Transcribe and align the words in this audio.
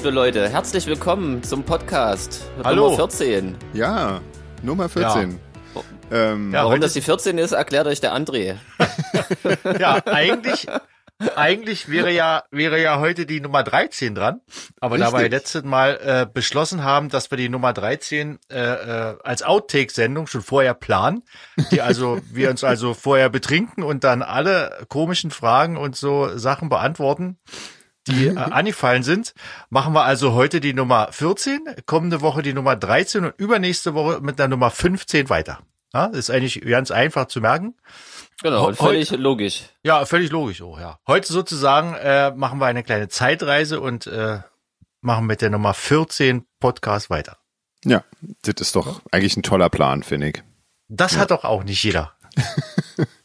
liebe 0.00 0.14
Leute, 0.14 0.48
herzlich 0.48 0.86
willkommen 0.86 1.42
zum 1.42 1.62
Podcast 1.62 2.46
Hallo. 2.64 2.84
Nummer 2.84 2.96
14. 2.96 3.54
Ja, 3.74 4.22
Nummer 4.62 4.88
14. 4.88 5.38
Ähm, 6.10 6.52
Ja, 6.54 6.64
Warum 6.64 6.80
das 6.80 6.94
die 6.94 7.02
14 7.02 7.36
ist, 7.36 7.52
erklärt 7.52 7.86
euch 7.86 8.00
der 8.00 8.14
André. 8.14 8.54
Ja, 9.78 10.02
eigentlich, 10.06 10.68
eigentlich 11.36 11.90
wäre 11.90 12.10
ja, 12.10 12.44
wäre 12.50 12.80
ja 12.80 12.98
heute 12.98 13.26
die 13.26 13.42
Nummer 13.42 13.62
13 13.62 14.14
dran. 14.14 14.40
Aber 14.80 14.96
da 14.96 15.12
wir 15.12 15.18
Richtig. 15.18 15.32
letztes 15.32 15.64
Mal 15.64 16.00
äh, 16.02 16.26
beschlossen 16.32 16.82
haben, 16.82 17.10
dass 17.10 17.30
wir 17.30 17.36
die 17.36 17.50
Nummer 17.50 17.74
13 17.74 18.38
äh, 18.50 18.58
äh, 18.58 19.16
als 19.22 19.42
Outtake-Sendung 19.42 20.28
schon 20.28 20.40
vorher 20.40 20.72
planen, 20.72 21.24
die 21.72 21.82
also, 21.82 22.18
wir 22.32 22.48
uns 22.48 22.64
also 22.64 22.94
vorher 22.94 23.28
betrinken 23.28 23.82
und 23.82 24.02
dann 24.02 24.22
alle 24.22 24.78
komischen 24.88 25.30
Fragen 25.30 25.76
und 25.76 25.94
so 25.94 26.38
Sachen 26.38 26.70
beantworten, 26.70 27.36
die 28.06 28.28
äh, 28.28 28.36
angefallen 28.36 29.02
sind, 29.02 29.32
machen 29.68 29.92
wir 29.94 30.04
also 30.04 30.32
heute 30.32 30.60
die 30.60 30.74
Nummer 30.74 31.08
14, 31.12 31.60
kommende 31.86 32.20
Woche 32.20 32.42
die 32.42 32.52
Nummer 32.52 32.76
13 32.76 33.26
und 33.26 33.34
übernächste 33.38 33.94
Woche 33.94 34.20
mit 34.20 34.38
der 34.38 34.48
Nummer 34.48 34.70
15 34.70 35.28
weiter. 35.28 35.60
Ja, 35.92 36.06
ist 36.06 36.30
eigentlich 36.30 36.60
ganz 36.60 36.90
einfach 36.90 37.26
zu 37.26 37.40
merken. 37.40 37.74
Genau, 38.42 38.68
und 38.68 38.76
völlig 38.76 39.10
logisch. 39.10 39.64
Ja, 39.82 40.04
völlig 40.06 40.30
logisch 40.30 40.62
auch, 40.62 40.78
ja. 40.78 40.98
Heute 41.06 41.32
sozusagen 41.32 41.94
äh, 41.94 42.30
machen 42.30 42.58
wir 42.60 42.66
eine 42.66 42.84
kleine 42.84 43.08
Zeitreise 43.08 43.80
und 43.80 44.06
äh, 44.06 44.38
machen 45.00 45.26
mit 45.26 45.42
der 45.42 45.50
Nummer 45.50 45.74
14 45.74 46.46
Podcast 46.60 47.10
weiter. 47.10 47.38
ja, 47.84 48.04
das 48.42 48.54
ist 48.60 48.76
doch 48.76 49.00
eigentlich 49.10 49.36
ein 49.36 49.42
toller 49.42 49.68
Plan, 49.68 50.02
finde 50.02 50.28
ich. 50.28 50.42
Das 50.88 51.16
hat 51.16 51.30
doch 51.30 51.44
auch 51.44 51.64
nicht 51.64 51.82
jeder. 51.82 52.14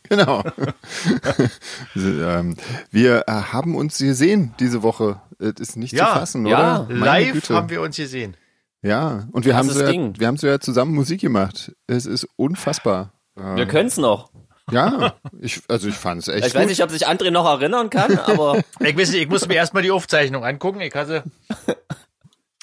Genau. 0.10 0.44
Also, 1.96 2.08
ähm, 2.24 2.56
wir 2.92 3.24
äh, 3.28 3.32
haben 3.32 3.76
uns 3.76 3.98
gesehen 3.98 4.54
diese 4.60 4.84
Woche. 4.84 5.22
Das 5.40 5.54
ist 5.60 5.76
nicht 5.78 5.94
Ja, 5.94 6.08
zu 6.14 6.20
fassen, 6.20 6.46
ja, 6.46 6.82
oder? 6.86 6.94
Meine 6.94 7.06
Live 7.06 7.34
Güte. 7.34 7.54
haben 7.56 7.70
wir 7.70 7.82
uns 7.82 7.96
gesehen. 7.98 8.36
Ja, 8.82 9.28
und 9.32 9.46
wir 9.46 9.56
haben, 9.56 9.70
so 9.70 9.82
ja, 9.82 9.92
wir 10.20 10.28
haben 10.28 10.38
so 10.38 10.48
ja 10.48 10.60
zusammen 10.60 10.94
Musik 10.94 11.22
gemacht. 11.22 11.74
Es 11.88 12.06
ist 12.06 12.28
unfassbar. 12.36 13.12
Wir 13.36 13.58
Ähm, 13.64 13.68
können's 13.68 13.98
noch. 13.98 14.30
ja, 14.72 15.16
ich, 15.40 15.62
also 15.68 15.88
ich 15.88 15.96
fand 15.96 16.22
es 16.22 16.28
echt 16.28 16.48
Ich 16.48 16.54
weiß 16.56 16.62
gut. 16.62 16.70
nicht, 16.70 16.84
ob 16.84 16.92
sich 16.92 17.08
André 17.08 17.32
noch 17.32 17.46
erinnern 17.46 17.90
kann, 17.90 18.18
aber 18.20 18.60
Ich 18.80 18.98
weiß 18.98 19.12
nicht, 19.12 19.24
ich 19.24 19.30
muss 19.30 19.48
mir 19.48 19.56
erstmal 19.56 19.84
die 19.84 19.92
Aufzeichnung 19.92 20.44
angucken. 20.46 20.82
Ich 20.82 20.94
hatte, 20.96 21.24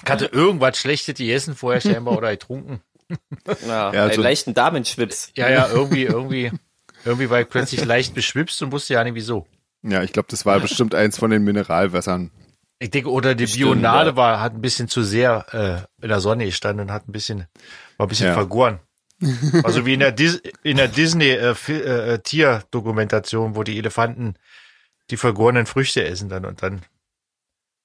ich 0.04 0.10
hatte 0.10 0.26
irgendwas 0.26 0.78
Schlechtes 0.78 1.16
gegessen 1.16 1.54
vorher 1.56 1.80
scheinbar 1.80 2.16
oder 2.16 2.30
getrunken. 2.30 2.80
ja, 3.66 3.92
Ja, 3.92 4.04
einen 4.04 4.12
so- 4.14 4.22
leichten 4.22 4.54
Damenschwips. 4.54 5.32
Ja, 5.36 5.50
ja, 5.50 5.68
irgendwie, 5.68 6.04
irgendwie, 6.04 6.52
irgendwie 7.04 7.30
war 7.30 7.40
ich 7.40 7.48
plötzlich 7.48 7.84
leicht 7.84 8.14
beschwipst 8.14 8.60
und 8.62 8.72
wusste 8.72 8.94
ja 8.94 9.04
nicht 9.04 9.14
wieso. 9.14 9.46
ja, 9.82 10.02
ich 10.02 10.12
glaube, 10.12 10.28
das 10.30 10.44
war 10.46 10.60
bestimmt 10.60 10.94
eins 10.94 11.18
von 11.18 11.30
den 11.30 11.42
Mineralwässern. 11.44 12.30
Ich 12.78 12.90
denke, 12.90 13.10
oder 13.10 13.34
die 13.36 13.44
Bestimmt, 13.44 13.62
Bionade 13.64 14.10
ja. 14.10 14.16
war, 14.16 14.40
hat 14.40 14.54
ein 14.54 14.60
bisschen 14.60 14.88
zu 14.88 15.02
sehr 15.04 15.86
äh, 16.00 16.02
in 16.04 16.08
der 16.08 16.20
Sonne 16.20 16.44
gestanden 16.46 16.86
und 16.88 16.92
hat 16.92 17.08
ein 17.08 17.12
bisschen, 17.12 17.46
war 17.96 18.06
ein 18.06 18.08
bisschen 18.08 18.26
Ja. 18.26 18.34
vergoren. 18.34 18.80
Also 19.62 19.86
wie 19.86 19.94
in 19.94 20.00
der, 20.00 20.10
Dis 20.10 20.42
in 20.64 20.76
der 20.78 20.88
Disney 20.88 21.30
äh, 21.30 21.54
Fil- 21.54 21.82
äh, 21.84 22.18
Tierdokumentation, 22.18 23.54
wo 23.54 23.62
die 23.62 23.78
Elefanten 23.78 24.34
die 25.10 25.16
vergorenen 25.16 25.66
Früchte 25.66 26.04
essen 26.04 26.28
dann 26.28 26.44
und 26.44 26.62
dann 26.62 26.82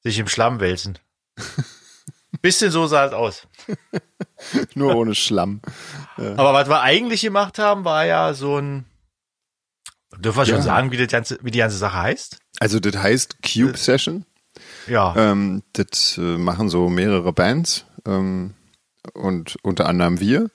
sich 0.03 0.17
im 0.17 0.27
Schlamm 0.27 0.59
wälzen. 0.59 0.97
Bisschen 2.41 2.71
so 2.71 2.87
sah 2.87 3.05
es 3.05 3.13
aus. 3.13 3.47
Nur 4.75 4.95
ohne 4.95 5.13
Schlamm. 5.15 5.61
Aber 6.17 6.53
was 6.53 6.69
wir 6.69 6.81
eigentlich 6.81 7.21
gemacht 7.21 7.59
haben, 7.59 7.85
war 7.85 8.05
ja 8.05 8.33
so 8.33 8.57
ein, 8.57 8.85
dürfen 10.17 10.37
wir 10.39 10.45
schon 10.45 10.55
Ja. 10.57 10.61
sagen, 10.61 10.91
wie, 10.91 10.97
das 10.97 11.07
ganze, 11.07 11.37
wie 11.41 11.51
die 11.51 11.59
ganze 11.59 11.77
Sache 11.77 11.97
heißt? 12.01 12.37
Also 12.59 12.79
das 12.79 12.95
heißt 12.97 13.37
Cube 13.43 13.77
Session. 13.77 14.25
Ja. 14.87 15.13
Ähm, 15.15 15.63
das 15.73 16.17
äh, 16.17 16.37
machen 16.37 16.69
so 16.69 16.89
mehrere 16.89 17.33
Bands 17.33 17.85
ähm, 18.05 18.53
und 19.13 19.57
unter 19.63 19.87
anderem 19.87 20.19
wir. 20.19 20.49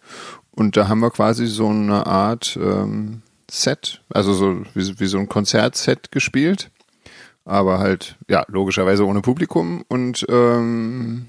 Und 0.51 0.77
da 0.77 0.89
haben 0.89 1.01
wir 1.01 1.11
quasi 1.11 1.47
so 1.47 1.69
eine 1.69 2.07
Art 2.07 2.59
ähm, 2.61 3.23
Set, 3.51 4.03
also 4.11 4.33
so 4.35 4.63
wie, 4.75 4.99
wie 5.01 5.07
so 5.07 5.19
ein 5.19 5.29
Konzertset 5.29 6.11
gespielt. 6.11 6.71
Aber 7.45 7.79
halt, 7.81 8.17
ja, 8.29 8.45
logischerweise 8.49 9.05
ohne 9.05 9.21
Publikum 9.21 9.85
und 9.89 10.25
ähm, 10.29 11.27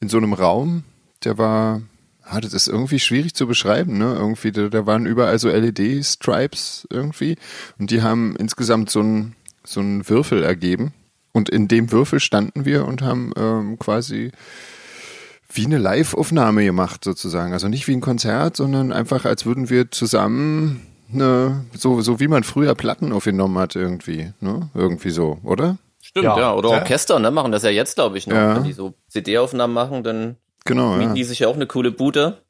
in 0.00 0.08
so 0.08 0.16
einem 0.16 0.32
Raum, 0.32 0.84
der 1.24 1.36
war, 1.36 1.82
ah, 2.28 2.40
das 2.40 2.52
ist 2.54 2.68
irgendwie 2.68 2.98
schwierig 3.00 3.34
zu 3.34 3.46
beschreiben, 3.46 3.98
ne? 3.98 4.14
Irgendwie, 4.14 4.52
da, 4.52 4.68
da 4.68 4.86
waren 4.86 5.06
überall 5.06 5.38
so 5.38 5.48
LED-Stripes 5.48 6.86
irgendwie 6.90 7.36
und 7.78 7.90
die 7.90 8.02
haben 8.02 8.36
insgesamt 8.36 8.90
so 8.90 9.00
einen 9.00 9.34
so 9.64 9.80
einen 9.80 10.08
Würfel 10.08 10.42
ergeben. 10.42 10.92
Und 11.32 11.48
in 11.48 11.68
dem 11.68 11.92
Würfel 11.92 12.20
standen 12.20 12.64
wir 12.64 12.86
und 12.86 13.02
haben 13.02 13.32
ähm, 13.36 13.78
quasi 13.78 14.32
wie 15.52 15.66
eine 15.66 15.78
Live-Aufnahme 15.78 16.64
gemacht, 16.64 17.04
sozusagen. 17.04 17.52
Also 17.52 17.68
nicht 17.68 17.86
wie 17.86 17.92
ein 17.92 18.00
Konzert, 18.00 18.56
sondern 18.56 18.92
einfach, 18.92 19.24
als 19.24 19.46
würden 19.46 19.70
wir 19.70 19.90
zusammen 19.90 20.86
eine, 21.12 21.64
so, 21.74 22.00
so 22.00 22.20
wie 22.20 22.28
man 22.28 22.44
früher 22.44 22.74
Platten 22.74 23.12
aufgenommen 23.12 23.58
hat, 23.58 23.76
irgendwie. 23.76 24.32
Ne? 24.40 24.70
Irgendwie 24.74 25.10
so, 25.10 25.38
oder? 25.42 25.78
Stimmt, 26.02 26.24
Ja. 26.24 26.38
ja. 26.38 26.54
Oder. 26.54 26.70
Orchester, 26.70 27.18
ne, 27.18 27.30
machen 27.30 27.52
das 27.52 27.62
ja 27.62 27.70
jetzt, 27.70 27.94
glaube 27.94 28.18
ich, 28.18 28.26
noch. 28.26 28.36
Ja. 28.36 28.56
Wenn 28.56 28.64
die 28.64 28.72
so 28.72 28.94
CD-Aufnahmen 29.08 29.74
machen, 29.74 30.02
dann 30.02 30.36
Genau, 30.68 30.94
mieten 30.96 31.10
ja. 31.10 31.14
die 31.14 31.24
sich 31.24 31.40
ja 31.40 31.48
auch 31.48 31.56
eine 31.56 31.66
coole 31.66 31.90
Bude. 31.90 32.42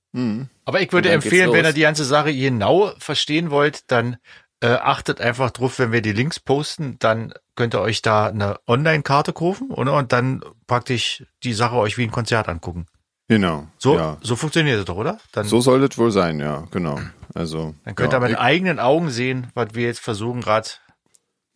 Aber 0.65 0.81
ich 0.81 0.93
würde 0.93 1.11
empfehlen, 1.11 1.53
wenn 1.53 1.65
ihr 1.65 1.73
die 1.73 1.83
ganze 1.83 2.05
Sache 2.05 2.35
genau 2.35 2.93
verstehen 2.99 3.51
wollt, 3.51 3.91
dann 3.91 4.17
äh, 4.61 4.69
achtet 4.69 5.21
einfach 5.21 5.51
drauf, 5.51 5.79
wenn 5.79 5.93
wir 5.93 6.03
die 6.03 6.13
Links 6.13 6.41
posten, 6.41 6.97
dann 6.99 7.33
könnt 7.55 7.75
ihr 7.75 7.81
euch 7.81 8.03
da 8.03 8.27
eine 8.27 8.59
Online-Karte 8.67 9.33
kaufen 9.33 9.71
oder? 9.71 9.93
und 9.95 10.13
dann 10.13 10.43
praktisch 10.67 11.25
die 11.45 11.53
Sache 11.53 11.77
euch 11.77 11.99
wie 11.99 12.05
ein 12.05 12.11
Konzert 12.11 12.49
angucken. 12.49 12.87
Genau. 13.29 13.69
So, 13.77 13.97
ja. 13.97 14.17
so 14.23 14.35
funktioniert 14.35 14.79
es 14.79 14.87
doch, 14.87 14.97
oder? 14.97 15.19
Dann, 15.33 15.47
So 15.47 15.61
soll 15.61 15.87
das 15.87 15.97
wohl 15.99 16.11
sein, 16.11 16.41
ja, 16.41 16.65
genau. 16.71 16.99
Also, 17.35 17.75
dann 17.85 17.95
könnt 17.95 18.13
ja, 18.13 18.19
ihr 18.19 18.23
mit 18.23 18.31
ich- 18.33 18.39
eigenen 18.39 18.81
Augen 18.81 19.11
sehen, 19.11 19.49
was 19.55 19.69
wir 19.75 19.85
jetzt 19.85 20.01
versuchen 20.01 20.41
gerade 20.41 20.69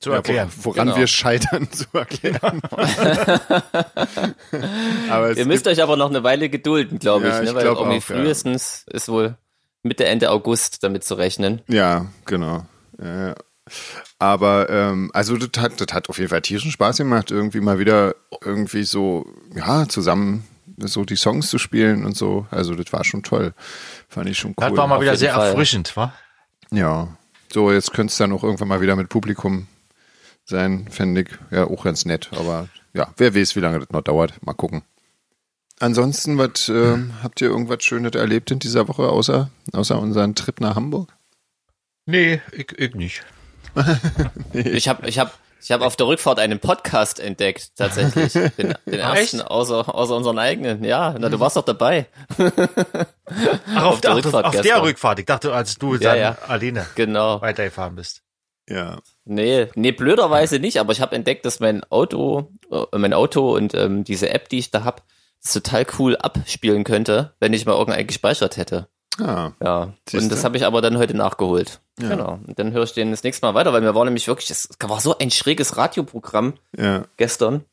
zu 0.02 0.10
ja, 0.10 0.16
erklären. 0.16 0.50
wo- 0.58 0.64
woran 0.74 0.88
Genau. 0.88 0.98
wir 0.98 1.06
scheitern 1.06 1.70
zu 1.72 1.86
erklären. 1.94 2.60
Ihr 5.36 5.46
müsst 5.46 5.66
euch 5.66 5.82
aber 5.82 5.96
noch 5.96 6.10
eine 6.10 6.22
Weile 6.22 6.48
gedulden, 6.48 6.98
glaube 6.98 7.28
Ja, 7.28 7.36
ich, 7.38 7.42
ne? 7.44 7.48
ich 7.50 7.54
weil 7.54 7.62
glaub 7.64 7.78
irgendwie 7.78 7.98
auch, 7.98 8.08
ja. 8.10 8.16
frühestens 8.16 8.84
ist 8.90 9.08
wohl 9.08 9.36
Mitte, 9.82 10.04
Ende 10.04 10.30
August 10.30 10.82
damit 10.82 11.04
zu 11.04 11.14
rechnen. 11.14 11.62
Ja, 11.68 12.06
genau. 12.26 12.66
Ja, 13.02 13.28
ja. 13.28 13.34
Aber 14.18 14.68
ähm, 14.70 15.10
also 15.14 15.36
das 15.36 15.62
hat, 15.62 15.80
das 15.80 15.94
hat 15.94 16.08
auf 16.08 16.18
jeden 16.18 16.30
Fall 16.30 16.42
tierischen 16.42 16.70
Spaß 16.72 16.98
gemacht, 16.98 17.30
irgendwie 17.30 17.60
mal 17.60 17.78
wieder 17.78 18.14
irgendwie 18.44 18.82
so, 18.84 19.26
ja, 19.54 19.88
zusammen 19.88 20.44
so 20.78 21.04
die 21.04 21.16
Songs 21.16 21.48
zu 21.48 21.58
spielen 21.58 22.04
und 22.04 22.16
so. 22.16 22.46
Also 22.50 22.74
das 22.74 22.92
war 22.92 23.04
schon 23.04 23.22
toll. 23.22 23.54
Fand 24.08 24.28
ich 24.28 24.38
schon 24.38 24.50
cool. 24.58 24.68
Das 24.68 24.76
war 24.76 24.86
mal 24.88 24.96
auf 24.96 25.02
wieder 25.02 25.16
sehr 25.16 25.34
Fall. 25.34 25.48
erfrischend, 25.50 25.96
wa? 25.96 26.12
Ja. 26.70 27.08
So, 27.52 27.70
jetzt 27.70 27.92
könnte 27.92 28.10
es 28.10 28.16
dann 28.16 28.32
auch 28.32 28.42
irgendwann 28.42 28.68
mal 28.68 28.80
wieder 28.80 28.96
mit 28.96 29.08
Publikum 29.08 29.66
sein, 30.44 30.88
fände 30.90 31.22
ich. 31.22 31.28
Ja, 31.50 31.64
auch 31.64 31.84
ganz 31.84 32.04
nett. 32.04 32.30
Aber 32.32 32.68
ja, 32.94 33.08
wer 33.16 33.34
weiß, 33.34 33.56
wie 33.56 33.60
lange 33.60 33.80
das 33.80 33.90
noch 33.90 34.02
dauert. 34.02 34.34
Mal 34.44 34.54
gucken. 34.54 34.82
Ansonsten, 35.80 36.38
was 36.38 36.68
ähm, 36.68 37.12
habt 37.22 37.40
ihr 37.40 37.48
irgendwas 37.48 37.82
Schönes 37.82 38.12
erlebt 38.14 38.50
in 38.50 38.58
dieser 38.60 38.86
Woche, 38.88 39.08
außer, 39.08 39.50
außer 39.72 39.98
unseren 39.98 40.34
Trip 40.34 40.60
nach 40.60 40.76
Hamburg? 40.76 41.12
Nee, 42.06 42.40
ich, 42.52 42.72
ich 42.78 42.94
nicht. 42.94 43.22
Ich 44.52 44.86
habe 44.88 45.08
ich 45.08 45.18
hab, 45.18 45.38
ich 45.62 45.72
hab 45.72 45.80
auf 45.80 45.96
der 45.96 46.06
Rückfahrt 46.06 46.38
einen 46.38 46.58
Podcast 46.60 47.18
entdeckt, 47.20 47.70
tatsächlich. 47.76 48.32
Den, 48.32 48.74
den 48.86 48.98
ersten 49.00 49.38
echt? 49.40 49.50
außer, 49.50 49.94
außer 49.94 50.14
unseren 50.14 50.38
eigenen. 50.38 50.84
Ja, 50.84 51.14
na, 51.18 51.28
du 51.30 51.40
warst 51.40 51.56
doch 51.56 51.64
dabei. 51.64 52.06
Ach, 52.38 53.84
auf, 53.84 53.94
Auf 53.94 54.00
der 54.02 54.10
ach, 54.10 54.16
Rückfahrt 54.16 54.44
auf 54.44 54.60
der. 54.60 54.82
Rückfahrt. 54.82 55.18
Ich 55.20 55.26
dachte, 55.26 55.54
als 55.54 55.76
du 55.76 55.94
Ja, 55.94 56.00
dann 56.00 56.18
ja. 56.18 56.38
alleine 56.46 56.86
Genau. 56.96 57.40
weitergefahren 57.40 57.94
bist. 57.94 58.22
Ja. 58.68 59.00
Nee, 59.24 59.68
nee, 59.74 59.92
blöderweise 59.92 60.58
nicht, 60.58 60.78
aber 60.78 60.92
ich 60.92 61.00
habe 61.00 61.16
entdeckt, 61.16 61.44
dass 61.44 61.60
mein 61.60 61.84
Auto, 61.84 62.50
äh, 62.70 62.98
mein 62.98 63.12
Auto 63.12 63.54
und 63.54 63.74
ähm, 63.74 64.04
diese 64.04 64.30
App, 64.30 64.48
die 64.48 64.58
ich 64.58 64.70
da 64.70 64.84
hab, 64.84 65.02
das 65.42 65.52
total 65.54 65.86
cool 65.98 66.16
abspielen 66.16 66.84
könnte, 66.84 67.34
wenn 67.40 67.52
ich 67.52 67.66
mal 67.66 67.76
irgendeinen 67.76 68.06
gespeichert 68.06 68.56
hätte. 68.56 68.88
Ah, 69.18 69.52
Ja. 69.60 69.92
Siehste? 70.08 70.24
Und 70.24 70.32
das 70.32 70.44
habe 70.44 70.56
ich 70.56 70.64
aber 70.64 70.80
dann 70.80 70.98
heute 70.98 71.14
nachgeholt. 71.14 71.80
Ja. 72.00 72.08
Genau. 72.10 72.38
Und 72.46 72.58
dann 72.58 72.72
höre 72.72 72.84
ich 72.84 72.92
den 72.92 73.10
das 73.10 73.22
nächste 73.24 73.44
Mal 73.44 73.54
weiter, 73.54 73.72
weil 73.72 73.82
mir 73.82 73.94
war 73.94 74.04
nämlich 74.04 74.26
wirklich, 74.28 74.50
es 74.50 74.68
war 74.80 75.00
so 75.00 75.18
ein 75.18 75.30
schräges 75.30 75.76
Radioprogramm 75.76 76.54
ja. 76.76 77.04
gestern. 77.16 77.64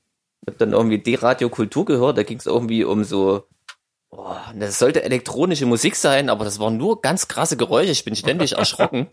Ich 0.41 0.47
habe 0.47 0.57
dann 0.57 0.73
irgendwie 0.73 0.99
D-Radio 0.99 1.49
Kultur 1.49 1.85
gehört, 1.85 2.17
da 2.17 2.23
ging 2.23 2.39
es 2.39 2.45
irgendwie 2.45 2.83
um 2.83 3.03
so, 3.03 3.43
oh, 4.11 4.35
das 4.55 4.79
sollte 4.79 5.03
elektronische 5.03 5.65
Musik 5.65 5.95
sein, 5.95 6.29
aber 6.29 6.45
das 6.45 6.59
waren 6.59 6.77
nur 6.77 7.01
ganz 7.01 7.27
krasse 7.27 7.57
Geräusche, 7.57 7.91
ich 7.91 8.03
bin 8.03 8.15
ständig 8.15 8.53
erschrocken. 8.53 9.07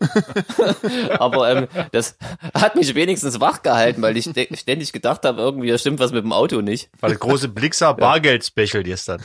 aber 1.19 1.51
ähm, 1.51 1.67
das 1.91 2.17
hat 2.53 2.75
mich 2.75 2.95
wenigstens 2.95 3.39
wach 3.39 3.61
gehalten, 3.61 4.01
weil 4.01 4.17
ich 4.17 4.29
ständig 4.53 4.93
gedacht 4.93 5.25
habe, 5.25 5.41
irgendwie 5.41 5.69
da 5.69 5.77
stimmt 5.77 5.99
was 5.99 6.11
mit 6.11 6.23
dem 6.23 6.33
Auto 6.33 6.61
nicht. 6.61 6.89
Der 7.01 7.15
große 7.15 7.49
Blixer 7.49 7.93
Bargeld-Special 7.93 8.83
gestern. 8.83 9.21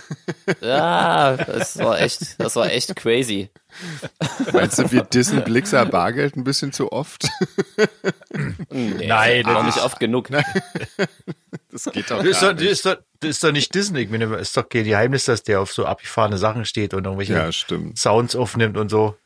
Ja, 0.61 1.37
das 1.37 1.79
war 1.79 2.01
echt, 2.01 2.41
das 2.41 2.57
war 2.57 2.71
echt 2.71 2.95
crazy. 2.97 3.51
Meinst 4.53 4.79
du, 4.79 4.91
wir 4.93 5.03
dissen 5.03 5.43
Blixer 5.45 5.87
Bargeld 5.87 6.37
ein 6.37 6.45
bisschen 6.45 6.73
zu 6.73 6.93
oft? 6.93 7.29
Nee, 8.71 9.07
Nein, 9.07 9.47
auch 9.47 9.55
das 9.55 9.65
nicht 9.67 9.77
ist- 9.77 9.85
oft 9.85 10.01
genug. 10.01 10.29
Das 11.71 11.85
geht 11.93 12.11
doch 12.11 12.19
Das 12.23 12.27
ist, 12.27 12.41
gar 12.41 12.51
doch, 12.53 12.57
das, 12.57 12.61
nicht. 12.61 12.71
ist 12.71 12.87
doch, 12.87 12.97
das 13.21 13.31
ist 13.31 13.45
doch 13.45 13.53
nicht 13.53 13.75
Disney. 13.75 14.01
Ich 14.01 14.11
meine, 14.11 14.25
ist 14.37 14.57
doch 14.57 14.69
kein 14.69 14.85
Geheimnis, 14.85 15.25
dass 15.25 15.43
der 15.43 15.61
auf 15.61 15.73
so 15.73 15.87
abgefahrene 15.87 16.39
Sachen 16.39 16.65
steht 16.65 16.93
und 16.95 17.05
irgendwelche 17.05 17.33
Ja. 17.35 17.51
Sounds 17.97 18.37
aufnimmt 18.37 18.77
und 18.77 18.91
so. 18.91 19.17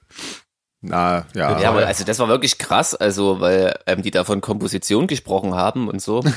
Na, 0.83 1.27
ja. 1.35 1.59
Ja, 1.59 1.71
aber 1.71 1.87
also 1.87 2.05
das 2.05 2.19
war 2.21 2.29
wirklich 2.29 2.59
krass, 2.59 2.95
also 2.95 3.41
weil 3.41 3.77
ähm, 3.87 4.03
die 4.03 4.11
da 4.13 4.23
von 4.25 4.41
Komposition 4.41 5.07
gesprochen 5.09 5.55
haben 5.55 5.89
und 5.89 6.01
so. 6.01 6.23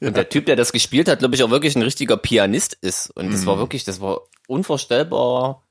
Und 0.00 0.16
der 0.16 0.28
Typ, 0.28 0.46
der 0.46 0.54
das 0.56 0.70
gespielt 0.72 1.08
hat, 1.08 1.18
glaube 1.20 1.34
ich 1.34 1.42
auch 1.42 1.50
wirklich 1.50 1.74
ein 1.76 1.82
richtiger 1.82 2.16
Pianist 2.16 2.74
ist. 2.80 3.10
Und 3.10 3.32
das 3.32 3.46
war 3.46 3.58
wirklich, 3.58 3.82
das 3.84 4.00
war 4.00 4.20
unvorstellbar 4.46 5.62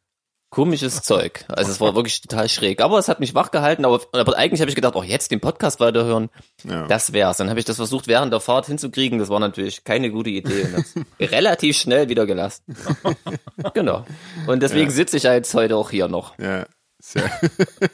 komisches 0.58 1.04
Zeug. 1.04 1.46
Also 1.50 1.70
es 1.70 1.80
war 1.80 1.94
wirklich 1.94 2.20
total 2.20 2.50
schräg. 2.50 2.82
Aber 2.82 2.98
es 2.98 3.08
hat 3.08 3.20
mich 3.20 3.36
wach 3.36 3.52
gehalten. 3.52 3.86
Aber, 3.86 4.02
aber 4.12 4.36
eigentlich 4.40 4.60
habe 4.60 4.70
ich 4.70 4.76
gedacht, 4.76 4.96
auch 4.96 5.04
jetzt 5.04 5.30
den 5.30 5.40
Podcast 5.40 5.80
weiterhören, 5.80 6.30
ja. 6.64 6.88
das 6.88 7.14
wär's. 7.14 7.38
Dann 7.38 7.52
habe 7.52 7.60
ich 7.60 7.66
das 7.66 7.76
versucht 7.76 8.08
während 8.08 8.34
der 8.34 8.40
Fahrt 8.40 8.66
hinzukriegen. 8.66 9.20
Das 9.20 9.30
war 9.30 9.40
natürlich 9.40 9.84
keine 9.84 10.10
gute 10.10 10.32
Idee. 10.32 10.68
Relativ 11.20 11.78
schnell 11.78 12.10
wieder 12.10 12.26
gelassen. 12.26 12.64
genau. 13.76 14.04
Und 14.48 14.64
deswegen 14.64 14.90
sitze 14.90 15.18
ich 15.18 15.24
ja 15.24 15.36
jetzt 15.36 15.54
heute 15.54 15.76
auch 15.76 15.92
hier 15.92 16.08
noch. 16.08 16.36
Ja, 16.40 16.66
sehr. 17.00 17.30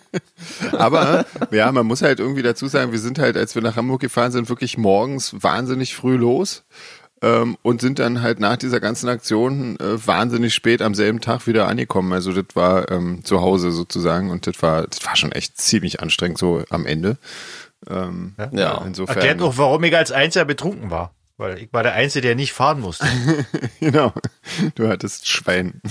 Aber 0.72 1.26
ja, 1.52 1.70
man 1.74 1.86
muss 1.86 2.02
halt 2.02 2.22
irgendwie 2.22 2.44
dazu 2.44 2.68
sagen, 2.68 2.94
wir 2.94 3.00
sind 3.00 3.20
halt, 3.20 3.36
als 3.36 3.56
wir 3.56 3.62
nach 3.62 3.76
Hamburg 3.76 4.00
gefahren 4.00 4.32
sind, 4.32 4.48
wirklich 4.48 4.78
morgens 4.78 5.36
wahnsinnig 5.44 5.96
früh 5.96 6.16
los 6.16 6.64
ähm, 7.24 7.58
und 7.62 7.82
sind 7.82 7.98
dann 8.00 8.22
halt 8.22 8.40
nach 8.40 8.58
dieser 8.58 8.80
ganzen 8.80 9.08
Aktion 9.10 9.80
äh, 9.80 10.06
wahnsinnig 10.06 10.54
spät 10.54 10.82
am 10.82 10.94
selben 10.94 11.22
Tag 11.22 11.48
wieder 11.48 11.68
angekommen. 11.68 12.12
Also 12.14 12.34
das 12.34 12.56
war 12.56 12.92
ähm, 12.92 13.24
zu 13.24 13.42
Hause 13.42 13.72
sozusagen 13.72 14.30
und 14.30 14.46
das 14.46 14.62
war, 14.62 14.86
das 14.86 15.04
war 15.06 15.16
schon 15.16 15.32
echt 15.32 15.60
ziemlich 15.60 16.02
anstrengend 16.02 16.38
so 16.38 16.64
am 16.70 16.86
Ende. 16.86 17.18
Ähm, 17.90 18.36
Ja. 18.52 18.84
insofern. 18.86 19.16
Erklärt 19.18 19.42
auch, 19.42 19.58
warum 19.58 19.84
ich 19.86 19.96
als 19.96 20.12
Einziger 20.12 20.46
betrunken 20.46 20.92
war. 20.92 21.14
Weil 21.38 21.58
ich 21.58 21.74
war 21.74 21.82
der 21.82 21.94
Einzige, 21.94 22.28
der 22.28 22.36
nicht 22.36 22.54
fahren 22.54 22.80
musste. 22.80 23.08
Genau. 23.80 24.14
Du 24.76 24.88
hattest 24.88 25.28
Schwein. 25.28 25.82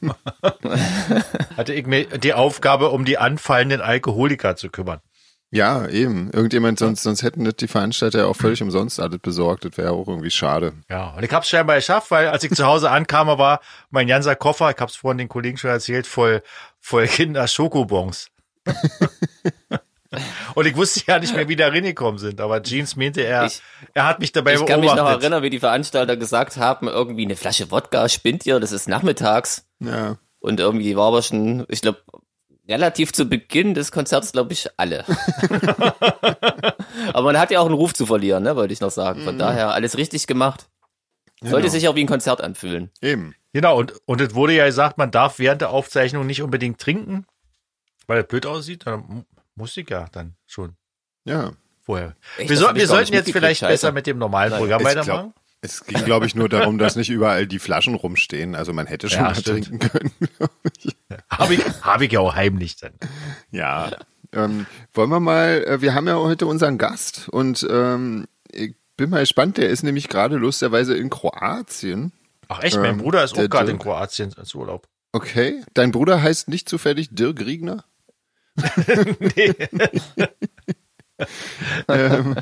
Hatte 1.56 1.74
ich 1.74 1.86
mir 1.86 2.06
die 2.06 2.32
Aufgabe, 2.32 2.90
um 2.90 3.04
die 3.04 3.18
anfallenden 3.18 3.80
Alkoholiker 3.80 4.56
zu 4.56 4.68
kümmern. 4.70 5.00
Ja, 5.52 5.86
eben. 5.88 6.30
Irgendjemand, 6.32 6.78
sonst, 6.78 7.02
sonst 7.04 7.22
hätten 7.22 7.44
das 7.44 7.54
die 7.56 7.68
Veranstalter 7.68 8.18
ja 8.20 8.26
auch 8.26 8.34
völlig 8.36 8.60
umsonst 8.62 8.98
alles 9.00 9.20
besorgt. 9.20 9.64
Das 9.64 9.76
wäre 9.78 9.92
auch 9.92 10.08
irgendwie 10.08 10.30
schade. 10.30 10.72
Ja, 10.90 11.10
und 11.16 11.22
ich 11.22 11.30
habe 11.32 11.42
es 11.44 11.48
scheinbar 11.48 11.76
geschafft, 11.76 12.10
weil 12.10 12.28
als 12.28 12.42
ich 12.44 12.50
zu 12.52 12.66
Hause 12.66 12.90
ankam, 12.92 13.28
war 13.28 13.60
mein 13.90 14.06
ganzer 14.08 14.34
Koffer, 14.36 14.70
ich 14.70 14.76
habe 14.80 14.90
es 14.90 14.96
vorhin 14.96 15.18
den 15.18 15.28
Kollegen 15.28 15.56
schon 15.56 15.70
erzählt, 15.70 16.06
voll, 16.06 16.42
voll 16.80 17.06
Kinder 17.06 17.46
Schokobons. 17.46 18.28
und 20.54 20.66
ich 20.66 20.76
wusste 20.76 21.02
ja 21.06 21.18
nicht 21.18 21.34
mehr, 21.34 21.48
wie 21.48 21.56
da 21.56 21.68
reingekommen 21.68 22.18
sind, 22.18 22.40
aber 22.40 22.62
Jeans 22.62 22.96
meinte, 22.96 23.22
er, 23.22 23.46
Ich- 23.46 23.60
er 23.94 24.06
hat 24.06 24.20
mich 24.20 24.32
dabei 24.32 24.54
Ich 24.54 24.64
kann 24.66 24.80
mich 24.80 24.88
noch 24.90 24.96
beobachtet. 24.96 25.22
erinnern, 25.22 25.42
wie 25.42 25.50
die 25.50 25.60
Veranstalter 25.60 26.16
gesagt 26.16 26.56
haben, 26.56 26.88
irgendwie 26.88 27.24
eine 27.24 27.36
Flasche 27.36 27.70
Wodka 27.70 28.08
spinnt 28.08 28.46
ihr, 28.46 28.58
das 28.60 28.72
ist 28.72 28.88
nachmittags. 28.88 29.66
Ja. 29.80 30.16
Und 30.40 30.60
irgendwie 30.60 30.96
war 30.96 31.08
aber 31.08 31.22
schon, 31.22 31.66
ich 31.68 31.80
glaube, 31.82 31.98
relativ 32.68 33.12
zu 33.12 33.26
Beginn 33.26 33.74
des 33.74 33.92
Konzerts, 33.92 34.32
glaube 34.32 34.52
ich, 34.52 34.68
alle. 34.76 35.04
aber 37.12 37.22
man 37.22 37.38
hat 37.38 37.50
ja 37.50 37.60
auch 37.60 37.66
einen 37.66 37.74
Ruf 37.74 37.94
zu 37.94 38.06
verlieren, 38.06 38.42
ne, 38.42 38.56
wollte 38.56 38.72
ich 38.72 38.80
noch 38.80 38.90
sagen. 38.90 39.22
Von 39.24 39.38
daher 39.38 39.70
alles 39.72 39.96
richtig 39.96 40.26
gemacht. 40.26 40.68
Sollte 41.42 41.62
Genau. 41.66 41.72
sich 41.72 41.88
auch 41.88 41.94
wie 41.94 42.00
ein 42.04 42.06
Konzert 42.08 42.40
anfühlen. 42.40 42.90
Eben. 43.02 43.34
Genau, 43.52 43.78
und, 43.78 43.94
und 44.06 44.20
es 44.20 44.34
wurde 44.34 44.54
ja 44.54 44.64
gesagt, 44.66 44.98
man 44.98 45.10
darf 45.10 45.38
während 45.38 45.60
der 45.60 45.70
Aufzeichnung 45.70 46.26
nicht 46.26 46.42
unbedingt 46.42 46.78
trinken, 46.80 47.26
weil 48.06 48.20
es 48.22 48.26
blöd 48.26 48.46
aussieht. 48.46 48.86
Dann 48.86 49.04
mu- 49.06 49.22
muss 49.54 49.76
ich 49.76 49.88
ja 49.88 50.06
dann 50.12 50.34
schon 50.46 50.76
Ja. 51.24 51.52
vorher. 51.82 52.16
Echt, 52.38 52.48
wir 52.50 52.56
ich 52.56 52.74
wir 52.74 52.86
sollten 52.86 53.12
jetzt 53.12 53.30
vielleicht 53.30 53.60
scheiße. 53.60 53.72
besser 53.72 53.92
mit 53.92 54.06
dem 54.06 54.18
normalen 54.18 54.50
Nein, 54.50 54.60
Programm 54.60 54.80
Ich 54.80 54.86
weitermachen. 54.86 55.32
glaub, 55.32 55.45
es 55.60 55.84
ging, 55.84 56.04
glaube 56.04 56.26
ich, 56.26 56.34
nur 56.34 56.48
darum, 56.48 56.78
dass 56.78 56.96
nicht 56.96 57.10
überall 57.10 57.46
die 57.46 57.58
Flaschen 57.58 57.94
rumstehen. 57.94 58.54
Also 58.54 58.72
man 58.72 58.86
hätte 58.86 59.08
schon 59.08 59.20
Ja, 59.24 59.32
trinken 59.32 59.78
können. 59.78 60.12
Habe 61.30 61.54
ich, 61.54 61.64
hab 61.82 62.00
ich 62.02 62.12
ja 62.12 62.20
auch 62.20 62.34
heimlich 62.34 62.76
dann. 62.76 62.92
Ja. 63.50 63.90
Ähm, 64.32 64.66
wollen 64.92 65.10
wir 65.10 65.20
mal, 65.20 65.64
äh, 65.66 65.80
wir 65.80 65.94
haben 65.94 66.06
ja 66.08 66.16
heute 66.16 66.46
unseren 66.46 66.78
Gast 66.78 67.28
und 67.28 67.66
ähm, 67.70 68.26
ich 68.50 68.74
bin 68.96 69.10
mal 69.10 69.20
gespannt, 69.20 69.56
der 69.56 69.68
ist 69.70 69.82
nämlich 69.82 70.08
gerade 70.08 70.36
lustigerweise 70.36 70.96
in 70.96 71.10
Kroatien. 71.10 72.12
Ach 72.48 72.62
echt, 72.62 72.76
mein 72.76 72.92
Ähm, 72.92 72.98
Bruder 72.98 73.24
ist 73.24 73.36
auch 73.38 73.48
gerade 73.48 73.70
in. 73.70 73.78
Kroatien 73.78 74.32
als 74.36 74.54
Urlaub. 74.54 74.88
Okay. 75.12 75.62
Dein 75.74 75.92
Bruder 75.92 76.22
heißt 76.22 76.48
nicht 76.48 76.68
zufällig 76.68 77.08
Dirk 77.12 77.40
Riegner? 77.40 77.84
ähm, 81.88 82.36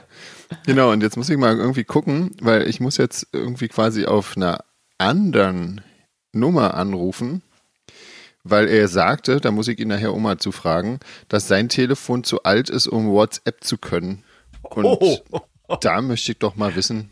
genau, 0.67 0.91
und 0.93 1.02
jetzt 1.02 1.17
muss 1.17 1.29
ich 1.29 1.37
mal 1.37 1.56
irgendwie 1.56 1.85
gucken, 1.85 2.31
weil 2.41 2.69
ich 2.69 2.81
muss 2.81 2.96
jetzt 2.96 3.29
irgendwie 3.32 3.69
quasi 3.69 4.06
auf 4.06 4.37
einer 4.37 4.64
anderen 4.99 5.81
Nummer 6.32 6.75
anrufen, 6.75 7.43
weil 8.43 8.69
er 8.69 8.88
sagte, 8.88 9.41
da 9.41 9.50
muss 9.50 9.69
ich 9.69 9.79
ihn 9.79 9.88
nachher 9.88 10.12
Oma 10.14 10.38
zu 10.38 10.52
fragen, 10.52 11.00
dass 11.29 11.49
sein 11.49 11.69
Telefon 11.69 12.25
zu 12.25 12.43
alt 12.43 12.69
ist, 12.70 12.87
um 12.87 13.08
WhatsApp 13.11 13.64
zu 13.64 13.79
können. 13.79 14.23
Und 14.62 14.85
Oh, 14.85 15.19
da 15.81 16.00
möchte 16.02 16.32
ich 16.32 16.38
doch 16.38 16.56
mal 16.56 16.75
wissen. 16.76 17.11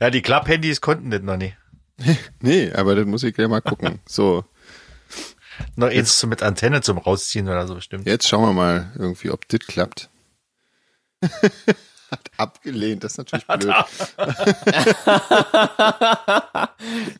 ja, 0.00 0.10
die 0.10 0.22
Klapp-Handys 0.22 0.80
konnten 0.80 1.10
das 1.10 1.22
noch 1.22 1.36
nicht. 1.36 1.56
Nee, 2.40 2.72
aber 2.72 2.94
das 2.96 3.06
muss 3.06 3.22
ich 3.22 3.34
gleich 3.34 3.48
mal 3.48 3.60
gucken. 3.60 4.00
So, 4.06 4.44
Noch 5.76 5.90
zum- 6.04 6.30
mit 6.30 6.42
Antenne 6.42 6.80
zum 6.80 6.98
Rausziehen 6.98 7.46
oder 7.48 7.66
so 7.68 7.76
bestimmt. 7.76 8.06
jetzt 8.06 8.26
schauen 8.28 8.42
wir 8.48 8.52
mal 8.52 8.92
irgendwie, 8.98 9.30
ob 9.30 9.46
das 9.48 9.60
klappt. 9.60 10.10
Hat 12.14 12.30
abgelehnt, 12.36 13.02
das 13.02 13.12
ist 13.12 13.18
natürlich 13.18 13.46
blöd. 13.46 13.74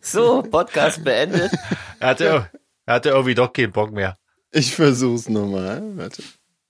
So, 0.01 0.43
Podcast 0.43 1.03
beendet. 1.03 1.51
Er 1.99 2.09
hatte, 2.09 2.49
er 2.87 2.95
hatte 2.95 3.09
irgendwie 3.09 3.35
doch 3.35 3.53
keinen 3.53 3.73
Bock 3.73 3.91
mehr. 3.91 4.17
Ich 4.53 4.73
versuch's 4.73 5.29
nochmal. 5.29 5.83
Warte. 5.97 6.23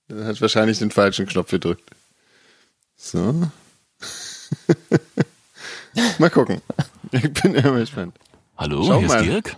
Er 0.07 0.25
hat 0.25 0.41
wahrscheinlich 0.41 0.79
den 0.79 0.89
falschen 0.89 1.27
Knopf 1.27 1.51
gedrückt. 1.51 1.87
So. 2.95 3.17
mal 6.17 6.29
gucken. 6.31 6.61
Ich 7.11 7.31
bin 7.31 7.53
immer 7.53 7.77
gespannt. 7.79 8.17
Hallo, 8.57 8.83
Schau 8.87 8.99
hier 8.99 9.07
mal. 9.07 9.21
ist 9.21 9.25
Dirk. 9.29 9.55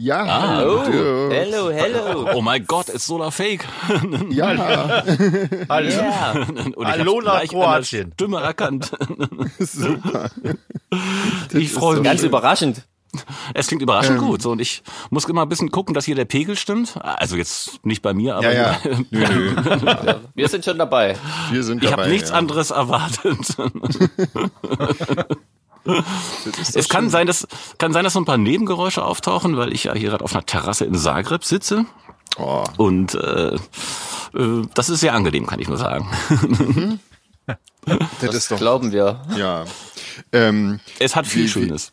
Ja, 0.00 0.22
Ah, 0.24 0.48
hallo. 0.58 0.82
Oh, 0.86 1.28
hello, 1.28 1.70
hello. 1.72 2.28
Oh 2.32 2.40
mein 2.40 2.64
Gott, 2.64 2.88
ist 2.88 3.06
Solar 3.06 3.32
Fake. 3.32 3.66
Ja, 4.30 5.02
Hallo. 5.68 5.88
Yeah. 5.88 6.46
Und 6.76 6.86
Hallo 6.86 7.20
nach 7.20 7.42
Kroatien. 7.48 8.12
Stimme 8.14 8.40
erkannt. 8.40 8.92
super. 9.58 10.30
Ich 11.52 11.72
freue 11.72 11.96
so 11.96 12.00
mich. 12.02 12.08
Ganz 12.08 12.22
überraschend. 12.22 12.82
Es 13.54 13.66
klingt 13.66 13.82
überraschend 13.82 14.20
Ähm. 14.20 14.24
gut. 14.26 14.40
So, 14.40 14.52
und 14.52 14.60
ich 14.60 14.84
muss 15.10 15.24
immer 15.24 15.42
ein 15.42 15.48
bisschen 15.48 15.72
gucken, 15.72 15.94
dass 15.94 16.04
hier 16.04 16.14
der 16.14 16.26
Pegel 16.26 16.56
stimmt. 16.56 16.94
Also 17.02 17.34
jetzt 17.36 17.84
nicht 17.84 18.00
bei 18.00 18.14
mir, 18.14 18.36
aber 18.36 18.52
Ja, 18.52 18.78
ja. 18.84 18.96
Nö, 19.10 19.26
nö. 19.26 20.14
Wir 20.36 20.48
sind 20.48 20.64
schon 20.64 20.78
dabei. 20.78 21.16
Wir 21.50 21.64
sind 21.64 21.82
ich 21.82 21.90
dabei. 21.90 22.02
habe 22.04 22.12
nichts 22.12 22.30
ja. 22.30 22.36
anderes 22.36 22.70
erwartet. 22.70 23.36
Es 26.74 26.88
kann 26.88 27.04
schön. 27.04 27.10
sein, 27.10 27.26
dass 27.26 27.46
kann 27.78 27.92
sein, 27.92 28.04
dass 28.04 28.12
so 28.12 28.20
ein 28.20 28.24
paar 28.24 28.36
Nebengeräusche 28.38 29.04
auftauchen, 29.04 29.56
weil 29.56 29.72
ich 29.72 29.84
ja 29.84 29.94
hier 29.94 30.10
gerade 30.10 30.24
auf 30.24 30.34
einer 30.34 30.44
Terrasse 30.44 30.84
in 30.84 30.94
Zagreb 30.94 31.44
sitze. 31.44 31.84
Oh, 32.36 32.64
Und 32.76 33.14
äh, 33.14 33.54
äh, 34.34 34.62
das 34.74 34.90
ist 34.90 35.00
sehr 35.00 35.14
angenehm, 35.14 35.46
kann 35.46 35.60
ich 35.60 35.68
nur 35.68 35.78
sagen. 35.78 36.08
das, 37.46 37.56
Das 38.20 38.34
ist 38.34 38.50
doch. 38.50 38.58
glauben 38.58 38.92
wir. 38.92 39.22
Ja. 39.36 39.64
Ähm, 40.32 40.80
Es 40.98 41.16
hat 41.16 41.26
viel 41.26 41.42
Wie- 41.42 41.46
wie- 41.46 41.48
Schönes. 41.48 41.92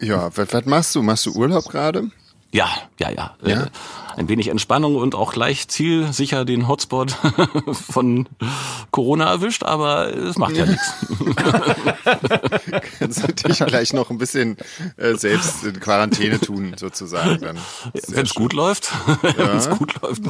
ja, 0.00 0.30
was, 0.36 0.52
was 0.52 0.64
machst 0.66 0.94
du? 0.94 1.02
Machst 1.02 1.26
du 1.26 1.32
Urlaub 1.32 1.64
gerade? 1.68 2.10
Ja, 2.52 2.68
ja, 2.98 3.10
ja. 3.10 3.36
Ja? 3.42 3.66
Ein 4.16 4.28
wenig 4.28 4.48
Entspannung 4.48 4.96
und 4.96 5.14
auch 5.14 5.32
gleich 5.32 5.68
zielsicher 5.68 6.44
den 6.44 6.68
Hotspot 6.68 7.16
von 7.72 8.28
Corona 8.90 9.30
erwischt, 9.30 9.62
aber 9.64 10.14
es 10.14 10.38
macht 10.38 10.56
ja 10.56 10.66
nichts. 10.66 10.94
Kannst 12.98 13.22
du 13.22 13.48
dich 13.48 13.58
gleich 13.58 13.92
noch 13.92 14.10
ein 14.10 14.18
bisschen 14.18 14.56
äh, 14.96 15.14
selbst 15.14 15.64
in 15.64 15.80
Quarantäne 15.80 16.40
tun, 16.40 16.74
sozusagen. 16.76 17.40
Dann 17.40 17.58
Wenn 18.08 18.24
es 18.24 18.34
gut 18.34 18.52
läuft, 18.52 18.92
wenn 19.22 19.56
es 19.56 19.68
gut 19.68 20.00
läuft. 20.00 20.22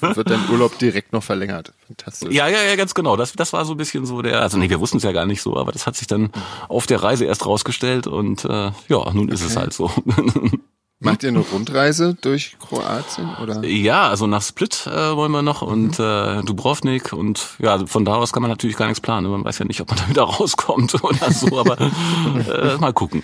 wird 0.00 0.30
dein 0.30 0.50
Urlaub 0.50 0.78
direkt 0.78 1.12
noch 1.12 1.22
verlängert. 1.22 1.72
Fantastisch. 1.86 2.32
Ja, 2.34 2.48
ja, 2.48 2.62
ja, 2.62 2.76
ganz 2.76 2.94
genau. 2.94 3.16
Das, 3.16 3.32
das 3.32 3.52
war 3.52 3.64
so 3.64 3.72
ein 3.74 3.78
bisschen 3.78 4.06
so 4.06 4.22
der, 4.22 4.42
also 4.42 4.58
nee, 4.58 4.68
wir 4.68 4.80
wussten 4.80 4.98
es 4.98 5.02
ja 5.02 5.12
gar 5.12 5.26
nicht 5.26 5.42
so, 5.42 5.56
aber 5.56 5.72
das 5.72 5.86
hat 5.86 5.96
sich 5.96 6.06
dann 6.06 6.30
auf 6.68 6.86
der 6.86 7.02
Reise 7.02 7.24
erst 7.24 7.46
rausgestellt 7.46 8.06
und 8.06 8.44
äh, 8.44 8.72
ja, 8.88 9.12
nun 9.12 9.28
ist 9.28 9.44
es 9.44 9.56
halt 9.56 9.72
so. 9.72 9.90
Macht 11.00 11.22
ihr 11.22 11.28
eine 11.28 11.38
Rundreise 11.38 12.16
durch 12.20 12.56
Kroatien 12.58 13.30
oder? 13.40 13.64
Ja, 13.64 14.08
also 14.08 14.26
nach 14.26 14.42
Split 14.42 14.84
äh, 14.88 15.14
wollen 15.14 15.30
wir 15.30 15.42
noch 15.42 15.62
und 15.62 16.00
äh, 16.00 16.42
Dubrovnik 16.42 17.12
und 17.12 17.50
ja, 17.60 17.86
von 17.86 18.04
da 18.04 18.16
aus 18.16 18.32
kann 18.32 18.42
man 18.42 18.50
natürlich 18.50 18.76
gar 18.76 18.86
nichts 18.86 19.00
planen. 19.00 19.30
Man 19.30 19.44
weiß 19.44 19.60
ja 19.60 19.64
nicht, 19.64 19.80
ob 19.80 19.90
man 19.90 19.98
da 20.04 20.08
wieder 20.08 20.22
rauskommt 20.22 21.02
oder 21.04 21.30
so, 21.30 21.56
aber 21.56 21.78
äh, 22.48 22.76
mal 22.78 22.92
gucken. 22.92 23.22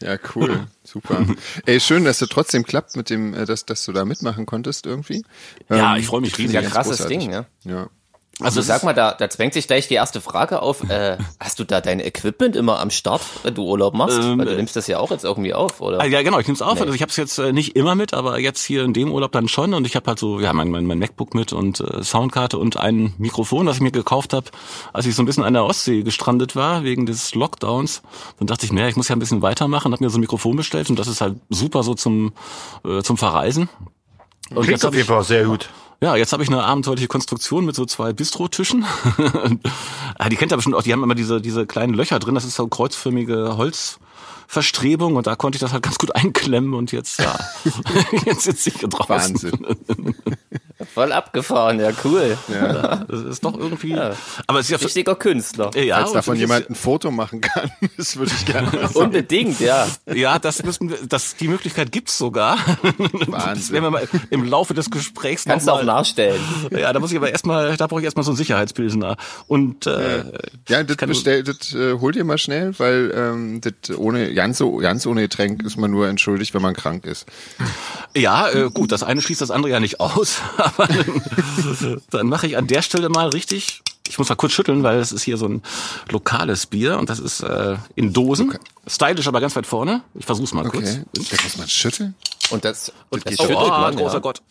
Ja, 0.00 0.16
cool, 0.36 0.68
super. 0.84 1.26
Ey, 1.66 1.80
schön, 1.80 2.04
dass 2.04 2.22
es 2.22 2.28
trotzdem 2.28 2.62
klappt 2.64 2.94
mit 2.94 3.10
dem, 3.10 3.34
äh, 3.34 3.44
dass, 3.44 3.66
dass 3.66 3.84
du 3.84 3.92
da 3.92 4.04
mitmachen 4.04 4.46
konntest 4.46 4.86
irgendwie. 4.86 5.24
Ja, 5.68 5.94
Ähm, 5.94 6.00
ich 6.00 6.06
freu 6.06 6.20
mich 6.20 6.38
riesig. 6.38 6.54
Ja, 6.54 6.62
krasses 6.62 6.98
großartig. 6.98 7.18
Ding, 7.18 7.30
ne? 7.30 7.46
Ja. 7.64 7.88
Also 8.40 8.62
sag 8.62 8.82
mal, 8.82 8.94
da, 8.94 9.12
da 9.12 9.28
zwängt 9.28 9.52
sich 9.52 9.66
gleich 9.66 9.88
die 9.88 9.94
erste 9.94 10.20
Frage 10.20 10.62
auf. 10.62 10.88
Äh, 10.88 11.18
hast 11.40 11.58
du 11.58 11.64
da 11.64 11.80
dein 11.80 12.00
Equipment 12.00 12.56
immer 12.56 12.80
am 12.80 12.90
Start, 12.90 13.22
wenn 13.42 13.54
du 13.54 13.64
Urlaub 13.64 13.94
machst? 13.94 14.18
Ähm, 14.18 14.38
Weil 14.38 14.46
du 14.46 14.56
nimmst 14.56 14.74
das 14.74 14.86
ja 14.86 14.98
auch 14.98 15.10
jetzt 15.10 15.24
irgendwie 15.24 15.52
auf, 15.52 15.80
oder? 15.80 16.00
Ah, 16.00 16.06
ja, 16.06 16.22
genau, 16.22 16.38
ich 16.38 16.46
nehme 16.46 16.54
es 16.54 16.62
auf. 16.62 16.76
Nee. 16.76 16.82
Also 16.82 16.94
ich 16.94 17.02
habe 17.02 17.10
es 17.10 17.16
jetzt 17.16 17.38
äh, 17.38 17.52
nicht 17.52 17.76
immer 17.76 17.94
mit, 17.94 18.14
aber 18.14 18.38
jetzt 18.38 18.64
hier 18.64 18.84
in 18.84 18.94
dem 18.94 19.12
Urlaub 19.12 19.32
dann 19.32 19.48
schon. 19.48 19.74
Und 19.74 19.86
ich 19.86 19.96
habe 19.96 20.06
halt 20.06 20.18
so, 20.18 20.40
ja, 20.40 20.52
mein, 20.52 20.70
mein, 20.70 20.86
mein 20.86 20.98
MacBook 20.98 21.34
mit 21.34 21.52
und 21.52 21.80
äh, 21.80 22.02
Soundkarte 22.02 22.58
und 22.58 22.78
ein 22.78 23.14
Mikrofon, 23.18 23.66
das 23.66 23.76
ich 23.76 23.82
mir 23.82 23.92
gekauft 23.92 24.32
habe, 24.32 24.46
als 24.92 25.06
ich 25.06 25.14
so 25.14 25.22
ein 25.22 25.26
bisschen 25.26 25.44
an 25.44 25.52
der 25.52 25.64
Ostsee 25.64 26.02
gestrandet 26.02 26.56
war, 26.56 26.84
wegen 26.84 27.06
des 27.06 27.34
Lockdowns. 27.34 28.02
Dann 28.38 28.46
dachte 28.46 28.64
ich, 28.64 28.72
naja, 28.72 28.88
ich 28.88 28.96
muss 28.96 29.08
ja 29.08 29.16
ein 29.16 29.20
bisschen 29.20 29.42
weitermachen, 29.42 29.92
habe 29.92 30.02
mir 30.02 30.10
so 30.10 30.18
ein 30.18 30.22
Mikrofon 30.22 30.56
bestellt 30.56 30.88
und 30.90 30.98
das 30.98 31.06
ist 31.06 31.20
halt 31.20 31.36
super 31.50 31.82
so 31.82 31.94
zum, 31.94 32.32
äh, 32.84 33.02
zum 33.02 33.18
Verreisen. 33.18 33.68
Und 34.50 34.62
Klingt 34.62 34.70
jetzt 34.70 34.84
auf 34.84 34.94
jeden 34.94 35.06
Fall 35.06 35.22
sehr 35.22 35.44
gut. 35.44 35.68
Ja, 36.02 36.16
jetzt 36.16 36.32
habe 36.32 36.42
ich 36.42 36.48
eine 36.48 36.64
abenteuerliche 36.64 37.06
Konstruktion 37.06 37.64
mit 37.64 37.76
so 37.76 37.86
zwei 37.86 38.12
Bistrotischen. 38.12 38.84
ah, 40.18 40.28
die 40.28 40.34
kennt 40.34 40.52
ihr 40.52 40.56
bestimmt 40.56 40.74
auch, 40.74 40.82
die 40.82 40.92
haben 40.92 41.04
immer 41.04 41.14
diese, 41.14 41.40
diese 41.40 41.64
kleinen 41.64 41.94
Löcher 41.94 42.18
drin, 42.18 42.34
das 42.34 42.44
ist 42.44 42.56
so 42.56 42.66
kreuzförmige 42.66 43.56
Holzverstrebung 44.52 45.16
und 45.16 45.26
da 45.26 45.34
konnte 45.36 45.56
ich 45.56 45.60
das 45.60 45.72
halt 45.72 45.82
ganz 45.82 45.98
gut 45.98 46.14
einklemmen 46.16 46.74
und 46.74 46.92
jetzt, 46.92 47.18
ja, 47.18 47.38
jetzt 48.26 48.42
sitze 48.42 48.70
ich 48.70 48.76
hier 48.78 48.88
draußen. 48.88 49.34
Wahnsinn. 49.34 50.14
Voll 50.94 51.12
abgefahren, 51.12 51.78
ja, 51.78 51.90
cool. 52.02 52.36
Ja. 52.52 53.04
Das 53.08 53.20
ist 53.22 53.44
doch 53.44 53.56
irgendwie, 53.56 53.90
Ja. 53.90 54.16
aber 54.48 54.58
es 54.58 54.66
ist 54.66 54.70
ja, 54.70 54.78
für, 54.78 54.86
Richtiger 54.86 55.14
Künstler. 55.14 55.70
ja, 55.76 55.98
Falls 55.98 56.12
davon 56.12 56.36
jemand 56.36 56.68
ein 56.70 56.74
Foto 56.74 57.12
machen 57.12 57.40
kann, 57.40 57.70
das 57.96 58.16
würde 58.16 58.32
ich 58.36 58.44
gerne. 58.44 58.90
Unbedingt, 58.94 59.60
ja. 59.60 59.86
Ja, 60.12 60.40
das 60.40 60.64
müssen 60.64 60.90
wir, 60.90 60.98
das, 61.06 61.36
die 61.36 61.46
Möglichkeit 61.46 61.92
gibt's 61.92 62.18
sogar. 62.18 62.58
Das 63.30 63.70
werden 63.70 63.84
wir 63.84 63.90
mal 63.92 64.08
im 64.30 64.44
Laufe 64.44 64.74
des 64.74 64.90
Gesprächs 64.90 65.44
Kannst 65.44 65.66
noch 65.66 65.76
du 65.76 65.80
auch 65.82 65.86
nachstellen. 65.86 66.40
Ja, 66.72 66.92
da 66.92 66.98
muss 66.98 67.12
ich 67.12 67.16
aber 67.16 67.30
erstmal, 67.30 67.76
da 67.76 67.86
brauche 67.86 68.00
ich 68.00 68.04
erstmal 68.04 68.24
so 68.24 68.32
ein 68.32 68.36
Sicherheitspilsener. 68.36 69.16
Und 69.46 69.86
äh, 69.86 70.24
Ja, 70.68 70.82
das 70.82 70.96
bestell, 70.96 71.44
das 71.44 71.72
äh, 71.74 71.94
holt 72.00 72.16
ihr 72.16 72.24
mal 72.24 72.38
schnell, 72.38 72.76
weil 72.80 73.12
ähm, 73.14 73.60
das 73.60 73.96
ohne 73.96 74.32
ganz 74.42 74.58
so 74.58 74.78
ganz 74.78 75.06
ohne 75.06 75.20
Getränk 75.20 75.62
ist 75.62 75.76
man 75.76 75.92
nur 75.92 76.08
entschuldigt, 76.08 76.52
wenn 76.52 76.62
man 76.62 76.74
krank 76.74 77.04
ist. 77.04 77.26
Ja, 78.16 78.48
äh, 78.50 78.70
gut, 78.74 78.90
das 78.90 79.04
eine 79.04 79.22
schließt 79.22 79.40
das 79.40 79.52
andere 79.52 79.70
ja 79.70 79.78
nicht 79.78 80.00
aus, 80.00 80.38
aber 80.56 80.88
dann, 80.88 82.02
dann 82.10 82.26
mache 82.26 82.48
ich 82.48 82.56
an 82.56 82.66
der 82.66 82.82
Stelle 82.82 83.08
mal 83.08 83.28
richtig. 83.28 83.82
Ich 84.08 84.18
muss 84.18 84.28
mal 84.28 84.34
kurz 84.34 84.52
schütteln, 84.52 84.82
weil 84.82 84.98
es 84.98 85.12
ist 85.12 85.22
hier 85.22 85.36
so 85.36 85.46
ein 85.46 85.62
lokales 86.10 86.66
Bier 86.66 86.98
und 86.98 87.08
das 87.08 87.20
ist 87.20 87.40
äh, 87.42 87.76
in 87.94 88.12
Dosen. 88.12 88.58
Stylisch, 88.84 89.28
aber 89.28 89.40
ganz 89.40 89.54
weit 89.54 89.64
vorne. 89.64 90.02
Ich 90.14 90.26
versuch's 90.26 90.52
mal 90.52 90.64
kurz. 90.64 90.98
Okay, 91.16 91.24
das 91.30 91.44
muss 91.44 91.58
man 91.58 91.68
schütteln. 91.68 92.16
Und 92.50 92.64
das, 92.64 92.92
und 93.10 93.24
das 93.24 93.36
geht 93.36 93.48
Oh, 93.48 93.68
man, 93.68 93.94
großer 93.94 94.14
ja. 94.14 94.18
Gott. 94.18 94.42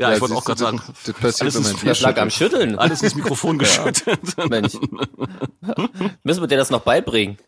Ja, 0.00 0.14
ich 0.14 0.20
wollte 0.20 0.34
auch 0.34 0.44
gerade 0.44 0.58
sagen, 0.58 0.80
Das, 0.86 1.02
das 1.04 1.14
passiert, 1.16 1.54
alles 1.56 1.72
ist 1.82 2.00
lag 2.00 2.16
am. 2.18 2.30
Schütteln. 2.30 2.78
alles 2.78 3.02
ins 3.02 3.14
Mikrofon 3.14 3.58
geschüttet. 3.58 4.14
Mensch. 4.48 4.74
Müssen 6.22 6.40
wir 6.42 6.46
dir 6.48 6.56
das 6.56 6.70
noch 6.70 6.80
beibringen? 6.80 7.38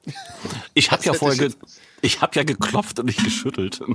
Ich 0.74 0.90
habe 0.90 1.02
ja 1.04 1.14
vorher, 1.14 1.50
ich 2.02 2.20
habe 2.20 2.34
ja 2.36 2.42
geklopft 2.44 2.98
und 2.98 3.06
nicht 3.06 3.24
geschüttelt. 3.24 3.80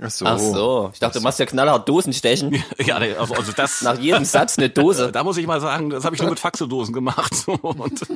Ach 0.00 0.10
so. 0.10 0.26
Ach 0.26 0.38
so. 0.38 0.90
Ich 0.92 1.00
dachte, 1.00 1.18
du 1.18 1.24
machst 1.24 1.40
ja 1.40 1.46
knallhart 1.46 1.88
Dosen 1.88 2.12
stechen. 2.12 2.62
Ja, 2.78 3.00
nee, 3.00 3.14
also, 3.14 3.34
also 3.34 3.50
das. 3.50 3.82
Nach 3.82 3.98
jedem 3.98 4.24
Satz 4.24 4.56
eine 4.56 4.70
Dose. 4.70 5.10
Da 5.12 5.24
muss 5.24 5.36
ich 5.38 5.46
mal 5.48 5.60
sagen, 5.60 5.90
das 5.90 6.04
habe 6.04 6.14
ich 6.14 6.22
nur 6.22 6.30
mit 6.30 6.38
Faxedosen 6.38 6.94
gemacht 6.94 7.32
und, 7.46 8.06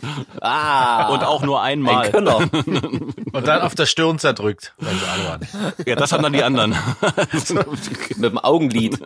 Ah. 0.40 1.08
und 1.08 1.24
auch 1.24 1.42
nur 1.42 1.60
einmal. 1.60 2.06
Ein 2.06 2.12
Könner. 2.12 2.36
Und 2.36 3.46
dann 3.48 3.62
auf 3.62 3.74
der 3.74 3.86
Stirn 3.86 4.20
zerdrückt. 4.20 4.74
Ja, 5.84 5.96
das 5.96 6.12
haben 6.12 6.22
dann 6.22 6.32
die 6.32 6.44
anderen. 6.44 6.76
Mit 8.16 8.22
dem 8.22 8.38
Augenlid. 8.38 9.00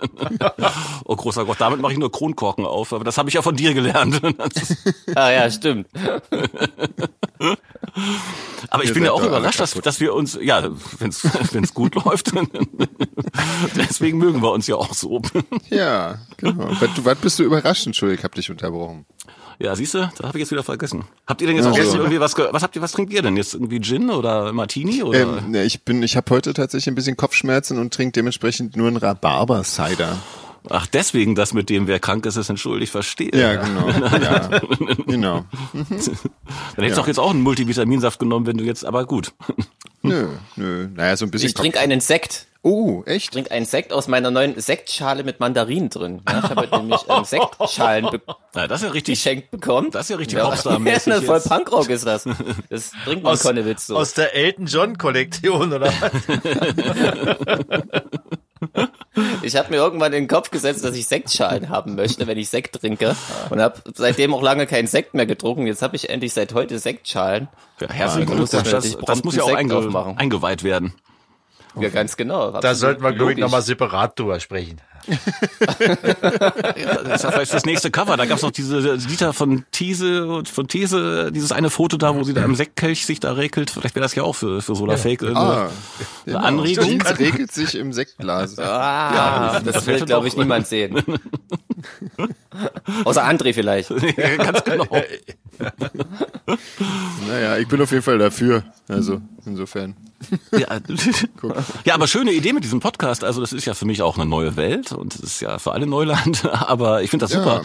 oh 1.07 1.17
großer 1.17 1.47
Gott, 1.47 1.57
damit 1.61 1.81
mache 1.81 1.93
ich 1.93 1.99
nur 1.99 2.13
Kronkorken 2.13 2.67
auf, 2.67 2.93
aber 2.93 3.05
das 3.05 3.17
habe 3.17 3.31
ich 3.31 3.35
ja 3.37 3.43
von 3.43 3.57
dir 3.57 3.73
gelernt. 3.73 4.21
Ah 5.15 5.31
ja, 5.31 5.51
stimmt. 5.51 5.87
aber 8.71 8.83
ich 8.83 8.91
Ihr 8.91 8.95
bin 8.95 9.05
ja 9.05 9.13
auch 9.13 9.23
überrascht, 9.23 9.61
dass, 9.61 9.73
dass 9.73 10.01
wir 10.01 10.06
uns, 10.15 10.39
ja, 10.41 10.69
wenn 10.99 11.11
es 11.65 11.75
gut 11.75 11.95
läuft, 11.95 12.33
deswegen 13.77 14.19
mögen 14.19 14.43
wir 14.43 14.53
uns 14.53 14.67
ja 14.67 14.77
auch 14.77 14.95
so. 14.95 15.23
Ja, 15.71 16.19
genau. 16.37 16.69
Was, 17.03 17.19
bist 17.19 17.39
du 17.39 17.45
überrascht? 17.45 17.87
Entschuldigung, 17.87 18.19
ich 18.21 18.25
hab 18.25 18.35
dich 18.35 18.51
unterbrochen. 18.51 19.07
Ja, 19.59 19.75
siehst 19.75 19.95
du, 19.95 20.11
da 20.19 20.29
habe 20.29 20.37
ich 20.39 20.43
jetzt 20.43 20.51
wieder 20.51 20.63
vergessen. 20.63 21.05
Habt 21.27 21.41
ihr 21.41 21.47
denn 21.47 21.57
jetzt 21.57 21.65
Ja, 21.65 21.71
auch 21.71 21.77
so. 21.77 21.97
irgendwie 21.97 22.21
was, 22.21 22.37
was 22.37 22.63
habt 22.63 22.77
ihr, 22.77 22.83
was 22.83 22.93
trinkt 22.93 23.13
ihr 23.13 23.23
denn 23.23 23.37
jetzt? 23.37 23.55
Irgendwie 23.55 23.81
Gin 23.81 24.11
oder 24.11 24.53
Martini 24.53 25.03
oder? 25.03 25.21
Ähm, 25.21 25.51
ne, 25.51 25.65
ich 25.65 25.83
bin, 25.83 26.03
ich 26.03 26.17
habe 26.17 26.31
heute 26.35 26.53
tatsächlich 26.53 26.89
ein 26.89 26.95
bisschen 26.95 27.17
Kopfschmerzen 27.17 27.79
und 27.79 27.95
trinke 27.95 28.13
dementsprechend 28.13 28.77
nur 28.77 28.89
einen 28.89 28.99
Rhabarber-Cider. 28.99 30.19
Ach, 30.69 30.87
deswegen 30.87 31.35
das 31.35 31.53
mit 31.55 31.71
dem, 31.71 31.87
wer 31.87 31.99
krank 32.01 32.27
ist, 32.27 32.37
ist 32.37 32.49
entschuldigt, 32.49 32.91
verstehe. 32.93 33.31
Ja, 33.35 33.55
genau. 33.57 33.89
Ja, 34.21 34.61
genau. 35.07 35.45
Dann 35.73 35.85
hättest 35.95 36.09
du 36.77 37.01
doch 37.03 37.07
jetzt 37.07 37.19
auch 37.21 37.31
einen 37.31 37.43
Multivitaminsaft 37.43 38.19
genommen, 38.19 38.47
wenn 38.47 38.57
du 38.57 38.65
jetzt, 38.65 38.85
aber 38.85 39.05
gut. 39.07 39.33
Nö, 40.03 40.29
nö. 40.57 40.89
Naja, 40.95 41.17
so 41.17 41.25
ein 41.25 41.31
bisschen 41.31 41.49
Ich 41.49 41.55
trinke 41.55 41.79
einen 41.81 42.01
Sekt. 42.01 42.47
Oh, 42.63 43.05
Ich 43.07 43.13
echt? 43.13 43.33
trinke 43.33 43.51
einen 43.53 43.65
Sekt 43.65 43.93
aus 43.93 44.09
meiner 44.09 44.33
neuen 44.33 44.61
Sektschale 44.61 45.23
mit 45.23 45.39
Mandarinen 45.39 45.89
drin. 45.89 46.21
Ja, 46.29 46.39
ich 46.39 46.45
habe 46.51 46.63
heute 46.63 46.77
nämlich 46.79 47.01
ähm, 47.09 47.25
Sektschalen 47.25 48.11
be 48.11 48.21
Ja, 48.57 48.67
das 48.67 48.81
ist 48.83 48.87
ja 48.89 48.93
richtig. 48.93 49.15
geschenkt 49.23 49.51
bekommen. 49.53 49.91
Das 49.93 50.07
ist 50.07 50.11
ja 50.11 50.17
richtig 50.17 50.39
ja, 50.39 50.45
Popstar-mäßig 50.49 51.13
ja, 51.13 51.21
voll. 51.21 51.41
Punkrock 51.41 51.89
ist 51.91 52.05
das. 52.07 52.25
Das 52.69 52.91
trinkt 53.05 53.23
man 53.23 53.35
Aus, 53.35 53.43
Konnewitz 53.43 53.87
so. 53.87 53.97
aus 53.97 54.15
der 54.15 54.35
Elton 54.35 54.67
John 54.67 54.99
Kollektion, 54.99 55.73
oder? 55.73 55.93
Ich 59.43 59.57
habe 59.57 59.71
mir 59.71 59.77
irgendwann 59.77 60.13
in 60.13 60.25
den 60.25 60.29
Kopf 60.29 60.51
gesetzt, 60.51 60.85
dass 60.85 60.95
ich 60.97 61.07
Sektschalen 61.07 61.69
haben 61.69 61.95
möchte, 61.95 62.27
wenn 62.27 62.39
ich 62.39 62.49
Sekt 62.49 62.81
trinke. 62.81 63.15
Und 63.51 63.61
habe 63.61 63.81
seitdem 63.95 64.35
auch 64.35 64.43
lange 64.43 64.67
keinen 64.67 64.87
Sekt 64.87 65.15
mehr 65.15 65.27
getrunken. 65.27 65.67
Jetzt 65.67 65.83
habe 65.83 65.97
ich 65.97 66.09
endlich 66.11 66.33
seit 66.33 66.55
heute 66.55 66.79
Sektschalen. 66.79 67.49
Ja, 67.81 67.89
herzlichen 67.89 68.27
Glückwunsch. 68.27 68.53
ich 68.53 68.71
Das, 68.71 68.73
natürlich 68.73 69.07
das 69.07 69.25
muss 69.25 69.37
ja 69.37 69.43
auch 69.45 69.55
einge 69.55 69.77
aufmachen. 69.77 70.17
eingeweiht 70.19 70.63
werden. 70.63 70.95
Ja, 71.79 71.91
ganz 71.91 72.17
genau. 72.17 72.51
Da 72.61 72.75
sollten 72.75 73.03
wir, 73.03 73.13
glaube 73.13 73.33
ich, 73.33 73.39
nochmal 73.39 73.63
separat 73.63 74.19
drüber 74.19 74.41
sprechen. 74.41 74.81
Ja, 75.07 75.17
das 77.05 77.17
ist 77.17 77.25
ja 77.25 77.31
vielleicht 77.31 77.55
das 77.55 77.65
nächste 77.65 77.91
Cover. 77.91 78.17
Da 78.17 78.27
gab's 78.27 78.43
noch 78.43 78.51
diese 78.51 78.99
Dieter 78.99 79.33
von 79.33 79.65
These 79.73 80.27
und 80.27 80.49
von 80.49 80.69
These, 80.69 81.31
dieses 81.33 81.53
eine 81.53 81.71
Foto 81.71 81.97
da, 81.97 82.15
wo 82.15 82.25
sie 82.25 82.35
da 82.35 82.45
im 82.45 82.55
Sektkelch 82.55 83.07
sich 83.07 83.21
da 83.21 83.33
regelt. 83.33 83.71
Vielleicht 83.71 83.95
wäre 83.95 84.03
das 84.03 84.15
ja 84.15 84.23
auch 84.23 84.35
für, 84.35 84.63
für 84.63 84.75
Solarfake 84.75 85.23
eine, 85.23 85.37
Ah, 85.37 85.71
genau. 86.25 86.39
Anregung. 86.39 86.85
Jeans 86.85 87.19
regelt 87.19 87.53
sich 87.53 87.75
im 87.77 87.93
Sektglas. 87.93 88.59
Ah, 88.59 89.61
das, 89.61 89.75
das 89.75 89.87
will, 89.87 89.95
hätte 89.97 90.07
glaube 90.07 90.29
ich, 90.29 90.37
niemand 90.37 90.67
sehen. 90.67 90.97
Außer 93.05 93.25
André 93.25 93.53
vielleicht. 93.55 93.91
Ja, 94.17 94.37
ganz 94.37 94.65
genau. 94.65 94.87
Naja, 97.29 97.59
ich 97.59 97.69
bin 97.69 97.81
auf 97.83 97.91
jeden 97.91 98.03
Fall 98.03 98.19
dafür. 98.19 98.63
Also, 98.89 99.21
insofern. 99.45 99.97
Ja, 100.53 100.79
ja, 101.85 101.95
aber 101.95 102.07
schöne 102.07 102.33
Idee 102.33 102.53
mit 102.53 102.65
diesem 102.65 102.81
Podcast. 102.81 103.23
Also 103.23 103.41
das 103.41 103.53
ist 103.53 103.67
ja 103.67 103.75
für 103.75 103.85
mich 103.85 104.01
auch 104.03 104.17
eine 104.17 104.27
neue 104.27 104.57
Welt 104.57 104.86
und 104.93 105.15
es 105.15 105.21
ist 105.21 105.41
ja 105.41 105.59
für 105.59 105.73
alle 105.73 105.87
Neuland. 105.87 106.45
Aber 106.53 107.03
ich 107.03 107.11
finde 107.11 107.25
das 107.25 107.33
Ja. 107.33 107.39
super. 107.43 107.63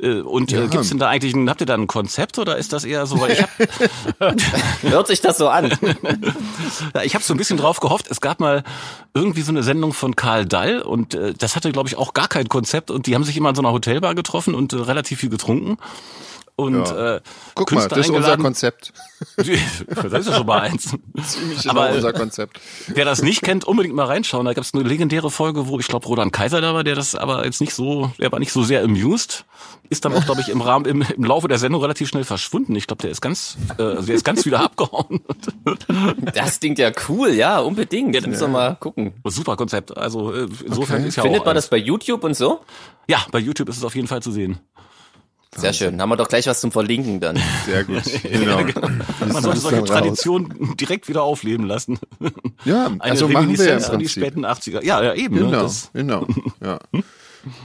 Äh, 0.00 0.20
Und 0.22 0.52
äh, 0.52 0.62
Ja. 0.62 0.66
gibt's 0.66 0.88
denn 0.88 0.98
da 0.98 1.08
eigentlich 1.08 1.34
ein, 1.34 1.48
habt 1.48 1.60
ihr 1.60 1.66
da 1.66 1.74
ein 1.74 1.86
Konzept 1.86 2.38
oder 2.38 2.56
ist 2.56 2.72
das 2.72 2.84
eher 2.84 3.06
so, 3.06 3.20
weil 3.20 3.32
ich 3.32 3.42
habe 3.42 4.36
Hört 4.82 5.06
sich 5.06 5.20
das 5.20 5.38
so 5.38 5.48
an? 5.48 5.70
ja, 6.94 7.02
ich 7.02 7.14
hab 7.14 7.22
so 7.22 7.34
ein 7.34 7.36
bisschen 7.36 7.56
drauf 7.56 7.78
gehofft, 7.80 8.06
es 8.10 8.20
gab 8.20 8.40
mal 8.40 8.64
irgendwie 9.14 9.42
so 9.42 9.52
eine 9.52 9.62
Sendung 9.62 9.92
von 9.92 10.16
Karl 10.16 10.46
Dall 10.46 10.80
und 10.82 11.14
äh, 11.14 11.34
das 11.34 11.54
hatte 11.56 11.70
glaube 11.72 11.88
ich 11.88 11.96
auch 11.96 12.14
gar 12.14 12.26
kein 12.28 12.48
Konzept 12.48 12.90
und 12.90 13.06
die 13.06 13.14
haben 13.14 13.24
sich 13.24 13.36
immer 13.36 13.50
in 13.50 13.54
so 13.54 13.62
einer 13.62 13.72
Hotelbar 13.72 14.14
getroffen 14.14 14.54
und 14.54 14.72
äh, 14.72 14.76
relativ 14.76 15.20
viel 15.20 15.30
getrunken. 15.30 15.76
Und 16.62 16.74
Ja. 16.86 17.16
äh, 17.16 17.20
Guck 17.54 17.72
mal, 17.72 17.80
Künstler 17.80 17.96
das 17.96 18.06
ist 18.06 18.10
unser 18.10 18.16
eingeladen. 18.32 18.42
Konzept. 18.42 18.92
das 19.36 19.46
ist 19.48 20.26
ja 20.28 20.36
schon 20.36 20.46
mal 20.46 20.60
eins. 20.60 20.94
Ziemlich 21.26 21.68
Aber- 21.70 21.84
genau 21.86 21.94
unser 21.96 22.12
Konzept. 22.12 22.60
Wer 22.88 23.04
das 23.04 23.22
nicht 23.22 23.42
kennt, 23.42 23.64
unbedingt 23.64 23.94
mal 23.94 24.06
reinschauen. 24.06 24.46
Da 24.46 24.52
gab 24.54 24.64
es 24.64 24.74
eine 24.74 24.82
legendäre 24.82 25.30
Folge, 25.30 25.68
wo 25.68 25.78
ich 25.78 25.86
glaube 25.88 26.06
Roland 26.06 26.32
Kaiser 26.32 26.60
da 26.60 26.74
war, 26.74 26.84
der 26.84 26.94
das 26.94 27.14
aber 27.14 27.44
jetzt 27.44 27.60
nicht 27.60 27.74
so, 27.74 28.10
der 28.18 28.32
war 28.32 28.38
nicht 28.38 28.52
so 28.52 28.62
sehr 28.62 28.82
amused. 28.82 29.44
Ist 29.90 30.04
dann 30.04 30.14
auch, 30.14 30.24
glaube 30.24 30.40
ich, 30.40 30.48
im 30.48 30.60
Rahmen, 30.62 30.86
im, 30.86 31.02
im 31.02 31.24
Laufe 31.24 31.46
der 31.48 31.58
Sendung 31.58 31.82
relativ 31.82 32.08
schnell 32.08 32.24
verschwunden. 32.24 32.74
Ich 32.74 32.86
glaube, 32.86 33.02
der 33.02 33.10
ist 33.10 33.20
ganz, 33.20 33.56
äh, 33.78 34.02
der 34.02 34.14
ist 34.14 34.24
ganz 34.24 34.44
wieder 34.46 34.60
abgehauen. 34.60 35.20
Das 36.34 36.60
klingt 36.60 36.78
ja 36.78 36.90
cool, 37.08 37.30
ja, 37.30 37.60
unbedingt. 37.60 38.14
Jetzt 38.14 38.26
müssen 38.26 38.42
wir 38.42 38.48
mal 38.48 38.76
gucken. 38.76 39.12
Super 39.24 39.56
Konzept. 39.56 39.96
Also 39.96 40.32
äh, 40.32 40.48
insofern 40.64 40.98
Okay. 41.00 41.08
ist 41.08 41.16
ja 41.16 41.22
Findet 41.22 41.40
auch 41.42 41.44
man 41.46 41.52
alles- 41.56 41.64
das 41.64 41.70
bei 41.70 41.76
YouTube 41.76 42.24
und 42.24 42.34
so? 42.36 42.60
Ja, 43.08 43.18
bei 43.30 43.38
YouTube 43.38 43.68
ist 43.68 43.76
es 43.76 43.84
auf 43.84 43.94
jeden 43.94 44.08
Fall 44.08 44.22
zu 44.22 44.30
sehen. 44.32 44.58
Sehr 45.54 45.72
schön. 45.72 46.00
Haben 46.00 46.08
wir 46.08 46.16
doch 46.16 46.28
gleich 46.28 46.46
was 46.46 46.60
zum 46.60 46.72
Verlinken 46.72 47.20
dann. 47.20 47.38
Sehr 47.66 47.84
gut. 47.84 48.02
Genau. 48.22 48.60
Man 49.20 49.42
sollte 49.42 49.60
solche. 49.60 49.84
Traditionen 49.84 50.76
direkt 50.80 51.08
wieder 51.08 51.22
aufleben 51.22 51.66
lassen. 51.66 51.98
Ja, 52.64 52.86
Eine 52.86 53.02
also 53.02 53.26
machen 53.28 53.58
wir 53.58 53.64
ja 53.66 53.76
im 53.76 53.82
an 53.84 53.90
die 53.98 54.04
Prinzip. 54.04 54.22
späten 54.22 54.46
80er. 54.46 54.84
Ja, 54.84 55.02
ja, 55.02 55.14
eben. 55.14 55.34
Ne? 55.34 55.40
Genau, 55.42 55.62
Das, 55.62 55.90
genau. 55.92 56.26
Ja. 56.64 56.78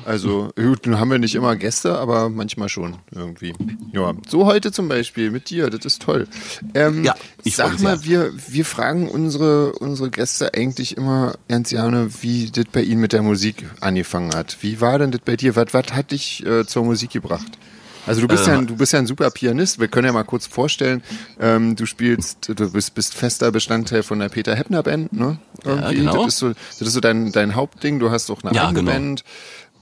Also, 0.05 0.49
gut, 0.55 0.87
nun 0.87 0.99
haben 0.99 1.11
wir 1.11 1.19
nicht 1.19 1.35
immer 1.35 1.55
Gäste, 1.55 1.99
aber 1.99 2.29
manchmal 2.29 2.67
schon 2.67 2.95
irgendwie. 3.13 3.53
Ja, 3.93 4.13
so 4.27 4.47
heute 4.47 4.71
zum 4.71 4.87
Beispiel 4.87 5.29
mit 5.29 5.51
dir, 5.51 5.69
das 5.69 5.85
ist 5.85 6.01
toll. 6.01 6.27
Ähm, 6.73 7.03
Ja, 7.03 7.13
ich 7.43 7.55
sag 7.55 7.79
mal, 7.79 8.03
wir, 8.03 8.31
wir 8.47 8.65
fragen 8.65 9.07
unsere, 9.07 9.73
unsere 9.73 10.09
Gäste 10.09 10.51
eigentlich 10.55 10.97
immer 10.97 11.35
ganz 11.47 11.69
gerne, 11.69 12.09
wie 12.21 12.49
das 12.49 12.65
bei 12.71 12.81
ihnen 12.81 13.01
mit 13.01 13.13
der 13.13 13.21
Musik 13.21 13.65
angefangen 13.79 14.33
hat. 14.33 14.57
Wie 14.61 14.81
war 14.81 14.97
denn 14.97 15.11
das 15.11 15.21
bei 15.23 15.35
dir? 15.35 15.55
Was, 15.55 15.75
was 15.75 15.93
hat 15.93 16.09
dich 16.09 16.43
äh, 16.43 16.65
zur 16.65 16.83
Musik 16.83 17.11
gebracht? 17.11 17.59
Also 18.07 18.21
du 18.21 18.27
bist 18.27 18.47
ja, 18.47 18.53
ein, 18.57 18.65
du 18.67 18.75
bist 18.75 18.93
ja 18.93 18.99
ein 18.99 19.05
super 19.07 19.29
Pianist. 19.29 19.79
Wir 19.79 19.87
können 19.87 20.05
ja 20.07 20.13
mal 20.13 20.23
kurz 20.23 20.47
vorstellen, 20.47 21.03
ähm, 21.39 21.75
du 21.75 21.85
spielst, 21.85 22.49
du 22.49 22.71
bist, 22.71 22.95
bist 22.95 23.13
fester 23.13 23.51
Bestandteil 23.51 24.01
von 24.03 24.19
der 24.19 24.29
Peter 24.29 24.55
Heppner 24.55 24.81
Band, 24.83 25.13
ne? 25.13 25.37
Irgendwie. 25.63 25.83
Ja, 25.83 25.91
genau. 25.91 26.23
Das 26.25 26.33
ist 26.33 26.39
so, 26.39 26.49
das 26.49 26.81
ist 26.87 26.93
so 26.93 26.99
dein, 27.01 27.31
dein 27.31 27.55
Hauptding. 27.55 27.99
Du 27.99 28.09
hast 28.09 28.29
auch 28.31 28.43
eine 28.43 28.55
Ja, 28.55 28.71
genau. 28.71 28.91
Band. 28.91 29.23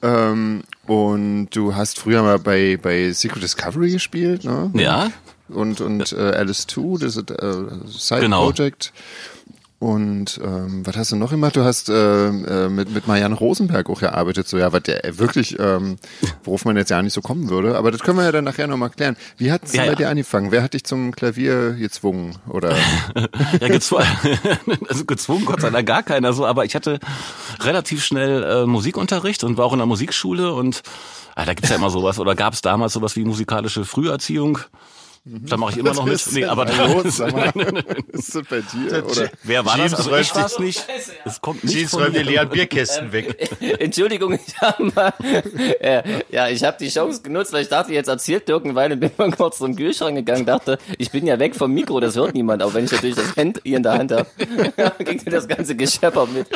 Ähm, 0.02 0.64
und 0.88 1.50
du 1.52 1.76
hast 1.76 2.00
früher 2.00 2.22
mal 2.22 2.40
bei, 2.40 2.78
bei 2.82 3.12
Secret 3.12 3.42
Discovery 3.44 3.92
gespielt, 3.92 4.44
ne? 4.44 4.70
Ja, 4.74 5.12
Und, 5.48 5.80
und 5.82 6.12
äh, 6.12 6.16
Alice 6.16 6.68
2, 6.68 6.98
das 7.00 7.16
ist 7.18 7.32
äh, 7.32 7.54
Side 7.88 8.22
Genau. 8.22 8.46
Project. 8.52 8.92
Und 9.78 10.40
ähm, 10.42 10.86
was 10.86 10.96
hast 10.96 11.12
du 11.12 11.18
noch 11.18 11.32
gemacht? 11.32 11.58
Du 11.58 11.64
hast 11.64 11.90
äh, 11.90 12.28
äh, 12.28 12.70
mit, 12.70 12.94
mit 12.94 13.08
Marianne 13.08 13.36
Rosenberg 13.36 13.90
auch 13.90 14.00
gearbeitet, 14.00 14.48
so 14.48 14.58
ja, 14.58 14.72
was 14.72 14.84
der 14.84 15.18
wirklich, 15.18 15.60
ähm, 15.60 15.98
worauf 16.46 16.64
man 16.64 16.78
jetzt 16.78 16.90
ja 16.92 17.02
nicht 17.02 17.14
so 17.14 17.22
kommen 17.22 17.50
würde. 17.50 17.78
Aber 17.78 17.92
das 17.92 18.02
können 18.02 18.18
wir 18.18 18.24
ja 18.24 18.32
dann 18.32 18.46
nachher 18.46 18.68
nochmal 18.68 18.90
klären. 18.90 19.18
Wie 19.38 19.52
hat 19.52 19.66
es 19.66 19.74
Ja, 19.74 19.82
bei 19.84 19.90
ja. 19.90 19.96
dir 19.96 20.10
angefangen? 20.10 20.52
Wer 20.52 20.64
hat 20.64 20.74
dich 20.74 20.86
zum 20.86 21.14
Klavier 21.14 21.74
gezwungen? 21.74 22.38
Oder 22.48 22.76
ja 23.60 23.68
gezwungen, 23.68 24.06
also 24.90 25.04
gezwungen 25.04 25.46
Gott 25.46 25.60
sei 25.62 25.70
Dank 25.70 25.86
gar 25.88 26.04
keiner 26.04 26.32
so, 26.32 26.46
aber 26.46 26.64
ich 26.64 26.74
hatte 26.74 27.00
relativ 27.60 28.04
schnell 28.04 28.44
äh, 28.44 28.66
Musikunterricht 28.66 29.44
und 29.44 29.58
war 29.58 29.66
auch 29.66 29.74
in 29.74 29.80
der 29.80 29.88
Musikschule 29.88 30.54
und 30.54 30.84
ah, 31.36 31.46
da 31.46 31.54
gibt's 31.54 31.70
ja 31.70 31.76
immer 31.76 31.90
sowas 31.90 32.18
oder 32.18 32.34
gab 32.34 32.54
es 32.54 32.62
damals 32.62 32.94
sowas 32.94 33.16
wie 33.18 33.26
musikalische 33.26 33.84
Früherziehung. 33.84 34.60
Da 35.28 35.58
mache 35.58 35.72
ich 35.72 35.78
immer 35.78 35.96
noch 35.96 36.06
mit. 36.06 36.22
Nee, 36.34 36.46
aber 36.46 36.66
da 36.66 36.86
los, 36.86 37.18
sag 37.18 37.34
mal? 37.34 37.52
ist 38.10 38.36
das 38.36 38.44
bei 38.48 38.62
dir? 38.62 39.04
Oder? 39.04 39.32
wer 39.42 39.66
war 39.66 39.76
das? 39.76 39.78
James 39.78 39.94
Also 39.96 40.10
räumt 40.12 40.22
ich 40.22 40.36
war's 40.36 40.60
nicht. 40.60 40.86
Es 41.26 41.42
kommt 41.42 41.64
nicht 41.64 41.76
Jeans 41.76 41.92
von 41.92 42.04
räumt 42.04 42.16
die 42.16 42.22
leeren 42.22 42.48
Bierkästen 42.48 43.12
weg. 43.12 43.50
Entschuldigung, 43.80 44.34
ich 44.34 44.62
habe 44.62 44.92
mal, 44.94 45.14
äh, 45.80 46.22
ja, 46.30 46.48
ich 46.50 46.64
habe 46.64 46.78
die 46.80 46.90
Chance 46.90 47.24
genutzt, 47.24 47.54
weil 47.54 47.64
ich 47.64 47.70
dachte, 47.70 47.92
jetzt 47.92 48.08
erzählt 48.08 48.48
Dirk 48.48 48.66
eine 48.66 48.76
Weile 48.76 48.94
und 48.94 49.00
bin 49.00 49.10
mal 49.18 49.32
kurz 49.32 49.58
zum 49.58 49.76
Kühlschrank 49.76 50.16
gegangen, 50.16 50.46
dachte, 50.46 50.78
ich 51.00 51.10
bin 51.10 51.26
ja 51.26 51.40
weg 51.40 51.56
vom 51.56 51.74
Mikro, 51.74 52.00
das 52.00 52.16
hört 52.16 52.36
niemand, 52.36 52.62
auch 52.62 52.76
wenn 52.76 52.86
ich 52.86 52.92
natürlich 52.92 53.16
das 53.16 53.36
Hand 53.36 53.62
hier 53.64 53.78
in 53.78 53.84
der 53.84 53.94
Hand 53.94 54.12
habe, 54.12 54.28
ging 55.00 55.22
mir 55.26 55.32
das 55.32 55.48
ganze 55.48 55.76
Geschepper 55.76 56.28
mit. 56.28 56.48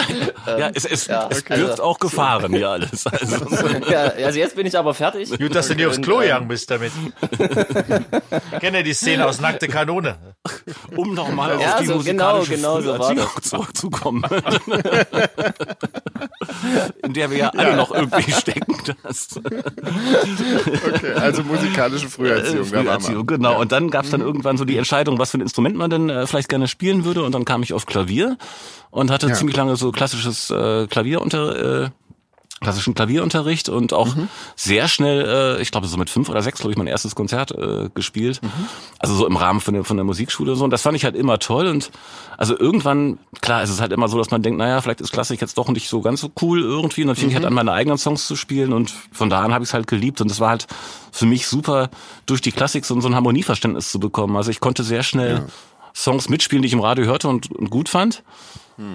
Ja, 0.46 0.70
es, 0.76 0.86
es, 0.86 1.08
Ja, 1.08 1.28
es 1.32 1.40
okay. 1.40 1.56
birgt 1.56 1.82
auch 1.82 1.98
Gefahren 1.98 2.54
hier 2.54 2.70
alles. 2.70 3.08
Also, 3.08 3.36
Ja, 3.90 4.04
also 4.24 4.38
jetzt 4.38 4.56
bin 4.56 4.68
ich 4.68 4.78
aber 4.78 4.94
fertig. 4.94 5.36
Gut, 5.40 5.56
dass 5.56 5.70
du 5.70 5.74
nicht 5.74 5.88
aufs 5.88 6.00
Klo 6.02 6.18
ähm, 6.18 6.22
gegangen 6.22 6.48
bist 6.48 6.70
damit. 6.70 6.92
Kennt 8.60 8.76
ihr 8.76 8.84
die 8.84 8.94
Szene 8.94 9.26
aus 9.26 9.40
Nackte 9.42 9.68
Kanone? 9.68 10.36
um 10.96 11.14
nochmal 11.14 11.60
Ja, 11.60 11.74
auf 11.76 11.80
die 11.82 11.86
so 11.86 12.00
genau, 12.00 12.38
musikalische 12.40 12.56
genau 12.56 12.82
so 12.82 12.90
war 12.90 12.96
Früherziehung 12.98 13.30
das. 13.36 13.50
zurückzukommen. 13.50 14.24
In 17.04 17.14
der 17.14 17.30
wir 17.32 17.38
ja 17.38 17.50
alle 17.50 17.76
noch 17.76 17.92
irgendwie 17.92 18.32
stecken. 18.32 18.76
Das. 19.04 19.30
Okay, 19.40 21.14
also 21.14 21.44
musikalische 21.44 22.10
Früherziehung, 22.10 22.72
waren 22.72 22.86
Früherziehung, 22.86 23.30
wir. 23.30 23.38
genau. 23.38 23.60
Und 23.60 23.72
dann 23.72 23.90
gab 23.90 24.06
es 24.06 24.12
dann 24.12 24.22
irgendwann 24.22 24.58
so 24.58 24.66
die 24.66 24.78
Entscheidung, 24.78 25.20
was 25.20 25.32
für 25.32 25.38
ein 25.38 25.42
Instrument 25.42 25.76
man 25.76 25.90
denn 25.90 26.10
äh, 26.10 26.28
vielleicht 26.28 26.50
gerne 26.50 26.68
spielen 26.68 27.06
würde. 27.06 27.24
Und 27.24 27.34
dann 27.36 27.46
kam 27.46 27.64
ich 27.64 27.74
auf 27.74 27.86
Klavier 27.86 28.38
und 28.92 29.12
hatte 29.12 29.28
Ja. 29.28 29.34
ziemlich 29.34 29.56
lange 29.56 29.76
so 29.76 29.92
klassisches 29.92 30.50
äh, 30.50 30.88
Klavier 30.88 31.22
unter, 31.22 31.84
äh, 31.86 31.90
klassischen 32.60 32.94
Klavierunterricht 32.94 33.70
und 33.70 33.94
auch 33.94 34.16
sehr 34.56 34.88
schnell, 34.88 35.58
äh, 35.58 35.62
ich 35.62 35.72
glaube 35.72 35.88
so 35.88 35.98
mit 35.98 36.10
fünf 36.10 36.30
oder 36.30 36.42
sechs, 36.42 36.60
glaube 36.60 36.72
ich, 36.72 36.78
mein 36.78 36.88
erstes 36.88 37.16
Konzert 37.16 37.52
äh, 37.52 37.90
gespielt. 37.94 38.42
Also 39.00 39.16
so 39.16 39.26
im 39.26 39.38
Rahmen 39.38 39.62
von 39.62 39.74
der, 39.74 39.84
von 39.84 39.98
der 39.98 40.04
Musikschule 40.04 40.52
und 40.52 40.58
so. 40.58 40.64
Und 40.64 40.72
das 40.72 40.82
fand 40.82 40.96
ich 40.98 41.06
halt 41.06 41.16
immer 41.16 41.40
toll. 41.40 41.68
Und 41.68 41.92
also 42.38 42.58
irgendwann, 42.58 43.18
klar, 43.42 43.64
ist 43.64 43.70
es 43.70 43.80
halt 43.82 43.92
immer 43.92 44.08
so, 44.08 44.18
dass 44.18 44.32
man 44.32 44.42
denkt, 44.42 44.60
naja, 44.60 44.82
vielleicht 44.82 45.02
ist 45.02 45.12
Klassik 45.12 45.42
jetzt 45.42 45.58
doch 45.58 45.70
nicht 45.70 45.90
so 45.90 46.02
ganz 46.02 46.22
so 46.22 46.32
cool 46.42 46.62
irgendwie. 46.62 47.02
Und 47.02 47.08
dann 47.08 47.16
fing 47.16 47.30
ich 47.30 47.36
halt 47.36 47.46
an, 47.46 47.54
meine 47.54 47.72
eigenen 47.72 47.98
Songs 47.98 48.28
zu 48.28 48.36
spielen. 48.36 48.74
Und 48.74 48.94
von 49.12 49.30
da 49.30 49.42
an 49.42 49.54
habe 49.54 49.64
ich 49.64 49.70
es 49.70 49.74
halt 49.74 49.88
geliebt. 49.88 50.22
Und 50.22 50.30
es 50.30 50.40
war 50.40 50.50
halt 50.50 50.68
für 51.12 51.26
mich 51.26 51.48
super, 51.48 51.90
durch 52.26 52.42
die 52.42 52.52
Klassik 52.52 52.86
so, 52.86 53.00
so 53.00 53.08
ein 53.08 53.16
Harmonieverständnis 53.16 53.92
zu 53.92 54.00
bekommen. 54.00 54.36
Also 54.36 54.52
ich 54.52 54.60
konnte 54.60 54.84
sehr 54.84 55.04
schnell 55.04 55.46
Songs 56.04 56.30
mitspielen, 56.30 56.62
die 56.62 56.68
ich 56.68 56.74
im 56.74 56.80
Radio 56.80 57.06
hörte 57.06 57.28
und, 57.28 57.52
und 57.52 57.70
gut 57.70 57.90
fand. 57.90 58.24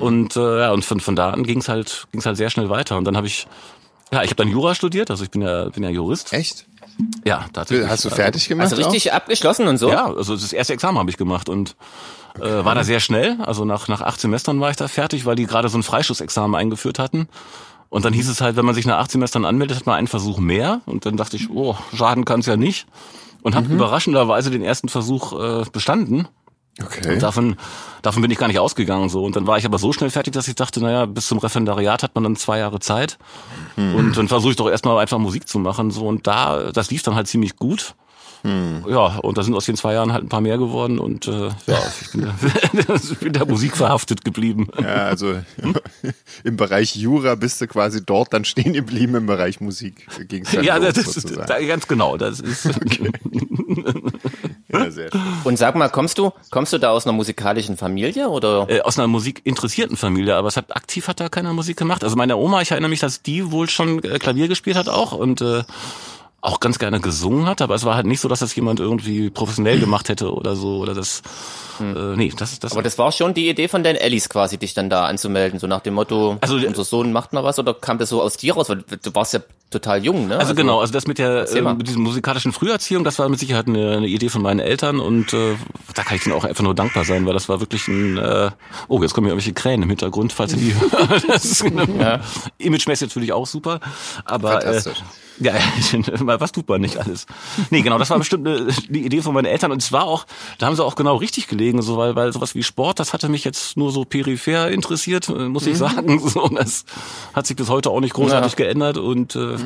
Und 0.00 0.34
äh, 0.36 0.60
ja, 0.60 0.72
und 0.72 0.82
von, 0.82 0.98
von 0.98 1.14
da 1.14 1.28
an 1.28 1.42
ging's 1.44 1.68
halt 1.68 2.06
ging's 2.10 2.24
halt 2.24 2.38
sehr 2.38 2.48
schnell 2.48 2.70
weiter. 2.70 2.96
Und 2.96 3.04
dann 3.04 3.18
habe 3.18 3.26
ich, 3.26 3.46
ja, 4.10 4.22
ich 4.22 4.30
habe 4.30 4.36
dann 4.36 4.48
Jura 4.48 4.74
studiert, 4.74 5.10
also 5.10 5.24
ich 5.24 5.30
bin 5.30 5.42
ja 5.42 5.68
bin 5.68 5.82
ja 5.82 5.90
Jurist. 5.90 6.32
Echt? 6.32 6.64
Ja, 7.26 7.44
tatsächlich. 7.52 7.86
Hast 7.86 8.06
du 8.06 8.08
fertig 8.08 8.48
gemacht? 8.48 8.72
Also 8.72 8.76
richtig 8.76 9.12
abgeschlossen 9.12 9.68
und 9.68 9.76
so? 9.76 9.90
Ja, 9.90 10.06
also 10.06 10.34
das 10.34 10.54
erste 10.54 10.72
Examen 10.72 10.96
habe 10.96 11.10
ich 11.10 11.18
gemacht 11.18 11.50
und 11.50 11.76
äh, 12.40 12.64
war 12.64 12.74
da 12.74 12.82
sehr 12.82 13.00
schnell. 13.00 13.36
Also 13.42 13.66
nach 13.66 13.88
nach 13.88 14.00
acht 14.00 14.20
Semestern 14.20 14.58
war 14.58 14.70
ich 14.70 14.76
da 14.76 14.88
fertig, 14.88 15.26
weil 15.26 15.36
die 15.36 15.44
gerade 15.44 15.68
so 15.68 15.76
ein 15.76 15.82
Freischussexamen 15.82 16.54
eingeführt 16.58 16.98
hatten. 16.98 17.28
Und 17.90 18.06
dann 18.06 18.14
hieß 18.14 18.30
es 18.30 18.40
halt, 18.40 18.56
wenn 18.56 18.64
man 18.64 18.74
sich 18.74 18.86
nach 18.86 19.00
acht 19.00 19.10
Semestern 19.10 19.44
anmeldet, 19.44 19.76
hat 19.76 19.86
man 19.86 19.96
einen 19.96 20.08
Versuch 20.08 20.38
mehr. 20.38 20.80
Und 20.86 21.04
dann 21.04 21.18
dachte 21.18 21.36
ich, 21.36 21.50
oh, 21.50 21.76
schaden 21.94 22.24
kann's 22.24 22.46
ja 22.46 22.56
nicht. 22.56 22.86
Und 23.42 23.54
habe 23.54 23.66
überraschenderweise 23.70 24.50
den 24.50 24.62
ersten 24.62 24.88
Versuch 24.88 25.38
äh, 25.38 25.64
bestanden. 25.70 26.26
Okay. 26.82 27.14
Und 27.14 27.22
davon, 27.22 27.56
davon 28.02 28.22
bin 28.22 28.30
ich 28.30 28.38
gar 28.38 28.48
nicht 28.48 28.58
ausgegangen 28.58 29.08
so. 29.08 29.24
Und 29.24 29.36
dann 29.36 29.46
war 29.46 29.58
ich 29.58 29.64
aber 29.64 29.78
so 29.78 29.92
schnell 29.92 30.10
fertig, 30.10 30.34
dass 30.34 30.48
ich 30.48 30.56
dachte, 30.56 30.80
naja, 30.80 31.06
bis 31.06 31.28
zum 31.28 31.38
Referendariat 31.38 32.02
hat 32.02 32.14
man 32.14 32.24
dann 32.24 32.36
zwei 32.36 32.58
Jahre 32.58 32.80
Zeit. 32.80 33.16
Und 33.76 34.16
dann 34.16 34.28
versuche 34.28 34.50
ich 34.50 34.56
doch 34.56 34.68
erstmal 34.68 34.98
einfach 34.98 35.18
Musik 35.18 35.48
zu 35.48 35.58
machen. 35.58 35.90
So 35.90 36.06
und 36.06 36.26
da, 36.26 36.72
das 36.72 36.90
lief 36.90 37.02
dann 37.02 37.14
halt 37.14 37.28
ziemlich 37.28 37.56
gut. 37.56 37.94
Ja, 38.44 39.16
und 39.18 39.38
da 39.38 39.42
sind 39.42 39.54
aus 39.54 39.64
den 39.64 39.76
zwei 39.76 39.94
Jahren 39.94 40.12
halt 40.12 40.24
ein 40.24 40.28
paar 40.28 40.42
mehr 40.42 40.58
geworden 40.58 40.98
und 40.98 41.26
äh, 41.28 41.48
ja, 41.66 41.78
ich 42.00 42.10
bin, 42.12 42.22
da, 42.22 42.94
ich 42.94 43.18
bin 43.20 43.32
der 43.32 43.46
Musik 43.46 43.74
verhaftet 43.74 44.22
geblieben. 44.24 44.68
Ja, 44.78 45.06
also 45.06 45.36
im 46.44 46.56
Bereich 46.56 46.94
Jura 46.94 47.36
bist 47.36 47.60
du 47.62 47.66
quasi 47.66 48.04
dort 48.04 48.34
dann 48.34 48.44
stehen 48.44 48.74
geblieben, 48.74 49.14
im 49.14 49.26
Bereich 49.26 49.60
Musik 49.60 50.06
ging's 50.28 50.52
dann 50.52 50.62
Ja, 50.62 50.76
los, 50.76 50.92
das 50.92 51.16
ist 51.16 51.36
da, 51.36 51.60
ganz 51.62 51.88
genau. 51.88 52.18
Das 52.18 52.40
ist 52.40 52.66
ja, 54.68 54.90
sehr 54.90 55.10
schön. 55.10 55.20
Und 55.44 55.58
sag 55.58 55.74
mal, 55.74 55.88
kommst 55.88 56.18
du, 56.18 56.32
kommst 56.50 56.72
du 56.72 56.78
da 56.78 56.90
aus 56.90 57.06
einer 57.06 57.12
musikalischen 57.12 57.76
Familie 57.76 58.28
oder? 58.28 58.66
äh, 58.68 58.80
aus 58.80 58.98
einer 58.98 59.08
musikinteressierten 59.08 59.96
Familie, 59.96 60.36
aber 60.36 60.48
es 60.48 60.56
hat 60.56 60.74
aktiv 60.76 61.08
hat 61.08 61.20
da 61.20 61.28
keiner 61.28 61.52
Musik 61.52 61.76
gemacht. 61.76 62.04
Also 62.04 62.16
meine 62.16 62.36
Oma, 62.36 62.60
ich 62.62 62.70
erinnere 62.70 62.90
mich, 62.90 63.00
dass 63.00 63.22
die 63.22 63.50
wohl 63.50 63.68
schon 63.68 64.02
äh, 64.04 64.18
Klavier 64.18 64.48
gespielt 64.48 64.76
hat 64.76 64.88
auch 64.88 65.12
und 65.12 65.40
äh, 65.40 65.62
auch 66.44 66.60
ganz 66.60 66.78
gerne 66.78 67.00
gesungen 67.00 67.46
hat, 67.46 67.62
aber 67.62 67.74
es 67.74 67.84
war 67.84 67.94
halt 67.94 68.06
nicht 68.06 68.20
so, 68.20 68.28
dass 68.28 68.40
das 68.40 68.54
jemand 68.54 68.78
irgendwie 68.78 69.30
professionell 69.30 69.80
gemacht 69.80 70.10
hätte 70.10 70.32
oder 70.32 70.56
so 70.56 70.76
oder 70.76 70.92
das. 70.92 71.22
Äh, 71.80 72.16
nee, 72.16 72.32
das 72.36 72.58
das. 72.58 72.72
Aber 72.72 72.82
das 72.82 72.98
war 72.98 73.10
schon 73.12 73.32
die 73.32 73.48
Idee 73.48 73.66
von 73.66 73.82
den 73.82 73.96
Ellis 73.96 74.28
quasi, 74.28 74.58
dich 74.58 74.74
dann 74.74 74.90
da 74.90 75.06
anzumelden, 75.06 75.58
so 75.58 75.66
nach 75.66 75.80
dem 75.80 75.94
Motto, 75.94 76.36
Also, 76.42 76.56
unser 76.56 76.84
Sohn 76.84 77.12
macht 77.12 77.32
mal 77.32 77.44
was, 77.44 77.58
oder 77.58 77.72
kam 77.72 77.98
das 77.98 78.10
so 78.10 78.20
aus 78.20 78.36
dir 78.36 78.54
raus? 78.54 78.68
Weil 78.68 78.84
du 79.02 79.14
warst 79.14 79.32
ja 79.32 79.40
total 79.70 80.04
jung, 80.04 80.28
ne? 80.28 80.38
Also 80.38 80.54
genau, 80.54 80.80
also 80.80 80.92
das 80.92 81.06
mit 81.06 81.18
der 81.18 81.50
äh, 81.50 81.62
mit 81.74 81.88
diesem 81.88 82.02
musikalischen 82.02 82.52
Früherziehung, 82.52 83.04
das 83.04 83.18
war 83.18 83.28
mit 83.28 83.40
Sicherheit 83.40 83.66
eine, 83.66 83.96
eine 83.96 84.06
Idee 84.06 84.28
von 84.28 84.42
meinen 84.42 84.60
Eltern 84.60 85.00
und 85.00 85.32
äh, 85.32 85.56
da 85.94 86.02
kann 86.02 86.16
ich 86.16 86.26
ihnen 86.26 86.34
auch 86.34 86.44
einfach 86.44 86.62
nur 86.62 86.74
dankbar 86.74 87.04
sein, 87.04 87.26
weil 87.26 87.32
das 87.32 87.48
war 87.48 87.60
wirklich 87.60 87.88
ein 87.88 88.18
äh, 88.18 88.50
oh 88.88 89.02
jetzt 89.02 89.14
kommen 89.14 89.26
hier 89.26 89.32
irgendwelche 89.32 89.54
Krähen 89.54 89.82
im 89.82 89.88
Hintergrund, 89.88 90.32
falls 90.32 90.52
ihr 90.52 90.58
die 90.58 90.74
das 91.26 91.44
ist, 91.44 91.64
ja. 91.98 92.20
Imagemäßig 92.58 93.08
natürlich 93.08 93.32
auch 93.32 93.46
super, 93.46 93.80
aber 94.24 94.58
äh, 94.58 94.62
Fantastisch. 94.62 95.02
Ja, 95.40 95.52
was 96.20 96.52
tut 96.52 96.68
man 96.68 96.80
nicht 96.80 96.96
alles. 96.98 97.26
Nee, 97.70 97.82
genau, 97.82 97.98
das 97.98 98.10
war 98.10 98.18
bestimmt 98.18 98.46
eine, 98.46 98.68
eine 98.88 98.98
Idee 98.98 99.22
von 99.22 99.34
meinen 99.34 99.46
Eltern 99.46 99.72
und 99.72 99.82
es 99.82 99.90
war 99.92 100.04
auch, 100.04 100.26
da 100.58 100.66
haben 100.66 100.76
sie 100.76 100.84
auch 100.84 100.94
genau 100.94 101.16
richtig 101.16 101.48
gelegen, 101.48 101.82
so 101.82 101.96
weil 101.96 102.14
weil 102.16 102.32
sowas 102.32 102.54
wie 102.54 102.62
Sport, 102.62 103.00
das 103.00 103.12
hatte 103.12 103.28
mich 103.28 103.44
jetzt 103.44 103.76
nur 103.76 103.90
so 103.92 104.04
peripher 104.04 104.70
interessiert, 104.70 105.28
äh, 105.28 105.48
muss 105.48 105.66
ich 105.66 105.76
sagen, 105.78 106.18
so 106.28 106.42
und 106.44 106.54
das 106.58 106.84
hat 107.32 107.46
sich 107.46 107.56
bis 107.56 107.68
heute 107.68 107.90
auch 107.90 108.00
nicht 108.00 108.14
großartig 108.14 108.52
Ja. 108.52 108.56
geändert 108.56 108.96
und 108.98 109.34
äh, 109.36 109.56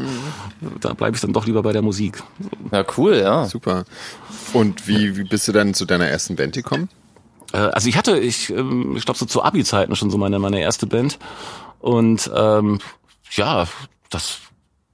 da 0.81 0.95
bleibe 0.95 1.15
ich 1.17 1.21
dann 1.21 1.33
doch 1.33 1.47
lieber 1.47 1.63
bei 1.63 1.73
der 1.73 1.83
Musik. 1.83 2.23
Ja, 2.73 2.85
cool, 2.97 3.17
ja. 3.17 3.47
Super. 3.47 3.85
Und 4.53 4.89
wie, 4.89 5.17
wie 5.17 5.25
bist 5.25 5.47
du 5.49 5.53
dann 5.53 5.75
zu 5.75 5.85
deiner 5.85 6.07
ersten 6.07 6.37
Band 6.37 6.55
gekommen? 6.55 6.89
Äh, 7.53 7.59
also 7.59 7.89
ich 7.89 7.97
hatte, 7.97 8.19
ich, 8.19 8.51
ähm, 8.51 8.97
ich 8.97 9.05
glaube 9.05 9.19
so 9.19 9.27
zu 9.27 9.43
Abi-Zeiten 9.43 9.95
schon 9.97 10.11
so 10.11 10.19
meine 10.19 10.39
meine 10.39 10.61
erste 10.61 10.87
Band 10.87 11.19
und 11.81 12.31
ähm, 12.35 12.79
ja, 13.33 13.67
das 14.11 14.39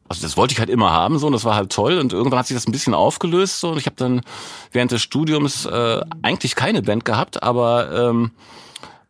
also 0.09 0.23
das 0.23 0.37
wollte 0.37 0.53
ich 0.53 0.59
halt 0.59 0.71
immer 0.71 0.93
haben 0.93 1.19
so 1.19 1.27
und 1.27 1.33
das 1.33 1.45
war 1.45 1.55
halt 1.55 1.73
toll 1.73 1.99
und 1.99 2.13
irgendwann 2.13 2.39
hat 2.39 2.47
sich 2.47 2.57
das 2.57 2.67
ein 2.69 2.73
bisschen 2.73 2.95
aufgelöst 2.95 3.61
so 3.61 3.71
und 3.71 3.79
ich 3.79 3.87
habe 3.87 3.97
dann 3.97 4.21
während 4.73 4.93
des 4.93 5.03
Studiums 5.03 5.67
äh, 5.67 6.01
eigentlich 6.23 6.55
keine 6.57 6.83
Band 6.83 7.05
gehabt, 7.05 7.43
aber 7.43 8.11
ähm, 8.11 8.31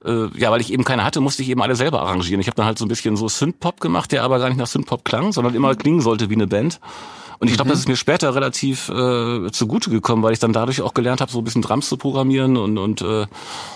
äh, 0.05 0.27
ja, 0.39 0.51
weil 0.51 0.61
ich 0.61 0.73
eben 0.73 0.85
keine 0.85 1.05
hatte, 1.05 1.21
musste 1.21 1.43
ich 1.43 1.49
eben 1.49 1.63
alle 1.63 1.77
selber 1.77 2.03
arrangieren. 2.03 2.41
Ich 2.41 2.47
habe 2.47 2.57
dann 2.57 2.67
halt 2.67 2.79
so 2.79 2.85
ein 2.85 2.89
bisschen 2.89 3.17
so 3.17 3.29
Synthpop 3.29 3.81
gemacht, 3.81 4.13
der 4.13 4.23
aber 4.23 4.39
gar 4.39 4.49
nicht 4.49 4.59
nach 4.59 4.67
Synthpop 4.67 5.05
klang, 5.05 5.33
sondern 5.33 5.55
immer 5.55 5.75
klingen 5.75 6.01
sollte 6.01 6.31
wie 6.31 6.35
eine 6.35 6.47
Band. 6.47 6.81
Und 7.39 7.49
ich 7.49 7.57
glaube, 7.57 7.71
das 7.71 7.81
ist 7.81 7.89
mir 7.89 7.97
später 7.97 8.35
relativ 8.35 8.89
äh, 8.89 9.51
zugute 9.51 9.91
gekommen, 9.91 10.23
weil 10.23 10.33
ich 10.33 10.39
dann 10.39 10.53
dadurch 10.53 10.81
auch 10.83 10.95
gelernt 10.95 11.21
habe, 11.21 11.33
so 11.33 11.39
ein 11.39 11.45
bisschen 11.45 11.63
Drums 11.63 11.89
zu 11.89 11.97
programmieren 11.97 12.57
und, 12.57 12.79
und 12.79 13.03
äh, 13.03 13.27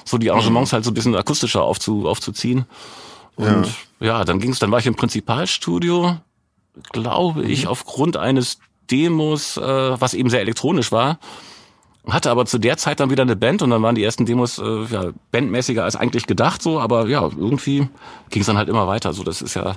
so 0.04 0.16
die 0.16 0.31
Arrangements 0.31 0.72
halt 0.72 0.85
so 0.85 0.90
ein 0.90 0.94
bisschen 0.94 1.14
akustischer 1.16 1.62
aufzu, 1.62 2.09
aufzuziehen. 2.09 2.66
Und 3.37 3.68
ja, 4.00 4.24
dann 4.24 4.40
ging's, 4.40 4.59
dann 4.59 4.70
war 4.70 4.78
ich 4.78 4.87
im 4.87 4.94
Prinzipalstudio, 4.94 6.16
glaube 6.92 7.44
ich, 7.44 7.66
aufgrund 7.66 8.16
eines 8.16 8.58
Demos, 8.90 9.56
äh, 9.56 9.60
was 10.00 10.14
eben 10.14 10.30
sehr 10.30 10.40
elektronisch 10.40 10.92
war. 10.92 11.18
Hatte 12.06 12.30
aber 12.30 12.46
zu 12.46 12.58
der 12.58 12.78
Zeit 12.78 13.00
dann 13.00 13.10
wieder 13.10 13.22
eine 13.22 13.36
Band 13.36 13.60
und 13.60 13.68
dann 13.68 13.82
waren 13.82 13.94
die 13.94 14.02
ersten 14.02 14.24
Demos 14.24 14.58
äh, 14.58 14.84
ja, 14.84 15.10
bandmäßiger 15.30 15.84
als 15.84 15.94
eigentlich 15.94 16.26
gedacht 16.26 16.62
so, 16.62 16.80
aber 16.80 17.06
ja, 17.06 17.22
irgendwie 17.22 17.88
ging 18.30 18.40
es 18.40 18.46
dann 18.46 18.56
halt 18.56 18.70
immer 18.70 18.86
weiter. 18.86 19.12
So, 19.12 19.24
das 19.24 19.42
ist 19.42 19.54
ja, 19.54 19.76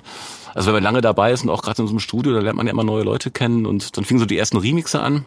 also 0.53 0.67
wenn 0.67 0.75
man 0.75 0.83
lange 0.83 1.01
dabei 1.01 1.33
ist 1.33 1.43
und 1.43 1.49
auch 1.49 1.61
gerade 1.61 1.81
in 1.81 1.87
so 1.87 1.91
einem 1.91 1.99
Studio, 1.99 2.31
da 2.33 2.39
lernt 2.39 2.55
man 2.55 2.67
ja 2.67 2.71
immer 2.71 2.85
neue 2.85 3.03
Leute 3.03 3.31
kennen 3.31 3.65
und 3.65 3.97
dann 3.97 4.05
fingen 4.05 4.21
so 4.21 4.25
die 4.25 4.37
ersten 4.37 4.57
Remixe 4.57 5.01
an. 5.01 5.25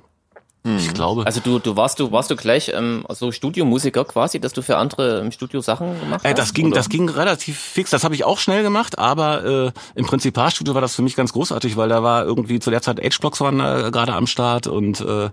Ich 0.66 0.94
glaube. 0.94 1.26
Also 1.26 1.40
du, 1.40 1.58
du 1.58 1.76
warst 1.76 2.00
du 2.00 2.10
warst 2.10 2.30
du 2.30 2.36
gleich 2.36 2.72
ähm, 2.74 3.04
so 3.10 3.32
Studiomusiker 3.32 4.06
quasi, 4.06 4.40
dass 4.40 4.54
du 4.54 4.62
für 4.62 4.78
andere 4.78 5.20
im 5.20 5.30
Studio 5.30 5.60
Sachen 5.60 6.00
gemacht 6.00 6.24
hast? 6.24 6.30
Äh, 6.30 6.34
das 6.34 6.54
ging, 6.54 6.68
oder? 6.68 6.76
das 6.76 6.88
ging 6.88 7.10
relativ 7.10 7.58
fix. 7.58 7.90
Das 7.90 8.02
habe 8.02 8.14
ich 8.14 8.24
auch 8.24 8.38
schnell 8.38 8.62
gemacht, 8.62 8.98
aber 8.98 9.44
äh, 9.44 9.72
im 9.94 10.06
Prinzipalstudio 10.06 10.72
war 10.72 10.80
das 10.80 10.94
für 10.94 11.02
mich 11.02 11.16
ganz 11.16 11.34
großartig, 11.34 11.76
weil 11.76 11.90
da 11.90 12.02
war 12.02 12.24
irgendwie 12.24 12.60
zu 12.60 12.70
der 12.70 12.80
Zeit 12.80 12.98
H-Blocks 12.98 13.42
waren 13.42 13.60
äh, 13.60 13.90
gerade 13.90 14.14
am 14.14 14.26
Start 14.26 14.66
und 14.66 15.02
äh, 15.02 15.26
äh, 15.26 15.30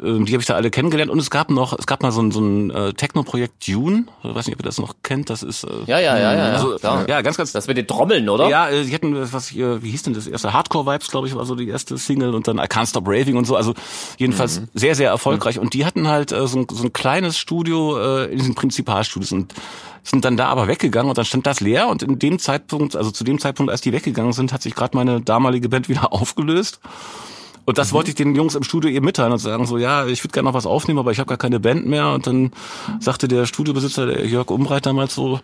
die 0.00 0.32
habe 0.32 0.40
ich 0.40 0.46
da 0.46 0.54
alle 0.54 0.70
kennengelernt. 0.70 1.12
Und 1.12 1.20
es 1.20 1.30
gab 1.30 1.50
noch, 1.50 1.78
es 1.78 1.86
gab 1.86 2.02
mal 2.02 2.10
so 2.10 2.20
ein, 2.22 2.32
so 2.32 2.40
ein 2.40 2.70
äh, 2.70 2.92
Techno-Projekt 2.94 3.68
Dune. 3.68 4.06
Ich 4.24 4.34
weiß 4.34 4.46
nicht, 4.48 4.56
ob 4.56 4.60
ihr 4.60 4.66
das 4.66 4.78
noch 4.78 4.94
kennt. 5.04 5.30
Das 5.30 5.44
ist 5.44 5.62
äh, 5.62 5.68
Ja, 5.86 6.00
ja, 6.00 6.18
ja, 6.18 6.34
ja, 6.34 6.44
also, 6.52 6.72
ja, 6.72 6.78
klar. 6.78 7.08
ja, 7.08 7.22
ganz, 7.22 7.36
ganz. 7.36 7.52
Das 7.52 7.68
mit 7.68 7.76
den 7.76 7.86
Trommeln, 7.86 8.28
oder? 8.28 8.48
Ja, 8.48 8.68
äh, 8.68 8.82
sie 8.82 8.92
hatten, 8.92 9.14
äh, 9.14 9.32
was, 9.32 9.52
äh, 9.52 9.82
wie 9.84 9.90
hieß 9.92 10.02
denn 10.02 10.14
das 10.14 10.26
erste? 10.26 10.52
Hardcore 10.52 10.84
Vibes, 10.92 11.12
glaube 11.12 11.28
ich, 11.28 11.36
war 11.36 11.44
so 11.44 11.54
die 11.54 11.68
erste 11.68 11.96
Single 11.96 12.34
und 12.34 12.48
dann 12.48 12.58
I 12.58 12.62
Can't 12.62 12.88
Stop 12.88 13.06
Raving 13.06 13.36
und 13.36 13.44
so. 13.44 13.54
Also 13.54 13.74
jedenfalls 14.18 14.63
sehr, 14.72 14.94
sehr 14.94 15.10
erfolgreich. 15.10 15.58
Und 15.58 15.74
die 15.74 15.84
hatten 15.84 16.08
halt 16.08 16.32
äh, 16.32 16.46
so, 16.46 16.60
ein, 16.60 16.66
so 16.70 16.84
ein 16.84 16.92
kleines 16.92 17.38
Studio 17.38 17.98
äh, 17.98 18.32
in 18.32 18.38
diesen 18.38 18.54
Prinzipalstudios 18.54 19.32
und 19.32 19.54
sind 20.02 20.24
dann 20.24 20.36
da 20.36 20.48
aber 20.48 20.68
weggegangen 20.68 21.08
und 21.08 21.18
dann 21.18 21.24
stand 21.24 21.46
das 21.46 21.60
leer 21.60 21.88
und 21.88 22.02
in 22.02 22.18
dem 22.18 22.38
Zeitpunkt, 22.38 22.94
also 22.94 23.10
zu 23.10 23.24
dem 23.24 23.38
Zeitpunkt, 23.38 23.72
als 23.72 23.80
die 23.80 23.92
weggegangen 23.92 24.32
sind, 24.32 24.52
hat 24.52 24.62
sich 24.62 24.74
gerade 24.74 24.96
meine 24.96 25.20
damalige 25.20 25.68
Band 25.68 25.88
wieder 25.88 26.12
aufgelöst. 26.12 26.80
Und 27.66 27.78
das 27.78 27.92
wollte 27.92 28.10
ich 28.10 28.14
den 28.14 28.34
Jungs 28.34 28.54
im 28.54 28.62
Studio 28.62 28.90
eben 28.90 29.06
mitteilen 29.06 29.32
und 29.32 29.38
sagen 29.38 29.66
so, 29.66 29.78
ja, 29.78 30.06
ich 30.06 30.22
würde 30.22 30.32
gerne 30.32 30.48
noch 30.48 30.54
was 30.54 30.66
aufnehmen, 30.66 30.98
aber 30.98 31.12
ich 31.12 31.18
habe 31.18 31.28
gar 31.28 31.38
keine 31.38 31.60
Band 31.60 31.86
mehr. 31.86 32.10
Und 32.10 32.26
dann 32.26 32.52
sagte 33.00 33.26
der 33.26 33.46
Studiobesitzer, 33.46 34.04
der 34.04 34.26
Jörg 34.26 34.50
Umbreit 34.50 34.84
damals 34.84 35.14
so, 35.14 35.40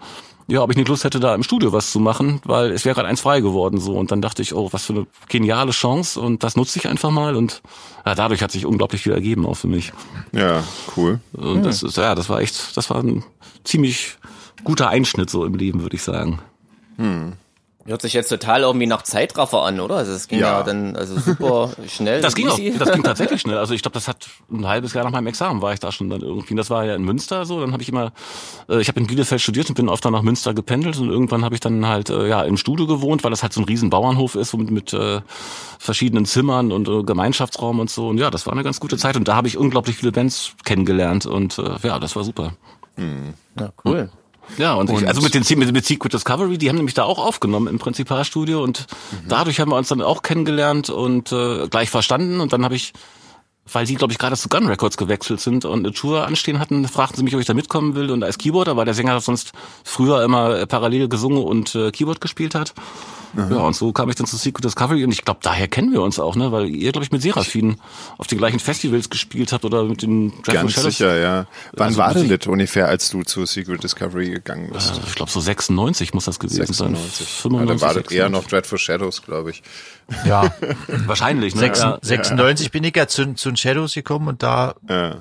ja, 0.50 0.62
ob 0.62 0.70
ich 0.70 0.76
nicht 0.76 0.88
Lust 0.88 1.04
hätte, 1.04 1.20
da 1.20 1.34
im 1.34 1.42
Studio 1.42 1.72
was 1.72 1.92
zu 1.92 2.00
machen, 2.00 2.40
weil 2.44 2.72
es 2.72 2.84
wäre 2.84 2.94
gerade 2.94 3.08
eins 3.08 3.20
frei 3.20 3.40
geworden 3.40 3.80
so. 3.80 3.96
Und 3.96 4.10
dann 4.10 4.20
dachte 4.20 4.42
ich, 4.42 4.54
oh, 4.54 4.68
was 4.72 4.84
für 4.84 4.92
eine 4.92 5.06
geniale 5.28 5.70
Chance 5.70 6.20
und 6.20 6.42
das 6.42 6.56
nutze 6.56 6.78
ich 6.78 6.88
einfach 6.88 7.10
mal 7.10 7.36
und 7.36 7.62
ja, 8.04 8.14
dadurch 8.14 8.42
hat 8.42 8.50
sich 8.50 8.66
unglaublich 8.66 9.02
viel 9.02 9.12
ergeben 9.12 9.46
auch 9.46 9.54
für 9.54 9.68
mich. 9.68 9.92
Ja, 10.32 10.64
cool. 10.96 11.20
Und 11.32 11.62
das 11.64 11.82
ist, 11.82 11.96
ja, 11.96 12.14
das 12.14 12.28
war 12.28 12.40
echt, 12.40 12.76
das 12.76 12.90
war 12.90 13.02
ein 13.02 13.24
ziemlich 13.64 14.16
guter 14.64 14.88
Einschnitt 14.88 15.30
so 15.30 15.44
im 15.44 15.54
Leben, 15.54 15.82
würde 15.82 15.96
ich 15.96 16.02
sagen. 16.02 16.40
Hört 17.90 18.02
sich 18.02 18.12
jetzt 18.12 18.28
total 18.28 18.62
irgendwie 18.62 18.86
nach 18.86 19.02
Zeitraffer 19.02 19.62
an, 19.62 19.80
oder? 19.80 19.96
Also 19.96 20.12
es 20.12 20.28
ging 20.28 20.38
ja, 20.38 20.58
Ja. 20.58 20.62
dann 20.62 20.96
also 20.96 21.18
super 21.18 21.70
schnell. 21.88 22.20
Das 22.20 22.34
ging 22.34 22.48
auch, 22.48 22.58
easy. 22.58 22.78
das 22.78 22.92
ging 22.92 23.02
tatsächlich 23.02 23.40
schnell. 23.42 23.58
Also 23.58 23.74
ich 23.74 23.82
glaube, 23.82 23.94
das 23.94 24.06
hat 24.08 24.28
ein 24.50 24.66
halbes 24.66 24.94
Jahr 24.94 25.04
nach 25.04 25.10
meinem 25.10 25.26
Examen 25.26 25.60
war 25.60 25.72
ich 25.72 25.80
da 25.80 25.90
schon 25.92 26.08
dann 26.08 26.20
irgendwie. 26.22 26.54
Das 26.54 26.70
war 26.70 26.84
ja 26.84 26.94
in 26.94 27.02
Münster 27.02 27.44
so. 27.44 27.60
Dann 27.60 27.72
habe 27.72 27.82
ich 27.82 27.88
immer, 27.88 28.12
äh, 28.68 28.80
ich 28.80 28.88
habe 28.88 29.00
in 29.00 29.06
Bielefeld 29.06 29.40
studiert 29.40 29.68
und 29.68 29.74
bin 29.74 29.88
oft 29.88 30.04
dann 30.04 30.12
nach 30.12 30.22
Münster 30.22 30.54
gependelt 30.54 30.98
und 30.98 31.10
irgendwann 31.10 31.44
habe 31.44 31.54
ich 31.54 31.60
dann 31.60 31.86
halt 31.86 32.10
äh, 32.10 32.28
ja 32.28 32.42
im 32.42 32.56
Studio 32.56 32.86
gewohnt, 32.86 33.24
weil 33.24 33.30
das 33.30 33.42
halt 33.42 33.52
so 33.52 33.60
ein 33.60 33.64
riesen 33.64 33.90
Bauernhof 33.90 34.36
ist, 34.36 34.54
mit, 34.56 34.70
mit 34.70 34.92
äh, 34.92 35.20
verschiedenen 35.78 36.26
Zimmern 36.26 36.72
und 36.72 36.88
äh, 36.88 37.02
Gemeinschaftsraum 37.02 37.80
und 37.80 37.90
so. 37.90 38.08
Und 38.08 38.18
ja, 38.18 38.30
das 38.30 38.46
war 38.46 38.52
eine 38.52 38.62
ganz 38.62 38.80
gute 38.80 38.96
Zeit 38.98 39.16
und 39.16 39.26
da 39.28 39.34
habe 39.34 39.48
ich 39.48 39.58
unglaublich 39.58 39.96
viele 39.96 40.12
Bands 40.12 40.52
kennengelernt 40.64 41.26
und 41.26 41.58
äh, 41.58 41.76
ja, 41.82 41.98
das 41.98 42.14
war 42.16 42.24
super. 42.24 42.52
Ja, 43.58 43.70
cool. 43.84 44.10
Ja, 44.58 44.74
und, 44.74 44.90
ich, 44.90 44.96
Und- 44.96 45.06
also 45.06 45.20
mit 45.20 45.34
den 45.34 45.44
mit, 45.58 45.72
mit 45.72 45.84
Secret 45.84 46.12
Discovery, 46.12 46.58
die 46.58 46.68
haben 46.68 46.76
nämlich 46.76 46.94
da 46.94 47.04
auch 47.04 47.18
aufgenommen 47.18 47.66
im 47.68 47.78
Prinzipalstudio 47.78 48.62
und 48.62 48.86
dadurch 49.28 49.60
haben 49.60 49.70
wir 49.70 49.76
uns 49.76 49.88
dann 49.88 50.02
auch 50.02 50.22
kennengelernt 50.22 50.90
und 50.90 51.32
äh, 51.32 51.68
gleich 51.68 51.90
verstanden 51.90 52.40
und 52.40 52.52
dann 52.52 52.64
habe 52.64 52.74
ich 52.74 52.92
weil 53.72 53.86
die, 53.86 53.94
glaube 53.94 54.12
ich, 54.12 54.18
gerade 54.18 54.36
zu 54.36 54.48
Gun 54.48 54.66
Records 54.66 54.96
gewechselt 54.96 55.40
sind 55.40 55.64
und 55.64 55.80
eine 55.80 55.92
Tour 55.92 56.26
anstehen 56.26 56.58
hatten, 56.58 56.88
fragten 56.88 57.18
sie 57.18 57.22
mich, 57.22 57.34
ob 57.34 57.40
ich 57.40 57.46
da 57.46 57.54
mitkommen 57.54 57.94
will 57.94 58.10
und 58.10 58.22
als 58.24 58.38
Keyboarder, 58.38 58.76
weil 58.76 58.84
der 58.84 58.94
Sänger 58.94 59.20
sonst 59.20 59.52
früher 59.84 60.22
immer 60.24 60.58
äh, 60.58 60.66
parallel 60.66 61.08
gesungen 61.08 61.42
und 61.44 61.74
äh, 61.74 61.90
Keyboard 61.90 62.20
gespielt 62.20 62.54
hat. 62.54 62.74
Ja, 63.36 63.58
und 63.58 63.76
so 63.76 63.92
kam 63.92 64.08
ich 64.10 64.16
dann 64.16 64.26
zu 64.26 64.36
Secret 64.36 64.64
Discovery 64.64 65.04
und 65.04 65.12
ich 65.12 65.24
glaube, 65.24 65.40
daher 65.42 65.68
kennen 65.68 65.92
wir 65.92 66.02
uns 66.02 66.18
auch, 66.18 66.34
ne, 66.36 66.50
weil 66.52 66.66
ihr, 66.68 66.90
glaube 66.92 67.04
ich, 67.04 67.12
mit 67.12 67.22
Seraphin 67.22 67.76
auf 68.18 68.26
den 68.26 68.38
gleichen 68.38 68.58
Festivals 68.58 69.08
gespielt 69.08 69.52
habt 69.52 69.64
oder 69.64 69.84
mit 69.84 70.02
den 70.02 70.30
Dreadful 70.42 70.54
Ganz 70.54 70.72
Shadows. 70.72 70.96
sicher, 70.96 71.18
ja. 71.18 71.46
Wann 71.74 71.86
Also 71.88 71.98
war 71.98 72.12
denn 72.14 72.28
das 72.28 72.46
ungefähr, 72.46 72.88
als 72.88 73.08
du 73.10 73.22
zu 73.22 73.46
Secret 73.46 73.82
Discovery 73.84 74.30
gegangen 74.30 74.70
bist? 74.72 74.96
Äh, 74.96 75.00
Ich 75.06 75.14
glaube, 75.14 75.30
so 75.30 75.40
96 75.40 76.12
muss 76.14 76.24
das 76.24 76.38
gewesen 76.40 76.66
96. 76.66 76.76
sein. 76.76 77.26
Ja, 77.26 77.26
95, 77.42 77.68
dann 77.68 77.80
war 77.80 77.94
das 77.94 78.12
eher 78.12 78.24
96. 78.24 78.32
noch 78.32 78.44
Dreadful 78.50 78.78
Shadows, 78.78 79.22
glaube 79.22 79.50
ich. 79.50 79.62
Ja, 80.24 80.52
Wahrscheinlich, 81.06 81.54
ne? 81.54 81.60
Sechs- 81.60 81.80
Ja. 81.80 81.98
96 82.02 82.70
bin 82.72 82.84
ich 82.84 82.96
ja 82.96 83.06
zu, 83.06 83.34
zu 83.34 83.50
den 83.50 83.56
Shadows 83.56 83.94
gekommen 83.94 84.26
und 84.28 84.42
da 84.42 84.74
Ja. 84.88 85.16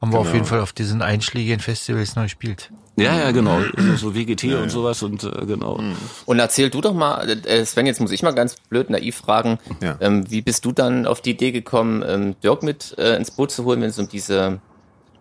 haben 0.00 0.12
wir 0.12 0.18
auf 0.18 0.26
Genau. 0.26 0.34
jeden 0.34 0.46
Fall 0.46 0.60
auf 0.60 0.72
diesen 0.72 1.02
einschlägigen 1.02 1.60
Festivals 1.60 2.14
noch 2.14 2.22
gespielt. 2.22 2.70
Ja, 2.98 3.18
ja, 3.18 3.30
genau. 3.30 3.60
So, 3.76 3.96
so 3.96 4.14
WGT 4.14 4.44
und 4.54 4.70
sowas 4.70 5.02
und 5.02 5.24
äh, 5.24 5.46
genau. 5.46 5.80
Und 6.26 6.38
erzähl 6.38 6.70
du 6.70 6.80
doch 6.80 6.94
mal, 6.94 7.28
äh, 7.46 7.64
Sven, 7.64 7.86
jetzt 7.86 8.00
muss 8.00 8.10
ich 8.10 8.22
mal 8.22 8.32
ganz 8.34 8.56
blöd 8.68 8.90
naiv 8.90 9.16
fragen, 9.16 9.58
Ja. 9.82 9.96
ähm, 10.00 10.30
wie 10.30 10.42
bist 10.42 10.64
du 10.64 10.72
dann 10.72 11.06
auf 11.06 11.20
die 11.20 11.30
Idee 11.30 11.52
gekommen, 11.52 12.04
ähm, 12.06 12.34
Dirk 12.42 12.62
mit 12.62 12.94
äh, 12.98 13.16
ins 13.16 13.30
Boot 13.30 13.50
zu 13.50 13.64
holen, 13.64 13.80
wenn 13.80 13.90
es 13.90 13.98
um 13.98 14.08
diese 14.08 14.60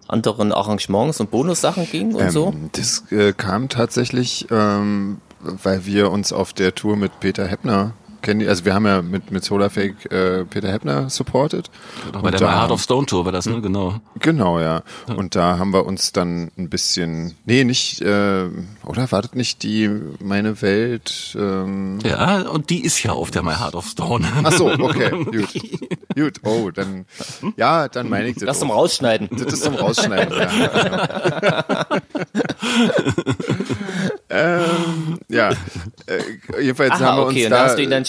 anderen 0.07 0.51
Arrangements 0.53 1.19
und 1.19 1.31
Bonussachen 1.31 1.87
ging 1.89 2.15
und 2.15 2.31
so? 2.31 2.49
Ähm, 2.53 2.69
das 2.73 3.03
äh, 3.11 3.33
kam 3.33 3.69
tatsächlich, 3.69 4.47
ähm, 4.51 5.19
weil 5.39 5.85
wir 5.85 6.11
uns 6.11 6.33
auf 6.33 6.53
der 6.53 6.73
Tour 6.75 6.95
mit 6.97 7.19
Peter 7.19 7.45
Heppner 7.45 7.93
kennen. 8.27 8.47
Also 8.47 8.65
wir 8.65 8.73
haben 8.73 8.85
ja 8.85 9.01
mit, 9.01 9.31
mit 9.31 9.43
Solarfake 9.43 10.11
äh, 10.11 10.45
Peter 10.45 10.69
Heppner 10.71 11.09
supported. 11.09 11.69
Bei 12.11 12.19
Und 12.19 12.31
der 12.33 12.39
da- 12.41 12.47
My 12.47 12.53
Heart 12.61 12.71
of 12.71 12.81
Stone 12.81 13.05
Tour 13.05 13.25
war 13.25 13.31
das, 13.31 13.45
ne? 13.45 13.61
Genau. 13.61 13.95
Genau, 14.19 14.59
ja. 14.59 14.83
Und 15.15 15.35
da 15.35 15.57
haben 15.57 15.71
wir 15.73 15.85
uns 15.85 16.11
dann 16.11 16.51
ein 16.57 16.69
bisschen, 16.69 17.35
nee, 17.45 17.63
nicht, 17.63 18.01
äh, 18.01 18.45
oder 18.85 19.11
war 19.11 19.21
das 19.21 19.33
nicht 19.33 19.63
die 19.63 19.89
meine 20.19 20.61
Welt? 20.61 21.35
Ähm, 21.39 21.99
Ja, 22.03 22.41
und 22.41 22.69
die 22.69 22.83
ist 22.83 23.01
ja 23.03 23.13
auf 23.13 23.31
der 23.31 23.43
My 23.43 23.53
Heart 23.53 23.75
of 23.75 23.85
Stone. 23.87 24.25
ach 24.43 24.51
so, 24.51 24.67
okay, 24.71 25.09
gut, 25.25 25.47
gut. 26.15 26.33
Oh, 26.43 26.69
dann, 26.71 27.05
ja, 27.55 27.87
dann 27.87 28.09
meine 28.09 28.27
ich 28.29 28.35
das. 28.35 28.45
Das 28.45 28.59
zum. 28.59 28.71
Rausschneiden. 28.71 29.29
Das 29.31 29.53
ist 29.53 29.63
zum 29.63 29.75
Rausschneiden, 29.75 30.37
ja. 30.37 31.85
ähm, 34.29 35.19
ja, 35.29 35.49
äh, 35.51 36.61
jedenfalls 36.61 36.91
Aha, 36.93 36.99
haben 37.05 37.17
wir 37.17 37.23
okay, 37.27 37.35
uns 37.45 37.45
und 37.45 37.51
da, 37.51 37.65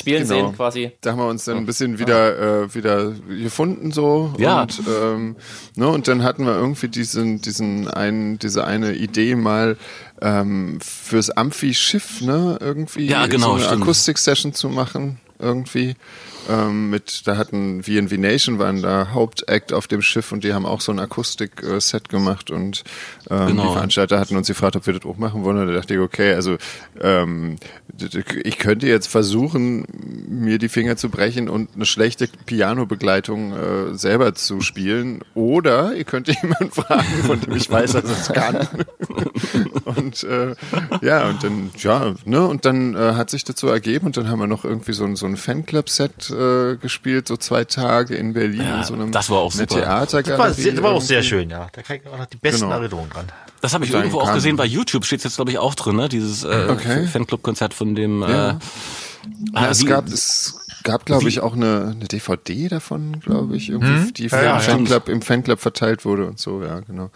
spielen 0.09 0.29
genau, 0.29 0.47
sehen 0.49 0.57
quasi. 0.57 0.92
Da 1.01 1.12
haben 1.12 1.18
wir 1.18 1.29
uns 1.29 1.44
dann 1.44 1.57
ein 1.59 1.66
bisschen 1.66 1.99
wieder 1.99 2.62
äh, 2.64 2.75
wieder 2.75 3.12
gefunden 3.29 3.92
so 3.92 4.33
Ja. 4.38 4.62
und 4.62 4.81
ähm, 4.88 5.37
ne, 5.77 5.88
und 5.88 6.09
dann 6.09 6.23
hatten 6.23 6.44
wir 6.47 6.55
irgendwie 6.55 6.88
diesen 6.88 7.40
diesen 7.40 7.88
einen 7.88 8.38
diese 8.38 8.64
eine 8.64 8.94
Idee 8.94 9.35
mal 9.35 9.77
ähm, 10.21 10.79
fürs 10.81 11.31
Amphi-Schiff 11.31 12.21
ne 12.23 12.59
irgendwie 12.61 13.07
Ja, 13.07 13.27
genau, 13.27 13.59
so 13.59 13.68
eine. 13.68 13.83
Akustik-Session 13.83 14.53
zu 14.55 14.68
machen 14.68 15.18
irgendwie 15.38 15.94
ähm, 16.49 16.91
mit, 16.91 17.27
da 17.27 17.37
hatten 17.37 17.83
VNV 17.83 18.13
Nation 18.19 18.59
waren 18.59 18.83
da 18.83 19.09
Hauptact 19.13 19.73
auf 19.73 19.87
dem 19.87 20.03
Schiff 20.03 20.33
und 20.33 20.45
die 20.45 20.55
haben 20.55 20.67
auch 20.67 20.81
so 20.81 20.93
ein 20.93 20.99
Akustik-Set 20.99 22.09
gemacht 22.09 22.51
und 22.51 22.85
ähm, 23.31 23.49
Genau. 23.49 23.67
die 23.69 23.73
Veranstalter 23.73 24.19
hatten 24.21 24.37
uns 24.37 24.49
gefragt, 24.49 24.77
ob 24.77 24.87
wir 24.87 24.95
das 24.95 25.05
auch 25.05 25.17
machen 25.17 25.45
wollen 25.45 25.59
und 25.59 25.67
da 25.69 25.73
dachte 25.75 25.95
ich, 25.95 26.01
okay, 26.01 26.35
also 26.35 26.57
ähm, 27.01 27.57
ich 28.45 28.59
könnte 28.59 28.87
jetzt 28.87 29.09
versuchen, 29.09 29.85
mir 30.29 30.59
die 30.59 30.69
Finger 30.69 30.97
zu 30.97 31.09
brechen 31.09 31.49
und 31.49 31.71
eine 31.75 31.87
schlechte 31.87 32.29
Piano-Begleitung 32.47 33.53
äh, 33.53 33.95
selber 33.95 34.35
zu 34.35 34.61
spielen 34.61 35.21
oder 35.35 35.95
ihr 35.95 36.05
könnt 36.05 36.29
jemanden 36.43 36.71
fragen, 36.71 37.23
von 37.27 37.41
dem 37.41 37.55
ich 37.57 37.71
weiß, 37.71 37.93
dass 37.93 38.05
es 38.05 38.29
kann. 38.29 38.69
und 39.85 40.23
äh, 40.25 40.55
ja, 41.03 41.29
und 41.29 41.43
dann, 41.43 41.71
ja, 41.79 42.15
ne, 42.25 42.47
und 42.47 42.65
dann 42.65 42.95
äh, 42.95 43.15
hat 43.15 43.31
sich 43.31 43.45
dazu 43.45 43.69
ergeben 43.69 44.07
und 44.07 44.17
dann 44.17 44.29
haben 44.29 44.39
wir 44.41 44.47
noch 44.47 44.65
irgendwie 44.65 44.93
so 44.93 45.05
ein, 45.05 45.17
so 45.17 45.27
ein 45.27 45.37
Fanclub-Set 45.37 46.31
äh, 46.38 46.77
gespielt, 46.77 47.29
so 47.29 47.37
zwei 47.37 47.64
Tage 47.64 48.14
in 48.14 48.33
Berlin 48.33 48.61
Ja, 48.62 48.79
in 48.79 48.85
so 48.85 48.94
einem 48.94 49.12
das 49.12 49.29
war 49.31 49.38
auch 49.38 49.53
super. 49.53 49.66
Theatergalerie. 49.77 50.38
Das 50.38 50.38
war, 50.38 50.53
sehr, 50.55 50.72
das 50.72 50.83
war 50.83 50.92
auch 50.92 51.01
sehr 51.03 51.22
schön, 51.22 51.51
ja. 51.51 51.66
Da 51.72 51.83
kann 51.83 51.96
ich 51.96 52.07
auch 52.07 52.16
noch 52.18 52.27
die 52.27 52.37
besten 52.37 52.62
Genau. 52.66 52.72
Erinnerungen 52.81 53.11
dran. 53.11 53.27
Das 53.61 53.74
habe 53.74 53.85
ich 53.85 53.90
Dann 53.90 54.03
irgendwo 54.03 54.20
auch 54.20 54.33
gesehen, 54.35 54.57
bei 54.57 54.64
YouTube 54.66 55.05
steht 55.05 55.24
jetzt, 55.24 55.37
glaube 55.37 55.51
ich, 55.51 55.59
auch 55.59 55.74
drin, 55.74 55.96
ne? 55.96 56.09
Dieses 56.09 56.44
äh, 56.44 56.68
Okay. 56.70 57.07
Fanclub-Konzert 57.07 57.74
von 57.74 57.94
dem 57.94 58.22
Ja. 58.22 58.29
äh, 58.29 58.31
Ja, 58.53 58.59
ah, 59.55 59.66
es 59.68 59.85
gab, 59.85 60.07
es 60.09 60.59
gab, 60.85 61.05
glaube 61.05 61.29
ich, 61.29 61.40
auch 61.40 61.55
eine, 61.55 61.92
eine 61.96 62.05
DVD 62.07 62.68
davon, 62.68 63.20
glaube 63.20 63.57
ich, 63.57 63.68
irgendwie, 63.68 64.12
die 64.12 64.27
Ja. 64.29 64.59
Fanclub, 64.61 65.09
im 65.09 65.22
Fanclub 65.22 65.59
verteilt 65.61 66.05
wurde 66.05 66.27
und 66.27 66.38
so, 66.38 66.62
ja, 66.62 66.81
genau. 66.81 67.11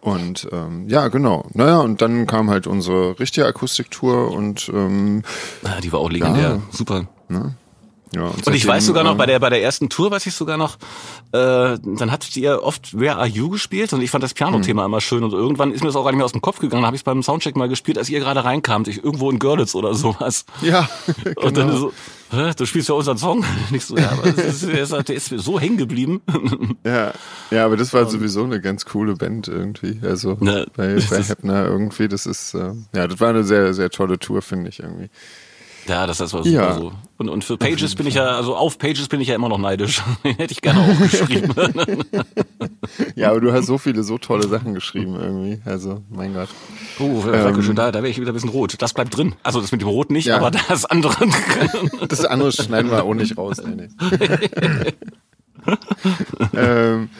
Und 0.00 0.46
ähm, 0.52 0.88
ja, 0.88 1.08
genau. 1.08 1.48
Naja, 1.54 1.78
und 1.80 2.00
dann 2.00 2.26
kam 2.28 2.50
halt 2.50 2.66
unsere 2.68 3.18
richtige 3.18 3.46
Akustiktour 3.46 4.30
und 4.30 4.68
ähm, 4.72 5.22
Ah, 5.64 5.80
die 5.82 5.90
war 5.92 5.98
auch 6.00 6.10
legendär. 6.10 6.50
Ja. 6.50 6.62
Super. 6.70 7.08
Ja. 8.14 8.22
Und 8.22 8.38
ich 8.38 8.44
seitdem, 8.44 8.68
weiß 8.68 8.86
sogar 8.86 9.04
noch, 9.04 9.12
ähm, 9.12 9.18
bei 9.18 9.26
der, 9.26 9.38
bei 9.38 9.50
der 9.50 9.62
ersten 9.62 9.88
Tour 9.88 10.10
weiß 10.10 10.26
ich 10.26 10.34
sogar 10.34 10.56
noch, 10.56 10.76
äh, 11.32 11.78
dann 11.82 12.10
hattet 12.10 12.36
ihr 12.36 12.62
oft 12.62 12.98
Where 12.98 13.16
Are 13.16 13.26
You 13.26 13.50
gespielt 13.50 13.92
und 13.92 14.02
ich 14.02 14.10
fand 14.10 14.24
das 14.24 14.34
Piano-Thema 14.34 14.84
immer 14.84 15.00
schön 15.00 15.24
und 15.24 15.32
irgendwann 15.32 15.72
ist 15.72 15.80
mir 15.80 15.88
das 15.88 15.96
auch 15.96 16.04
gar 16.04 16.10
nicht 16.10 16.18
mehr 16.18 16.24
aus 16.24 16.32
dem 16.32 16.40
Kopf 16.40 16.58
gegangen, 16.58 16.86
habe 16.86 16.96
ich 16.96 17.04
beim 17.04 17.22
Soundcheck 17.22 17.56
mal 17.56 17.68
gespielt, 17.68 17.98
als 17.98 18.08
ihr 18.08 18.20
gerade 18.20 18.44
reinkamt, 18.44 18.88
ich 18.88 19.02
irgendwo 19.04 19.30
in 19.30 19.38
Görlitz 19.38 19.74
oder 19.74 19.94
sowas. 19.94 20.44
Ja, 20.62 20.88
Und 21.36 21.56
dann 21.56 21.68
genau. 21.68 21.78
so, 21.78 21.92
Hä, 22.30 22.52
du 22.54 22.66
spielst 22.66 22.90
ja 22.90 22.94
unseren 22.94 23.16
Song. 23.16 23.42
Nicht 23.70 23.86
so, 23.86 23.96
ja, 23.96 24.10
aber 24.10 24.30
das 24.32 24.62
ist, 24.62 25.02
der, 25.08 25.16
ist, 25.16 25.28
so 25.28 25.58
hängen 25.58 25.76
geblieben. 25.76 26.20
Ja, 26.84 27.12
ja, 27.50 27.64
aber 27.64 27.76
das 27.76 27.92
war 27.92 28.08
sowieso 28.08 28.44
eine 28.44 28.60
ganz 28.60 28.84
coole 28.84 29.14
Band 29.14 29.48
irgendwie. 29.48 29.98
Also 30.02 30.36
Ne, 30.40 30.66
bei, 30.76 30.94
bei 31.10 31.22
Heppner 31.22 31.66
irgendwie, 31.66 32.08
das 32.08 32.24
ist, 32.24 32.54
äh, 32.54 32.72
ja, 32.94 33.06
das 33.06 33.20
war 33.20 33.30
eine 33.30 33.44
sehr, 33.44 33.74
sehr 33.74 33.90
tolle 33.90 34.18
Tour, 34.18 34.42
finde 34.42 34.70
ich 34.70 34.80
irgendwie. 34.80 35.10
Ja, 35.88 36.06
das 36.06 36.20
ist 36.20 36.30
super 36.30 36.46
Ja. 36.46 36.74
so. 36.74 36.92
Und, 37.16 37.28
und 37.28 37.42
für 37.44 37.56
Pages 37.56 37.94
bin 37.96 38.06
ich 38.06 38.14
ja, 38.14 38.24
also 38.36 38.54
auf 38.54 38.78
Pages 38.78 39.08
bin 39.08 39.20
ich 39.20 39.28
ja 39.28 39.34
immer 39.34 39.48
noch 39.48 39.58
neidisch. 39.58 40.02
Den 40.24 40.36
hätte 40.36 40.52
ich 40.52 40.60
gerne 40.60 40.80
auch 40.80 40.98
geschrieben. 41.00 41.52
Ja, 43.16 43.30
aber 43.30 43.40
du 43.40 43.52
hast 43.52 43.66
so 43.66 43.76
viele, 43.78 44.02
so 44.02 44.16
tolle 44.18 44.48
Sachen 44.48 44.72
geschrieben 44.74 45.14
irgendwie. 45.14 45.60
Also, 45.64 46.02
mein 46.08 46.32
Gott. 46.32 46.48
Oh, 46.98 47.22
ähm, 47.30 47.74
da, 47.74 47.92
da 47.92 47.98
wäre 47.98 48.08
ich 48.08 48.18
wieder 48.20 48.30
ein 48.30 48.34
bisschen 48.34 48.48
rot. 48.50 48.74
Das 48.80 48.94
bleibt 48.94 49.16
drin. 49.16 49.34
Also 49.42 49.60
das 49.60 49.72
mit 49.72 49.82
dem 49.82 49.88
Rot 49.88 50.10
nicht, 50.10 50.26
Ja. 50.26 50.36
aber 50.36 50.50
das 50.50 50.84
andere. 50.84 51.14
Das 52.08 52.24
andere 52.24 52.50
schneiden 52.52 52.90
wir 52.90 53.04
auch 53.04 53.14
nicht 53.14 53.36
raus. 53.36 53.60
Nee, 53.64 53.88
nee. 53.88 54.92
ähm, 56.54 57.10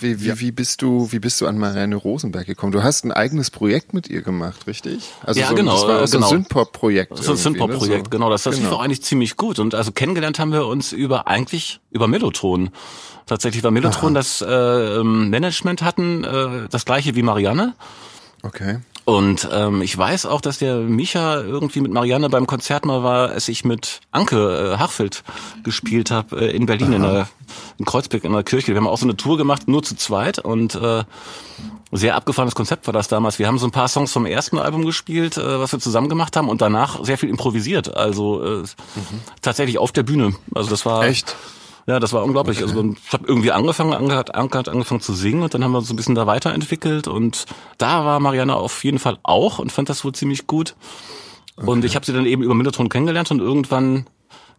wie, 0.00 0.20
wie, 0.20 0.40
wie, 0.40 0.52
bist 0.52 0.82
du, 0.82 1.10
wie 1.12 1.18
bist 1.18 1.40
du 1.40 1.46
an 1.46 1.58
Marianne 1.58 1.96
Rosenberg 1.96 2.46
gekommen? 2.46 2.72
Du 2.72 2.82
hast 2.82 3.04
ein 3.04 3.12
eigenes 3.12 3.50
Projekt 3.50 3.94
mit 3.94 4.08
ihr 4.08 4.22
gemacht, 4.22 4.66
richtig? 4.66 5.04
Also 5.22 5.40
Ja, 5.40 5.48
so, 5.48 5.54
genau, 5.54 5.72
Das 5.72 5.88
war 5.88 6.02
auch 6.02 6.06
so 6.06 6.16
ein 6.18 6.20
genau. 6.20 6.28
Synthpop-Projekt. 6.28 7.10
So 7.16 7.22
ein 7.22 7.24
irgendwie, 7.24 7.42
Synthpop-Projekt, 7.42 7.98
ne? 7.98 8.04
So. 8.04 8.10
genau. 8.10 8.30
Das, 8.30 8.42
das 8.42 8.56
lief 8.56 8.64
Genau. 8.64 8.76
auch 8.76 8.82
eigentlich 8.82 9.02
ziemlich 9.02 9.36
gut. 9.36 9.58
Und 9.58 9.74
also 9.74 9.92
kennengelernt 9.92 10.38
haben 10.38 10.52
wir 10.52 10.66
uns 10.66 10.92
über 10.92 11.26
eigentlich 11.28 11.80
über 11.90 12.06
Mellotron. 12.08 12.70
Tatsächlich 13.26 13.62
war 13.64 13.70
Mellotron 13.70 14.12
das 14.14 14.42
äh, 14.42 14.46
ähm, 14.46 15.30
Management 15.30 15.82
hatten, 15.82 16.24
äh, 16.24 16.68
das 16.70 16.84
gleiche 16.84 17.14
wie 17.14 17.22
Marianne. 17.22 17.74
Okay. 18.42 18.78
Und 19.04 19.48
ähm, 19.52 19.82
ich 19.82 19.96
weiß 19.96 20.24
auch, 20.24 20.40
dass 20.40 20.58
der 20.58 20.76
Micha 20.76 21.40
irgendwie 21.40 21.80
mit 21.80 21.92
Marianne 21.92 22.30
beim 22.30 22.46
Konzert 22.46 22.86
mal 22.86 23.02
war, 23.02 23.30
als 23.30 23.48
ich 23.48 23.64
mit 23.64 24.00
Anke 24.12 24.72
äh, 24.74 24.78
Hachfeld 24.78 25.24
gespielt 25.62 26.10
habe 26.10 26.40
äh, 26.40 26.56
in 26.56 26.64
Berlin 26.64 26.94
in, 26.94 27.02
der, 27.02 27.28
in 27.78 27.84
Kreuzberg 27.84 28.24
in 28.24 28.32
der 28.32 28.42
Kirche. 28.44 28.68
Wir 28.68 28.76
haben 28.76 28.86
auch 28.86 28.96
so 28.96 29.04
eine 29.04 29.16
Tour 29.16 29.36
gemacht, 29.36 29.68
nur 29.68 29.82
zu 29.82 29.94
zweit 29.96 30.38
und 30.38 30.74
äh, 30.74 31.04
sehr 31.92 32.16
abgefahrenes 32.16 32.54
Konzept 32.54 32.86
war 32.86 32.94
das 32.94 33.08
damals. 33.08 33.38
Wir 33.38 33.46
haben 33.46 33.58
so 33.58 33.66
ein 33.66 33.72
paar 33.72 33.88
Songs 33.88 34.10
vom 34.10 34.24
ersten 34.24 34.58
Album 34.58 34.86
gespielt, 34.86 35.36
äh, 35.36 35.60
was 35.60 35.72
wir 35.72 35.80
zusammen 35.80 36.08
gemacht 36.08 36.34
haben 36.36 36.48
und 36.48 36.62
danach 36.62 37.04
sehr 37.04 37.18
viel 37.18 37.28
improvisiert. 37.28 37.94
Also 37.94 38.62
äh, 38.62 38.64
tatsächlich 39.42 39.76
auf 39.76 39.92
der 39.92 40.02
Bühne. 40.02 40.34
Also 40.54 40.70
das 40.70 40.86
war 40.86 41.04
Echt? 41.04 41.36
Ja, 41.86 42.00
das 42.00 42.12
war 42.12 42.24
unglaublich. 42.24 42.62
Also 42.62 42.82
ich 42.82 43.12
habe 43.12 43.26
irgendwie 43.26 43.52
angefangen, 43.52 43.92
Anke 43.92 44.16
hat, 44.16 44.34
angefangen 44.68 45.00
zu 45.00 45.12
singen 45.12 45.42
und 45.42 45.54
dann 45.54 45.62
haben 45.62 45.72
wir 45.72 45.78
uns 45.78 45.90
ein 45.90 45.96
bisschen 45.96 46.14
da 46.14 46.26
weiterentwickelt 46.26 47.08
und 47.08 47.44
da 47.78 48.04
war 48.04 48.20
Marianne 48.20 48.56
auf 48.56 48.84
jeden 48.84 48.98
Fall 48.98 49.18
auch 49.22 49.58
und 49.58 49.70
fand 49.70 49.88
das 49.88 50.04
wohl 50.04 50.12
ziemlich 50.12 50.46
gut. 50.46 50.76
Und 51.56 51.84
ich 51.84 51.94
habe 51.94 52.04
sie 52.04 52.12
dann 52.12 52.26
eben 52.26 52.42
über 52.42 52.54
Millotron 52.54 52.88
kennengelernt 52.88 53.30
und 53.30 53.40
irgendwann 53.40 54.06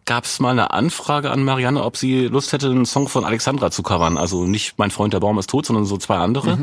gab 0.06 0.24
es 0.24 0.38
mal 0.38 0.50
eine 0.50 0.70
Anfrage 0.70 1.30
an 1.30 1.44
Marianne, 1.44 1.82
ob 1.82 1.96
sie 1.96 2.26
Lust 2.28 2.52
hätte, 2.52 2.70
einen 2.70 2.86
Song 2.86 3.08
von 3.08 3.24
Alexandra 3.24 3.72
zu 3.72 3.82
covern. 3.82 4.16
Also 4.16 4.44
nicht 4.44 4.78
Mein 4.78 4.92
Freund, 4.92 5.12
der 5.12 5.20
Baum 5.20 5.36
ist 5.38 5.50
tot, 5.50 5.66
sondern 5.66 5.84
so 5.84 5.96
zwei 5.96 6.16
andere. 6.16 6.58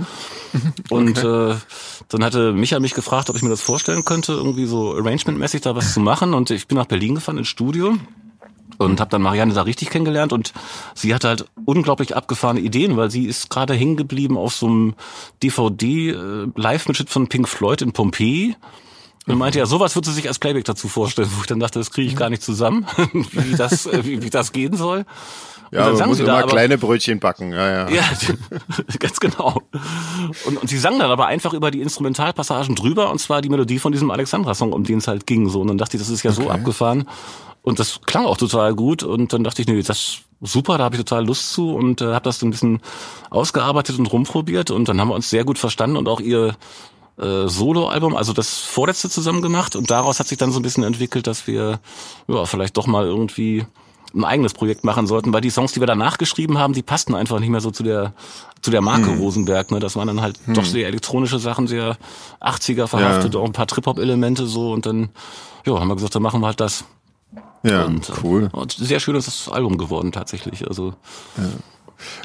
Und 0.90 1.18
äh, 1.18 1.56
dann 2.08 2.24
hatte 2.24 2.54
Micha 2.54 2.80
mich 2.80 2.94
gefragt, 2.94 3.30
ob 3.30 3.36
ich 3.36 3.42
mir 3.42 3.50
das 3.50 3.62
vorstellen 3.62 4.06
könnte, 4.06 4.32
irgendwie 4.32 4.66
so 4.66 4.96
arrangementmäßig 4.96 5.62
da 5.62 5.76
was 5.76 5.94
zu 5.94 6.00
machen. 6.00 6.34
Und 6.34 6.52
ich 6.52 6.68
bin 6.68 6.78
nach 6.78 6.86
Berlin 6.86 7.16
gefahren 7.16 7.38
ins 7.38 7.50
Studio 7.50 7.98
und 8.78 9.00
habe 9.00 9.10
dann 9.12 9.22
Marianne 9.22 9.54
da 9.54 9.62
richtig 9.64 9.90
kennengelernt 9.90 10.34
und 10.34 10.54
sie 10.96 11.14
hatte 11.14 11.28
halt 11.30 11.46
unglaublich 11.66 12.16
abgefahrene 12.16 12.60
Ideen, 12.60 12.98
weil 12.98 13.12
sie 13.12 13.26
ist 13.26 13.50
gerade 13.50 13.74
hängen 13.74 13.96
geblieben 13.98 14.38
auf 14.38 14.54
so 14.56 14.68
einem 14.68 14.96
DVD 15.42 16.10
äh, 16.12 16.48
Live-Mitschnitt 16.56 17.10
von 17.10 17.28
Pink 17.28 17.48
Floyd 17.48 17.82
in 17.82 17.92
Pompeji 17.92 18.56
und 19.28 19.38
meinte 19.38 19.60
ja, 19.60 19.66
sowas 19.66 19.96
würde 19.96 20.10
sie 20.10 20.16
sich 20.16 20.28
als 20.28 20.40
Playback 20.40 20.66
dazu 20.66 20.88
vorstellen, 20.88 21.30
wo 21.36 21.42
ich 21.42 21.48
dann 21.48 21.60
dachte, 21.60 21.80
das 21.80 21.92
kriege 21.92 22.08
ich 22.10 22.16
gar 22.16 22.30
nicht 22.30 22.42
zusammen, 22.44 22.86
wie 23.32 23.56
das 23.56 23.86
äh, 23.86 24.06
wie, 24.06 24.22
wie 24.24 24.30
das 24.30 24.52
gehen 24.52 24.76
soll. 24.76 25.06
Ja, 25.72 25.88
dann 25.88 25.98
man 25.98 26.10
muss 26.10 26.20
immer 26.20 26.28
da 26.28 26.40
aber- 26.40 26.50
kleine 26.50 26.78
Brötchen 26.78 27.20
backen. 27.20 27.52
Ja, 27.52 27.88
ja. 27.88 27.90
ja, 27.90 28.04
ganz 29.00 29.20
genau. 29.20 29.60
Und, 30.46 30.58
und 30.58 30.70
sie 30.70 30.78
sang 30.78 31.00
dann 31.00 31.10
aber 31.10 31.26
einfach 31.26 31.54
über 31.54 31.72
die 31.72 31.82
Instrumentalpassagen 31.82 32.76
drüber, 32.76 33.10
und 33.10 33.18
zwar 33.18 33.42
die 33.42 33.50
Melodie 33.50 33.80
von 33.80 33.92
diesem 33.92 34.12
Alexandra-Song, 34.12 34.72
um 34.72 34.84
den 34.84 35.00
es 35.00 35.08
halt 35.08 35.26
ging. 35.26 35.50
So. 35.50 35.62
Und 35.62 35.70
dann 35.70 35.80
dachte 35.80 35.98
ich, 35.98 36.04
das 36.04 36.10
ist 36.12 36.22
ja 36.22 36.32
so 36.32 36.44
Okay. 36.44 36.52
abgefahren. 36.52 37.08
Und 37.64 37.80
das 37.80 38.02
klang 38.06 38.26
auch 38.26 38.38
total 38.38 38.76
gut. 38.76 39.02
Und 39.04 39.34
dann 39.34 39.44
dachte 39.44 39.62
ich, 39.62 39.68
nee, 39.68 39.82
das 39.82 39.90
ist 39.98 40.22
super, 40.42 40.78
da 40.78 40.84
habe 40.84 40.96
ich 40.96 41.02
total 41.04 41.26
Lust 41.26 41.54
zu 41.54 41.74
und 41.74 42.02
äh, 42.02 42.14
habe 42.14 42.26
das 42.26 42.40
so 42.40 42.46
ein 42.46 42.52
bisschen 42.52 42.82
ausgearbeitet 43.30 43.98
und 43.98 44.06
rumprobiert. 44.08 44.70
Und 44.70 44.88
dann 44.90 45.00
haben 45.02 45.08
wir 45.08 45.16
uns 45.16 45.30
sehr 45.30 45.46
gut 45.46 45.58
verstanden 45.58 45.98
und 45.98 46.08
auch 46.08 46.20
ihr 46.20 46.56
äh, 47.18 47.48
Solo-Album, 47.48 48.16
also 48.16 48.34
das 48.34 48.60
vorletzte 48.60 49.10
zusammen 49.10 49.42
gemacht. 49.42 49.76
Und 49.76 49.90
daraus 49.90 50.20
hat 50.20 50.28
sich 50.28 50.38
dann 50.38 50.52
so 50.52 50.60
ein 50.60 50.64
bisschen 50.64 50.84
entwickelt, 50.84 51.26
dass 51.26 51.48
wir 51.48 51.80
ja 52.28 52.46
vielleicht 52.46 52.76
doch 52.78 52.86
mal 52.88 53.06
irgendwie 53.06 53.66
ein 54.16 54.26
eigenes 54.26 54.54
Projekt 54.54 54.84
machen 54.84 55.08
sollten, 55.08 55.34
weil 55.34 55.42
die 55.42 55.50
Songs, 55.50 55.72
die 55.72 55.80
wir 55.80 55.88
danach 55.88 56.20
geschrieben 56.20 56.60
haben, 56.60 56.74
die 56.74 56.84
passten 56.84 57.16
einfach 57.16 57.40
nicht 57.40 57.50
mehr 57.50 57.62
so 57.62 57.72
zu 57.72 57.82
der 57.82 58.14
zu 58.62 58.70
der 58.70 58.82
Marke 58.82 59.10
Rosenberg. 59.18 59.72
Ne? 59.72 59.80
Das 59.80 59.96
waren 59.96 60.08
dann 60.08 60.22
halt 60.22 60.40
doch 60.48 60.64
sehr 60.66 60.88
elektronische 60.88 61.40
Sachen, 61.40 61.66
sehr 61.68 61.98
80er 62.40 62.86
verhaftet, 62.88 63.34
Ja. 63.34 63.40
auch 63.40 63.46
ein 63.46 63.52
paar 63.54 63.66
Trip-Hop-Elemente 63.68 64.46
so 64.46 64.72
und 64.72 64.86
dann 64.86 65.10
ja, 65.66 65.80
haben 65.80 65.88
wir 65.88 65.96
gesagt, 65.96 66.14
dann 66.16 66.22
machen 66.22 66.42
wir 66.42 66.48
halt 66.48 66.60
das. 66.60 66.86
Ja, 67.64 67.86
Und, 67.86 68.10
äh, 68.10 68.14
cool. 68.24 68.50
Und 68.52 68.74
sehr 68.74 69.00
schönes 69.00 69.48
Album 69.50 69.78
geworden 69.78 70.12
tatsächlich. 70.12 70.68
Also 70.68 70.94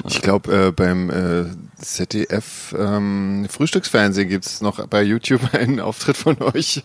Ich 0.07 0.21
glaube, 0.21 0.67
äh, 0.67 0.71
beim 0.71 1.09
äh, 1.09 1.45
ZDF 1.81 2.75
ähm, 2.77 3.47
Frühstücksfernsehen 3.49 4.27
gibt's 4.27 4.59
noch 4.59 4.85
bei 4.87 5.01
YouTube 5.01 5.41
einen 5.53 5.79
Auftritt 5.79 6.17
von 6.17 6.41
euch. 6.41 6.83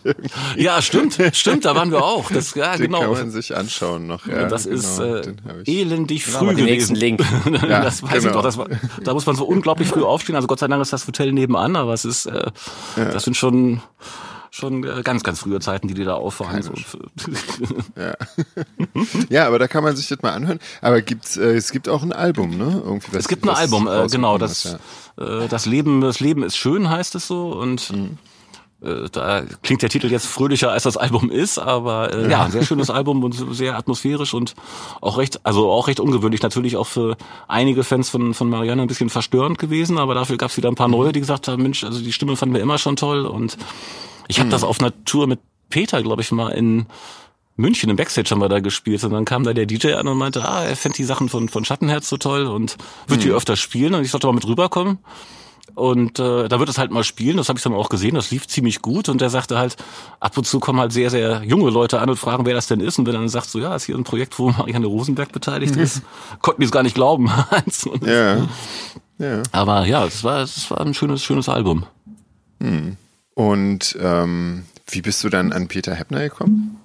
ja, 0.55 0.81
stimmt, 0.81 1.17
stimmt, 1.33 1.65
da 1.65 1.75
waren 1.75 1.91
wir 1.91 2.03
auch. 2.03 2.31
Das 2.31 2.55
ja 2.55 2.73
Den 2.77 2.83
genau. 2.87 3.01
kann 3.01 3.11
man 3.11 3.31
sich 3.31 3.55
anschauen 3.55 4.07
noch. 4.07 4.25
Ja, 4.27 4.47
das 4.47 4.65
ist 4.65 4.97
genau, 4.99 5.15
äh, 5.15 5.33
hab 5.47 5.57
ich. 5.63 5.67
elendig 5.67 6.25
früh 6.25 6.55
den 6.55 6.65
nächsten 6.65 6.95
gewesen. 6.95 7.19
Link. 7.19 7.61
Ja, 7.67 7.81
das 7.81 8.03
weiß 8.03 8.13
ich 8.17 8.21
genau. 8.21 8.35
doch. 8.35 8.43
Das 8.43 8.57
war, 8.57 8.67
da 9.03 9.13
muss 9.13 9.25
man 9.25 9.35
so 9.35 9.45
unglaublich 9.45 9.87
früh 9.89 10.03
aufstehen. 10.03 10.35
Also 10.35 10.47
Gott 10.47 10.59
sei 10.59 10.67
Dank 10.67 10.81
ist 10.81 10.93
das 10.93 11.05
Hotel 11.07 11.33
nebenan, 11.33 11.75
aber 11.75 11.93
es 11.93 12.05
ist, 12.05 12.27
äh, 12.27 12.51
das 12.95 13.23
sind 13.23 13.35
schon 13.35 13.81
schon 14.55 14.83
äh, 14.83 15.01
ganz, 15.03 15.23
ganz 15.23 15.39
frühe 15.39 15.59
Zeiten, 15.59 15.87
die 15.87 15.93
die 15.93 16.05
da 16.05 16.13
auffahren. 16.15 16.61
So. 16.61 16.71
Ja, 19.29 19.47
aber 19.47 19.59
da 19.59 19.67
kann 19.67 19.83
man 19.83 19.95
sich 19.95 20.07
das 20.07 20.21
mal 20.21 20.31
anhören. 20.31 20.59
Aber 20.81 21.01
gibt's, 21.01 21.37
äh, 21.37 21.55
es 21.55 21.71
gibt 21.71 21.89
auch 21.89 22.03
ein 22.03 22.13
Album, 22.13 22.57
ne? 22.57 22.81
Irgendwie 22.85 23.09
was, 23.11 23.19
Es 23.19 23.27
gibt 23.27 23.43
ein 23.43 23.49
Album, 23.49 23.87
äh, 23.87 24.07
genau. 24.07 24.37
Das, 24.37 24.65
ist, 24.65 24.79
äh, 25.17 25.47
das 25.49 25.65
Leben, 25.65 26.01
das 26.01 26.19
Leben 26.19 26.43
ist 26.43 26.57
schön, 26.57 26.89
heißt 26.89 27.15
es 27.15 27.27
so 27.27 27.51
und 27.51 27.91
Mhm. 27.91 28.17
äh, 28.81 29.09
da 29.11 29.43
klingt 29.63 29.81
der 29.81 29.89
Titel 29.89 30.09
jetzt 30.09 30.25
fröhlicher 30.27 30.71
als 30.71 30.83
das 30.83 30.95
Album 30.97 31.29
ist, 31.31 31.57
aber 31.59 32.13
äh, 32.13 32.29
ja, 32.29 32.45
ein 32.45 32.51
sehr 32.51 32.63
schönes 32.63 32.89
Album 32.89 33.23
und 33.23 33.33
sehr 33.53 33.77
atmosphärisch 33.77 34.33
und 34.33 34.53
auch 35.01 35.17
recht, 35.17 35.45
also 35.45 35.69
auch 35.71 35.87
recht 35.87 35.99
ungewöhnlich 35.99 36.41
natürlich 36.41 36.77
auch 36.77 36.87
für 36.87 37.17
einige 37.47 37.83
Fans 37.83 38.09
von 38.09 38.33
von 38.33 38.49
Marianne 38.49 38.83
ein 38.83 38.87
bisschen 38.87 39.09
verstörend 39.09 39.57
gewesen, 39.59 39.97
aber 39.97 40.13
dafür 40.13 40.37
gab 40.37 40.51
es 40.51 40.57
wieder 40.57 40.69
ein 40.69 40.75
paar 40.75 40.87
neue, 40.87 41.11
die 41.11 41.19
gesagt 41.19 41.47
haben, 41.47 41.61
Mensch, 41.63 41.83
also 41.83 41.99
die 41.99 42.13
Stimme 42.13 42.35
fanden 42.37 42.55
wir 42.55 42.61
immer 42.61 42.77
schon 42.77 42.95
toll 42.95 43.25
und 43.25 43.57
ich 44.27 44.39
habe 44.39 44.49
das 44.49 44.63
auf 44.63 44.79
einer 44.79 44.93
Tour 45.05 45.27
mit 45.27 45.39
Peter, 45.69 46.01
glaube 46.01 46.21
ich, 46.21 46.31
mal 46.31 46.49
in 46.49 46.85
München 47.57 47.89
im 47.89 47.95
Backstage 47.95 48.29
haben 48.31 48.41
wir 48.41 48.49
da 48.49 48.59
gespielt 48.59 49.03
und 49.03 49.11
dann 49.11 49.25
kam 49.25 49.43
da 49.43 49.53
der 49.53 49.65
DJ 49.65 49.93
an 49.93 50.07
und 50.07 50.17
meinte, 50.17 50.47
ah, 50.47 50.65
er 50.65 50.75
fände 50.75 50.97
die 50.97 51.03
Sachen 51.05 51.29
von, 51.29 51.47
von 51.47 51.63
Schattenherz 51.63 52.09
so 52.09 52.17
toll 52.17 52.47
und 52.47 52.77
wird 53.07 53.23
die 53.23 53.31
öfter 53.31 53.55
spielen 53.55 53.93
und 53.93 54.03
ich 54.03 54.11
sollte 54.11 54.27
mal 54.27 54.33
mit 54.33 54.45
rüberkommen. 54.45 54.99
Und 55.73 56.19
äh, 56.19 56.47
da 56.47 56.59
wird 56.59 56.69
es 56.69 56.77
halt 56.77 56.91
mal 56.91 57.03
spielen, 57.03 57.37
das 57.37 57.49
habe 57.49 57.57
ich 57.57 57.63
dann 57.63 57.73
auch 57.73 57.89
gesehen, 57.89 58.15
das 58.15 58.31
lief 58.31 58.47
ziemlich 58.47 58.81
gut 58.81 59.09
und 59.09 59.19
der 59.19 59.29
sagte 59.29 59.57
halt, 59.57 59.75
ab 60.19 60.37
und 60.37 60.45
zu 60.45 60.59
kommen 60.59 60.79
halt 60.79 60.93
sehr, 60.93 61.09
sehr 61.09 61.43
junge 61.43 61.69
Leute 61.69 61.99
an 61.99 62.09
und 62.09 62.17
fragen, 62.17 62.45
wer 62.45 62.53
das 62.53 62.67
denn 62.67 62.79
ist 62.79 62.97
und 62.97 63.07
wenn 63.07 63.15
er 63.15 63.19
dann 63.19 63.29
sagt, 63.29 63.49
so 63.49 63.59
ja, 63.59 63.75
ist 63.75 63.85
hier 63.85 63.95
ein 63.95 64.05
Projekt, 64.05 64.39
wo 64.39 64.51
Marianne 64.51 64.85
Rosenberg 64.85 65.31
beteiligt 65.33 65.75
ist, 65.75 66.01
konnten 66.41 66.61
die 66.61 66.65
es 66.65 66.71
gar 66.71 66.83
nicht 66.83 66.95
glauben. 66.95 67.29
Ja. 68.05 68.47
Ja. 69.17 69.43
Aber 69.51 69.85
ja, 69.85 70.05
es 70.05 70.23
war, 70.23 70.41
es 70.41 70.69
war 70.69 70.81
ein 70.81 70.93
schönes, 70.93 71.23
schönes 71.23 71.49
Album. 71.49 71.85
Und 73.35 73.97
ähm, 74.01 74.65
wie 74.87 75.01
bist 75.01 75.23
du 75.23 75.29
dann 75.29 75.53
an 75.53 75.67
Peter 75.67 75.93
Heppner 75.93 76.21
gekommen? 76.21 76.81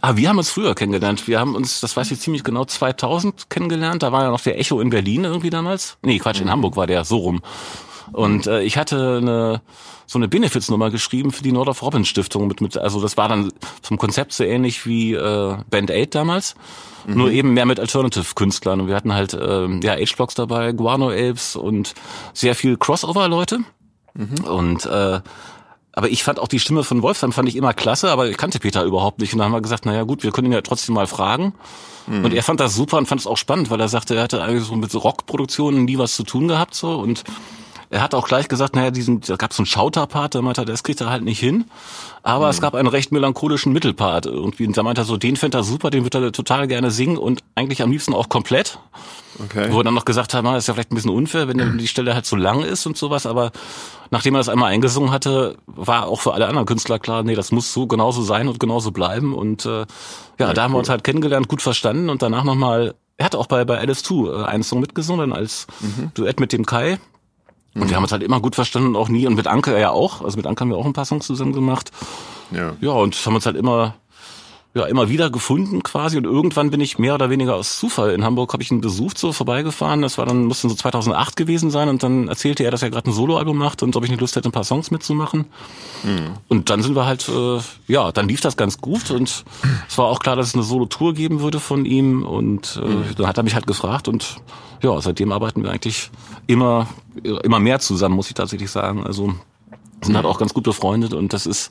Ah, 0.00 0.16
wir 0.16 0.28
haben 0.28 0.38
uns 0.38 0.50
früher 0.50 0.74
kennengelernt. 0.74 1.26
Wir 1.26 1.40
haben 1.40 1.54
uns, 1.54 1.80
das 1.80 1.96
weiß 1.96 2.10
ich 2.10 2.20
ziemlich 2.20 2.44
genau, 2.44 2.64
2000 2.64 3.50
kennengelernt. 3.50 4.02
Da 4.02 4.12
war 4.12 4.22
ja 4.22 4.30
noch 4.30 4.40
der 4.40 4.58
Echo 4.58 4.80
in 4.80 4.90
Berlin 4.90 5.24
irgendwie 5.24 5.50
damals. 5.50 5.96
Nee, 6.02 6.18
Quatsch, 6.18 6.40
in 6.40 6.50
Hamburg 6.50 6.76
war 6.76 6.86
der, 6.86 7.04
so 7.04 7.18
rum. 7.18 7.40
Und 8.12 8.46
äh, 8.46 8.62
ich 8.62 8.76
hatte 8.76 9.18
eine 9.18 9.60
so 10.06 10.18
eine 10.18 10.26
Benefits-Nummer 10.26 10.90
geschrieben 10.90 11.32
für 11.32 11.42
die 11.42 11.52
Nordorf 11.52 11.82
Robin 11.82 12.06
Stiftung 12.06 12.48
mit, 12.48 12.62
mit 12.62 12.78
also 12.78 12.98
das 13.02 13.18
war 13.18 13.28
dann 13.28 13.52
vom 13.82 13.98
Konzept 13.98 14.32
so 14.32 14.42
ähnlich 14.42 14.86
wie 14.86 15.12
äh, 15.12 15.56
Band 15.68 15.90
Aid 15.90 16.14
damals, 16.14 16.54
nur 17.06 17.30
eben 17.30 17.52
mehr 17.52 17.66
mit 17.66 17.78
Alternative-Künstlern. 17.78 18.80
Und 18.80 18.88
wir 18.88 18.94
hatten 18.94 19.12
halt 19.12 19.36
ähm, 19.38 19.80
ja 19.82 19.92
H-Blocks 19.92 20.34
dabei, 20.34 20.72
Guano 20.72 21.10
Apes 21.10 21.56
und 21.56 21.94
sehr 22.32 22.54
viel 22.54 22.78
Crossover-Leute. 22.78 23.60
Und 24.48 24.86
äh, 24.86 25.20
aber 25.98 26.08
ich 26.08 26.22
fand 26.22 26.38
auch 26.38 26.46
die 26.46 26.60
Stimme 26.60 26.84
von 26.84 27.02
Wolfsheim 27.02 27.32
fand 27.32 27.48
ich 27.48 27.56
immer 27.56 27.74
klasse, 27.74 28.12
aber 28.12 28.28
ich 28.28 28.36
kannte 28.36 28.60
Peter 28.60 28.84
überhaupt 28.84 29.18
nicht. 29.18 29.32
Und 29.32 29.40
dann 29.40 29.46
haben 29.46 29.52
wir 29.52 29.60
gesagt, 29.60 29.84
naja 29.84 30.04
gut, 30.04 30.22
wir 30.22 30.30
können 30.30 30.46
ihn 30.46 30.52
ja 30.52 30.60
trotzdem 30.60 30.94
mal 30.94 31.08
fragen. 31.08 31.54
Und 32.22 32.34
er 32.34 32.44
fand 32.44 32.60
das 32.60 32.76
super 32.76 32.98
und 32.98 33.06
fand 33.06 33.20
es 33.20 33.26
auch 33.26 33.36
spannend, 33.36 33.68
weil 33.68 33.80
er 33.80 33.88
sagte, 33.88 34.14
er 34.14 34.22
hatte 34.22 34.40
eigentlich 34.40 34.62
so 34.62 34.76
mit 34.76 34.94
Rockproduktionen 34.94 35.86
nie 35.86 35.98
was 35.98 36.14
zu 36.14 36.22
tun 36.22 36.46
gehabt 36.46 36.76
so 36.76 37.00
und 37.00 37.24
er 37.90 38.00
hat 38.00 38.14
auch 38.14 38.28
gleich 38.28 38.48
gesagt, 38.48 38.76
naja, 38.76 38.90
diesen, 38.92 39.22
da 39.22 39.34
gab 39.34 39.50
es 39.50 39.56
so 39.56 39.62
einen 39.62 39.66
Schauterpart, 39.66 40.36
da 40.36 40.42
meinte 40.42 40.62
er, 40.62 40.64
das 40.66 40.84
kriegt 40.84 41.00
er 41.00 41.10
halt 41.10 41.24
nicht 41.24 41.40
hin. 41.40 41.64
Aber 42.22 42.48
es 42.48 42.60
gab 42.60 42.74
einen 42.74 42.88
recht 42.88 43.12
melancholischen 43.12 43.72
Mittelpart 43.72 44.26
irgendwie. 44.26 44.66
Und 44.66 44.76
da 44.76 44.82
meinte 44.82 45.00
er 45.00 45.04
so, 45.04 45.16
den 45.16 45.36
fände 45.36 45.58
er 45.58 45.64
super, 45.64 45.90
den 45.90 46.04
würde 46.04 46.22
er 46.22 46.32
total 46.32 46.68
gerne 46.68 46.90
singen 46.90 47.16
und 47.16 47.40
eigentlich 47.54 47.82
am 47.82 47.90
liebsten 47.90 48.12
auch 48.12 48.28
komplett. 48.28 48.78
Okay. 49.42 49.68
Wo 49.70 49.78
wir 49.78 49.84
dann 49.84 49.94
noch 49.94 50.04
gesagt 50.04 50.34
haben, 50.34 50.46
ah, 50.46 50.58
ist 50.58 50.68
ja 50.68 50.74
vielleicht 50.74 50.92
ein 50.92 50.96
bisschen 50.96 51.10
unfair, 51.10 51.48
wenn 51.48 51.58
die 51.78 51.88
Stelle 51.88 52.14
halt 52.14 52.26
so 52.26 52.36
lang 52.36 52.62
ist 52.62 52.84
und 52.84 52.98
sowas, 52.98 53.24
aber 53.24 53.52
nachdem 54.10 54.34
er 54.34 54.38
das 54.38 54.48
einmal 54.48 54.72
eingesungen 54.72 55.10
hatte, 55.10 55.56
war 55.66 56.06
auch 56.06 56.20
für 56.20 56.34
alle 56.34 56.46
anderen 56.46 56.66
Künstler 56.66 56.98
klar, 56.98 57.22
nee, 57.22 57.34
das 57.34 57.52
muss 57.52 57.72
so 57.72 57.86
genauso 57.86 58.22
sein 58.22 58.48
und 58.48 58.60
genauso 58.60 58.90
bleiben. 58.90 59.34
Und 59.34 59.66
äh, 59.66 59.80
ja, 59.80 59.86
ja 60.38 60.52
da 60.52 60.62
haben 60.62 60.72
wir 60.72 60.78
uns 60.78 60.88
halt 60.88 61.04
kennengelernt, 61.04 61.48
gut 61.48 61.62
verstanden 61.62 62.10
und 62.10 62.22
danach 62.22 62.44
nochmal, 62.44 62.94
er 63.16 63.26
hat 63.26 63.34
auch 63.34 63.46
bei, 63.46 63.64
bei 63.64 63.78
Alice 63.78 64.02
2 64.02 64.14
äh, 64.14 64.44
einen 64.44 64.62
Song 64.62 64.80
mitgesungen 64.80 65.32
als 65.32 65.66
mhm. 65.80 66.10
Duett 66.14 66.40
mit 66.40 66.52
dem 66.52 66.66
Kai. 66.66 66.98
Und 67.74 67.84
mhm. 67.84 67.88
wir 67.90 67.96
haben 67.96 68.04
uns 68.04 68.12
halt 68.12 68.22
immer 68.22 68.40
gut 68.40 68.54
verstanden, 68.54 68.96
auch 68.96 69.08
nie. 69.08 69.26
Und 69.26 69.34
mit 69.34 69.46
Anke 69.46 69.78
ja 69.78 69.90
auch. 69.90 70.22
Also 70.22 70.36
mit 70.36 70.46
Anke 70.46 70.62
haben 70.62 70.70
wir 70.70 70.76
auch 70.76 70.86
ein 70.86 70.92
paar 70.92 71.04
Songs 71.04 71.26
zusammen 71.26 71.52
gemacht. 71.52 71.92
Ja. 72.50 72.72
Ja, 72.80 72.90
und 72.92 73.14
haben 73.26 73.34
uns 73.34 73.46
halt 73.46 73.56
immer 73.56 73.94
ja 74.74 74.84
immer 74.86 75.08
wieder 75.08 75.30
gefunden 75.30 75.82
quasi. 75.82 76.16
Und 76.16 76.24
irgendwann 76.24 76.70
bin 76.70 76.80
ich 76.80 76.98
mehr 76.98 77.14
oder 77.14 77.30
weniger 77.30 77.56
aus 77.56 77.78
Zufall 77.78 78.12
in 78.12 78.24
Hamburg 78.24 78.52
habe 78.52 78.62
ich 78.62 78.70
ihn 78.70 78.80
besucht 78.80 79.18
so 79.18 79.32
vorbeigefahren. 79.32 80.02
Das 80.02 80.18
war 80.18 80.26
dann 80.26 80.44
musste 80.44 80.68
so 80.68 80.74
2008 80.74 81.36
gewesen 81.36 81.70
sein. 81.70 81.88
Und 81.88 82.02
dann 82.02 82.28
erzählte 82.28 82.64
er 82.64 82.70
dass 82.70 82.82
er 82.82 82.90
gerade 82.90 83.10
ein 83.10 83.12
Soloalbum 83.12 83.56
macht 83.56 83.82
und 83.82 83.96
ob 83.96 84.04
ich 84.04 84.10
nicht 84.10 84.20
Lust 84.20 84.36
hätte 84.36 84.48
ein 84.48 84.52
paar 84.52 84.64
Songs 84.64 84.90
mitzumachen. 84.90 85.46
Mhm. 86.04 86.34
und 86.46 86.70
dann 86.70 86.80
sind 86.80 86.94
wir 86.94 87.06
halt 87.06 87.28
äh, 87.28 87.58
ja 87.88 88.12
dann 88.12 88.28
lief 88.28 88.40
das 88.40 88.56
ganz 88.56 88.78
gut. 88.78 89.10
Und 89.10 89.44
es 89.88 89.98
war 89.98 90.06
auch 90.06 90.20
klar 90.20 90.36
dass 90.36 90.48
es 90.48 90.54
eine 90.54 90.62
Solo-Tour 90.62 91.14
geben 91.14 91.40
würde 91.40 91.60
von 91.60 91.84
ihm. 91.84 92.24
Und 92.24 92.80
äh, 92.82 92.86
mhm. 92.86 93.04
dann 93.16 93.26
hat 93.26 93.38
er 93.38 93.44
mich 93.44 93.54
halt 93.54 93.66
gefragt. 93.66 94.08
Und 94.08 94.36
ja 94.82 95.00
seitdem 95.00 95.32
arbeiten 95.32 95.62
wir 95.62 95.70
eigentlich 95.70 96.10
immer 96.46 96.86
immer 97.42 97.58
mehr 97.58 97.80
zusammen 97.80 98.14
muss 98.14 98.28
ich 98.28 98.34
tatsächlich 98.34 98.70
sagen. 98.70 99.04
Also 99.04 99.34
sind 100.02 100.16
halt 100.16 100.26
auch 100.26 100.38
ganz 100.38 100.54
gut 100.54 100.64
befreundet 100.64 101.14
und 101.14 101.32
das 101.32 101.46
ist 101.46 101.70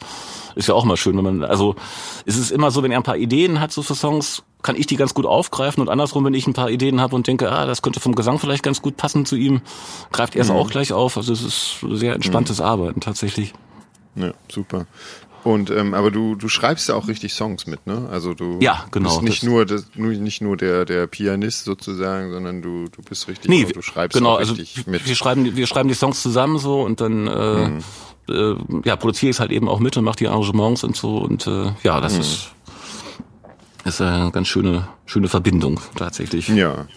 ist 0.56 0.68
ja 0.68 0.74
auch 0.74 0.86
mal 0.86 0.98
schön, 0.98 1.16
wenn 1.18 1.24
man 1.24 1.44
also 1.44 1.76
es 2.26 2.38
ist 2.38 2.52
immer 2.52 2.72
so, 2.72 2.84
wenn 2.84 2.92
er 2.92 2.98
ein 2.98 3.04
paar 3.04 3.18
Ideen 3.18 3.60
hat 3.60 3.72
so 3.72 3.82
für 3.84 3.96
Songs, 3.96 4.44
kann 4.64 4.76
ich 4.76 4.88
die 4.88 4.96
ganz 4.96 5.14
gut 5.14 5.26
aufgreifen 5.26 5.82
und 5.82 5.90
andersrum, 5.90 6.26
wenn 6.26 6.34
ich 6.34 6.48
ein 6.48 6.54
paar 6.54 6.70
Ideen 6.70 7.00
habe 7.00 7.16
und 7.16 7.28
denke, 7.28 7.52
ah, 7.52 7.66
das 7.66 7.82
könnte 7.82 8.00
vom 8.00 8.16
Gesang 8.16 8.40
vielleicht 8.40 8.64
ganz 8.64 8.82
gut 8.82 8.98
passen 8.98 9.26
zu 9.26 9.36
ihm, 9.36 9.62
greift 10.12 10.36
er 10.36 10.42
es 10.42 10.50
mhm. 10.50 10.56
auch 10.56 10.70
gleich 10.70 10.94
auf. 10.94 11.18
Also 11.18 11.32
es 11.32 11.44
ist 11.44 11.86
sehr 11.92 12.16
entspanntes 12.16 12.60
mhm. 12.60 12.66
Arbeiten 12.66 13.00
tatsächlich. 13.02 13.54
Ja, 14.16 14.34
super. 14.52 14.88
Und 15.44 15.70
ähm, 15.70 15.94
aber 15.94 16.12
du 16.12 16.36
du 16.36 16.50
schreibst 16.50 16.90
ja 16.90 16.96
auch 16.96 17.08
richtig 17.08 17.34
Songs 17.34 17.68
mit, 17.68 17.88
ne? 17.88 18.10
Also 18.12 18.34
du 18.34 18.58
ja, 18.60 18.86
genau, 18.92 19.10
bist 19.10 19.22
nicht 19.22 19.44
nur 19.44 19.66
das, 19.66 19.86
nicht 19.96 20.42
nur 20.42 20.58
der 20.58 20.84
der 20.84 21.08
Pianist 21.08 21.64
sozusagen, 21.64 22.32
sondern 22.32 22.62
du 22.62 22.88
du 22.90 23.02
bist 23.02 23.30
richtig 23.30 23.48
nee, 23.50 23.64
du 23.64 23.82
schreibst 23.82 24.18
genau, 24.18 24.34
auch 24.34 24.40
also 24.40 24.56
richtig 24.56 24.80
also 24.80 24.92
mit. 24.92 25.08
Wir 25.08 25.16
schreiben 25.16 25.56
wir 25.56 25.68
schreiben 25.68 25.88
die 25.88 25.96
Songs 25.96 26.22
zusammen 26.22 26.58
so 26.58 26.82
und 26.82 27.00
dann 27.00 27.28
äh, 27.28 27.68
mhm 27.70 27.84
äh, 28.30 28.56
ja, 28.86 28.96
produziere 28.96 29.30
ich 29.30 29.36
es 29.38 29.40
halt 29.40 29.52
eben 29.52 29.68
auch 29.68 29.80
mit 29.80 29.98
und 29.98 30.04
mache 30.04 30.18
die 30.18 30.28
Arrangements 30.28 30.84
und 30.84 30.96
so. 30.96 31.18
Und 31.18 31.48
äh, 31.48 31.72
ja, 31.84 32.00
das 32.02 32.14
mhm. 32.14 32.22
ist, 32.22 32.52
ist 33.86 34.02
eine 34.02 34.32
ganz 34.32 34.48
schöne, 34.48 34.88
schöne 35.06 35.28
Verbindung 35.28 35.80
tatsächlich. 35.96 36.48
Ja, 36.50 36.88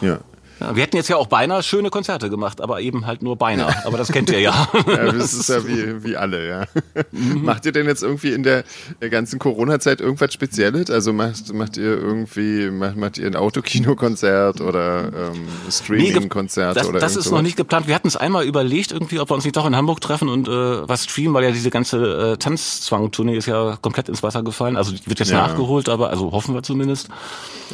ja. 0.00 0.18
Ja, 0.60 0.74
wir 0.74 0.82
hätten 0.82 0.96
jetzt 0.96 1.08
ja 1.08 1.16
auch 1.16 1.26
beinahe 1.26 1.62
schöne 1.62 1.90
Konzerte 1.90 2.30
gemacht, 2.30 2.60
aber 2.60 2.80
eben 2.80 3.06
halt 3.06 3.22
nur 3.22 3.36
beinahe. 3.36 3.74
Aber 3.86 3.98
das 3.98 4.10
kennt 4.10 4.30
ihr 4.30 4.40
ja. 4.40 4.68
ja 4.86 5.12
das 5.12 5.34
ist 5.34 5.48
ja 5.48 5.66
wie, 5.66 6.02
wie 6.02 6.16
alle, 6.16 6.48
ja. 6.48 6.64
Mhm. 7.12 7.44
Macht 7.44 7.66
ihr 7.66 7.72
denn 7.72 7.86
jetzt 7.86 8.02
irgendwie 8.02 8.32
in 8.32 8.42
der, 8.42 8.64
der 9.00 9.10
ganzen 9.10 9.38
Corona-Zeit 9.38 10.00
irgendwas 10.00 10.32
Spezielles? 10.32 10.90
Also 10.90 11.12
macht, 11.12 11.52
macht 11.52 11.76
ihr 11.76 11.98
irgendwie, 11.98 12.70
macht, 12.70 12.96
macht 12.96 13.18
ihr 13.18 13.26
ein 13.26 13.36
Autokino-Konzert 13.36 14.60
oder 14.60 15.12
ähm, 15.32 15.46
Streaming-Konzerte 15.70 16.80
nee, 16.82 16.88
oder 16.88 17.00
Das 17.00 17.16
ist 17.16 17.30
noch 17.30 17.42
nicht 17.42 17.56
geplant. 17.56 17.86
Wir 17.86 17.94
hatten 17.94 18.08
es 18.08 18.16
einmal 18.16 18.44
überlegt, 18.44 18.92
irgendwie, 18.92 19.20
ob 19.20 19.30
wir 19.30 19.34
uns 19.34 19.44
nicht 19.44 19.56
doch 19.56 19.66
in 19.66 19.76
Hamburg 19.76 20.00
treffen 20.00 20.28
und 20.28 20.48
äh, 20.48 20.88
was 20.88 21.04
streamen, 21.04 21.34
weil 21.34 21.44
ja 21.44 21.50
diese 21.50 21.70
ganze 21.70 22.32
äh, 22.32 22.36
Tanzzwang-Tournee 22.38 23.36
ist 23.36 23.46
ja 23.46 23.76
komplett 23.80 24.08
ins 24.08 24.22
Wasser 24.22 24.42
gefallen. 24.42 24.76
Also 24.76 24.92
wird 25.04 25.18
jetzt 25.18 25.30
ja. 25.30 25.46
nachgeholt, 25.46 25.88
aber 25.88 26.10
also 26.10 26.32
hoffen 26.32 26.54
wir 26.54 26.62
zumindest. 26.62 27.08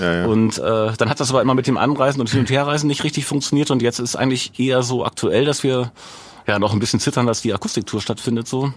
Ja, 0.01 0.14
ja. 0.21 0.27
Und 0.27 0.59
äh, 0.59 0.92
dann 0.97 1.11
hat 1.11 1.21
das 1.21 1.31
aber 1.31 1.42
immer 1.42 1.55
mit 1.55 1.66
dem 1.66 1.77
Anreisen 1.77 2.21
und 2.21 2.31
Hin- 2.31 2.40
und 2.40 2.51
Herreisen 2.73 2.87
nicht 2.89 3.05
richtig 3.05 3.27
funktioniert 3.27 3.71
und 3.71 3.83
jetzt 3.83 3.99
ist 3.99 4.17
eigentlich 4.17 4.59
eher 4.59 4.83
so 4.83 5.05
aktuell, 5.05 5.45
dass 5.45 5.63
wir 5.63 5.93
ja 6.47 6.59
noch 6.59 6.73
ein 6.73 6.79
bisschen 6.79 7.01
zittern, 7.01 7.27
dass 7.27 7.43
die 7.43 7.53
Akustiktour 7.53 8.01
stattfindet 8.01 8.49
so. 8.49 8.73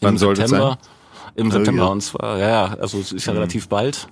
Wann 0.00 0.14
Im 0.14 0.18
soll 0.18 0.36
September. 0.36 0.78
Sein? 0.80 1.34
Im 1.34 1.50
September 1.50 1.82
oh, 1.82 1.86
ja. 1.86 1.92
und 1.92 2.00
zwar, 2.00 2.38
ja, 2.38 2.48
ja, 2.48 2.64
also 2.80 2.98
es 2.98 3.12
ist 3.12 3.26
ja 3.26 3.32
mhm. 3.32 3.40
relativ 3.40 3.68
bald. 3.68 4.08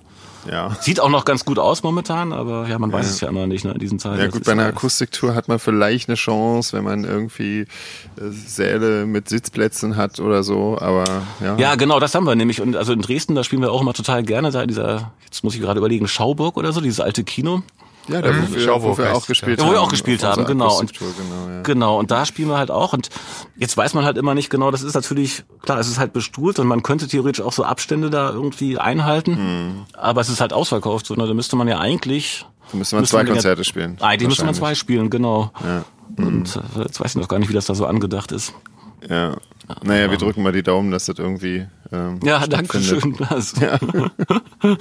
Ja. 0.49 0.75
Sieht 0.79 0.99
auch 0.99 1.09
noch 1.09 1.25
ganz 1.25 1.43
gut 1.45 1.59
aus 1.59 1.83
momentan, 1.83 2.31
aber 2.31 2.67
ja, 2.67 2.79
man 2.79 2.91
weiß 2.91 3.05
ja. 3.05 3.11
es 3.11 3.21
ja 3.21 3.29
immer 3.29 3.47
nicht 3.47 3.65
ne, 3.65 3.71
in 3.71 3.79
diesen 3.79 3.99
Zeiten. 3.99 4.19
Ja 4.19 4.27
gut, 4.27 4.43
bei 4.43 4.53
einer 4.53 4.65
Akustiktour 4.65 5.35
hat 5.35 5.47
man 5.47 5.59
vielleicht 5.59 6.09
eine 6.09 6.15
Chance, 6.15 6.75
wenn 6.75 6.83
man 6.83 7.03
irgendwie 7.03 7.61
äh, 7.61 7.65
Säle 8.29 9.05
mit 9.05 9.27
Sitzplätzen 9.29 9.95
hat 9.95 10.19
oder 10.19 10.43
so, 10.43 10.77
aber 10.79 11.23
ja. 11.41 11.57
Ja, 11.57 11.75
genau, 11.75 11.99
das 11.99 12.13
haben 12.15 12.25
wir 12.25 12.35
nämlich. 12.35 12.61
Und 12.61 12.75
also 12.75 12.93
in 12.93 13.01
Dresden, 13.01 13.35
da 13.35 13.43
spielen 13.43 13.61
wir 13.61 13.71
auch 13.71 13.81
immer 13.81 13.93
total 13.93 14.23
gerne 14.23 14.51
da 14.51 14.65
dieser, 14.65 15.11
jetzt 15.25 15.43
muss 15.43 15.55
ich 15.55 15.61
gerade 15.61 15.79
überlegen, 15.79 16.07
Schauburg 16.07 16.55
oder 16.55 16.71
so, 16.71 16.81
dieses 16.81 16.99
alte 16.99 17.23
Kino. 17.23 17.63
Ja, 18.07 18.21
da 18.21 18.29
wo, 18.29 18.55
wir, 18.55 18.81
wo 18.81 18.97
wir 18.97 19.15
auch 19.15 19.27
gespielt 19.27 19.59
ja, 19.59 19.65
haben. 19.65 19.69
Wo 19.69 19.75
wir 19.75 19.81
auch 19.81 19.89
gespielt 19.89 20.23
haben, 20.23 20.45
genau. 20.45 20.79
Und, 20.79 20.93
genau, 20.93 21.49
ja. 21.49 21.61
genau. 21.61 21.99
Und 21.99 22.09
da 22.11 22.25
spielen 22.25 22.49
wir 22.49 22.57
halt 22.57 22.71
auch. 22.71 22.93
Und 22.93 23.09
jetzt 23.57 23.75
weiß 23.75 23.93
man 23.93 24.05
halt 24.05 24.17
immer 24.17 24.33
nicht 24.33 24.49
genau, 24.49 24.71
das 24.71 24.81
ist 24.81 24.93
natürlich, 24.93 25.43
klar, 25.61 25.77
es 25.79 25.87
ist 25.87 25.99
halt 25.99 26.13
bestuhlt 26.13 26.59
und 26.59 26.67
man 26.67 26.83
könnte 26.83 27.07
theoretisch 27.07 27.43
auch 27.43 27.51
so 27.51 27.63
Abstände 27.63 28.09
da 28.09 28.29
irgendwie 28.31 28.77
einhalten. 28.77 29.35
Hm. 29.35 29.85
Aber 29.93 30.21
es 30.21 30.29
ist 30.29 30.39
halt 30.39 30.53
ausverkauft. 30.53 31.05
So, 31.05 31.15
ne? 31.15 31.27
Da 31.27 31.33
müsste 31.33 31.55
man 31.55 31.67
ja 31.67 31.79
eigentlich. 31.79 32.45
Da 32.71 32.77
müsste 32.77 32.95
man 32.95 33.05
zwei 33.05 33.23
man 33.23 33.33
Konzerte 33.33 33.63
spielen. 33.63 33.97
Eigentlich 33.99 34.29
müsste 34.29 34.45
man 34.45 34.55
zwei 34.55 34.75
spielen, 34.75 35.09
genau. 35.09 35.51
Ja. 35.63 35.83
Und 36.17 36.55
äh, 36.55 36.83
jetzt 36.83 36.99
weiß 36.99 37.11
ich 37.11 37.21
noch 37.21 37.27
gar 37.27 37.39
nicht, 37.39 37.49
wie 37.49 37.53
das 37.53 37.65
da 37.65 37.75
so 37.75 37.85
angedacht 37.85 38.31
ist. 38.31 38.53
Ja. 39.07 39.35
Naja, 39.83 40.09
wir 40.09 40.17
drücken 40.17 40.43
mal 40.43 40.53
die 40.53 40.63
Daumen, 40.63 40.91
dass 40.91 41.05
das 41.05 41.19
irgendwie. 41.19 41.67
Ähm, 41.91 42.19
ja, 42.23 42.47
danke 42.47 42.81
schön. 42.81 43.17
Ja. 43.59 43.79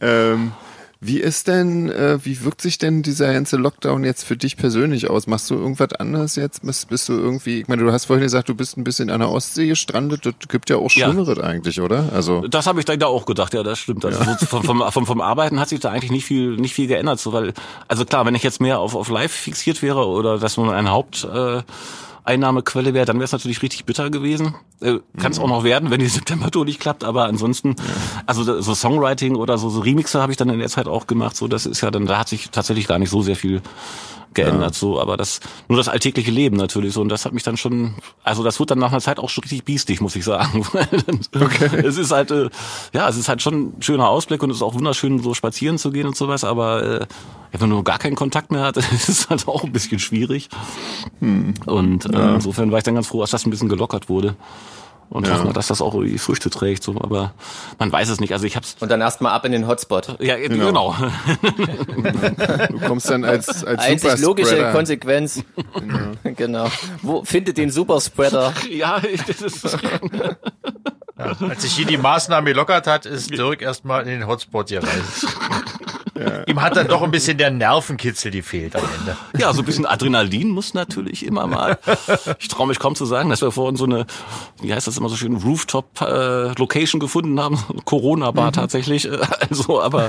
ähm, 0.00 0.52
wie 1.00 1.20
ist 1.20 1.46
denn, 1.46 1.88
äh, 1.90 2.18
wie 2.24 2.42
wirkt 2.42 2.60
sich 2.60 2.76
denn 2.76 3.02
dieser 3.02 3.32
ganze 3.32 3.56
Lockdown 3.56 4.02
jetzt 4.02 4.24
für 4.24 4.36
dich 4.36 4.56
persönlich 4.56 5.08
aus? 5.08 5.28
Machst 5.28 5.48
du 5.48 5.54
irgendwas 5.54 5.92
anderes 5.92 6.34
jetzt? 6.34 6.62
Bist, 6.62 6.88
bist 6.88 7.08
du 7.08 7.12
irgendwie, 7.12 7.60
ich 7.60 7.68
meine, 7.68 7.84
du 7.84 7.92
hast 7.92 8.06
vorhin 8.06 8.24
gesagt, 8.24 8.48
du 8.48 8.54
bist 8.56 8.76
ein 8.76 8.82
bisschen 8.82 9.08
an 9.08 9.20
der 9.20 9.30
Ostsee 9.30 9.68
gestrandet. 9.68 10.26
Das 10.26 10.34
gibt 10.48 10.70
ja 10.70 10.76
auch 10.76 10.90
Schöneres 10.90 11.38
ja. 11.38 11.44
eigentlich, 11.44 11.80
oder? 11.80 12.12
Also 12.12 12.48
das 12.48 12.66
habe 12.66 12.80
ich 12.80 12.84
da 12.84 13.06
auch 13.06 13.26
gedacht. 13.26 13.54
Ja, 13.54 13.62
das 13.62 13.78
stimmt. 13.78 14.04
Also 14.04 14.24
ja. 14.24 14.38
so 14.38 14.46
vom, 14.46 14.64
vom, 14.64 14.82
vom, 14.90 15.06
vom 15.06 15.20
Arbeiten 15.20 15.60
hat 15.60 15.68
sich 15.68 15.78
da 15.78 15.90
eigentlich 15.90 16.10
nicht 16.10 16.24
viel, 16.24 16.56
nicht 16.56 16.74
viel 16.74 16.88
geändert. 16.88 17.20
So, 17.20 17.32
weil, 17.32 17.52
also 17.86 18.04
klar, 18.04 18.26
wenn 18.26 18.34
ich 18.34 18.42
jetzt 18.42 18.60
mehr 18.60 18.80
auf, 18.80 18.96
auf 18.96 19.08
Live 19.08 19.32
fixiert 19.32 19.82
wäre 19.82 20.04
oder 20.04 20.38
dass 20.38 20.56
man 20.56 20.70
ein 20.70 20.90
Haupt 20.90 21.22
äh, 21.24 21.62
Einnahmequelle 22.28 22.94
wäre, 22.94 23.06
dann 23.06 23.16
wäre 23.16 23.24
es 23.24 23.32
natürlich 23.32 23.62
richtig 23.62 23.84
bitter 23.86 24.10
gewesen. 24.10 24.54
Äh, 24.80 24.98
Kann 25.18 25.32
es 25.32 25.38
mhm. 25.38 25.44
auch 25.44 25.48
noch 25.48 25.64
werden, 25.64 25.90
wenn 25.90 26.00
die 26.00 26.06
September-Tour 26.08 26.64
nicht 26.64 26.78
klappt, 26.78 27.02
aber 27.02 27.24
ansonsten, 27.24 27.74
also 28.26 28.60
so 28.60 28.74
Songwriting 28.74 29.34
oder 29.34 29.58
so, 29.58 29.70
so 29.70 29.80
Remixer 29.80 30.22
habe 30.22 30.32
ich 30.32 30.36
dann 30.36 30.50
in 30.50 30.58
der 30.58 30.68
Zeit 30.68 30.86
auch 30.86 31.06
gemacht. 31.06 31.36
So, 31.36 31.48
das 31.48 31.66
ist 31.66 31.80
ja 31.80 31.90
dann, 31.90 32.06
da 32.06 32.18
hat 32.18 32.28
sich 32.28 32.50
tatsächlich 32.50 32.86
gar 32.86 32.98
nicht 32.98 33.10
so 33.10 33.22
sehr 33.22 33.36
viel 33.36 33.62
geändert, 34.34 34.74
ja. 34.74 34.78
so, 34.78 35.00
aber 35.00 35.16
das, 35.16 35.40
nur 35.68 35.78
das 35.78 35.88
alltägliche 35.88 36.30
Leben 36.30 36.56
natürlich 36.56 36.92
so, 36.92 37.00
und 37.00 37.08
das 37.08 37.24
hat 37.24 37.32
mich 37.32 37.42
dann 37.42 37.56
schon, 37.56 37.94
also 38.22 38.42
das 38.42 38.58
wird 38.58 38.70
dann 38.70 38.78
nach 38.78 38.90
einer 38.90 39.00
Zeit 39.00 39.18
auch 39.18 39.28
schon 39.28 39.42
richtig 39.42 39.64
biestig, 39.64 40.00
muss 40.00 40.16
ich 40.16 40.24
sagen. 40.24 40.66
okay. 41.34 41.76
Es 41.84 41.98
ist 41.98 42.10
halt, 42.10 42.30
äh, 42.30 42.48
ja, 42.92 43.08
es 43.08 43.16
ist 43.16 43.28
halt 43.28 43.42
schon 43.42 43.54
ein 43.78 43.82
schöner 43.82 44.08
Ausblick 44.08 44.42
und 44.42 44.50
es 44.50 44.56
ist 44.56 44.62
auch 44.62 44.74
wunderschön, 44.74 45.22
so 45.22 45.34
spazieren 45.34 45.78
zu 45.78 45.90
gehen 45.90 46.06
und 46.06 46.16
sowas, 46.16 46.44
aber 46.44 46.82
äh, 46.82 47.06
wenn 47.52 47.60
man 47.60 47.70
nur 47.70 47.84
gar 47.84 47.98
keinen 47.98 48.16
Kontakt 48.16 48.52
mehr 48.52 48.62
hat, 48.62 48.76
ist 48.92 49.08
es 49.08 49.28
halt 49.28 49.48
auch 49.48 49.64
ein 49.64 49.72
bisschen 49.72 49.98
schwierig. 49.98 50.48
Hm. 51.20 51.54
Und 51.66 52.06
äh, 52.06 52.18
ja. 52.18 52.34
insofern 52.34 52.70
war 52.70 52.78
ich 52.78 52.84
dann 52.84 52.94
ganz 52.94 53.08
froh, 53.08 53.20
dass 53.20 53.30
das 53.30 53.46
ein 53.46 53.50
bisschen 53.50 53.68
gelockert 53.68 54.08
wurde 54.08 54.36
und 55.10 55.26
ja. 55.26 55.34
hoffen 55.34 55.46
wir, 55.46 55.52
dass 55.52 55.68
das 55.68 55.80
auch 55.80 55.94
irgendwie 55.94 56.18
Früchte 56.18 56.50
trägt. 56.50 56.82
So, 56.82 56.92
aber 57.00 57.32
man 57.78 57.90
weiß 57.90 58.08
es 58.08 58.20
nicht. 58.20 58.32
Also 58.32 58.46
ich 58.46 58.56
hab's. 58.56 58.76
Und 58.80 58.90
dann 58.90 59.00
erstmal 59.00 59.32
ab 59.32 59.44
in 59.44 59.52
den 59.52 59.66
Hotspot. 59.66 60.16
Ja, 60.20 60.36
genau. 60.36 60.66
genau. 60.66 60.96
du 62.70 62.78
kommst 62.86 63.08
dann 63.08 63.24
als 63.24 63.64
als 63.64 63.80
Einzig 63.80 64.18
logische 64.18 64.70
Konsequenz. 64.72 65.42
Genau. 65.74 66.10
genau. 66.36 66.70
Wo 67.02 67.24
findet 67.24 67.58
den 67.58 67.70
Superspreader? 67.70 68.52
ja, 68.70 69.00
das 69.26 69.42
ist. 69.42 69.78
Ja, 71.18 71.32
als 71.40 71.62
sich 71.62 71.72
hier 71.72 71.86
die 71.86 71.98
Maßnahme 71.98 72.50
gelockert 72.50 72.86
hat, 72.86 73.04
ist 73.04 73.30
Dirk 73.30 73.60
erstmal 73.60 74.02
in 74.02 74.08
den 74.08 74.26
Hotspot 74.26 74.68
gereist. 74.68 75.26
Ja. 76.18 76.42
Ihm 76.44 76.60
hat 76.60 76.76
dann 76.76 76.88
doch 76.88 77.02
ein 77.02 77.10
bisschen 77.10 77.38
der 77.38 77.50
Nervenkitzel 77.50 78.30
gefehlt 78.30 78.74
am 78.74 78.82
Ende. 78.98 79.16
Ja, 79.38 79.52
so 79.52 79.62
ein 79.62 79.64
bisschen 79.64 79.86
Adrenalin 79.86 80.48
muss 80.48 80.74
natürlich 80.74 81.24
immer 81.24 81.46
mal. 81.46 81.78
Ich 82.38 82.48
traue 82.48 82.66
mich 82.66 82.78
kaum 82.78 82.94
zu 82.94 83.04
sagen, 83.04 83.30
dass 83.30 83.40
wir 83.40 83.52
vorhin 83.52 83.76
so 83.76 83.84
eine, 83.84 84.06
wie 84.60 84.72
heißt 84.72 84.86
das 84.86 84.96
immer 84.96 85.08
so 85.08 85.16
schön, 85.16 85.36
Rooftop-Location 85.36 86.98
äh, 86.98 87.02
gefunden 87.02 87.38
haben. 87.40 87.58
Corona-Bar 87.84 88.48
mhm. 88.48 88.52
tatsächlich. 88.52 89.06
Äh, 89.06 89.18
also, 89.50 89.80
aber 89.80 90.08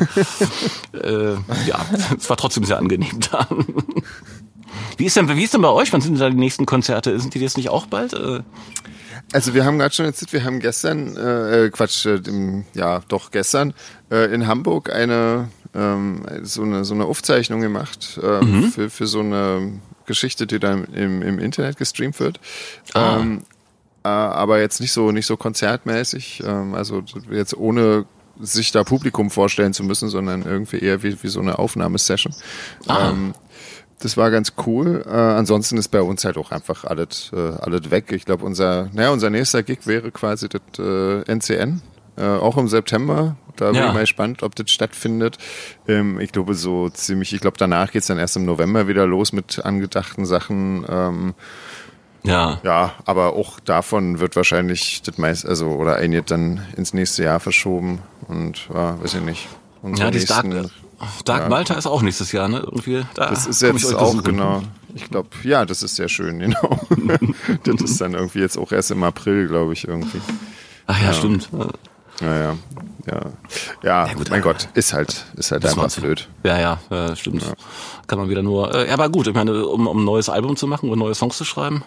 äh, 0.93 1.33
ja, 1.67 1.85
es 2.17 2.29
war 2.29 2.37
trotzdem 2.37 2.63
sehr 2.63 2.77
angenehm 2.77 3.19
da. 3.31 3.47
Wie 4.97 5.05
ist 5.05 5.15
denn, 5.15 5.29
wie 5.29 5.43
ist 5.43 5.53
denn 5.53 5.61
bei 5.61 5.69
euch? 5.69 5.93
Wann 5.93 6.01
sind 6.01 6.13
denn 6.13 6.19
da 6.19 6.29
die 6.29 6.35
nächsten 6.35 6.65
Konzerte? 6.65 7.19
Sind 7.19 7.33
die 7.33 7.39
jetzt 7.39 7.57
nicht 7.57 7.69
auch 7.69 7.85
bald? 7.85 8.13
Äh? 8.13 8.41
Also 9.31 9.53
wir 9.53 9.63
haben 9.63 9.77
gerade 9.77 9.93
schon 9.93 10.05
erzählt, 10.05 10.33
wir 10.33 10.43
haben 10.43 10.59
gestern, 10.59 11.15
äh, 11.15 11.65
äh 11.65 11.69
Quatsch, 11.69 12.05
äh, 12.05 12.19
im, 12.25 12.65
ja 12.73 13.01
doch 13.07 13.31
gestern 13.31 13.73
äh, 14.11 14.33
in 14.33 14.47
Hamburg 14.47 14.91
eine 14.91 15.49
ähm, 15.73 16.25
so 16.43 16.63
eine 16.63 16.85
so 16.85 16.93
eine 16.93 17.05
Aufzeichnung 17.05 17.61
gemacht 17.61 18.19
äh, 18.21 18.43
mhm. 18.43 18.71
für, 18.71 18.89
für 18.89 19.07
so 19.07 19.19
eine 19.19 19.79
Geschichte, 20.05 20.47
die 20.47 20.59
dann 20.59 20.85
im, 20.85 21.21
im 21.21 21.39
Internet 21.39 21.77
gestreamt 21.77 22.19
wird. 22.19 22.39
Ah. 22.93 23.19
Ähm, 23.19 23.43
äh, 24.03 24.07
aber 24.07 24.59
jetzt 24.59 24.81
nicht 24.81 24.91
so 24.91 25.11
nicht 25.11 25.25
so 25.25 25.37
konzertmäßig, 25.37 26.43
ähm, 26.45 26.73
also 26.73 27.03
jetzt 27.31 27.55
ohne 27.55 28.05
sich 28.39 28.71
da 28.71 28.83
Publikum 28.83 29.29
vorstellen 29.29 29.73
zu 29.73 29.83
müssen, 29.83 30.09
sondern 30.09 30.43
irgendwie 30.43 30.79
eher 30.79 31.03
wie, 31.03 31.21
wie 31.21 31.27
so 31.27 31.41
eine 31.41 31.59
Aufnahmesession. 31.59 32.33
Ah. 32.87 33.11
Ähm, 33.11 33.33
das 34.01 34.15
war 34.15 34.31
ganz 34.31 34.53
cool. 34.65 35.03
Äh, 35.05 35.11
ansonsten 35.11 35.77
ist 35.77 35.89
bei 35.89 36.01
uns 36.01 36.23
halt 36.23 36.37
auch 36.37 36.51
einfach 36.51 36.85
alles, 36.85 37.31
äh, 37.33 37.37
alles 37.37 37.91
weg. 37.91 38.11
Ich 38.11 38.25
glaube, 38.25 38.45
unser, 38.45 38.89
naja, 38.93 39.11
unser 39.11 39.29
nächster 39.29 39.61
Gig 39.61 39.79
wäre 39.85 40.11
quasi 40.11 40.47
das 40.47 40.61
äh, 40.79 41.21
NCN, 41.29 41.81
äh, 42.19 42.23
auch 42.37 42.57
im 42.57 42.67
September. 42.67 43.35
Da 43.55 43.67
bin 43.71 43.75
Ja. 43.75 43.87
ich 43.87 43.93
mal 43.93 44.01
gespannt, 44.01 44.43
ob 44.43 44.55
das 44.55 44.69
stattfindet. 44.71 45.37
Ähm, 45.87 46.19
ich 46.19 46.31
glaube 46.31 46.53
so 46.53 46.89
ziemlich, 46.89 47.33
ich 47.33 47.41
glaube 47.41 47.57
danach 47.57 47.91
geht's 47.91 48.07
dann 48.07 48.17
erst 48.19 48.35
im 48.37 48.45
November 48.45 48.87
wieder 48.87 49.05
los 49.05 49.33
mit 49.33 49.63
angedachten 49.65 50.25
Sachen. 50.25 50.85
Ähm, 50.89 51.33
Ja. 52.23 52.59
ja, 52.63 52.93
aber 53.05 53.33
auch 53.33 53.59
davon 53.61 54.19
wird 54.19 54.35
wahrscheinlich 54.35 55.01
das 55.03 55.17
meist, 55.17 55.45
also 55.45 55.67
oder 55.71 55.95
einiges 55.95 56.25
dann 56.25 56.61
ins 56.75 56.93
nächste 56.93 57.23
Jahr 57.23 57.39
verschoben 57.39 57.99
und 58.27 58.67
ja, 58.73 59.01
weiß 59.01 59.13
ich 59.15 59.21
nicht. 59.21 59.47
Unsere 59.81 60.07
Ja, 60.07 60.11
die 60.11 60.25
Dark, 60.25 60.45
nächsten- 60.45 60.71
Dark 61.23 61.43
ja. 61.43 61.49
Malta 61.49 61.75
ist 61.75 61.87
auch 61.87 62.01
nächstes 62.01 62.33
Jahr, 62.33 62.49
ne? 62.49 62.57
Irgendwie. 62.59 63.05
Da 63.15 63.29
Das 63.29 63.47
ist 63.47 63.61
jetzt 63.61 63.95
auch 63.95 64.11
besuchen. 64.15 64.23
genau. 64.25 64.61
Ich 64.95 65.09
glaube, 65.09 65.29
ja, 65.43 65.63
das 65.65 65.81
ist 65.81 65.95
sehr 65.95 66.09
schön, 66.09 66.39
genau. 66.39 66.79
das 67.63 67.81
ist 67.81 68.01
dann 68.01 68.13
irgendwie 68.15 68.39
jetzt 68.39 68.57
auch 68.57 68.71
erst 68.73 68.91
im 68.91 69.01
April, 69.03 69.47
glaube 69.47 69.71
ich, 69.71 69.87
irgendwie. 69.87 70.19
Ach 70.87 71.01
ja, 71.01 71.13
stimmt. 71.13 71.49
Ja, 72.21 72.35
ja, 72.35 72.57
ja. 73.07 73.21
Ja, 73.81 74.07
Ja, 74.07 74.13
gut, 74.13 74.29
mein 74.29 74.41
aber- 74.41 74.53
Gott, 74.53 74.67
ist 74.73 74.93
halt, 74.93 75.25
ist 75.35 75.51
halt 75.51 75.63
Das 75.63 75.77
einfach 75.77 75.95
blöd. 76.01 76.27
Ja, 76.43 76.59
ja, 76.59 76.79
äh, 77.11 77.15
stimmt. 77.15 77.43
Kann 78.07 78.19
man 78.19 78.29
wieder 78.29 78.41
nur. 78.43 78.73
Äh, 78.73 78.87
ja, 78.87 78.93
aber 78.93 79.09
gut, 79.09 79.27
ich 79.27 79.33
meine, 79.33 79.65
um, 79.65 79.87
um 79.87 79.99
ein 80.01 80.05
neues 80.05 80.29
Album 80.29 80.55
zu 80.55 80.67
machen 80.67 80.89
und 80.89 80.99
neue 80.99 81.15
Songs 81.15 81.37
zu 81.37 81.45
schreiben, 81.45 81.83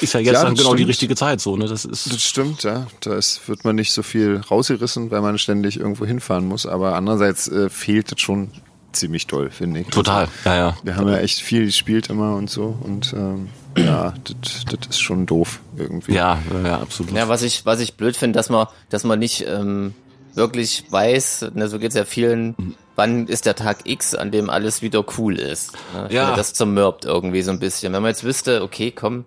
ist 0.00 0.14
ja 0.14 0.20
jetzt 0.20 0.34
Ja, 0.34 0.42
dann 0.44 0.54
genau 0.54 0.70
die 0.72 0.78
stimmt. 0.78 0.88
richtige 0.90 1.14
Zeit, 1.16 1.40
so, 1.40 1.56
ne? 1.56 1.66
Das 1.68 1.84
ist. 1.84 2.12
Das 2.12 2.22
stimmt, 2.22 2.62
ja. 2.64 2.86
Da 3.00 3.14
ist, 3.14 3.46
wird 3.48 3.64
man 3.64 3.76
nicht 3.76 3.92
so 3.92 4.02
viel 4.02 4.40
rausgerissen, 4.50 5.10
weil 5.10 5.20
man 5.20 5.38
ständig 5.38 5.78
irgendwo 5.78 6.04
hinfahren 6.06 6.46
muss. 6.48 6.66
Aber 6.66 6.94
andererseits 6.94 7.46
äh, 7.48 7.68
fehlt 7.70 8.10
das 8.12 8.20
schon 8.20 8.50
ziemlich 8.96 9.26
doll, 9.26 9.50
finde 9.50 9.80
ich. 9.80 9.88
Total, 9.88 10.28
ja, 10.44 10.56
ja. 10.56 10.76
Wir 10.82 10.96
haben 10.96 11.08
ja 11.08 11.18
echt 11.18 11.40
viel 11.40 11.64
gespielt 11.66 12.08
immer 12.10 12.34
und 12.36 12.50
so. 12.50 12.76
Und 12.82 13.12
ähm, 13.12 13.48
ja, 13.76 14.14
das, 14.42 14.88
ist 14.88 15.00
schon 15.00 15.26
doof 15.26 15.60
irgendwie. 15.76 16.14
Ja, 16.14 16.38
ja, 16.64 16.78
absolut. 16.80 17.12
Ja, 17.12 17.28
was 17.28 17.42
ich, 17.42 17.66
was 17.66 17.80
ich 17.80 17.94
blöd 17.94 18.16
finde, 18.16 18.36
dass 18.38 18.48
man, 18.50 18.66
dass 18.88 19.04
man 19.04 19.18
nicht 19.18 19.46
ähm, 19.46 19.94
wirklich 20.34 20.84
weiß, 20.90 21.50
ne, 21.54 21.68
so 21.68 21.78
geht's 21.78 21.94
ja 21.94 22.04
vielen, 22.04 22.74
wann 22.94 23.26
ist 23.26 23.46
der 23.46 23.54
Tag 23.54 23.80
X, 23.84 24.14
an 24.14 24.30
dem 24.30 24.50
alles 24.50 24.82
wieder 24.82 25.04
cool 25.18 25.38
ist. 25.38 25.72
Ne? 25.94 26.06
Ich 26.08 26.14
Ja. 26.14 26.24
finde, 26.26 26.38
Das 26.38 26.54
zermürbt 26.54 27.04
irgendwie 27.04 27.42
so 27.42 27.50
ein 27.50 27.58
bisschen. 27.58 27.92
Wenn 27.92 28.02
man 28.02 28.10
jetzt 28.10 28.24
wüsste, 28.24 28.62
okay, 28.62 28.90
komm. 28.90 29.24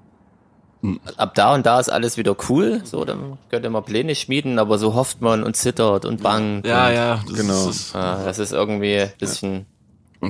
Ab 1.18 1.36
da 1.36 1.54
und 1.56 1.66
da 1.66 1.80
ist 1.80 1.90
alles 1.90 2.16
wieder 2.18 2.36
cool, 2.50 2.82
so, 2.86 3.04
dann 3.06 3.38
könnte 3.50 3.70
man 3.70 3.84
Pläne 3.84 4.16
schmieden, 4.16 4.60
aber 4.60 4.78
so 4.78 4.94
hofft 4.94 5.22
man 5.22 5.44
und 5.44 5.56
zittert 5.56 6.06
und 6.06 6.24
bangt. 6.24 6.66
ja, 6.66 6.88
und, 6.88 6.94
ja, 6.94 7.20
das 7.28 7.36
Genau. 7.36 7.70
Ist, 7.70 7.96
Ah, 7.96 8.24
das 8.24 8.40
ist 8.40 8.54
irgendwie 8.54 8.98
ein 9.00 9.12
bisschen, 9.20 9.66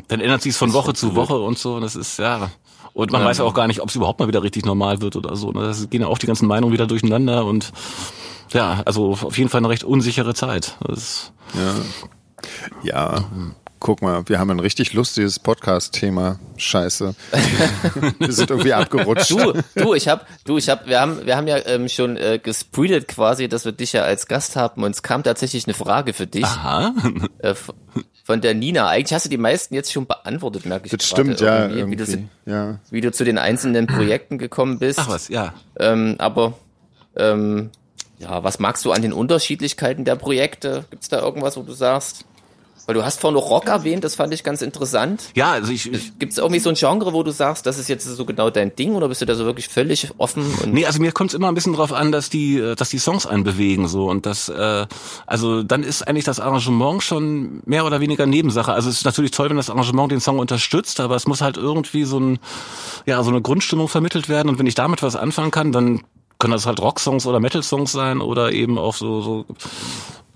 dann 0.08 0.20
ändert 0.22 0.42
sich 0.42 0.56
von 0.56 0.74
Woche 0.74 0.94
zu 0.94 1.16
Woche 1.16 1.38
und 1.40 1.58
so. 1.60 1.76
Und 1.76 1.82
das 1.82 1.96
ist, 1.96 2.18
ja. 2.20 2.50
Und 2.94 3.12
man 3.12 3.24
weiß 3.24 3.38
ja 3.38 3.44
auch 3.46 3.54
gar 3.54 3.68
nicht, 3.68 3.82
ob 3.82 3.90
es 3.90 3.96
überhaupt 3.96 4.20
mal 4.20 4.28
wieder 4.28 4.42
richtig 4.44 4.66
normal 4.66 5.02
wird 5.02 5.16
oder 5.16 5.36
so. 5.36 5.52
ne? 5.52 5.62
Das 5.62 5.88
gehen 5.90 6.02
ja 6.02 6.08
auch 6.08 6.18
die 6.18 6.26
ganzen 6.28 6.48
Meinungen 6.48 6.74
wieder 6.74 6.88
durcheinander 6.88 7.46
und 7.46 7.72
ja, 8.52 8.82
also 8.86 9.12
auf 9.12 9.38
jeden 9.38 9.50
Fall 9.50 9.60
eine 9.60 9.70
recht 9.70 9.84
unsichere 9.84 10.34
Zeit. 10.34 10.76
Das 10.82 10.98
ist, 10.98 11.34
Ja, 12.84 13.24
guck 13.80 14.02
mal, 14.02 14.28
wir 14.28 14.40
haben 14.40 14.50
ein 14.50 14.60
richtig 14.60 14.94
lustiges 14.94 15.40
Podcast-Thema. 15.40 16.40
Scheiße. 16.58 17.16
wir 18.20 18.32
sind 18.32 18.50
irgendwie 18.50 18.74
abgerutscht. 18.74 19.32
Du, 19.32 19.54
du, 19.76 19.94
ich 19.94 20.08
hab, 20.08 20.28
du, 20.46 20.58
ich 20.58 20.70
hab, 20.70 20.88
wir 20.88 21.00
haben, 21.00 21.26
wir 21.26 21.38
haben 21.38 21.48
ja 21.48 21.58
ähm, 21.66 21.88
schon 21.88 22.18
äh, 22.18 22.40
gespreedet 22.42 23.08
quasi, 23.08 23.48
dass 23.48 23.66
wir 23.66 23.72
dich 23.72 23.94
ja 23.94 24.04
als 24.04 24.28
Gast 24.28 24.56
haben 24.56 24.84
und 24.84 24.92
es 24.92 25.04
kam 25.04 25.24
tatsächlich 25.24 25.66
eine 25.66 25.74
Frage 25.74 26.14
für 26.14 26.28
dich 26.28 26.46
aha. 26.46 26.94
äh, 27.40 27.56
von 28.24 28.42
der 28.42 28.54
Nina. 28.54 28.88
Eigentlich 28.90 29.14
hast 29.14 29.26
du 29.26 29.30
die 29.30 29.38
meisten 29.38 29.74
jetzt 29.74 29.92
schon 29.92 30.06
beantwortet, 30.06 30.66
merke 30.66 30.86
ich 30.86 30.92
Das 30.92 31.10
gerade 31.10 31.22
stimmt, 31.36 31.42
ja. 31.42 31.68
irgendwie, 31.70 32.00
Wie, 32.00 32.06
du, 32.06 32.30
Ja. 32.46 32.80
wie 32.92 33.02
du 33.02 33.12
zu 33.12 33.24
den 33.24 33.38
einzelnen 33.38 33.88
Projekten 33.88 34.38
gekommen 34.38 34.80
bist. 34.80 35.00
Ach 35.00 35.10
was, 35.10 35.30
ja. 35.30 35.54
Ähm, 35.80 36.16
aber 36.20 36.54
ähm, 37.16 37.72
ja, 38.20 38.44
was 38.44 38.60
magst 38.60 38.84
du 38.84 38.92
an 38.92 39.02
den 39.02 39.14
Unterschiedlichkeiten 39.14 40.04
der 40.04 40.16
Projekte? 40.16 40.86
Gibt's 40.90 41.08
da 41.08 41.22
irgendwas, 41.22 41.56
wo 41.56 41.64
du 41.64 41.72
sagst? 41.72 42.26
Weil 42.90 42.96
du 42.96 43.06
hast 43.06 43.22
vorhin 43.22 43.36
noch 43.36 43.52
Rock 43.52 43.68
erwähnt, 43.68 44.04
das 44.04 44.16
fand 44.16 44.34
ich 44.34 44.44
ganz 44.44 44.64
interessant. 44.64 45.30
Ja, 45.36 45.52
also 45.52 45.72
ich, 45.72 45.94
ich 45.94 46.18
Gibt 46.18 46.32
es 46.32 46.40
irgendwie 46.40 46.60
so 46.60 46.70
ein 46.70 46.76
Genre, 46.76 47.14
wo 47.14 47.22
du 47.22 47.30
sagst, 47.30 47.68
das 47.68 47.78
ist 47.78 47.88
jetzt 47.88 48.04
so 48.04 48.26
genau 48.26 48.50
dein 48.50 48.76
Ding 48.76 48.96
oder 48.96 49.08
bist 49.10 49.22
du 49.22 49.28
da 49.28 49.36
so 49.36 49.46
wirklich 49.46 49.68
völlig 49.68 50.10
offen? 50.18 50.44
Und 50.64 50.74
Nee, 50.74 50.88
also 50.88 51.00
mir 51.00 51.12
kommt 51.12 51.30
es 51.30 51.36
immer 51.36 51.50
ein 51.50 51.54
bisschen 51.54 51.74
drauf 51.74 51.94
an, 51.94 52.12
dass 52.12 52.32
die, 52.32 52.58
äh, 52.58 52.74
dass 52.74 52.90
die 52.90 52.98
Songs 52.98 53.28
einen 53.28 53.44
bewegen 53.44 53.88
so 53.88 54.10
und 54.10 54.26
das, 54.26 54.50
äh, 54.50 54.88
also 55.28 55.62
dann 55.62 55.84
ist 55.84 56.08
eigentlich 56.08 56.26
das 56.26 56.40
Arrangement 56.40 57.04
schon 57.04 57.62
mehr 57.66 57.86
oder 57.86 58.00
weniger 58.00 58.26
Nebensache. 58.26 58.74
Also 58.74 58.90
es 58.90 58.96
ist 58.96 59.06
natürlich 59.06 59.30
toll, 59.30 59.52
wenn 59.52 59.58
das 59.58 59.70
Arrangement 59.70 60.12
den 60.12 60.20
Song 60.20 60.40
unterstützt, 60.40 61.00
aber 61.00 61.16
es 61.16 61.28
muss 61.28 61.42
halt 61.42 61.58
irgendwie 61.58 62.06
so 62.06 62.20
ein, 62.20 62.40
ja, 63.06 63.22
so 63.22 63.30
eine 63.30 63.44
Grundstimmung 63.44 63.88
vermittelt 63.88 64.30
werden 64.30 64.50
und 64.50 64.58
wenn 64.58 64.66
ich 64.66 64.74
damit 64.74 65.04
was 65.04 65.16
anfangen 65.16 65.52
kann, 65.52 65.72
dann 65.72 66.02
können 66.40 66.54
das 66.54 66.66
halt 66.66 66.80
Rocksongs 66.80 67.28
oder 67.28 67.40
Metal-Songs 67.40 67.92
sein 67.92 68.22
oder 68.22 68.54
eben 68.54 68.78
auch 68.80 68.96
so, 68.96 69.22
so, 69.22 69.46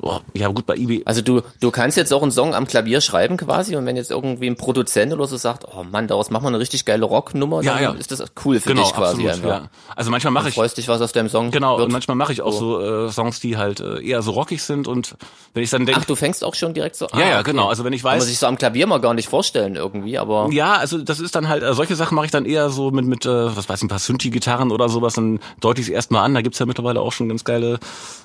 oh, 0.03 0.19
ja 0.33 0.47
gut 0.49 0.65
bei 0.65 0.75
IB. 0.75 1.01
Also 1.05 1.21
du, 1.21 1.41
du 1.59 1.71
kannst 1.71 1.97
jetzt 1.97 2.13
auch 2.13 2.21
einen 2.21 2.31
Song 2.31 2.53
am 2.53 2.67
Klavier 2.67 3.01
schreiben 3.01 3.37
quasi 3.37 3.75
und 3.75 3.85
wenn 3.85 3.95
jetzt 3.95 4.11
irgendwie 4.11 4.47
ein 4.47 4.55
Produzent 4.55 5.13
oder 5.13 5.25
so 5.27 5.37
sagt, 5.37 5.65
oh 5.73 5.83
Mann, 5.83 6.07
daraus 6.07 6.29
machen 6.29 6.43
wir 6.43 6.49
eine 6.49 6.59
richtig 6.59 6.85
geile 6.85 7.05
Rocknummer, 7.05 7.61
Ja, 7.63 7.73
dann 7.75 7.83
ja. 7.83 7.91
ist 7.93 8.11
das 8.11 8.23
cool 8.45 8.59
für 8.59 8.69
Genau, 8.69 8.83
dich 8.83 8.93
quasi 8.93 9.27
absolut, 9.27 9.31
einfach. 9.31 9.63
ja. 9.63 9.69
Also 9.95 10.11
manchmal 10.11 10.31
mache 10.33 10.49
ich 10.49 10.55
freust 10.55 10.77
dich, 10.77 10.87
was 10.87 11.01
aus 11.01 11.11
deinem 11.11 11.29
Song 11.29 11.51
Genau, 11.51 11.77
wird. 11.77 11.87
und 11.87 11.91
manchmal 11.91 12.15
mache 12.17 12.33
ich 12.33 12.41
auch 12.41 12.53
so 12.53 12.79
äh, 12.81 13.09
Songs, 13.11 13.39
die 13.39 13.57
halt 13.57 13.79
äh, 13.79 14.01
eher 14.05 14.21
so 14.21 14.31
rockig 14.31 14.61
sind 14.63 14.87
und 14.87 15.15
wenn 15.53 15.63
ich 15.63 15.69
dann 15.69 15.85
denke, 15.85 16.01
Ach, 16.01 16.05
du 16.05 16.15
fängst 16.15 16.43
auch 16.43 16.55
schon 16.55 16.73
direkt 16.73 16.95
so 16.95 17.07
ja, 17.13 17.19
ja, 17.19 17.39
okay. 17.39 17.51
genau, 17.51 17.67
also 17.69 17.83
wenn 17.83 17.93
ich 17.93 18.01
Kann 18.03 18.11
man 18.11 18.19
weiß, 18.19 18.27
sich 18.27 18.37
so 18.39 18.47
am 18.47 18.57
Klavier 18.57 18.87
mal 18.87 18.99
gar 18.99 19.13
nicht 19.13 19.29
vorstellen 19.29 19.75
irgendwie, 19.75 20.17
aber 20.17 20.49
Ja, 20.51 20.73
also 20.73 20.97
das 20.97 21.19
ist 21.19 21.35
dann 21.35 21.47
halt, 21.49 21.63
äh, 21.63 21.73
solche 21.73 21.95
Sachen 21.95 22.15
mache 22.15 22.25
ich 22.25 22.31
dann 22.31 22.45
eher 22.45 22.69
so 22.69 22.91
mit, 22.91 23.05
mit 23.05 23.25
äh, 23.25 23.55
was 23.55 23.69
weiß 23.69 23.79
ich, 23.79 23.83
ein 23.85 23.87
paar 23.89 23.99
Synthi-Gitarren 23.99 24.71
oder 24.71 24.89
sowas, 24.89 25.13
dann 25.13 25.39
deute 25.61 25.81
ich 25.81 25.87
es 25.87 25.93
erstmal 25.93 26.23
an. 26.25 26.33
Da 26.33 26.41
gibt's 26.41 26.59
ja 26.59 26.65
mittlerweile 26.65 26.99
auch 27.01 27.11
schon 27.11 27.29
ganz 27.29 27.43
geile 27.43 27.79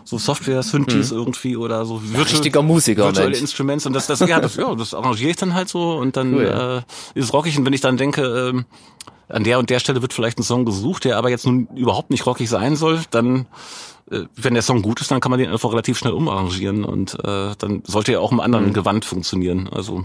so 0.04 0.18
Software-Synthes 0.18 1.12
irgendwie 1.12 1.56
oder 1.56 1.67
so 1.84 2.00
virtual, 2.02 2.24
Hm. 2.24 2.30
richtiger 2.32 2.62
Musiker, 2.62 3.04
virtuelle 3.04 3.30
Mensch. 3.30 3.40
Instruments 3.40 3.86
und 3.86 3.92
das, 3.92 4.06
das, 4.06 4.20
ja, 4.20 4.40
das, 4.40 4.56
ja, 4.56 4.74
das 4.74 4.94
arrangiere 4.94 5.30
ich 5.30 5.36
dann 5.36 5.54
halt 5.54 5.68
so 5.68 5.92
und 5.96 6.16
dann 6.16 6.34
Cool, 6.34 6.84
äh, 7.14 7.18
ist 7.18 7.24
es 7.26 7.32
rockig 7.32 7.58
und 7.58 7.66
wenn 7.66 7.72
ich 7.72 7.80
dann 7.80 7.96
denke, 7.96 8.22
ähm, 8.22 8.64
an 9.28 9.44
der 9.44 9.58
und 9.58 9.68
der 9.70 9.78
Stelle 9.78 10.00
wird 10.00 10.14
vielleicht 10.14 10.38
ein 10.38 10.42
Song 10.42 10.64
gesucht, 10.64 11.04
der 11.04 11.18
aber 11.18 11.28
jetzt 11.28 11.44
nun 11.44 11.68
überhaupt 11.74 12.10
nicht 12.10 12.24
rockig 12.26 12.48
sein 12.48 12.76
soll, 12.76 13.00
dann 13.10 13.46
wenn 14.36 14.54
der 14.54 14.62
Song 14.62 14.82
gut 14.82 15.00
ist, 15.00 15.10
dann 15.10 15.20
kann 15.20 15.30
man 15.30 15.38
den 15.38 15.50
einfach 15.50 15.70
relativ 15.70 15.98
schnell 15.98 16.12
umarrangieren 16.12 16.84
und 16.84 17.14
äh, 17.24 17.54
dann 17.58 17.82
sollte 17.84 18.12
er 18.12 18.20
auch 18.20 18.32
im 18.32 18.40
anderen 18.40 18.72
Gewand 18.72 19.04
funktionieren. 19.04 19.68
Also 19.68 20.04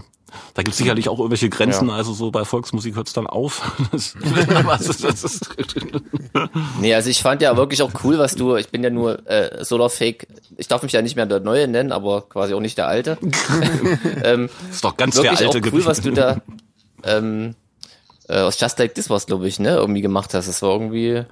da 0.54 0.62
gibt 0.62 0.72
es 0.72 0.78
sicherlich 0.78 1.08
auch 1.08 1.18
irgendwelche 1.18 1.48
Grenzen, 1.48 1.90
also 1.90 2.12
so 2.12 2.30
bei 2.30 2.44
Volksmusik 2.44 2.96
hört 2.96 3.06
es 3.06 3.12
dann 3.12 3.26
auf. 3.26 3.72
Das, 3.92 4.16
es 5.04 5.24
ist, 5.24 5.50
nee, 6.80 6.94
also 6.94 7.08
ich 7.08 7.22
fand 7.22 7.42
ja 7.42 7.56
wirklich 7.56 7.82
auch 7.82 7.92
cool, 8.02 8.18
was 8.18 8.34
du, 8.34 8.56
ich 8.56 8.70
bin 8.70 8.82
ja 8.82 8.90
nur 8.90 9.26
äh, 9.28 9.64
Solar 9.64 9.90
Fake, 9.90 10.26
ich 10.56 10.68
darf 10.68 10.82
mich 10.82 10.92
ja 10.92 11.02
nicht 11.02 11.16
mehr 11.16 11.26
der 11.26 11.40
Neue 11.40 11.68
nennen, 11.68 11.92
aber 11.92 12.22
quasi 12.22 12.54
auch 12.54 12.60
nicht 12.60 12.76
der 12.76 12.88
Alte. 12.88 13.18
ähm, 14.24 14.48
ist 14.70 14.84
doch 14.84 14.96
ganz 14.96 15.16
wirklich 15.16 15.38
der 15.38 15.48
alte 15.48 15.68
auch 15.68 15.72
cool, 15.72 15.84
was 15.84 16.00
du 16.00 16.10
da 16.10 16.38
ähm, 17.04 17.54
äh, 18.28 18.40
aus 18.40 18.58
Just 18.60 18.78
Like 18.78 18.94
This 18.94 19.10
was, 19.10 19.26
glaube 19.26 19.46
ich, 19.46 19.60
ne, 19.60 19.76
irgendwie 19.76 20.02
gemacht 20.02 20.34
hast. 20.34 20.48
Das 20.48 20.62
war 20.62 20.70
irgendwie 20.70 21.24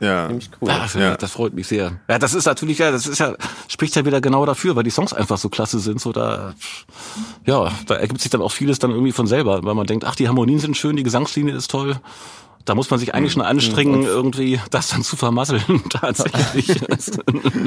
Ja. 0.00 0.28
ziemlich 0.28 0.50
cool. 0.60 0.68
Ja, 0.68 0.78
das, 0.80 0.94
Ja. 0.94 1.16
das 1.16 1.32
freut 1.32 1.54
mich 1.54 1.66
sehr. 1.66 1.92
Ja, 2.08 2.18
das 2.18 2.34
ist 2.34 2.46
natürlich, 2.46 2.78
ja, 2.78 2.90
das 2.90 3.06
ist 3.06 3.18
ja, 3.18 3.34
spricht 3.66 3.96
ja 3.96 4.04
wieder 4.04 4.20
genau 4.20 4.46
dafür, 4.46 4.76
weil 4.76 4.84
die 4.84 4.90
Songs 4.90 5.12
einfach 5.12 5.38
so 5.38 5.48
klasse 5.48 5.78
sind, 5.80 6.00
so 6.00 6.12
da, 6.12 6.54
ja, 7.44 7.72
da 7.86 7.94
ergibt 7.96 8.20
sich 8.20 8.30
dann 8.30 8.40
auch 8.42 8.52
vieles 8.52 8.78
dann 8.78 8.90
irgendwie 8.90 9.12
von 9.12 9.26
selber, 9.26 9.64
weil 9.64 9.74
man 9.74 9.86
denkt, 9.86 10.04
ach, 10.04 10.14
die 10.14 10.28
Harmonien 10.28 10.60
sind 10.60 10.76
schön, 10.76 10.96
die 10.96 11.02
Gesangslinie 11.02 11.54
ist 11.54 11.70
toll. 11.70 11.96
Da 12.68 12.74
muss 12.74 12.90
man 12.90 13.00
sich 13.00 13.14
eigentlich 13.14 13.32
schon 13.32 13.40
anstrengen, 13.40 14.02
irgendwie 14.02 14.60
das 14.70 14.88
dann 14.88 15.02
zu 15.02 15.16
vermasseln, 15.16 15.62
tatsächlich. 15.90 16.70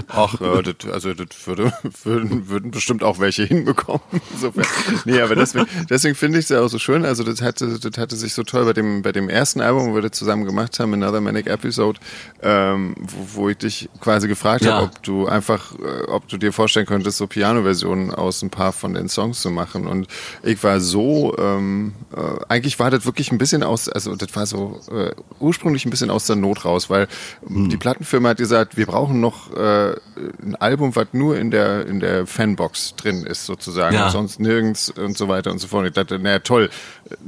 Ach, 0.10 0.40
äh, 0.40 0.62
das, 0.62 0.92
also 0.94 1.14
das 1.16 1.28
würde, 1.46 1.74
würden, 2.04 2.50
würden 2.50 2.70
bestimmt 2.70 3.04
auch 3.04 3.18
welche 3.20 3.44
hinbekommen. 3.44 4.02
Insofern. 4.34 4.66
Nee, 5.06 5.20
aber 5.22 5.36
deswegen, 5.36 5.66
deswegen 5.90 6.14
finde 6.14 6.38
ich 6.38 6.46
es 6.46 6.50
ja 6.50 6.62
auch 6.62 6.68
so 6.68 6.78
schön. 6.78 7.04
Also 7.04 7.24
das 7.24 7.42
hatte, 7.42 7.80
das 7.80 7.98
hatte 7.98 8.16
sich 8.16 8.34
so 8.36 8.44
toll 8.44 8.64
bei 8.66 8.74
dem, 8.74 9.02
bei 9.02 9.12
dem 9.12 9.28
ersten 9.28 9.60
Album, 9.62 9.90
wo 9.90 9.96
wir 9.96 10.04
das 10.04 10.12
zusammen 10.12 10.46
gemacht 10.46 10.80
haben, 10.80 10.94
Another 10.94 11.20
Manic 11.20 11.48
Episode, 11.48 12.00
ähm, 12.44 12.96
wo, 13.00 13.42
wo 13.42 13.50
ich 13.50 13.58
dich 13.58 13.90
quasi 14.02 14.28
gefragt 14.28 14.64
Ja. 14.66 14.74
habe, 14.76 14.84
ob 14.86 15.02
du 15.02 15.26
einfach, 15.26 15.74
äh, 15.80 16.04
ob 16.10 16.28
du 16.28 16.38
dir 16.38 16.54
vorstellen 16.54 16.86
könntest, 16.86 17.18
so 17.18 17.26
Piano-Versionen 17.26 18.14
aus 18.14 18.44
ein 18.44 18.52
paar 18.52 18.72
von 18.72 18.94
den 18.94 19.10
Songs 19.10 19.42
zu 19.42 19.50
machen. 19.50 19.88
Und 19.88 20.08
ich 20.44 20.64
war 20.64 20.80
so, 20.80 21.36
ähm, 21.40 21.94
äh, 22.16 22.46
eigentlich 22.50 22.78
war 22.78 22.92
das 22.92 23.06
wirklich 23.06 23.32
ein 23.32 23.40
bisschen 23.40 23.64
aus, 23.64 23.90
also 23.90 24.16
das 24.16 24.36
war 24.36 24.46
so 24.46 24.80
äh, 24.92 25.12
ursprünglich 25.40 25.86
ein 25.86 25.90
bisschen 25.90 26.10
aus 26.10 26.26
der 26.28 26.36
Not 26.36 26.66
raus, 26.66 26.90
weil 26.90 27.08
Hm. 27.48 27.70
die 27.70 27.78
Plattenfirma 27.78 28.30
hat 28.30 28.38
gesagt, 28.38 28.78
wir 28.78 28.86
brauchen 28.86 29.20
noch 29.20 29.52
äh, 29.56 29.96
ein 30.44 30.56
Album, 30.60 30.96
was 30.96 31.08
nur 31.14 31.38
in 31.38 31.52
der 31.52 31.86
in 31.88 32.00
der 32.00 32.28
Fanbox 32.28 32.96
drin 32.96 33.24
ist 33.26 33.46
sozusagen, 33.46 33.96
Ja. 33.96 34.06
und 34.06 34.12
sonst 34.12 34.40
nirgends 34.40 34.90
und 34.90 35.18
so 35.18 35.28
weiter 35.28 35.52
und 35.52 35.60
so 35.60 35.68
fort. 35.68 35.86
Ich 35.88 35.94
dachte, 35.94 36.20
naja 36.20 36.40
toll, 36.40 36.70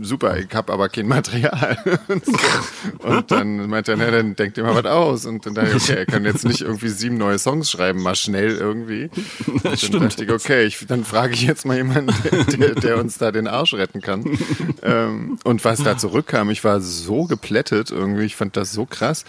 super, 0.01 0.37
ich 0.37 0.53
habe 0.53 0.71
aber 0.73 0.89
kein 0.89 1.07
Material. 1.07 1.77
und, 2.07 2.25
so. 2.25 2.33
und 3.07 3.31
dann 3.31 3.69
meinte 3.69 3.91
er, 3.91 3.97
na 3.97 4.11
dann 4.11 4.35
denkt 4.35 4.57
ihr 4.57 4.63
mal 4.63 4.75
was 4.75 4.85
aus. 4.91 5.25
Und 5.25 5.45
dann 5.45 5.55
dachte 5.55 5.69
ich, 5.77 5.83
okay, 5.83 5.95
er 5.99 6.05
kann 6.05 6.25
jetzt 6.25 6.45
nicht 6.45 6.61
irgendwie 6.61 6.89
sieben 6.89 7.17
neue 7.17 7.39
Songs 7.39 7.69
schreiben, 7.71 8.01
mal 8.01 8.15
schnell 8.15 8.55
irgendwie. 8.57 9.09
Und 9.47 9.65
dann 9.65 9.77
stimmt. 9.77 10.03
dachte 10.03 10.23
ich, 10.23 10.31
okay, 10.31 10.63
ich, 10.65 10.85
dann 10.87 11.03
frage 11.03 11.33
ich 11.33 11.43
jetzt 11.43 11.65
mal 11.65 11.77
jemanden, 11.77 12.13
der, 12.23 12.43
der, 12.45 12.75
der 12.75 12.97
uns 12.97 13.17
da 13.17 13.31
den 13.31 13.47
Arsch 13.47 13.73
retten 13.73 14.01
kann. 14.01 14.23
ähm, 14.83 15.37
und 15.43 15.63
was 15.65 15.83
da 15.83 15.97
zurückkam, 15.97 16.49
ich 16.49 16.63
war 16.63 16.81
so 16.81 17.25
geplättet 17.53 17.91
irgendwie, 17.91 18.23
ich 18.23 18.35
fand 18.35 18.57
das 18.57 18.71
so 18.73 18.85
krass. 18.85 19.25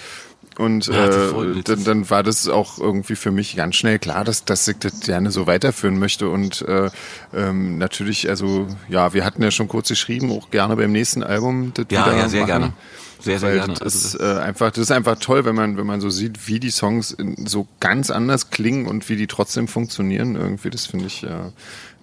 Und 0.57 0.87
Ja, 0.87 1.07
äh, 1.33 1.63
dann, 1.65 1.83
dann 1.85 2.11
war 2.11 2.23
das 2.23 2.47
auch 2.49 2.79
irgendwie 2.79 3.17
für 3.17 3.33
mich 3.33 3.57
ganz 3.57 3.75
schnell 3.75 3.99
klar, 3.99 4.25
dass, 4.25 4.45
dass 4.45 4.69
ich 4.69 4.79
das 4.79 5.01
gerne 5.01 5.33
so 5.33 5.47
weiterführen 5.49 5.99
möchte. 5.99 6.29
Und 6.29 6.63
äh, 6.63 6.91
ähm, 7.35 7.77
natürlich, 7.79 8.29
also 8.29 8.69
ja, 8.89 9.13
wir 9.15 9.25
hatten 9.25 9.43
ja 9.43 9.51
schon 9.51 9.67
kurz 9.67 9.89
geschrieben, 9.89 10.31
auch 10.31 10.51
gerne 10.51 10.77
beim 10.77 10.93
nächsten 10.93 11.25
Album. 11.25 11.73
Das 11.75 11.87
Ja, 11.91 12.07
wieder 12.07 12.17
ja, 12.17 12.29
sehr 12.29 12.41
machen. 12.43 12.47
gerne. 12.47 12.73
Sehr, 13.21 13.39
sehr 13.41 13.49
Weil 13.49 13.57
gerne. 13.57 13.73
das 13.75 13.83
Also, 13.83 14.19
ist 14.19 14.21
äh, 14.21 14.41
einfach, 14.41 14.71
das 14.71 14.79
ist 14.83 14.91
einfach 14.93 15.19
toll, 15.19 15.45
wenn 15.45 15.57
man, 15.57 15.77
wenn 15.77 15.87
man 15.87 16.01
so 16.01 16.11
sieht, 16.11 16.47
wie 16.47 16.61
die 16.61 16.71
Songs 16.71 17.17
so 17.47 17.67
ganz 17.81 18.11
anders 18.11 18.51
klingen 18.51 18.87
und 18.87 19.09
wie 19.09 19.17
die 19.17 19.27
trotzdem 19.27 19.67
funktionieren. 19.67 20.37
Irgendwie, 20.37 20.71
das 20.71 20.87
finde 20.87 21.07
ich, 21.07 21.23
ja, 21.23 21.51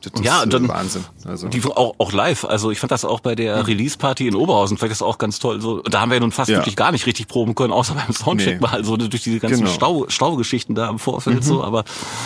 das 0.02 0.14
ist 0.14 0.26
Ja, 0.26 0.46
dann- 0.46 0.68
Wahnsinn. 0.68 1.04
Also 1.26 1.48
Die 1.48 1.64
auch, 1.66 1.96
auch 1.98 2.12
live. 2.12 2.46
Also 2.46 2.72
ich 2.72 2.80
fand 2.80 2.92
das 2.92 3.06
auch 3.06 3.20
bei 3.20 3.36
der 3.36 3.66
Release-Party 3.68 4.28
in 4.28 4.36
Oberhausen, 4.36 4.78
fand 4.78 4.92
ich 4.92 4.98
das 4.98 5.02
auch 5.06 5.18
ganz 5.18 5.40
toll. 5.40 5.62
So, 5.62 5.82
da 5.82 6.02
haben 6.02 6.10
wir 6.10 6.16
ja 6.16 6.22
nun 6.22 6.32
fast 6.32 6.50
Ja. 6.50 6.58
wirklich 6.58 6.76
gar 6.76 6.92
nicht 6.92 7.06
richtig 7.06 7.28
proben 7.28 7.56
können, 7.56 7.72
außer 7.74 7.94
beim 8.06 8.14
Soundcheck 8.14 8.62
Nee. 8.62 8.68
mal 8.68 8.84
so 8.84 8.98
durch 8.98 9.22
diese 9.24 9.40
ganzen 9.40 9.60
Genau. 9.62 9.72
Stau, 9.72 10.06
Staugeschichten 10.10 10.76
da 10.76 10.90
im 10.90 11.00
Vorfeld 11.00 11.44
so. 11.44 11.64
Aber 11.64 11.84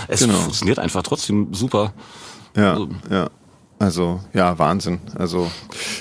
es 0.07 0.21
Genau. 0.21 0.33
funktioniert 0.35 0.79
einfach 0.79 1.03
trotzdem 1.03 1.53
super. 1.53 1.93
ja, 2.55 2.71
Also- 2.73 2.89
ja. 3.11 3.29
Also 3.77 4.21
ja, 4.33 4.57
Wahnsinn. 4.57 4.99
Also 5.17 5.51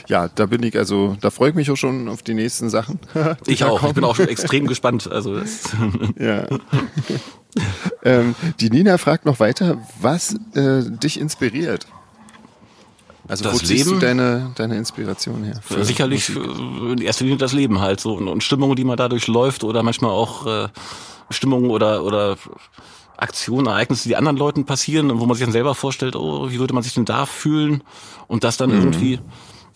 ja, 0.09 0.29
da 0.29 0.47
bin 0.47 0.63
ich, 0.63 0.77
also 0.79 1.17
da 1.21 1.31
freue 1.31 1.51
ich 1.51 1.55
mich 1.57 1.71
auch 1.71 1.77
schon 1.77 2.09
auf 2.09 2.23
die 2.23 2.35
nächsten 2.35 2.71
Sachen. 2.71 3.01
die 3.47 3.53
Ich 3.53 3.65
auch. 3.65 3.75
Ich 3.77 3.81
kommen. 3.81 3.95
bin 3.95 4.05
auch 4.05 4.15
schon 4.17 4.29
extrem 4.29 4.67
gespannt. 4.67 5.11
Also 5.11 5.35
das, 5.41 5.71
Ja. 6.19 6.47
ähm, 8.03 8.35
die 8.61 8.71
Nina 8.71 8.99
fragt 8.99 9.27
noch 9.27 9.41
weiter, 9.41 9.79
was 10.01 10.35
äh, 10.55 10.83
dich 10.89 11.19
inspiriert. 11.21 11.87
Also 13.27 13.45
Das 13.45 13.55
wo 13.55 13.59
ziehst 13.59 13.87
du 13.87 13.91
Leben? 13.91 14.01
deine, 14.01 14.53
deine 14.57 14.77
Inspiration 14.77 15.45
her? 15.45 15.59
für 15.63 15.85
sicherlich 15.85 16.29
Musik? 16.35 16.51
äh, 16.89 16.93
in 16.93 16.99
erster 17.01 17.25
Linie 17.25 17.39
das 17.39 17.53
Leben 17.55 17.81
halt 17.81 17.99
so 18.01 18.15
und, 18.15 18.29
und 18.29 18.45
Stimmungen, 18.45 18.77
die 18.77 18.85
man 18.85 18.97
dadurch 18.99 19.27
läuft 19.29 19.65
oder 19.65 19.83
manchmal 19.83 20.11
auch 20.11 20.47
äh, 20.47 20.69
Stimmungen 21.31 21.71
oder 21.71 22.05
oder 22.05 22.37
Aktionen, 23.25 23.67
Ereignisse, 23.67 24.09
die 24.09 24.17
anderen 24.17 24.37
Leuten 24.37 24.65
passieren 24.65 25.11
und 25.11 25.21
wo 25.21 25.27
man 25.27 25.37
sich 25.37 25.45
dann 25.45 25.53
selber 25.53 25.75
vorstellt, 25.75 26.15
oh, 26.15 26.51
wie 26.51 26.61
würde 26.61 26.75
man 26.75 26.83
sich 26.83 26.95
denn 26.95 27.05
da 27.05 27.27
fühlen 27.27 27.83
und 28.29 28.45
das 28.45 28.57
dann 28.57 28.71
irgendwie 28.71 29.19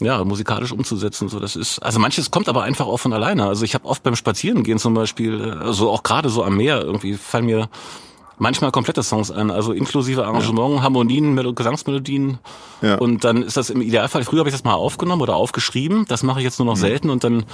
ja 0.00 0.22
musikalisch 0.22 0.70
umzusetzen. 0.70 1.28
So, 1.28 1.40
das 1.40 1.56
ist 1.56 1.80
also 1.80 1.98
manches 1.98 2.30
kommt 2.30 2.48
aber 2.48 2.62
einfach 2.62 2.86
auch 2.86 2.98
von 2.98 3.12
alleine. 3.12 3.46
Also 3.46 3.64
ich 3.64 3.74
habe 3.74 3.86
oft 3.86 4.02
beim 4.02 4.16
Spazierengehen 4.16 4.78
zum 4.78 4.94
Beispiel, 4.94 5.58
also 5.60 5.90
auch 5.90 6.02
gerade 6.02 6.28
so 6.28 6.44
am 6.44 6.56
Meer 6.56 6.82
irgendwie 6.82 7.14
fallen 7.14 7.46
mir 7.46 7.68
manchmal 8.38 8.70
komplette 8.70 9.02
Songs 9.02 9.30
an, 9.30 9.50
also 9.50 9.72
inklusive 9.72 10.24
Arrangement, 10.24 10.82
Harmonien, 10.82 11.34
Melo 11.34 11.52
Gesangsmelodien. 11.52 12.38
Ja. 12.80 12.96
Und 12.96 13.24
dann 13.24 13.42
ist 13.42 13.56
das 13.56 13.70
im 13.70 13.80
Idealfall, 13.80 14.24
früher 14.24 14.40
habe 14.40 14.48
ich 14.48 14.54
das 14.54 14.64
mal 14.64 14.74
aufgenommen 14.74 15.22
oder 15.22 15.36
aufgeschrieben, 15.36 16.04
das 16.08 16.22
mache 16.22 16.40
ich 16.40 16.44
jetzt 16.44 16.58
nur 16.58 16.66
noch 16.66 16.76
selten 16.76 17.10
und 17.10 17.24
dann 17.24 17.44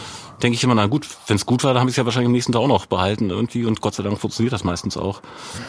denke 0.43 0.57
ich 0.57 0.64
immer, 0.64 0.74
na 0.74 0.87
gut, 0.87 1.07
wenn 1.26 1.37
es 1.37 1.47
gut 1.47 1.64
war, 1.64 1.72
dann 1.72 1.80
habe 1.80 1.91
ich 1.91 1.95
es 1.95 1.97
ja 1.97 2.05
wahrscheinlich 2.05 2.26
am 2.26 2.32
nächsten 2.32 2.53
Tag 2.53 2.61
auch 2.61 2.68
noch 2.68 2.87
behalten 2.87 3.30
irgendwie 3.30 3.64
und 3.64 3.80
Gott 3.80 3.95
sei 3.95 4.03
Dank 4.03 4.18
funktioniert 4.18 4.53
das 4.53 4.64
meistens 4.64 4.97
auch. 4.97 5.22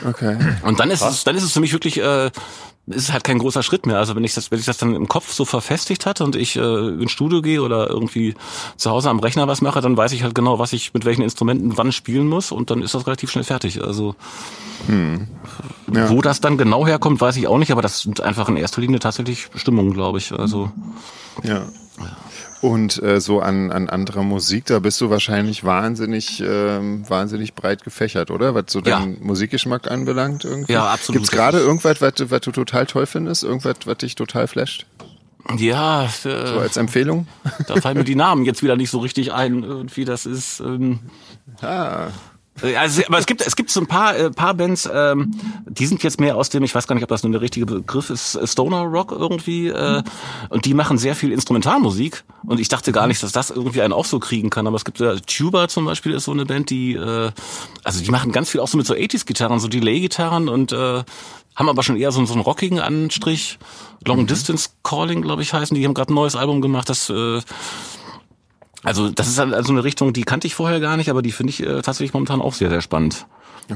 Okay. 0.08 0.38
Und 0.64 0.80
dann 0.80 0.92
ist 0.92 1.02
es, 1.02 1.24
dann 1.24 1.36
ist 1.36 1.44
es 1.44 1.52
für 1.52 1.62
mich 1.62 1.74
wirklich, 1.74 2.00
äh, 2.00 2.32
ist 2.88 3.12
halt 3.12 3.24
kein 3.24 3.40
großer 3.40 3.64
Schritt 3.64 3.86
mehr. 3.86 3.98
Also 3.98 4.16
wenn 4.16 4.24
ich 4.24 4.34
das, 4.36 4.52
wenn 4.52 4.60
ich 4.60 4.66
das 4.66 4.78
dann 4.78 4.94
im 4.96 5.08
Kopf 5.08 5.32
so 5.34 5.44
verfestigt 5.46 6.06
hatte 6.06 6.24
und 6.24 6.36
ich 6.36 6.56
äh, 6.56 6.60
ins 6.90 7.12
Studio 7.12 7.42
gehe 7.42 7.62
oder 7.62 7.90
irgendwie 7.90 8.36
zu 8.78 8.92
Hause 8.92 9.10
am 9.10 9.20
Rechner 9.20 9.48
was 9.48 9.62
mache, 9.62 9.82
dann 9.82 9.98
weiß 9.98 10.12
ich 10.12 10.24
halt 10.24 10.36
genau, 10.36 10.60
was 10.60 10.72
ich 10.74 10.94
mit 10.94 11.04
welchen 11.06 11.22
Instrumenten 11.24 11.78
wann 11.78 11.92
spielen 11.92 12.28
muss 12.28 12.52
und 12.52 12.70
dann 12.70 12.82
ist 12.84 12.94
das 12.94 13.08
relativ 13.08 13.32
schnell 13.32 13.44
fertig. 13.44 13.84
Also 13.84 14.16
Ja. 14.88 16.10
wo 16.10 16.22
das 16.22 16.42
dann 16.42 16.58
genau 16.58 16.86
herkommt, 16.86 17.22
weiß 17.22 17.38
ich 17.38 17.48
auch 17.48 17.58
nicht, 17.58 17.72
aber 17.72 17.82
das 17.82 18.02
sind 18.02 18.22
einfach 18.22 18.50
in 18.50 18.58
erster 18.58 18.82
Linie 18.82 19.00
tatsächlich 19.00 19.48
Stimmungen, 19.56 19.94
glaube 19.94 20.18
ich. 20.20 20.32
Also 20.32 20.72
Ja. 21.44 21.64
Und 22.62 23.02
äh, 23.04 23.22
so 23.22 23.40
an, 23.42 23.72
an 23.72 23.90
anderer 23.90 24.24
Musik, 24.24 24.66
da 24.66 24.80
bist 24.80 25.00
du 25.02 25.10
wahrscheinlich 25.10 25.64
wahnsinnig, 25.64 26.42
ähm, 26.46 27.08
wahnsinnig 27.10 27.54
breit 27.54 27.84
gefächert, 27.84 28.32
oder? 28.32 28.56
Was 28.56 28.66
so 28.70 28.82
deinen 28.82 29.14
Ja. 29.18 29.20
Musikgeschmack 29.24 29.90
anbelangt 29.92 30.46
irgendwie. 30.46 30.74
Ja, 30.74 30.88
absolut. 30.92 31.22
Gibt's 31.22 31.32
gerade 31.36 31.60
irgendwas, 31.60 32.02
was, 32.02 32.14
du- 32.16 32.32
was 32.32 32.42
du 32.42 32.52
total 32.52 32.86
toll 32.86 33.06
findest? 33.06 33.44
Irgendwas, 33.44 33.76
was 33.86 33.98
dich 33.98 34.16
total 34.16 34.48
flasht? 34.48 34.86
ja, 35.60 36.10
So 36.22 36.30
äh, 36.30 36.34
als 36.60 36.76
Empfehlung? 36.78 37.28
da 37.68 37.76
fallen 37.80 37.98
mir 37.98 38.04
die 38.04 38.16
Namen 38.16 38.46
jetzt 38.46 38.64
wieder 38.64 38.76
nicht 38.76 38.90
so 38.90 38.98
richtig 39.00 39.32
ein. 39.32 39.62
Irgendwie 39.64 40.04
das 40.06 40.26
ist. 40.26 40.60
Ähm, 40.60 41.00
Ah, 41.62 42.08
Also, 42.62 43.02
aber 43.08 43.20
es 43.20 43.26
gibt 43.26 43.42
es 43.46 43.56
gibt 43.58 43.70
so 43.70 43.82
ein 43.82 43.88
paar 43.88 44.16
äh, 44.16 44.32
paar 44.32 44.54
Bands, 44.54 44.90
ähm, 44.92 45.34
die 45.66 45.86
sind 45.86 46.02
jetzt 46.04 46.22
mehr 46.22 46.38
aus 46.38 46.50
dem, 46.50 46.64
ich 46.64 46.74
weiß 46.74 46.88
gar 46.88 46.96
nicht, 46.96 47.04
ob 47.04 47.10
das 47.10 47.24
nur 47.24 47.34
der 47.34 47.42
richtige 47.42 47.66
Begriff 47.66 48.10
ist, 48.10 48.36
äh, 48.36 48.48
Stoner 48.48 48.84
Rock 48.84 49.12
irgendwie, 49.12 49.68
äh, 49.68 50.02
und 50.50 50.64
die 50.64 50.74
machen 50.74 50.98
sehr 50.98 51.16
viel 51.16 51.34
Instrumentalmusik. 51.34 52.24
Und 52.46 52.60
ich 52.60 52.70
dachte 52.70 52.94
gar 52.94 53.08
nicht, 53.08 53.22
dass 53.24 53.34
das 53.34 53.50
irgendwie 53.50 53.82
einen 53.82 53.92
auch 53.92 54.06
so 54.06 54.20
kriegen 54.20 54.50
kann. 54.50 54.68
Aber 54.68 54.78
es 54.78 54.86
gibt 54.86 55.02
äh, 55.02 55.20
Tuba 55.20 55.68
zum 55.68 55.84
Beispiel 55.86 56.14
ist 56.14 56.26
so 56.26 56.32
eine 56.32 56.46
Band, 56.46 56.70
die 56.70 56.94
äh, 56.94 57.32
also 57.84 58.02
die 58.02 58.10
machen 58.10 58.32
ganz 58.32 58.50
viel 58.50 58.62
auch 58.62 58.70
so 58.70 58.78
mit 58.78 58.88
so 58.88 58.94
80s 58.94 59.26
Gitarren, 59.26 59.60
so 59.60 59.68
Delay-Gitarren 59.68 60.48
und 60.48 60.72
äh, 60.72 61.04
haben 61.56 61.70
aber 61.70 61.84
schon 61.84 61.98
eher 61.98 62.12
so, 62.12 62.24
so 62.26 62.34
einen 62.34 62.42
rockigen 62.42 62.80
Anstrich. 62.80 63.58
Long 64.06 64.28
Distance 64.28 64.70
Calling, 64.84 65.22
glaube 65.22 65.42
ich, 65.42 65.54
heißen. 65.54 65.76
Die 65.76 65.86
haben 65.86 65.94
gerade 65.94 66.14
ein 66.14 66.16
neues 66.16 66.36
Album 66.36 66.62
gemacht, 66.62 66.90
das 66.90 67.10
äh, 67.10 67.42
also 68.86 69.10
das 69.10 69.28
ist 69.28 69.40
also 69.40 69.72
eine 69.74 69.84
Richtung, 69.84 70.14
die 70.14 70.24
kannte 70.24 70.48
ich 70.48 70.56
vorher 70.56 70.80
gar 70.80 70.96
nicht, 70.98 71.10
aber 71.10 71.22
die 71.22 71.32
finde 71.32 71.52
ich 71.52 71.62
äh, 71.62 71.82
tatsächlich 71.82 72.14
momentan 72.14 72.42
auch 72.42 72.54
sehr, 72.54 72.70
sehr 72.70 72.82
spannend. 72.82 73.26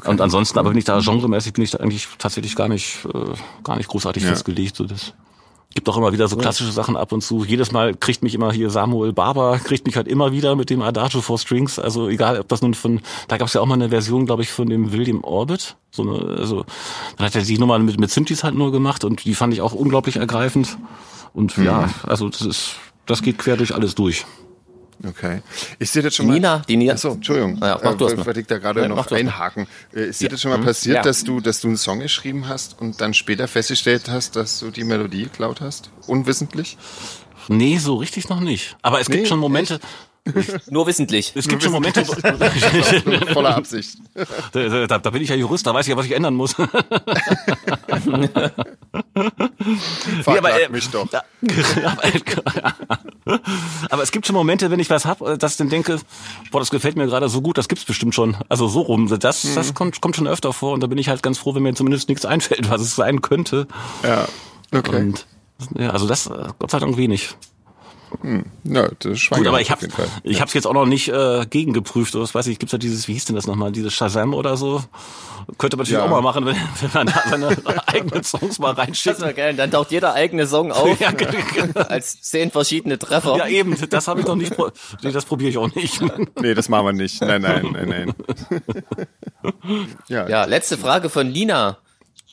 Und 0.05 0.21
ansonsten, 0.21 0.59
aber 0.59 0.69
bin 0.69 0.77
ich 0.77 0.85
da 0.85 0.99
genremäßig, 0.99 1.53
bin 1.53 1.63
ich 1.63 1.71
da 1.71 1.79
eigentlich 1.79 2.07
tatsächlich 2.19 2.55
gar 2.55 2.67
nicht, 2.67 2.99
äh, 3.13 3.33
gar 3.63 3.75
nicht 3.75 3.89
großartig 3.89 4.23
Ja. 4.23 4.29
festgelegt. 4.29 4.75
So 4.75 4.85
das 4.85 5.13
gibt 5.73 5.87
auch 5.89 5.97
immer 5.97 6.11
wieder 6.13 6.27
so 6.27 6.35
klassische 6.35 6.71
Sachen 6.71 6.95
ab 6.97 7.11
und 7.11 7.21
zu. 7.21 7.43
Jedes 7.43 7.71
Mal 7.71 7.95
kriegt 7.95 8.23
mich 8.23 8.33
immer 8.35 8.51
hier 8.51 8.69
Samuel 8.69 9.13
Barber, 9.13 9.59
kriegt 9.63 9.85
mich 9.85 9.95
halt 9.95 10.07
immer 10.07 10.31
wieder 10.31 10.55
mit 10.55 10.69
dem 10.69 10.81
Adagio 10.81 11.21
for 11.21 11.37
Strings. 11.37 11.79
Also 11.79 12.07
egal, 12.07 12.39
ob 12.39 12.47
das 12.47 12.61
nun 12.61 12.73
von, 12.73 13.01
da 13.27 13.37
gab 13.37 13.47
es 13.47 13.53
ja 13.53 13.61
auch 13.61 13.65
mal 13.65 13.75
eine 13.75 13.89
Version, 13.89 14.25
glaube 14.25 14.41
ich, 14.41 14.51
von 14.51 14.69
dem 14.69 14.91
William 14.91 15.23
Orbit. 15.23 15.75
So 15.91 16.03
eine, 16.03 16.37
also 16.37 16.65
dann 17.17 17.25
hat 17.25 17.35
er 17.35 17.41
die 17.43 17.57
Nummer 17.57 17.77
mit, 17.79 17.99
mit 17.99 18.11
Synthes 18.11 18.43
halt 18.43 18.55
nur 18.55 18.71
gemacht 18.71 19.03
und 19.03 19.25
die 19.25 19.35
fand 19.35 19.53
ich 19.53 19.61
auch 19.61 19.73
unglaublich 19.73 20.17
ergreifend. 20.17 20.77
Und 21.33 21.57
ja, 21.57 21.89
also 22.03 22.29
das 22.29 22.41
ist, 22.41 22.75
das 23.05 23.21
geht 23.21 23.37
quer 23.37 23.57
durch 23.57 23.73
alles 23.73 23.95
durch. 23.95 24.25
Okay. 25.07 25.41
Ich 25.79 25.89
sehe 25.91 26.01
das 26.03 26.15
schon 26.15 26.25
Die 26.25 26.31
mal. 26.31 26.35
Nina, 26.35 26.61
die 26.67 26.77
Nina. 26.77 26.93
Achso, 26.93 27.11
Entschuldigung. 27.11 27.57
Ja, 27.61 27.79
mach 27.83 27.95
du 27.95 28.07
äh, 28.07 28.25
weil 28.25 28.37
ich 28.37 28.47
da 28.47 28.57
gerade 28.57 28.87
mach 28.89 28.95
noch 28.95 29.11
einhaken. 29.11 29.67
Äh, 29.93 30.09
Ist 30.09 30.21
dir 30.21 30.29
das 30.29 30.41
schon 30.41 30.51
mal 30.51 30.59
passiert, 30.59 30.97
Ja. 30.97 31.01
dass 31.01 31.23
du, 31.23 31.39
dass 31.41 31.61
du 31.61 31.67
einen 31.67 31.77
Song 31.77 31.99
geschrieben 31.99 32.47
hast 32.47 32.79
und 32.79 32.99
dann 33.01 33.13
später 33.13 33.47
festgestellt 33.47 34.09
hast, 34.09 34.35
dass 34.35 34.59
du 34.59 34.71
die 34.71 34.83
Melodie 34.83 35.23
geklaut 35.23 35.61
hast? 35.61 35.89
Unwissentlich? 36.07 36.77
Nee, 37.47 37.77
so 37.79 37.95
richtig 37.95 38.29
noch 38.29 38.41
nicht. 38.41 38.77
Aber 38.81 38.99
es 39.01 39.09
Nee, 39.09 39.15
gibt 39.17 39.27
schon 39.27 39.39
Momente, 39.39 39.79
Nur 40.69 40.87
wissentlich. 40.87 41.31
es 41.35 41.47
gibt 41.47 41.63
schon 41.63 41.71
Momente, 41.71 42.03
Voller 43.33 43.55
Absicht. 43.55 43.97
da, 44.51 44.87
da, 44.87 44.97
da 44.99 45.09
bin 45.09 45.21
ich 45.21 45.29
ja 45.29 45.35
Jurist, 45.35 45.65
da 45.67 45.73
weiß 45.73 45.85
ich 45.85 45.91
ja, 45.91 45.97
was 45.97 46.05
ich 46.05 46.11
ändern 46.13 46.35
muss. 46.35 46.53
Verklag 50.23 50.37
aber, 50.37 50.61
äh, 50.61 50.69
mich 50.69 50.89
doch. 50.89 51.07
Aber, 51.83 53.39
aber 53.89 54.03
es 54.03 54.11
gibt 54.11 54.25
schon 54.25 54.35
Momente, 54.35 54.71
wenn 54.71 54.79
ich 54.79 54.89
was 54.89 55.05
hab, 55.05 55.19
dass 55.39 55.53
ich 55.53 55.57
dann 55.57 55.69
denke, 55.69 55.99
boah, 56.51 56.59
das 56.59 56.69
gefällt 56.69 56.95
mir 56.95 57.05
gerade 57.07 57.29
so 57.29 57.41
gut, 57.41 57.57
das 57.57 57.67
gibt's 57.67 57.85
bestimmt 57.85 58.15
schon. 58.15 58.37
Also 58.49 58.67
so 58.67 58.81
rum. 58.81 59.07
Das, 59.19 59.43
Mhm. 59.43 59.55
das 59.55 59.73
kommt, 59.73 60.01
kommt 60.01 60.15
schon 60.15 60.27
öfter 60.27 60.53
vor 60.53 60.73
und 60.73 60.81
da 60.81 60.87
bin 60.87 60.97
ich 60.97 61.09
halt 61.09 61.23
ganz 61.23 61.37
froh, 61.37 61.55
wenn 61.55 61.63
mir 61.63 61.73
zumindest 61.73 62.09
nichts 62.09 62.25
einfällt, 62.25 62.69
was 62.69 62.81
es 62.81 62.95
sein 62.95 63.21
könnte. 63.21 63.67
Ja. 64.03 64.27
Okay. 64.73 64.95
Und 64.95 65.25
ja, 65.77 65.89
also 65.91 66.07
das 66.07 66.27
äh, 66.27 66.47
Gott 66.59 66.71
sei 66.71 66.79
Dank 66.79 66.97
wenig. 66.97 67.35
Ja, 68.63 68.87
das 68.99 69.11
ist 69.13 69.29
Gut, 69.29 69.47
aber 69.47 69.61
ich 69.61 69.71
habe 69.71 69.87
ich 70.23 70.41
hab's 70.41 70.53
jetzt 70.53 70.65
auch 70.67 70.73
noch 70.73 70.85
nicht 70.85 71.07
äh, 71.09 71.45
gegengeprüft. 71.49 72.15
Oder 72.15 72.23
was 72.23 72.35
weiß 72.35 72.47
ich, 72.47 72.59
gibt's 72.59 72.71
ja 72.73 72.77
dieses, 72.79 73.07
wie 73.07 73.13
hieß 73.13 73.25
denn 73.25 73.35
das 73.35 73.47
nochmal, 73.47 73.71
dieses 73.71 73.93
Shazam 73.93 74.33
oder 74.33 74.57
so? 74.57 74.83
Könnte 75.57 75.77
man 75.77 75.83
natürlich 75.85 75.99
Ja. 75.99 76.05
auch 76.05 76.09
mal 76.09 76.21
machen, 76.21 76.45
wenn, 76.47 76.55
wenn 76.55 76.89
man 76.93 77.07
da 77.07 77.23
seine 77.29 77.57
eigenen 77.87 78.23
Songs 78.23 78.59
mal 78.59 78.73
Das 78.73 78.85
reinschickt. 78.87 79.21
wäre 79.21 79.33
geil. 79.33 79.55
Dann 79.55 79.71
taucht 79.71 79.91
jeder 79.91 80.13
eigene 80.13 80.45
Song 80.47 80.71
auf 80.71 80.99
Ja, 80.99 81.11
genau. 81.11 81.79
als 81.87 82.21
zehn 82.21 82.51
verschiedene 82.51 82.99
Treffer. 82.99 83.37
Ja, 83.37 83.47
eben, 83.47 83.75
das 83.89 84.07
habe 84.07 84.19
ich 84.21 84.25
noch 84.27 84.35
nicht, 84.35 84.55
pro- 84.55 84.69
nee, 85.01 85.11
das 85.11 85.25
probiere 85.25 85.49
ich 85.51 85.57
auch 85.57 85.73
nicht. 85.73 86.01
Nee, 86.41 86.53
das 86.53 86.69
machen 86.69 86.85
wir 86.87 86.93
nicht. 86.93 87.21
Nein, 87.21 87.41
nein, 87.41 87.67
nein, 87.71 87.89
nein. 87.89 88.13
ja, 90.07 90.27
Ja, 90.27 90.45
letzte 90.45 90.77
Frage 90.77 91.09
von 91.09 91.31
Nina. 91.31 91.77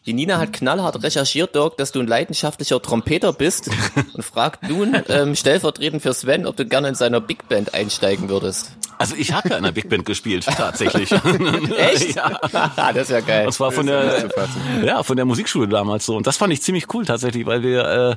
Die 0.07 0.13
Nina 0.13 0.39
hat 0.39 0.53
knallhart 0.53 1.03
recherchiert, 1.03 1.57
Doc, 1.57 1.77
dass 1.79 1.91
du 1.91 1.99
ein 1.99 2.07
leidenschaftlicher 2.07 2.81
Trompeter 2.81 3.33
bist 3.33 3.69
und 4.15 4.23
fragt 4.25 4.69
nun 4.69 4.97
ähm, 5.09 5.35
stellvertretend 5.35 6.01
für 6.01 6.15
Sven, 6.15 6.47
ob 6.47 6.57
du 6.57 6.65
gerne 6.65 6.89
in 6.89 6.95
seiner 6.95 7.21
Big 7.21 7.49
Band 7.49 7.75
einsteigen 7.75 8.29
würdest. 8.29 8.71
Also 8.99 9.17
ich 9.17 9.33
habe 9.33 9.49
ja 9.49 9.57
in 9.57 9.65
einer 9.65 9.73
Big 9.73 9.89
Band 9.89 10.07
gespielt, 10.07 10.45
tatsächlich. 10.57 11.11
Echt? 11.11 12.15
ja. 12.17 12.39
das 12.77 12.97
ist 12.97 13.11
ja 13.11 13.21
geil. 13.21 13.47
Und 13.47 13.53
zwar 13.53 13.73
von 13.73 13.87
der, 13.87 14.31
ja, 14.85 15.03
von 15.03 15.17
der 15.17 15.27
Musikschule 15.27 15.67
damals 15.67 16.07
so. 16.07 16.17
Und 16.17 16.29
das 16.29 16.37
fand 16.37 16.53
ich 16.53 16.63
ziemlich 16.63 16.95
cool 16.95 17.05
tatsächlich, 17.05 17.45
weil 17.45 17.65
wir, 17.65 17.85
äh, 17.85 18.17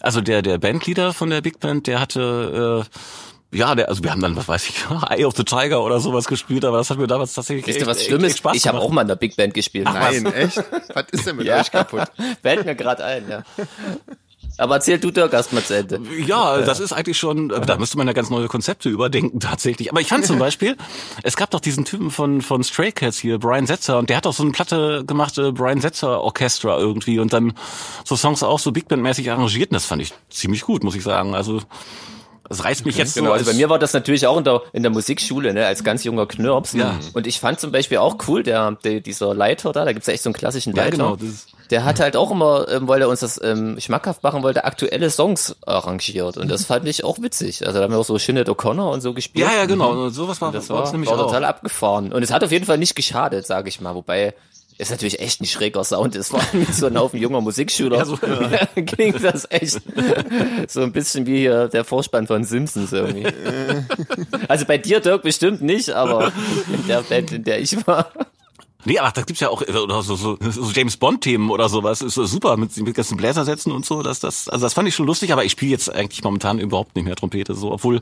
also 0.00 0.20
der, 0.20 0.42
der 0.42 0.58
Bandleader 0.58 1.14
von 1.14 1.30
der 1.30 1.40
Big 1.40 1.60
Band, 1.60 1.86
der 1.86 1.98
hatte, 1.98 2.84
äh, 2.84 2.98
ja, 3.52 3.74
der, 3.74 3.88
also 3.88 4.02
wir 4.02 4.10
haben 4.10 4.20
dann, 4.22 4.36
was 4.36 4.48
weiß 4.48 4.68
ich, 4.68 4.84
Eye 5.10 5.24
of 5.24 5.36
the 5.36 5.44
Tiger 5.44 5.82
oder 5.82 6.00
sowas 6.00 6.26
gespielt, 6.26 6.64
aber 6.64 6.78
das 6.78 6.90
hat 6.90 6.98
mir 6.98 7.06
damals 7.06 7.34
tatsächlich 7.34 7.66
Wisst 7.66 7.78
ihr, 7.78 7.82
echt, 7.82 7.90
was 7.90 7.98
echt, 8.08 8.22
echt? 8.24 8.38
Spaß 8.38 8.56
Ich 8.56 8.66
habe 8.66 8.78
auch 8.80 8.90
mal 8.90 9.02
in 9.02 9.08
der 9.08 9.16
Big 9.16 9.36
Band 9.36 9.54
gespielt. 9.54 9.84
Nein, 9.84 10.26
echt? 10.26 10.62
Was 10.94 11.04
ist 11.12 11.26
denn 11.26 11.36
mit 11.36 11.46
Ja. 11.46 11.60
euch 11.60 11.70
kaputt? 11.70 12.04
Fällt 12.42 12.64
mir 12.64 12.74
gerade 12.74 13.04
ein, 13.04 13.28
ja. 13.28 13.42
Aber 14.58 14.74
erzähl 14.76 14.98
du 14.98 15.10
Dirk 15.10 15.32
erst 15.32 15.52
mal 15.52 15.62
zu 15.62 15.74
Ende. 15.76 16.00
Ja, 16.26 16.58
das 16.60 16.78
ist 16.78 16.92
eigentlich 16.92 17.16
schon, 17.16 17.50
äh, 17.50 17.60
da 17.62 17.78
müsste 17.78 17.96
man 17.96 18.06
ja 18.06 18.12
ganz 18.12 18.28
neue 18.28 18.48
Konzepte 18.48 18.90
überdenken 18.90 19.40
tatsächlich. 19.40 19.90
Aber 19.90 20.00
ich 20.00 20.08
fand 20.08 20.26
zum 20.26 20.38
Beispiel, 20.38 20.76
es 21.22 21.36
gab 21.36 21.50
doch 21.50 21.60
diesen 21.60 21.84
Typen 21.84 22.10
von, 22.10 22.42
von 22.42 22.62
Stray 22.62 22.92
Cats 22.92 23.18
hier, 23.18 23.38
Brian 23.38 23.66
Setzer, 23.66 23.98
und 23.98 24.10
der 24.10 24.18
hat 24.18 24.26
doch 24.26 24.34
so 24.34 24.42
eine 24.42 24.52
Platte 24.52 25.04
gemacht, 25.06 25.38
äh, 25.38 25.52
Brian 25.52 25.80
Setzer 25.80 26.20
Orchestra 26.20 26.78
irgendwie, 26.78 27.18
und 27.18 27.32
dann 27.32 27.54
so 28.04 28.14
Songs 28.14 28.42
auch 28.42 28.58
so 28.58 28.72
Big 28.72 28.88
Band-mäßig 28.88 29.30
arrangiert, 29.30 29.70
und 29.70 29.74
das 29.74 29.86
fand 29.86 30.02
ich 30.02 30.12
ziemlich 30.28 30.62
gut, 30.62 30.84
muss 30.84 30.94
ich 30.96 31.02
sagen. 31.02 31.34
Also, 31.34 31.62
das 32.52 32.64
reißt 32.64 32.86
mich 32.86 32.96
jetzt 32.96 33.14
Genau, 33.14 33.28
so 33.30 33.32
also 33.34 33.44
bei 33.50 33.54
mir 33.56 33.68
war 33.68 33.78
das 33.78 33.92
natürlich 33.92 34.26
auch 34.26 34.36
in 34.38 34.44
der, 34.44 34.62
in 34.72 34.82
der 34.82 34.92
Musikschule, 34.92 35.52
ne, 35.52 35.66
als 35.66 35.82
ganz 35.84 36.04
junger 36.04 36.26
Knirps. 36.26 36.72
Ja. 36.74 36.98
Und 37.14 37.26
ich 37.26 37.40
fand 37.40 37.60
zum 37.60 37.72
Beispiel 37.72 37.98
auch 37.98 38.16
cool, 38.28 38.42
der, 38.42 38.72
der 38.84 39.00
dieser 39.00 39.34
Leiter 39.34 39.72
da, 39.72 39.84
da 39.84 39.92
gibt's 39.92 40.06
ja 40.06 40.12
echt 40.14 40.22
so 40.22 40.28
einen 40.30 40.34
klassischen 40.34 40.74
Ja, 40.74 40.84
Leiter. 40.84 40.96
genau, 40.96 41.16
das 41.16 41.46
der 41.70 41.84
hat 41.86 42.00
halt 42.00 42.16
auch 42.16 42.30
immer, 42.30 42.68
ähm, 42.68 42.86
weil 42.86 43.00
er 43.00 43.08
uns 43.08 43.20
das 43.20 43.40
ähm, 43.42 43.80
schmackhaft 43.80 44.22
machen 44.22 44.42
wollte, 44.42 44.64
aktuelle 44.66 45.08
Songs 45.08 45.56
arrangiert. 45.64 46.36
Und 46.36 46.50
das 46.50 46.66
fand 46.66 46.86
ich 46.86 47.02
auch 47.02 47.22
witzig. 47.22 47.66
Also 47.66 47.78
da 47.78 47.84
haben 47.84 47.92
wir 47.92 47.98
auch 47.98 48.04
so 48.04 48.18
Sinead 48.18 48.48
O'Connor 48.50 48.92
und 48.92 49.00
so 49.00 49.14
gespielt. 49.14 49.46
ja, 49.46 49.54
ja, 49.56 49.64
genau, 49.64 50.10
sowas 50.10 50.38
war, 50.42 50.52
Das 50.52 50.66
bei 50.68 50.74
war, 50.74 50.82
uns 50.82 50.92
nämlich 50.92 51.08
war 51.10 51.18
auch. 51.18 51.26
total 51.28 51.46
abgefahren. 51.46 52.12
Und 52.12 52.22
es 52.22 52.30
hat 52.30 52.44
auf 52.44 52.52
jeden 52.52 52.66
Fall 52.66 52.76
nicht 52.76 52.94
geschadet, 52.94 53.46
sage 53.46 53.70
ich 53.70 53.80
mal. 53.80 53.94
Wobei 53.94 54.34
es 54.82 54.90
natürlich 54.90 55.20
echt 55.20 55.40
ein 55.40 55.46
schräger 55.46 55.84
Sound 55.84 56.14
ist. 56.16 56.28
Vor 56.30 56.40
allem 56.40 56.66
so 56.70 56.86
einem 56.86 56.98
Haufen 56.98 57.20
junger 57.20 57.40
Musikschüler. 57.40 57.98
Ja, 57.98 58.04
so- 58.04 58.18
klingt 58.86 59.22
das 59.24 59.46
echt 59.50 59.80
so 60.68 60.80
ein 60.82 60.92
bisschen 60.92 61.26
wie 61.26 61.38
hier 61.38 61.68
der 61.68 61.84
Vorspann 61.84 62.26
von 62.26 62.44
Simpsons 62.44 62.92
irgendwie. 62.92 63.26
also 64.48 64.64
bei 64.66 64.78
dir, 64.78 65.00
Dirk, 65.00 65.22
bestimmt 65.22 65.62
nicht, 65.62 65.90
aber 65.90 66.32
in 66.72 66.86
der 66.88 67.02
Band, 67.02 67.32
in 67.32 67.44
der 67.44 67.60
ich 67.60 67.86
war. 67.86 68.12
Nee, 68.84 68.98
aber 68.98 69.12
da 69.12 69.22
gibt's 69.22 69.40
ja 69.40 69.48
auch 69.48 69.62
äh, 69.62 69.70
oder 69.72 70.02
so, 70.02 70.16
so, 70.16 70.36
so 70.40 70.70
James 70.72 70.96
Bond-Themen 70.96 71.50
oder 71.50 71.68
sowas. 71.68 72.02
Ist 72.02 72.14
so 72.14 72.24
super 72.24 72.56
mit, 72.56 72.76
mit 72.78 72.94
ganzen 72.96 73.16
Bläsersätzen 73.16 73.70
und 73.70 73.86
so. 73.86 74.02
Das, 74.02 74.18
das, 74.18 74.48
also 74.48 74.66
das 74.66 74.74
fand 74.74 74.88
ich 74.88 74.94
schon 74.96 75.06
lustig, 75.06 75.32
aber 75.32 75.44
ich 75.44 75.52
spiele 75.52 75.70
jetzt 75.70 75.88
eigentlich 75.94 76.24
momentan 76.24 76.58
überhaupt 76.58 76.96
nicht 76.96 77.04
mehr 77.04 77.14
Trompete, 77.14 77.54
so, 77.54 77.70
obwohl 77.70 78.00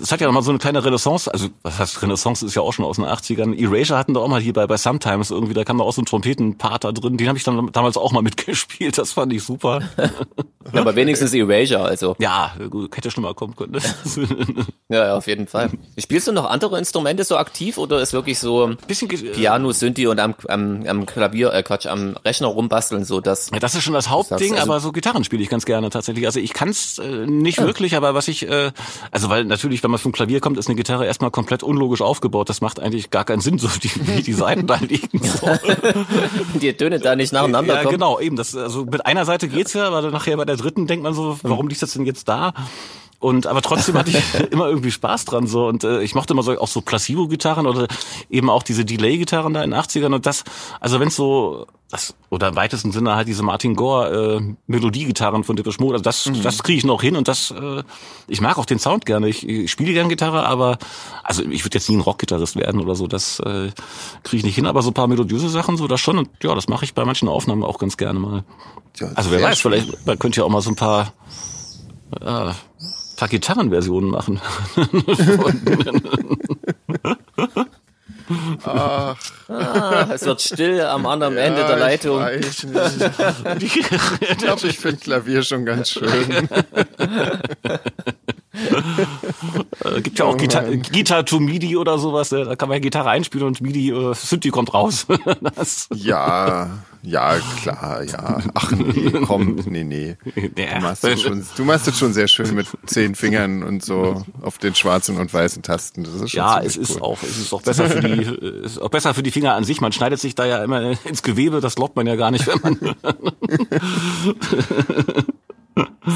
es 0.00 0.12
hat 0.12 0.20
ja 0.20 0.26
noch 0.26 0.34
mal 0.34 0.42
so 0.42 0.50
eine 0.50 0.58
kleine 0.58 0.84
Renaissance, 0.84 1.32
also 1.32 1.48
was 1.62 1.78
heißt 1.78 2.02
Renaissance 2.02 2.44
ist 2.44 2.54
ja 2.54 2.62
auch 2.62 2.72
schon 2.72 2.84
aus 2.84 2.96
den 2.96 3.04
80ern. 3.04 3.54
Erasure 3.58 3.98
hatten 3.98 4.14
da 4.14 4.20
auch 4.20 4.28
mal 4.28 4.40
hier 4.40 4.52
bei, 4.52 4.66
bei 4.66 4.76
Sometimes 4.76 5.30
irgendwie, 5.30 5.54
da 5.54 5.64
kam 5.64 5.78
da 5.78 5.84
auch 5.84 5.92
so 5.92 6.02
ein 6.02 6.06
Trompetenpart 6.06 6.84
da 6.84 6.92
drin, 6.92 7.16
den 7.16 7.28
habe 7.28 7.38
ich 7.38 7.44
dann 7.44 7.70
damals 7.72 7.96
auch 7.96 8.12
mal 8.12 8.22
mitgespielt, 8.22 8.98
das 8.98 9.12
fand 9.12 9.32
ich 9.32 9.42
super. 9.42 9.80
Ja, 10.72 10.80
aber 10.80 10.96
wenigstens 10.96 11.32
Erasure, 11.32 11.84
also. 11.84 12.16
ja, 12.18 12.52
gut, 12.70 12.96
hätte 12.96 13.08
schlimmer 13.12 13.34
kommen 13.34 13.54
können. 13.54 13.80
Ja, 14.88 15.06
ja, 15.06 15.16
auf 15.16 15.26
jeden 15.26 15.48
Fall. 15.48 15.70
Spielst 15.98 16.28
du 16.28 16.32
noch 16.32 16.48
andere 16.48 16.78
Instrumente 16.78 17.24
so 17.24 17.36
aktiv 17.36 17.76
oder 17.76 18.00
ist 18.00 18.12
wirklich 18.12 18.38
so 18.38 18.70
Bisschen 18.86 19.08
Piano, 19.08 19.72
Synthi 19.72 20.06
und 20.06 20.20
am, 20.20 20.34
am, 20.48 20.84
am 20.86 21.06
Klavier, 21.06 21.52
äh 21.52 21.62
Quatsch, 21.64 21.86
am 21.86 22.16
Rechner 22.24 22.46
rumbasteln, 22.48 23.04
so 23.04 23.20
das 23.20 23.50
Ja, 23.52 23.58
das 23.58 23.74
ist 23.74 23.82
schon 23.82 23.94
das 23.94 24.10
Hauptding, 24.10 24.52
also- 24.54 24.62
aber 24.62 24.78
so 24.80 24.92
Gitarren 24.92 25.24
spiele 25.24 25.42
ich 25.42 25.48
ganz 25.48 25.64
gerne 25.66 25.90
tatsächlich. 25.90 26.24
Also 26.26 26.38
ich 26.38 26.52
kann 26.52 26.68
es 26.68 26.98
äh, 26.98 27.26
nicht 27.26 27.58
wirklich, 27.60 27.96
aber 27.96 28.14
was 28.14 28.28
ich, 28.28 28.48
äh, 28.48 28.70
also 29.10 29.28
weil 29.28 29.44
natürlich, 29.44 29.82
wenn 29.86 29.92
man 29.92 30.00
vom 30.00 30.10
Klavier 30.10 30.40
kommt, 30.40 30.58
ist 30.58 30.66
eine 30.66 30.74
Gitarre 30.74 31.06
erstmal 31.06 31.30
komplett 31.30 31.62
unlogisch 31.62 32.00
aufgebaut. 32.00 32.48
Das 32.48 32.60
macht 32.60 32.80
eigentlich 32.80 33.10
gar 33.10 33.24
keinen 33.24 33.40
Sinn, 33.40 33.56
so 33.56 33.68
die, 33.68 33.88
wie 34.04 34.20
die 34.20 34.32
Seiten 34.32 34.66
da 34.66 34.74
liegen. 34.80 35.20
So. 35.22 35.48
die 36.60 36.72
Töne 36.72 36.98
da 36.98 37.14
nicht 37.14 37.32
nacheinander 37.32 37.74
Ja, 37.74 37.82
kommen. 37.82 37.92
genau, 37.94 38.18
eben. 38.18 38.34
Das, 38.34 38.56
also 38.56 38.84
mit 38.84 39.06
einer 39.06 39.24
Seite 39.24 39.46
geht's 39.46 39.74
ja, 39.74 39.86
aber 39.86 40.10
nachher 40.10 40.36
bei 40.36 40.44
der 40.44 40.56
dritten 40.56 40.88
denkt 40.88 41.04
man 41.04 41.14
so, 41.14 41.38
warum 41.44 41.68
liegt 41.68 41.82
das 41.82 41.92
denn 41.92 42.04
jetzt 42.04 42.28
da? 42.28 42.52
Und 43.26 43.48
aber 43.48 43.60
trotzdem 43.60 43.96
hatte 43.98 44.10
ich 44.10 44.40
immer 44.52 44.68
irgendwie 44.68 44.92
Spaß 44.92 45.24
dran 45.24 45.48
so. 45.48 45.66
Und 45.66 45.82
äh, 45.82 46.00
ich 46.02 46.14
mochte 46.14 46.32
immer 46.32 46.44
so 46.44 46.56
auch 46.60 46.68
so 46.68 46.80
Placebo-Gitarren 46.80 47.66
oder 47.66 47.88
eben 48.30 48.48
auch 48.48 48.62
diese 48.62 48.84
Delay-Gitarren 48.84 49.52
da 49.52 49.64
in 49.64 49.72
den 49.72 49.80
80ern 49.80 50.14
und 50.14 50.26
das, 50.26 50.44
also 50.78 51.00
wenn 51.00 51.10
so 51.10 51.66
das 51.90 52.14
oder 52.30 52.46
im 52.48 52.54
weitesten 52.54 52.92
Sinne 52.92 53.16
halt 53.16 53.26
diese 53.26 53.42
Martin 53.42 53.74
Gore 53.74 54.38
äh, 54.38 54.54
Melodiegitarren 54.68 55.42
von 55.42 55.56
Depeche 55.56 55.80
Mode, 55.80 55.94
also 55.94 56.04
das 56.04 56.30
das 56.40 56.62
kriege 56.62 56.78
ich 56.78 56.84
noch 56.84 57.02
hin 57.02 57.16
und 57.16 57.26
das 57.26 57.50
äh, 57.50 57.82
ich 58.28 58.40
mag 58.40 58.58
auch 58.58 58.64
den 58.64 58.78
Sound 58.78 59.06
gerne. 59.06 59.28
Ich, 59.28 59.48
ich 59.48 59.72
spiele 59.72 59.92
gern 59.92 60.08
Gitarre, 60.08 60.46
aber 60.46 60.78
also 61.24 61.42
ich 61.42 61.64
würde 61.64 61.78
jetzt 61.78 61.88
nie 61.88 61.96
ein 61.96 62.02
Rockgitarrist 62.02 62.54
werden 62.54 62.80
oder 62.80 62.94
so, 62.94 63.08
das 63.08 63.40
äh, 63.40 63.72
kriege 64.22 64.36
ich 64.38 64.44
nicht 64.44 64.54
hin, 64.54 64.66
aber 64.66 64.82
so 64.82 64.90
ein 64.90 64.94
paar 64.94 65.08
melodiöse 65.08 65.48
Sachen 65.48 65.76
so 65.76 65.88
das 65.88 66.00
schon. 66.00 66.18
Und 66.18 66.28
ja, 66.44 66.54
das 66.54 66.68
mache 66.68 66.84
ich 66.84 66.94
bei 66.94 67.04
manchen 67.04 67.28
Aufnahmen 67.28 67.64
auch 67.64 67.78
ganz 67.78 67.96
gerne 67.96 68.20
mal. 68.20 68.44
Ja, 68.98 69.08
Also 69.16 69.32
wer 69.32 69.42
weiß, 69.42 69.58
schön. 69.58 69.72
vielleicht 69.72 70.06
man 70.06 70.16
könnte 70.16 70.40
ja 70.40 70.44
auch 70.44 70.50
mal 70.50 70.62
so 70.62 70.70
ein 70.70 70.76
paar, 70.76 71.12
äh, 72.20 72.52
paar 73.16 73.28
Gitarrenversionen 73.28 74.10
machen. 74.10 74.40
Ah, 78.68 79.14
es 80.12 80.24
wird 80.24 80.40
still 80.40 80.80
am 80.80 81.06
anderen 81.06 81.36
Ende 81.36 81.64
der 81.64 81.76
Leitung. 81.76 82.26
Ich, 82.40 82.64
ich 83.60 84.38
glaube, 84.38 84.66
ich 84.66 84.78
finde 84.78 84.98
Klavier 84.98 85.42
schon 85.42 85.64
ganz 85.64 85.90
schön. 85.90 86.48
Äh, 89.84 90.00
gibt 90.00 90.18
ja 90.18 90.24
auch 90.24 90.36
Gitar, 90.36 90.64
Gitar 90.64 91.24
to 91.26 91.38
MIDI 91.38 91.76
oder 91.76 91.98
sowas. 91.98 92.32
äh, 92.32 92.44
Da 92.44 92.56
kann 92.56 92.68
man 92.68 92.76
ja 92.76 92.80
Gitarre 92.80 93.10
einspielen 93.10 93.46
und 93.46 93.60
MIDI 93.60 93.90
äh, 93.90 94.14
Synthi 94.14 94.48
kommt 94.50 94.72
raus. 94.72 95.06
Ja, 95.94 96.78
ja, 97.02 97.36
klar, 97.62 98.02
ja. 98.02 98.38
Ach 98.54 98.72
nee, 98.72 99.10
komm, 99.26 99.56
nee, 99.66 99.84
nee. 99.84 100.16
Du 100.54 100.80
machst, 100.80 101.04
das 101.04 101.20
schon, 101.22 101.46
du 101.56 101.64
machst 101.64 101.86
das 101.86 101.98
schon 101.98 102.12
sehr 102.12 102.26
schön 102.26 102.54
mit 102.54 102.66
zehn 102.86 103.14
Fingern 103.14 103.62
und 103.62 103.84
so 103.84 104.24
auf 104.42 104.58
den 104.58 104.74
schwarzen 104.74 105.16
und 105.18 105.32
weißen 105.32 105.62
Tasten. 105.62 106.04
Das 106.04 106.14
ist 106.14 106.30
schon 106.30 106.38
ja, 106.38 106.60
es 106.60 106.76
ist 106.76 106.96
cool. 106.96 107.02
auch, 107.02 107.22
es 107.22 107.38
ist 107.38 107.52
auch 107.52 107.62
besser 107.62 107.88
für 107.88 108.00
die, 108.00 108.22
ist 108.64 108.80
auch 108.80 108.88
besser 108.88 109.14
für 109.14 109.22
die 109.22 109.30
Finger 109.30 109.54
an 109.54 109.64
sich. 109.64 109.80
Man 109.80 109.92
schneidet 109.92 110.18
sich 110.20 110.34
da 110.34 110.46
ja 110.46 110.64
immer 110.64 110.96
ins 111.04 111.22
Gewebe. 111.22 111.60
Das 111.60 111.74
glaubt 111.76 111.94
man 111.96 112.06
ja 112.06 112.16
gar 112.16 112.30
nicht, 112.30 112.46
wenn 112.46 112.60
man. 112.62 112.96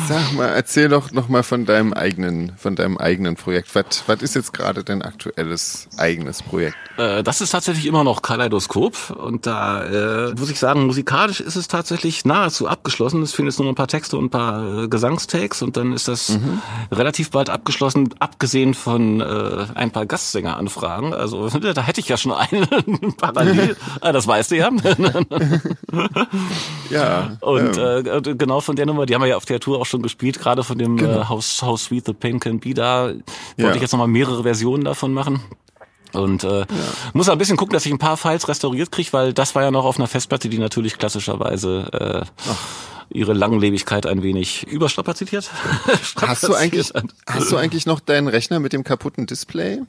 Sag 0.09 0.32
mal, 0.34 0.47
erzähl 0.47 0.88
doch 0.88 1.11
noch 1.12 1.28
mal 1.28 1.43
von 1.43 1.66
deinem 1.66 1.93
eigenen, 1.93 2.53
von 2.57 2.76
deinem 2.76 2.97
eigenen 2.97 3.36
Projekt. 3.36 3.74
Was, 3.74 4.05
was 4.07 4.22
ist 4.22 4.34
jetzt 4.34 4.53
gerade 4.53 4.84
dein 4.84 5.03
aktuelles 5.03 5.88
eigenes 5.97 6.43
Projekt? 6.43 6.76
Äh, 6.97 7.22
das 7.22 7.41
ist 7.41 7.51
tatsächlich 7.51 7.86
immer 7.86 8.05
noch 8.05 8.22
Kaleidoskop 8.22 9.11
und 9.11 9.47
da 9.47 10.28
äh, 10.28 10.34
muss 10.34 10.51
ich 10.51 10.59
sagen, 10.59 10.86
musikalisch 10.86 11.41
ist 11.41 11.57
es 11.57 11.68
tatsächlich 11.68 12.24
nahezu 12.24 12.68
abgeschlossen. 12.68 13.22
Es 13.22 13.32
fehlen 13.32 13.49
jetzt 13.49 13.59
nur 13.59 13.66
noch 13.66 13.72
ein 13.72 13.76
paar 13.76 13.88
Texte 13.88 14.16
und 14.16 14.26
ein 14.26 14.30
paar 14.30 14.84
äh, 14.84 14.88
Gesangstakes 14.88 15.62
und 15.62 15.76
dann 15.76 15.93
ist 15.93 16.09
das 16.09 16.38
relativ 16.93 17.30
bald 17.30 17.51
abgeschlossen, 17.51 18.14
abgesehen 18.18 18.74
von 18.74 19.20
äh, 19.20 19.66
ein 19.74 19.91
paar 19.91 20.07
Gastsänger-Anfragen. 20.07 21.14
Also 21.14 21.49
da 21.74 21.82
hätte 21.82 22.01
ich 22.01 22.09
ja 22.09 22.16
schon 22.16 22.32
einen 22.32 22.66
parallel. 23.16 23.76
ah, 24.01 24.12
das 24.12 24.26
weißt 24.26 24.53
du 24.53 24.57
ja. 24.57 24.70
Ja. 26.91 27.36
Und 27.41 27.78
ähm, 27.78 28.07
äh, 28.07 28.34
genau 28.34 28.61
von 28.61 28.76
der 28.76 28.86
Nummer, 28.86 29.07
die 29.07 29.14
haben 29.14 29.22
wir 29.22 29.28
ja 29.28 29.36
auf 29.36 29.45
der 29.45 29.61
Tour 29.61 29.80
auch 29.81 29.87
schon 29.87 30.03
gespielt, 30.03 30.39
gerade 30.39 30.62
von 30.64 30.78
dem 30.78 30.99
äh, 30.99 31.24
How, 31.28 31.45
How 31.62 31.81
Sweet 31.81 32.07
the 32.07 32.12
Pain 32.12 32.39
Can 32.41 32.61
Be, 32.61 32.74
da 32.74 33.07
wollte 33.07 33.22
Ja. 33.57 33.74
ich 33.74 33.81
jetzt 33.81 33.93
nochmal 33.93 34.09
mehrere 34.09 34.43
Versionen 34.43 34.85
davon 34.85 35.12
machen. 35.12 35.41
Und 36.12 36.43
äh, 36.43 36.66
muss 37.12 37.28
ein 37.28 37.39
bisschen 37.39 37.57
gucken, 37.57 37.72
dass 37.72 37.87
ich 37.87 37.93
ein 37.93 37.99
paar 37.99 38.16
Files 38.16 38.49
restauriert 38.49 38.91
kriege, 38.91 39.12
weil 39.12 39.33
das 39.33 39.55
war 39.55 39.62
ja 39.62 39.70
noch 39.70 39.85
auf 39.85 39.97
einer 39.97 40.09
Festplatte, 40.09 40.49
die 40.49 40.59
natürlich 40.59 40.99
klassischerweise 40.99 42.26
äh, 42.28 43.16
ihre 43.16 43.33
Langlebigkeit 43.33 44.07
ein 44.07 44.22
wenig 44.22 44.66
überstrapazitiert. 44.66 45.51
hast 46.20 46.43
du 46.49 46.55
eigentlich, 46.55 46.93
hast 47.28 47.53
du 47.53 47.57
eigentlich 47.57 47.87
noch 47.87 48.01
deinen 48.01 48.26
Rechner 48.28 48.59
mit 48.61 48.72
dem 48.72 48.83
kaputten 48.85 49.26
Display? 49.26 49.81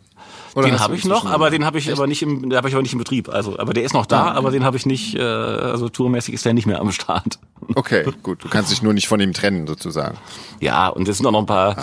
Oder 0.54 0.68
Den 0.68 0.80
habe 0.80 0.96
ich 0.96 1.06
noch, 1.06 1.26
aber 1.26 1.50
den 1.50 1.66
habe 1.66 1.80
ich 1.80 1.92
aber 1.92 2.08
nicht 2.08 2.22
im, 2.22 2.50
den 2.50 2.58
habe 2.58 2.68
ich 2.68 2.76
aber 2.76 2.82
nicht 2.84 2.94
im 2.94 3.00
Betrieb. 3.00 3.30
Also, 3.30 3.58
aber 3.58 3.74
der 3.74 3.84
ist 3.84 3.94
noch 3.94 4.06
da, 4.06 4.32
aber 4.32 4.52
den 4.52 4.64
habe 4.64 4.78
ich 4.78 4.86
nicht. 4.86 5.16
Äh, 5.16 5.22
also 5.22 5.90
tourmäßig 5.90 6.34
ist 6.36 6.46
der 6.46 6.54
nicht 6.54 6.66
mehr 6.68 6.80
am 6.82 6.92
Start. 6.92 7.40
Okay, 7.76 8.06
gut. 8.24 8.44
Du 8.44 8.50
kannst 8.50 8.72
dich 8.72 8.82
nur 8.82 8.94
nicht 8.94 9.08
von 9.08 9.20
ihm 9.20 9.34
trennen, 9.34 9.68
sozusagen. 9.68 10.18
Ja, 10.60 10.88
und 10.90 11.08
es 11.08 11.18
sind 11.18 11.26
auch 11.26 11.32
noch 11.32 11.40
ein 11.40 11.46
paar, 11.46 11.76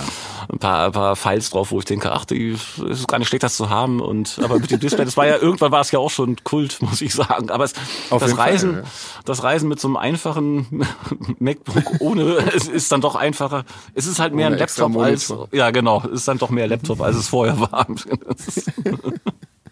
ein 0.50 0.58
paar, 0.58 0.86
ein 0.86 0.92
paar 0.92 1.16
Files 1.16 1.50
drauf, 1.50 1.70
wo 1.70 1.78
ich 1.78 1.84
denke, 1.84 2.12
ach, 2.12 2.24
die 2.24 2.52
es 2.52 2.78
ist 2.78 3.08
gar 3.08 3.18
nicht 3.18 3.28
schlecht, 3.28 3.42
das 3.42 3.56
zu 3.56 3.70
haben. 3.70 4.00
Und 4.00 4.38
aber 4.42 4.58
mit 4.58 4.70
dem 4.70 4.80
Display, 4.80 5.04
das 5.04 5.16
war 5.16 5.26
ja 5.26 5.36
irgendwann 5.36 5.72
war 5.72 5.80
es 5.80 5.90
ja 5.90 5.98
auch 5.98 6.10
schon 6.10 6.36
Kult, 6.44 6.78
muss 6.82 7.00
ich 7.00 7.14
sagen. 7.14 7.50
Aber 7.50 7.64
es, 7.64 7.74
Auf 8.10 8.20
das 8.20 8.30
jeden 8.30 8.36
Fall, 8.36 8.50
Reisen, 8.50 8.74
ja. 8.76 8.82
das 9.24 9.42
Reisen 9.42 9.68
mit 9.68 9.80
so 9.80 9.88
einem 9.88 9.96
einfachen 9.96 10.86
MacBook 11.38 12.00
ohne, 12.00 12.38
es 12.54 12.68
ist 12.68 12.92
dann 12.92 13.00
doch 13.00 13.16
einfacher. 13.16 13.64
Es 13.94 14.06
ist 14.06 14.18
halt 14.18 14.34
mehr 14.34 14.46
Ohne 14.46 14.56
ein 14.56 14.60
Laptop 14.60 14.96
als, 14.96 15.34
ja 15.52 15.70
genau, 15.70 16.02
es 16.06 16.20
ist 16.20 16.28
dann 16.28 16.38
doch 16.38 16.50
mehr 16.50 16.66
Laptop, 16.66 17.00
als 17.00 17.16
es 17.16 17.28
vorher 17.28 17.58
war. 17.60 17.86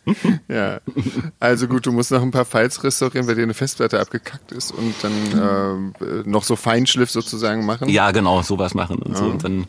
Ja. 0.48 0.80
Also 1.40 1.66
gut, 1.68 1.84
du 1.86 1.92
musst 1.92 2.11
noch 2.12 2.22
ein 2.22 2.30
paar 2.30 2.44
Files 2.44 2.82
restaurieren, 2.84 3.26
weil 3.26 3.34
dir 3.34 3.42
eine 3.42 3.54
Festplatte 3.54 3.98
abgekackt 4.00 4.52
ist 4.52 4.70
und 4.72 4.94
dann 5.02 5.92
äh, 6.00 6.22
noch 6.28 6.44
so 6.44 6.54
Feinschliff 6.57 7.11
sozusagen 7.11 7.66
machen. 7.66 7.88
Ja, 7.88 8.11
genau, 8.12 8.42
sowas 8.42 8.74
machen 8.74 8.98
und 8.98 9.16
so. 9.16 9.24
Und 9.24 9.42
dann 9.44 9.66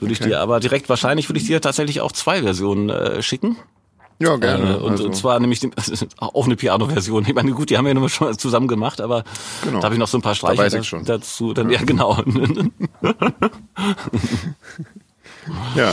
würde 0.00 0.12
ich 0.12 0.20
Okay. 0.20 0.30
dir 0.30 0.40
aber 0.40 0.60
direkt, 0.60 0.88
wahrscheinlich 0.88 1.28
würde 1.28 1.38
ich 1.40 1.46
dir 1.46 1.60
tatsächlich 1.60 2.00
auch 2.00 2.12
zwei 2.12 2.42
Versionen 2.42 2.88
äh, 2.88 3.22
schicken. 3.22 3.56
Ja, 4.20 4.36
gerne. 4.36 4.74
Äh, 4.74 4.76
und, 4.76 4.92
also, 4.92 5.04
und 5.06 5.16
zwar 5.16 5.38
nämlich 5.40 5.58
die, 5.60 5.70
auch 6.18 6.46
eine 6.46 6.56
Piano-Version. 6.56 7.24
Ich 7.26 7.34
meine, 7.34 7.50
gut, 7.52 7.68
die 7.70 7.76
haben 7.76 7.84
wir 7.84 7.92
ja 7.94 8.08
schon 8.08 8.38
zusammen 8.38 8.68
gemacht, 8.68 9.00
aber 9.00 9.24
Genau. 9.64 9.80
da 9.80 9.84
habe 9.86 9.96
ich 9.96 9.98
noch 9.98 10.08
so 10.08 10.16
ein 10.18 10.22
paar 10.22 10.34
Streicher 10.36 10.78
ich 10.78 10.90
da- 10.90 11.00
dazu. 11.00 11.52
Dann, 11.52 11.68
ja, 11.70 11.82
genau. 11.82 12.16
ja. 15.76 15.92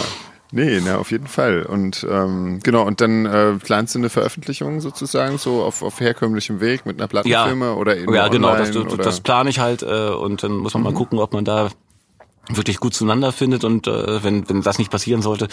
Nee, 0.54 0.82
na, 0.84 0.97
auf 0.97 1.12
jeden 1.12 1.28
Fall. 1.28 1.64
Und 1.64 2.06
ähm, 2.10 2.60
genau, 2.62 2.86
und 2.86 2.99
dann 2.99 3.26
äh, 3.26 3.54
planst 3.54 3.95
du 3.95 3.99
eine 3.99 4.10
Veröffentlichung 4.10 4.82
sozusagen 4.82 5.38
so 5.38 5.64
auf, 5.64 5.82
auf 5.82 6.02
herkömmlichem 6.02 6.60
Weg 6.60 6.86
mit 6.86 6.97
einer 6.97 7.06
ja, 7.06 7.43
Plattenfirma 7.43 7.74
oder 7.74 7.95
in 7.95 8.14
ja, 8.14 8.28
genau. 8.28 8.56
Das, 8.56 8.76
online 8.76 8.97
das, 8.97 9.06
das 9.06 9.22
plane 9.22 9.49
ich 9.49 9.60
halt 9.60 9.82
äh, 9.82 10.10
und 10.10 10.43
dann 10.43 10.58
muss 10.58 10.74
man 10.74 10.84
mal 10.84 10.93
gucken, 10.93 11.20
ob 11.20 11.34
man 11.34 11.45
da 11.45 11.70
wirklich 12.49 12.78
gut 12.78 12.93
zueinander 12.93 13.32
findet 13.32 13.64
und 13.64 13.88
äh, 13.88 14.24
wenn, 14.24 14.49
wenn 14.49 14.62
das 14.62 14.78
nicht 14.78 14.91
passieren 14.91 15.22
sollte, 15.22 15.47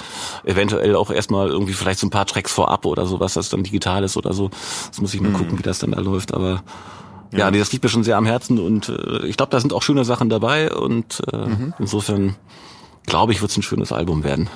eventuell 0.45 0.97
auch 0.97 1.13
erstmal 1.13 1.49
irgendwie 1.49 1.75
vielleicht 1.75 2.01
so 2.01 2.07
ein 2.07 2.11
paar 2.11 2.27
Tracks 2.27 2.53
vorab 2.53 2.85
oder 2.85 3.07
sowas, 3.07 3.35
das 3.35 3.51
dann 3.51 3.63
digital 3.63 4.03
ist 4.03 4.17
oder 4.17 4.33
so. 4.33 4.51
Das 4.89 5.01
muss 5.01 5.15
ich 5.15 5.21
mal 5.21 5.33
gucken, 5.33 5.59
wie 5.59 5.63
das 5.63 5.79
dann 5.79 5.93
da 5.93 6.01
läuft, 6.01 6.35
aber 6.35 6.65
ja, 7.31 7.51
nee, 7.51 7.59
das 7.59 7.71
liegt 7.73 7.85
mir 7.85 7.91
schon 7.91 8.05
sehr 8.05 8.17
am 8.17 8.27
Herzen 8.27 8.59
und 8.59 8.89
äh, 8.89 9.27
ich 9.27 9.37
glaube, 9.37 9.51
da 9.51 9.61
sind 9.61 9.73
auch 9.73 9.83
schöne 9.83 10.05
Sachen 10.05 10.29
dabei 10.29 10.73
und 10.73 11.23
äh, 11.33 11.47
insofern 11.79 12.37
glaube 13.07 13.33
ich, 13.33 13.43
wird 13.43 13.51
es 13.51 13.57
ein 13.57 13.63
schönes 13.63 13.93
Album 13.93 14.25
werden. 14.25 14.49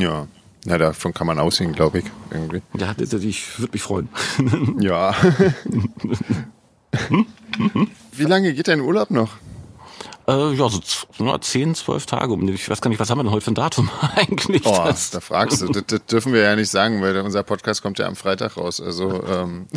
Ja. 0.00 0.26
Ja, 0.64 0.76
davon 0.76 1.14
kann 1.14 1.26
man 1.26 1.38
aussehen, 1.38 1.72
glaube 1.72 2.00
ich, 2.00 2.04
irgendwie. 2.30 2.60
Ja, 2.76 2.92
das- 2.94 3.10
das- 3.10 3.22
ich 3.22 3.58
würde 3.58 3.72
mich 3.72 3.82
freuen. 3.82 4.08
Ja. 4.80 5.14
Wie 8.12 8.24
lange 8.24 8.52
geht 8.54 8.68
dein 8.68 8.80
Urlaub 8.80 9.10
noch? 9.10 9.30
äh, 10.26 10.52
ja, 10.52 10.68
so 10.68 10.80
na, 11.20 11.40
10, 11.40 11.74
12 11.74 12.04
Tage. 12.04 12.32
um- 12.34 12.46
Ich 12.48 12.68
weiß 12.68 12.82
gar 12.82 12.90
nicht, 12.90 12.98
was 13.00 13.08
haben 13.08 13.18
wir 13.18 13.22
denn 13.24 13.32
heute 13.32 13.44
für 13.44 13.52
ein 13.52 13.54
Datum 13.54 13.88
eigentlich? 14.16 14.62
Oh, 14.66 14.82
Das- 14.84 15.10
da 15.10 15.20
fragst 15.20 15.62
du. 15.62 15.68
Das, 15.68 15.84
das 15.86 16.04
dürfen 16.06 16.32
wir 16.34 16.42
ja 16.42 16.54
nicht 16.54 16.70
sagen, 16.70 17.00
weil 17.00 17.16
unser 17.20 17.42
Podcast 17.44 17.82
kommt 17.82 17.98
ja 17.98 18.06
am 18.06 18.14
Freitag 18.16 18.56
raus. 18.58 18.78
Also, 18.80 19.22
ähm, 19.26 19.68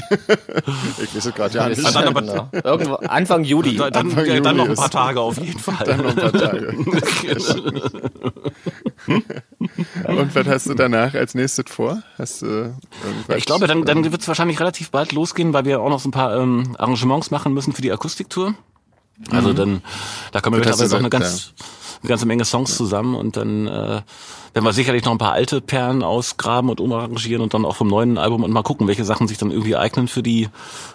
ich 1.02 1.16
weiß 1.16 1.26
es 1.26 1.34
gerade 1.36 1.56
ja 1.58 1.70
nicht. 1.70 1.84
Dann 1.96 2.08
aber- 2.08 2.22
genau. 2.22 2.50
Irgendwo 2.64 2.96
Anfang 2.96 3.44
Juli. 3.46 3.78
Da- 3.78 3.90
dann, 3.92 4.08
Anfang 4.12 4.44
dann 4.44 4.58
noch 4.58 4.68
ein 4.70 4.76
paar 4.76 4.90
Tage 4.92 5.22
auf 5.22 5.38
jeden 5.38 5.60
Fall. 5.60 5.86
Dann 5.86 6.02
noch 6.02 6.10
ein 6.10 6.16
paar 6.16 6.34
Tage. 6.34 6.76
Und 10.08 10.34
was 10.36 10.48
hast 10.48 10.68
du 10.68 10.74
danach 10.74 11.14
als 11.14 11.36
nächstes 11.36 11.66
vor? 11.68 12.02
Hast 12.18 12.42
du 12.42 12.46
irgendwas? 12.46 13.38
Ich 13.38 13.46
glaube, 13.46 13.68
dann, 13.68 13.84
dann 13.84 14.10
wird 14.10 14.22
es 14.22 14.28
wahrscheinlich 14.28 14.60
relativ 14.60 14.90
bald 14.90 15.12
losgehen, 15.12 15.54
weil 15.54 15.66
wir 15.66 15.82
auch 15.82 15.90
noch 15.90 16.00
so 16.00 16.10
ein 16.10 16.14
paar 16.14 16.38
ähm, 16.38 16.76
Arrangements 16.78 17.32
machen 17.32 17.54
müssen 17.54 17.74
für 17.74 17.82
die 17.82 17.92
Akustiktour. 17.92 18.56
Also 19.30 19.54
dann, 19.54 19.82
da 20.32 20.42
kommen 20.42 20.56
wir 20.56 20.62
Mhm. 20.62 20.70
Das 20.70 20.80
mittlerweile 20.80 20.90
du 20.90 20.96
auch 20.96 21.00
eine 21.00 21.10
ganz, 21.10 21.54
eine 22.02 22.10
ganze 22.10 22.26
Menge 22.26 22.46
Songs 22.46 22.76
zusammen 22.76 23.16
und 23.16 23.38
dann 23.38 23.68
äh, 23.68 24.02
werden 24.54 24.66
wir 24.66 24.74
sicherlich 24.74 25.06
noch 25.06 25.12
ein 25.12 25.18
paar 25.18 25.34
alte 25.34 25.62
Perlen 25.62 26.04
ausgraben 26.04 26.70
und 26.70 26.80
umarrangieren 26.80 27.42
und 27.42 27.54
dann 27.54 27.66
auch 27.66 27.76
vom 27.76 27.88
neuen 27.88 28.18
Album 28.18 28.44
und 28.44 28.52
mal 28.52 28.64
gucken, 28.64 28.88
welche 28.88 29.06
Sachen 29.06 29.28
sich 29.28 29.38
dann 29.38 29.52
irgendwie 29.52 29.76
eignen 29.76 30.08
für 30.08 30.24
die 30.24 30.50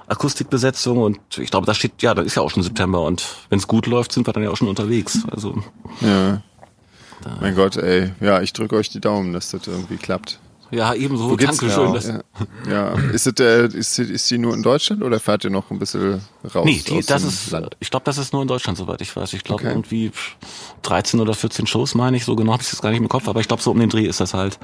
Akustikbesetzung 0.09 0.99
und 0.99 1.21
ich 1.39 1.51
glaube, 1.51 1.67
das 1.67 1.77
steht, 1.77 2.03
ja, 2.03 2.15
da 2.15 2.23
ist 2.23 2.35
ja 2.35 2.43
auch 2.43 2.51
schon 2.51 2.63
September 2.63 3.03
und 3.03 3.25
wenn 3.49 3.59
es 3.59 3.69
gut 3.69 3.87
läuft, 3.87 4.13
sind 4.13 4.27
wir 4.27 4.33
dann 4.33 4.43
ja 4.43 4.51
auch 4.51 4.57
schon 4.57 4.69
unterwegs. 4.69 5.21
Also 5.31 5.55
Ja. 6.01 6.43
Mein 7.41 7.55
Gott, 7.55 7.77
ey. 7.77 8.12
Ja, 8.20 8.41
ich 8.43 8.53
drücke 8.53 8.77
euch 8.77 8.89
die 8.91 9.01
Daumen, 9.01 9.33
dass 9.33 9.51
das 9.51 9.66
irgendwie 9.66 9.97
klappt. 9.97 10.39
ja, 10.70 10.93
ebenso. 10.95 11.31
Wo 11.31 11.37
Dankeschön. 11.37 11.87
Ja, 11.89 11.93
dass- 11.93 12.07
ja. 12.09 12.20
ja. 12.68 12.95
Ist, 13.12 13.27
es, 13.27 13.41
äh, 13.41 13.66
ist, 13.66 13.95
sie- 13.95 14.03
ist 14.05 14.27
sie 14.29 14.39
nur 14.39 14.55
in 14.55 14.62
Deutschland 14.62 15.03
oder 15.03 15.20
fahrt 15.20 15.45
ihr 15.45 15.51
noch 15.51 15.70
ein 15.70 15.79
bisschen 15.79 16.20
raus? 16.55 16.64
Nee, 16.64 16.83
die, 16.87 16.99
aus 16.99 17.07
das 17.07 17.22
dem 17.22 17.29
ist, 17.29 17.51
Land? 17.51 17.77
ich 17.81 17.91
glaube, 17.91 18.05
das 18.05 18.18
ist 18.18 18.33
nur 18.33 18.43
in 18.43 18.49
Deutschland, 18.49 18.77
soweit 18.79 19.01
ich 19.01 19.14
weiß. 19.14 19.33
Ich 19.35 19.45
glaube 19.45 19.62
Okay. 19.62 19.72
irgendwie 19.72 20.11
pff, 20.11 20.37
13 20.83 21.20
oder 21.20 21.35
14 21.35 21.66
Shows, 21.66 21.95
meine 21.95 22.16
ich, 22.16 22.24
so 22.24 22.35
genau 22.37 22.53
habe 22.53 22.62
ich 22.62 22.70
das 22.70 22.83
gar 22.83 22.91
nicht 22.91 23.01
im 23.01 23.09
Kopf, 23.09 23.29
aber 23.29 23.41
ich 23.41 23.49
glaube, 23.49 23.62
so 23.62 23.70
um 23.70 23.79
den 23.79 23.89
Dreh 23.91 24.07
ist 24.07 24.20
das 24.20 24.35
halt. 24.35 24.59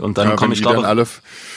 Und 0.00 0.18
dann 0.18 0.26
Mhm. 0.26 0.30
Ja, 0.30 0.36
komme 0.36 0.54
ich, 0.54 0.62
glaube 0.62 0.86
alle, 0.86 1.06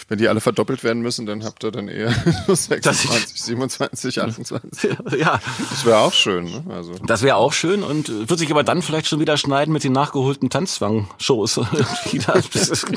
wenn 0.08 0.18
die 0.18 0.28
alle 0.28 0.42
verdoppelt 0.42 0.84
werden 0.84 1.02
müssen, 1.02 1.26
dann 1.26 1.44
habt 1.44 1.64
ihr 1.64 1.72
dann 1.72 1.88
eher 1.88 2.12
nur 2.48 2.56
26, 2.56 3.42
27, 3.42 4.22
28. 4.22 4.90
ja, 5.20 5.40
Das 5.70 5.86
wäre 5.86 5.98
auch 6.00 6.14
schön, 6.14 6.46
ne? 6.46 6.64
Also. 6.70 6.94
das 7.06 7.22
wäre 7.22 7.36
auch 7.38 7.54
schön 7.54 7.84
und 7.84 8.10
äh, 8.10 8.30
wird 8.30 8.40
sich 8.40 8.52
aber 8.52 8.64
dann 8.64 8.82
vielleicht 8.82 9.08
schon 9.08 9.20
wieder 9.20 9.38
schneiden 9.38 9.72
mit 9.74 9.84
den 9.84 9.94
nachgeholten 9.94 10.50
Tanzzwang-Shows. 10.50 11.58
Ist- 12.54 12.86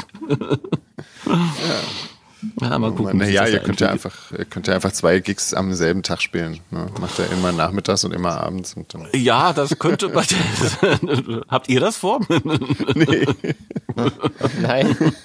ja, 2.60 2.78
mal 2.78 2.90
gucken. 2.92 3.18
Naja, 3.18 3.46
ihr 3.46 3.60
könnt 3.60 3.80
ja 3.80 3.88
einfach, 3.90 4.32
ihr 4.36 4.44
könnt 4.44 4.66
ja 4.66 4.74
einfach 4.74 4.92
zwei 4.92 5.20
Gigs 5.20 5.54
am 5.54 5.72
selben 5.74 6.02
Tag 6.02 6.20
spielen. 6.22 6.58
Ne? 6.70 6.86
Macht 7.00 7.18
ja 7.18 7.26
immer 7.26 7.52
nachmittags 7.52 8.04
und 8.04 8.12
immer 8.12 8.40
abends. 8.40 8.74
Und 8.74 8.92
Ja, 9.14 9.52
das 9.52 9.78
könnte. 9.78 10.08
bei- 10.08 10.24
Habt 11.48 11.68
ihr 11.68 11.80
das 11.80 11.96
vor? 11.96 12.20
Nein. 14.60 14.96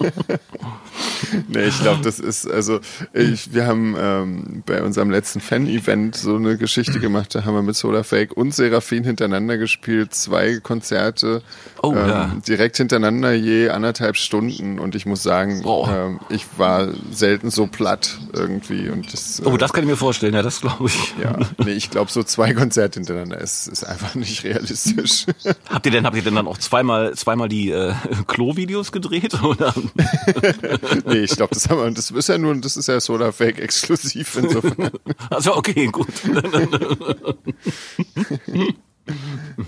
nee, 1.48 1.66
ich 1.66 1.80
glaube, 1.82 2.02
das 2.04 2.20
ist, 2.20 2.50
also 2.50 2.80
ich, 3.14 3.54
wir 3.54 3.66
haben 3.68 3.96
ähm, 4.00 4.64
bei 4.66 4.82
unserem 4.84 5.10
letzten 5.10 5.40
Fan-Event 5.40 6.16
so 6.16 6.36
eine 6.36 6.58
Geschichte 6.58 7.00
gemacht, 7.00 7.36
da 7.36 7.46
haben 7.46 7.54
wir 7.54 7.62
mit 7.62 7.76
Solarfake 7.76 8.36
und 8.36 8.54
Seraphin 8.54 9.04
hintereinander 9.04 9.58
gespielt, 9.58 10.14
zwei 10.14 10.60
Konzerte 10.60 11.42
Oh, 11.84 11.92
ähm, 11.94 12.10
ja. 12.10 12.32
direkt 12.48 12.78
hintereinander 12.78 13.34
je 13.34 13.70
anderthalb 13.70 14.16
Stunden 14.18 14.80
und 14.80 14.96
ich 14.96 15.06
muss 15.06 15.22
sagen, 15.24 15.62
Boah. 15.62 15.90
ähm, 15.90 16.20
ich 16.30 16.46
war 16.58 16.88
selten 17.12 17.52
so 17.52 17.68
platt 17.68 18.18
irgendwie 18.34 18.90
und 18.90 19.12
das, 19.14 19.42
Oh, 19.46 19.54
äh, 19.56 19.58
das 19.58 19.74
kann 19.74 19.84
ich 19.84 19.90
mir 19.90 19.98
vorstellen, 19.98 20.34
ja, 20.34 20.42
das 20.42 20.62
glaube 20.62 20.86
ich. 20.88 21.14
ja, 21.22 21.38
nee, 21.64 21.72
ich 21.74 21.90
glaube, 21.92 22.12
so 22.12 22.24
zwei 22.24 22.54
Konzerte 22.54 23.00
hintereinander 23.00 23.40
ist, 23.40 23.68
ist 23.68 23.84
einfach 23.84 24.16
nicht 24.16 24.44
realistisch. 24.44 25.26
Habt 25.70 25.86
ihr 25.86 25.92
denn, 25.92 26.06
habt 26.06 26.16
ihr 26.16 26.24
denn 26.24 26.36
dann 26.36 26.48
auch 26.48 26.58
zweimal, 26.58 27.14
zweimal 27.16 27.48
die 27.50 27.72
äh, 27.72 27.94
Klo-Videos 28.28 28.92
gedreht? 28.92 29.42
Oder? 29.44 29.74
nee, 31.06 31.20
ich 31.20 31.36
glaube, 31.36 31.54
das 31.54 31.70
haben 31.70 31.80
wir, 31.80 31.92
das 31.92 32.12
ist 32.12 32.30
ja 32.30 32.38
nur, 32.38 32.56
das 32.56 32.78
ist 32.78 32.88
ja 32.88 33.00
Solarfake 33.00 33.60
exklusiv 33.60 34.36
insofern. 34.38 34.92
Also 35.30 35.56
okay, 35.56 35.88
gut. 35.88 36.08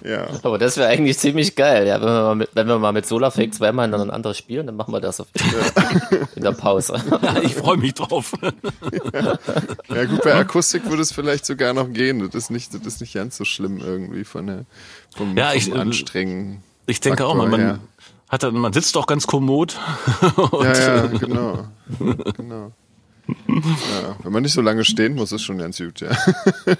ja. 0.03 0.27
Aber 0.43 0.57
das 0.57 0.77
wäre 0.77 0.89
eigentlich 0.89 1.17
ziemlich 1.17 1.55
geil, 1.55 1.87
ja, 1.87 1.99
wenn 2.01 2.07
wir 2.07 2.23
mal 2.23 2.35
mit, 2.35 2.49
wenn 2.53 2.67
wir 2.67 2.79
mal 2.79 2.91
mit 2.91 3.05
Solarfake 3.05 3.53
zweimal 3.53 3.85
hintereinander 3.85 4.33
spielen, 4.33 4.65
dann 4.65 4.75
machen 4.75 4.93
wir 4.93 4.99
das 4.99 5.19
auf, 5.19 5.27
in 6.35 6.43
der 6.43 6.51
Pause. 6.51 7.01
Ja, 7.21 7.41
ich 7.41 7.55
freue 7.55 7.77
mich 7.77 7.93
drauf. 7.93 8.33
Ja 9.89 10.05
gut, 10.05 10.21
bei 10.23 10.35
Akustik 10.35 10.89
würde 10.89 11.01
es 11.01 11.11
vielleicht 11.11 11.45
sogar 11.45 11.73
noch 11.73 11.91
gehen. 11.91 12.19
Das 12.19 12.35
ist 12.35 12.51
nicht, 12.51 12.73
das 12.73 12.85
ist 12.85 13.01
nicht 13.01 13.13
ganz 13.13 13.37
so 13.37 13.45
schlimm 13.45 13.79
irgendwie 13.79 14.23
von 14.23 14.47
der 14.47 14.65
vom, 15.15 15.37
Ja, 15.37 15.53
ich, 15.53 15.65
vom 15.65 15.77
äh, 15.77 15.81
Anstrengen. 15.81 16.63
Ich 16.85 16.99
denke 17.01 17.25
auch, 17.25 17.35
Faktor 17.35 17.49
man, 17.49 17.51
man, 17.51 17.59
her. 17.59 17.79
Hat 18.29 18.43
dann, 18.43 18.55
man 18.55 18.73
sitzt 18.73 18.95
doch 18.95 19.07
ganz 19.07 19.27
kommod. 19.27 19.77
Ja, 20.53 20.73
ja, 20.73 21.07
genau. 21.07 21.67
genau. 22.37 22.71
Ja, 23.47 24.15
wenn 24.23 24.31
man 24.31 24.43
nicht 24.43 24.53
so 24.53 24.61
lange 24.61 24.83
stehen 24.83 25.15
muss, 25.15 25.31
ist 25.31 25.43
schon 25.43 25.57
ganz 25.57 25.77
gut, 25.77 26.01
ja. 26.01 26.09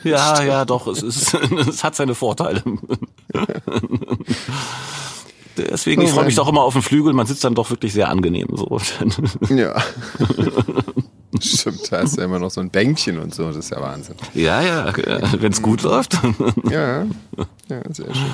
ja, 0.04 0.44
ja, 0.44 0.66
doch, 0.66 0.88
es, 0.88 1.04
ist, 1.04 1.34
es 1.68 1.84
hat 1.84 1.96
seine 1.96 2.16
Vorteile. 2.16 2.64
Deswegen, 5.58 6.02
ich 6.02 6.10
Oh 6.12 6.16
freue 6.16 6.26
mich 6.26 6.36
doch 6.36 6.48
immer 6.48 6.62
auf 6.62 6.74
den 6.74 6.82
Flügel, 6.82 7.14
man 7.14 7.28
sitzt 7.28 7.44
dann 7.44 7.56
doch 7.56 7.70
wirklich 7.70 7.94
sehr 7.94 8.10
angenehm 8.10 8.48
so. 8.52 8.80
Ja. 9.50 9.82
Stimmt, 11.40 11.92
da 11.92 12.00
ist 12.00 12.18
ja 12.18 12.24
immer 12.24 12.40
noch 12.40 12.50
so 12.50 12.62
ein 12.62 12.70
Bänkchen 12.70 13.20
und 13.20 13.36
so, 13.36 13.48
das 13.48 13.58
ist 13.58 13.72
ja 13.72 13.82
Wahnsinn. 13.82 14.16
Ja, 14.34 14.62
ja, 14.62 14.94
wenn 15.40 15.52
es 15.52 15.62
gut 15.62 15.84
läuft. 15.84 16.18
Ja, 16.70 17.04
ja, 17.70 17.82
sehr 17.90 18.14
schön. 18.14 18.32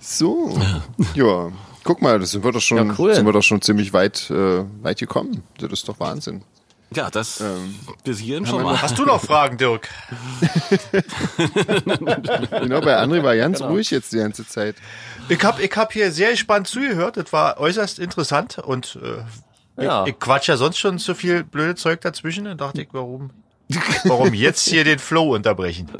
So, 0.00 0.58
ja, 1.14 1.50
guck 1.84 2.02
mal, 2.02 2.18
das 2.18 2.30
sind 2.32 2.44
wir 2.44 2.52
doch 2.52 2.60
schon, 2.60 2.88
Ja, 2.88 2.94
cool. 2.98 3.14
sind 3.14 3.26
wir 3.26 3.32
doch 3.32 3.42
schon 3.42 3.60
ziemlich 3.62 3.92
weit, 3.92 4.30
äh, 4.30 4.64
weit 4.82 4.98
gekommen. 4.98 5.42
Das 5.58 5.70
ist 5.72 5.88
doch 5.88 5.98
Wahnsinn. 6.00 6.42
Ja, 6.92 7.08
das 7.08 7.40
Ähm, 7.40 7.76
bis 8.02 8.18
hierhin 8.18 8.46
schon 8.46 8.62
mal. 8.64 8.82
Hast 8.82 8.98
du 8.98 9.04
noch 9.04 9.20
Fragen, 9.22 9.56
Dirk? 9.58 9.88
Genau, 12.60 12.80
bei 12.80 12.96
André 13.00 13.22
war 13.22 13.36
ganz 13.36 13.60
ruhig 13.62 13.90
jetzt 13.92 14.12
die 14.12 14.16
ganze 14.18 14.44
Zeit. 14.46 14.74
Ich 15.28 15.42
hab, 15.44 15.60
ich 15.60 15.70
hab 15.76 15.92
hier 15.92 16.10
sehr 16.10 16.32
gespannt 16.32 16.66
zugehört. 16.66 17.16
Das 17.16 17.32
war 17.32 17.58
äußerst 17.60 18.00
interessant 18.00 18.58
und 18.58 18.98
äh, 19.02 19.22
Ja. 19.84 20.02
ich, 20.04 20.14
ich 20.14 20.18
quatsch 20.18 20.48
ja 20.48 20.56
sonst 20.56 20.78
schon 20.78 20.98
so 20.98 21.14
viel 21.14 21.44
blöde 21.44 21.76
Zeug 21.76 22.00
dazwischen. 22.00 22.44
Dann 22.46 22.58
dachte 22.58 22.82
ich, 22.82 22.88
warum, 22.92 23.30
warum 24.04 24.34
jetzt 24.34 24.68
hier 24.68 24.82
den 24.82 24.98
Flow 24.98 25.34
unterbrechen? 25.36 25.88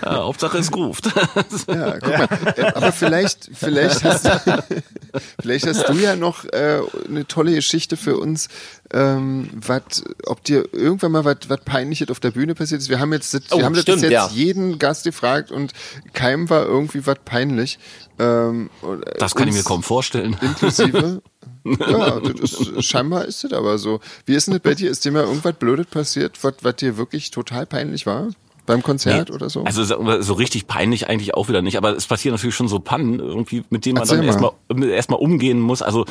Ja, 0.00 0.22
Hauptsache 0.24 0.58
es 0.58 0.72
ruft. 0.72 1.06
Ja, 1.68 1.98
guck 1.98 2.18
mal. 2.18 2.28
Aber 2.74 2.92
vielleicht, 2.92 3.50
vielleicht 3.54 4.04
hast, 4.04 4.26
vielleicht 5.40 5.66
hast 5.66 5.88
du 5.88 5.94
ja 5.94 6.16
noch 6.16 6.44
äh, 6.46 6.80
eine 7.08 7.26
tolle 7.26 7.54
Geschichte 7.54 7.96
für 7.96 8.16
uns, 8.16 8.48
ähm, 8.92 9.48
wat, 9.54 10.02
ob 10.26 10.42
dir 10.44 10.64
irgendwann 10.72 11.12
mal 11.12 11.24
was 11.24 11.36
peinliches 11.64 12.10
auf 12.10 12.20
der 12.20 12.30
Bühne 12.30 12.54
passiert 12.54 12.80
ist. 12.80 12.88
Wir 12.88 13.00
haben 13.00 13.12
jetzt, 13.12 13.34
das- 13.34 13.50
wir 13.50 13.58
Oh, 13.58 13.62
haben 13.62 13.74
das 13.74 13.82
stimmt, 13.82 14.02
jetzt 14.02 14.12
ja. 14.12 14.28
jeden 14.32 14.78
Gast 14.78 15.04
gefragt 15.04 15.50
und 15.50 15.72
keinem 16.12 16.48
war 16.50 16.64
irgendwie 16.64 17.06
was 17.06 17.18
peinlich. 17.24 17.78
Ähm, 18.18 18.70
äh, 18.82 19.18
Das 19.18 19.34
kann 19.34 19.48
ich 19.48 19.54
mir 19.54 19.62
kaum 19.62 19.82
vorstellen. 19.82 20.36
Inklusive. 20.40 21.22
Ja, 21.64 22.18
das 22.18 22.52
ist, 22.54 22.84
scheinbar 22.84 23.24
ist 23.26 23.44
das 23.44 23.52
aber 23.52 23.78
so. 23.78 24.00
Wie 24.26 24.34
ist 24.34 24.48
denn 24.48 24.54
das 24.54 24.62
bei 24.64 24.74
dir? 24.74 24.90
Ist 24.90 25.04
dir 25.04 25.12
mal 25.12 25.22
irgendwas 25.22 25.54
Blödes 25.54 25.86
passiert, 25.86 26.36
was 26.42 26.74
dir 26.74 26.96
wirklich 26.96 27.30
total 27.30 27.66
peinlich 27.66 28.04
war? 28.04 28.30
Beim 28.64 28.82
Konzert 28.82 29.28
Nee. 29.28 29.34
oder 29.34 29.50
so? 29.50 29.64
Also 29.64 29.82
so, 30.22 30.34
richtig 30.34 30.68
peinlich 30.68 31.08
eigentlich 31.08 31.34
auch 31.34 31.48
wieder 31.48 31.62
nicht, 31.62 31.76
aber 31.76 31.96
es 31.96 32.06
passieren 32.06 32.34
natürlich 32.34 32.54
schon 32.54 32.68
so 32.68 32.78
Pannen 32.78 33.18
irgendwie, 33.18 33.64
mit 33.70 33.84
denen 33.84 33.94
man 33.94 34.02
Erzähl 34.02 34.18
dann 34.18 34.26
mal. 34.26 34.52
erstmal 34.68 34.88
erstmal 34.88 35.18
umgehen 35.20 35.58
muss. 35.58 35.82
Also 35.82 36.04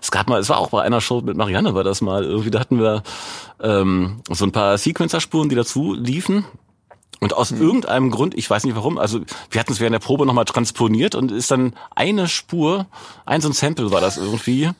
es 0.00 0.10
gab 0.10 0.28
mal, 0.28 0.40
es 0.40 0.48
war 0.48 0.58
auch 0.58 0.70
bei 0.70 0.82
einer 0.82 1.02
Show 1.02 1.20
mit 1.20 1.36
Marianne 1.36 1.74
war 1.74 1.84
das 1.84 2.00
mal 2.00 2.24
irgendwie, 2.24 2.50
da 2.50 2.60
hatten 2.60 2.78
wir 2.78 3.02
ähm, 3.62 4.22
so 4.30 4.46
ein 4.46 4.52
paar 4.52 4.78
Sequencer-Spuren, 4.78 5.50
die 5.50 5.54
dazu 5.54 5.94
liefen. 5.94 6.44
Und 7.20 7.34
aus 7.34 7.50
Hm. 7.50 7.60
irgendeinem 7.60 8.10
Grund, 8.10 8.36
ich 8.36 8.48
weiß 8.48 8.64
nicht 8.64 8.76
warum, 8.76 8.96
also 8.98 9.20
wir 9.50 9.60
hatten 9.60 9.72
es 9.72 9.80
während 9.80 9.94
der 9.94 9.98
Probe 9.98 10.24
nochmal 10.24 10.44
transponiert 10.44 11.14
und 11.14 11.32
ist 11.32 11.50
dann 11.50 11.74
eine 11.94 12.28
Spur, 12.28 12.86
ein 13.26 13.40
so 13.40 13.48
ein 13.48 13.52
Sample 13.52 13.90
war 13.90 14.00
das 14.00 14.18
irgendwie, 14.18 14.70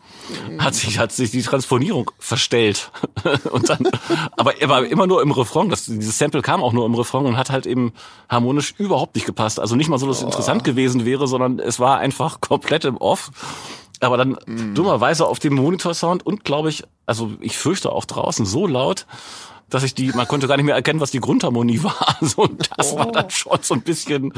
hat 0.58 0.74
sich, 0.74 0.98
hat 0.98 1.10
sich 1.12 1.32
die 1.32 1.42
Transponierung 1.42 2.10
verstellt. 2.18 2.92
und 3.50 3.68
dann, 3.68 3.88
aber 4.36 4.60
er 4.60 4.68
war 4.68 4.84
immer 4.84 5.06
nur 5.06 5.20
im 5.20 5.32
Refrain, 5.32 5.68
das, 5.68 5.86
dieses 5.86 6.18
Sample 6.18 6.42
kam 6.42 6.62
auch 6.62 6.72
nur 6.72 6.86
im 6.86 6.94
Refrain 6.94 7.26
und 7.26 7.36
hat 7.36 7.50
halt 7.50 7.66
eben 7.66 7.92
harmonisch 8.28 8.74
überhaupt 8.78 9.16
nicht 9.16 9.26
gepasst. 9.26 9.58
Also 9.58 9.74
nicht 9.74 9.88
mal 9.88 9.98
so, 9.98 10.06
dass 10.06 10.18
es 10.18 10.22
interessant 10.22 10.62
gewesen 10.62 11.04
wäre, 11.04 11.26
sondern 11.26 11.58
es 11.58 11.80
war 11.80 11.98
einfach 11.98 12.40
komplett 12.40 12.84
im 12.84 12.96
Off. 12.98 13.30
Aber 14.00 14.16
dann 14.16 14.38
dummerweise 14.74 15.26
auf 15.26 15.40
dem 15.40 15.54
Monitorsound 15.54 16.24
und 16.24 16.44
glaube 16.44 16.68
ich, 16.68 16.84
also 17.06 17.32
ich 17.40 17.58
fürchte 17.58 17.90
auch 17.90 18.04
draußen 18.04 18.46
so 18.46 18.68
laut, 18.68 19.06
dass 19.70 19.82
ich 19.82 19.94
die, 19.94 20.12
man 20.12 20.26
konnte 20.26 20.48
gar 20.48 20.56
nicht 20.56 20.66
mehr 20.66 20.74
erkennen, 20.74 21.00
was 21.00 21.10
die 21.10 21.20
Grundharmonie 21.20 21.82
war. 21.82 22.16
So, 22.20 22.42
und 22.42 22.68
das 22.76 22.96
war 22.96 23.10
dann 23.12 23.30
schon 23.30 23.58
so 23.62 23.74
ein 23.74 23.82
bisschen, 23.82 24.32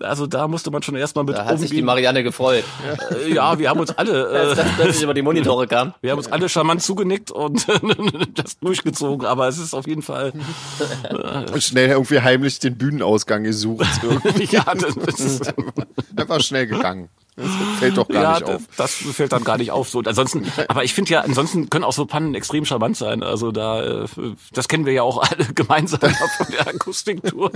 also 0.00 0.26
da 0.26 0.48
musste 0.48 0.70
man 0.70 0.82
schon 0.82 0.96
erstmal 0.96 1.24
mit 1.24 1.36
Da 1.36 1.44
hat 1.44 1.58
sich 1.58 1.70
die 1.70 1.76
umgehen. 1.76 1.86
Marianne 1.86 2.22
gefreut, 2.22 2.64
Äh, 3.10 3.32
ja, 3.32 3.58
wir 3.58 3.68
haben 3.70 3.80
uns 3.80 3.90
alle, 3.90 4.28
äh, 4.52 4.54
das 4.56 4.66
plötzlich 4.76 5.02
über 5.02 5.14
die 5.14 5.22
Monitore 5.22 5.66
kam. 5.66 5.94
wir 6.00 6.10
haben 6.10 6.18
uns 6.18 6.30
alle 6.30 6.48
charmant 6.48 6.82
zugenickt 6.82 7.30
und 7.30 7.66
das 8.34 8.58
durchgezogen, 8.58 9.26
aber 9.26 9.48
es 9.48 9.58
ist 9.58 9.74
auf 9.74 9.86
jeden 9.86 10.02
Fall, 10.02 10.32
Und 11.52 11.62
schnell 11.62 11.90
irgendwie 11.90 12.20
heimlich 12.20 12.58
den 12.58 12.76
Bühnenausgang 12.76 13.44
gesucht. 13.44 13.86
ja, 14.50 14.64
das, 14.74 14.94
das 14.94 15.20
ist, 15.20 15.54
Einfach 16.16 16.40
schnell 16.40 16.66
gegangen. 16.66 17.08
Das 17.36 17.48
fällt 17.80 17.96
doch 17.96 18.06
gar 18.06 18.22
ja, 18.22 18.30
nicht 18.34 18.42
das, 18.42 18.54
auf. 18.56 18.62
das 18.76 18.94
fällt 18.94 19.32
dann 19.32 19.42
gar 19.42 19.58
nicht 19.58 19.72
auf. 19.72 19.88
So, 19.88 19.98
und 19.98 20.06
ansonsten, 20.06 20.46
aber 20.68 20.84
ich 20.84 20.94
finde 20.94 21.10
ja, 21.10 21.20
ansonsten 21.22 21.68
können 21.68 21.84
auch 21.84 21.92
so 21.92 22.06
Pannen 22.06 22.34
extrem 22.36 22.64
charmant 22.64 22.96
sein. 22.96 23.24
Also 23.24 23.50
da, 23.50 24.04
äh, 24.04 24.06
das 24.64 24.68
kennen 24.68 24.86
wir 24.86 24.94
ja 24.94 25.02
auch 25.02 25.18
alle 25.18 25.44
gemeinsam 25.54 26.00
von 26.38 26.46
der 26.50 26.66
Akustiktour. 26.68 27.52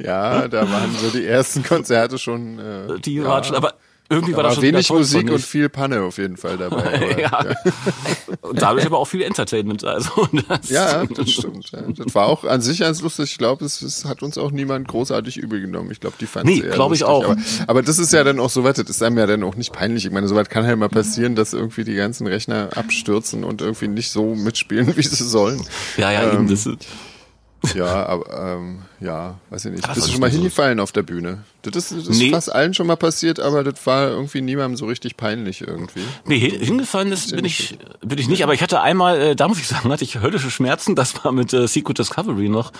Ja, 0.00 0.48
da 0.48 0.68
waren 0.68 0.92
so 0.96 1.10
die 1.10 1.24
ersten 1.24 1.62
Konzerte 1.62 2.18
schon. 2.18 2.58
Äh, 2.58 2.98
Die 3.00 3.14
ja, 3.14 3.24
waren 3.24 3.44
schon, 3.44 3.54
aber 3.54 3.74
irgendwie 4.10 4.32
da 4.32 4.36
war 4.38 4.44
das 4.44 4.54
schon 4.54 4.64
wenig 4.64 4.90
Musik 4.90 5.30
und 5.30 5.40
viel 5.40 5.68
Panne 5.70 6.02
auf 6.02 6.18
jeden 6.18 6.36
Fall 6.36 6.58
dabei. 6.58 7.18
Aber, 7.20 7.20
ja. 7.20 7.54
Und 8.42 8.60
dadurch 8.60 8.84
aber 8.84 8.98
auch 8.98 9.06
viel 9.06 9.22
Entertainment. 9.22 9.82
Also 9.84 10.28
das, 10.48 10.68
Ja, 10.68 11.04
das 11.06 11.30
stimmt. 11.30 11.70
Ja. 11.70 11.80
Das 11.96 12.14
war 12.14 12.26
auch 12.26 12.44
an 12.44 12.60
sich 12.60 12.80
ganz 12.80 13.00
lustig. 13.00 13.32
Ich 13.32 13.38
glaube, 13.38 13.64
es, 13.64 13.80
es 13.80 14.04
hat 14.04 14.22
uns 14.22 14.36
auch 14.36 14.50
niemand 14.50 14.86
großartig 14.86 15.38
übel 15.38 15.62
genommen. 15.62 15.90
Ich 15.90 16.00
glaube, 16.00 16.16
die 16.20 16.26
fanden 16.26 16.48
Nee, 16.48 16.60
glaub 16.60 16.92
ich 16.92 17.04
auch. 17.04 17.24
Aber, 17.24 17.36
aber 17.66 17.82
das 17.82 17.98
ist 17.98 18.12
ja 18.12 18.22
dann 18.22 18.38
auch 18.40 18.50
so 18.50 18.62
weit, 18.62 18.76
das 18.76 18.88
ist 18.90 19.02
einem 19.02 19.16
ja 19.16 19.26
dann 19.26 19.42
auch 19.44 19.56
nicht 19.56 19.72
peinlich. 19.72 20.04
Ich 20.04 20.12
meine, 20.12 20.28
so 20.28 20.34
weit 20.34 20.50
kann 20.50 20.66
halt 20.66 20.78
mal 20.78 20.90
passieren, 20.90 21.34
dass 21.34 21.54
irgendwie 21.54 21.84
die 21.84 21.94
ganzen 21.94 22.26
Rechner 22.26 22.68
abstürzen 22.76 23.44
und 23.44 23.62
irgendwie 23.62 23.88
nicht 23.88 24.10
so 24.10 24.34
mitspielen, 24.34 24.94
wie 24.96 25.02
sie 25.02 25.24
sollen. 25.24 25.62
ja, 25.96 26.12
ja, 26.12 26.32
eben, 26.32 26.46
das 26.46 26.66
ist, 26.66 26.86
Ja, 27.74 28.06
aber 28.06 28.56
ähm, 28.56 28.82
ja, 29.00 29.38
weiß 29.48 29.64
ich 29.64 29.72
nicht. 29.72 29.84
Aber 29.84 29.94
Bist 29.94 30.08
du 30.08 30.12
schon 30.12 30.20
mal 30.20 30.30
so. 30.30 30.36
hingefallen 30.36 30.80
auf 30.80 30.92
der 30.92 31.02
Bühne? 31.02 31.44
Das 31.66 31.90
ist, 31.90 31.92
das 32.00 32.08
ist 32.08 32.18
Nee. 32.18 32.30
fast 32.30 32.52
allen 32.52 32.74
schon 32.74 32.86
mal 32.86 32.96
passiert, 32.96 33.40
aber 33.40 33.64
das 33.64 33.86
war 33.86 34.08
irgendwie 34.08 34.40
niemandem 34.42 34.76
so 34.76 34.86
richtig 34.86 35.16
peinlich 35.16 35.60
irgendwie. 35.62 36.00
Nee, 36.26 36.38
hin- 36.38 36.60
hingefallen 36.60 37.10
ist, 37.12 37.34
bin 37.34 37.44
ich, 37.44 37.78
bin 38.04 38.18
ich 38.18 38.28
nicht, 38.28 38.42
aber 38.42 38.54
ich 38.54 38.62
hatte 38.62 38.80
einmal, 38.80 39.20
äh, 39.20 39.36
da 39.36 39.48
muss 39.48 39.58
ich 39.58 39.66
sagen, 39.68 39.90
hatte 39.90 40.04
ich 40.04 40.20
höllische 40.20 40.50
Schmerzen, 40.50 40.94
das 40.94 41.24
war 41.24 41.32
mit 41.32 41.52
äh, 41.52 41.66
Secret 41.66 41.98
Discovery 41.98 42.48
noch. 42.48 42.72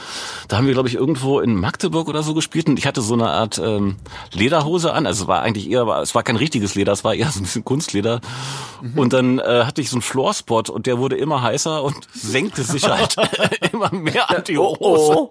Da 0.48 0.56
haben 0.56 0.66
wir, 0.66 0.74
glaube 0.74 0.88
ich, 0.88 0.94
irgendwo 0.94 1.40
in 1.40 1.54
Magdeburg 1.54 2.08
oder 2.08 2.22
so 2.22 2.34
gespielt 2.34 2.68
und 2.68 2.78
ich 2.78 2.86
hatte 2.86 3.00
so 3.02 3.14
eine 3.14 3.28
Art 3.30 3.58
ähm, 3.62 3.96
Lederhose 4.32 4.92
an, 4.92 5.06
also 5.06 5.24
es 5.24 5.28
war 5.28 5.42
eigentlich 5.42 5.70
eher, 5.70 5.86
es 6.02 6.14
war 6.14 6.22
kein 6.22 6.36
richtiges 6.36 6.74
Leder, 6.74 6.92
es 6.92 7.04
war 7.04 7.14
eher 7.14 7.30
so 7.30 7.40
ein 7.40 7.44
bisschen 7.44 7.64
Kunstleder. 7.64 8.20
Und 8.96 9.12
dann 9.14 9.38
äh, 9.38 9.64
hatte 9.64 9.80
ich 9.80 9.88
so 9.88 9.96
einen 9.96 10.02
Floorspot 10.02 10.68
und 10.68 10.86
der 10.86 10.98
wurde 10.98 11.16
immer 11.16 11.40
heißer 11.42 11.82
und 11.82 11.96
senkte 12.12 12.62
sich 12.62 12.86
halt 12.88 13.16
immer 13.72 13.90
mehr 13.92 14.28
an 14.30 14.44
die 14.46 14.58
Hose. 14.58 14.78
Oh, 14.84 15.30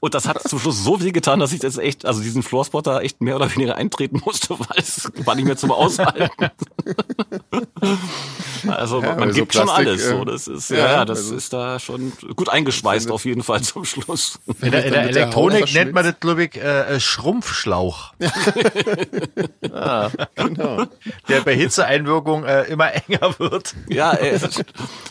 Und 0.00 0.14
das 0.14 0.26
hat 0.26 0.42
zum 0.48 0.58
Schluss 0.58 0.82
so 0.82 1.00
weh 1.02 1.12
getan, 1.12 1.38
dass 1.38 1.52
ich 1.52 1.60
das 1.60 1.76
echt, 1.76 2.06
also 2.06 2.22
diesen 2.22 2.42
Floorspot 2.42 2.61
da 2.70 3.00
echt 3.00 3.20
mehr 3.20 3.36
oder 3.36 3.52
weniger 3.54 3.76
eintreten 3.76 4.20
musste, 4.24 4.58
weil 4.58 4.78
es 4.78 5.10
war 5.24 5.34
nicht 5.34 5.44
mehr 5.44 5.56
zum 5.56 5.70
Aushalten. 5.72 6.30
also 8.68 9.02
Ja, 9.02 9.16
man 9.16 9.30
so 9.30 9.34
gibt 9.34 9.52
schon 9.54 9.64
Plastik, 9.64 9.86
alles. 9.88 10.02
äh, 10.02 10.08
So, 10.10 10.24
das 10.24 10.46
ist, 10.48 10.70
ja, 10.70 10.76
ja, 10.78 11.04
das 11.04 11.18
also- 11.18 11.34
ist 11.36 11.52
da 11.52 11.78
schon 11.78 12.12
gut 12.36 12.48
eingeschweißt 12.48 13.10
auf 13.10 13.24
jeden 13.24 13.42
Fall 13.42 13.62
zum 13.62 13.84
Schluss. 13.84 14.38
In 14.60 14.70
der, 14.70 14.84
in 14.84 14.92
der 14.92 15.02
Elektronik 15.04 15.72
nennt 15.74 15.92
man 15.92 16.04
das, 16.04 16.14
glaube 16.20 16.44
ich, 16.44 16.56
äh, 16.56 16.96
äh, 16.96 17.00
Schrumpfschlauch. 17.00 18.12
Genau. 20.34 20.84
Der 21.28 21.40
bei 21.40 21.54
Hitzeeinwirkung 21.56 22.44
äh, 22.44 22.62
immer 22.64 22.92
enger 22.92 23.38
wird. 23.38 23.74
Ja, 23.88 24.12
äh, 24.12 24.30
es, 24.30 24.42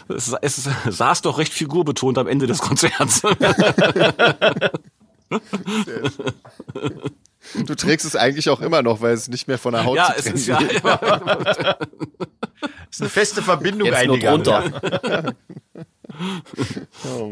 es, 0.09 0.33
es 0.41 0.69
saß 0.85 1.21
doch 1.21 1.37
recht 1.37 1.53
figurbetont 1.53 2.17
am 2.17 2.27
Ende 2.27 2.47
des 2.47 2.59
Konzerts. 2.59 3.21
Du 7.55 7.75
trägst 7.75 8.05
es 8.05 8.15
eigentlich 8.15 8.49
auch 8.49 8.61
immer 8.61 8.81
noch, 8.81 9.01
weil 9.01 9.13
es 9.13 9.27
nicht 9.27 9.47
mehr 9.47 9.57
von 9.57 9.73
der 9.73 9.83
Haut 9.85 9.97
ja, 9.97 10.05
zu 10.07 10.13
es 10.17 10.23
trennen 10.23 10.35
ist 10.37 10.47
ja, 10.47 10.59
ist 12.89 13.01
eine 13.01 13.09
feste 13.09 13.41
Verbindung 13.41 13.87
Jetzt 13.87 14.05
nur 14.05 14.15
eingegangen. 14.15 14.43
drunter. 14.43 15.33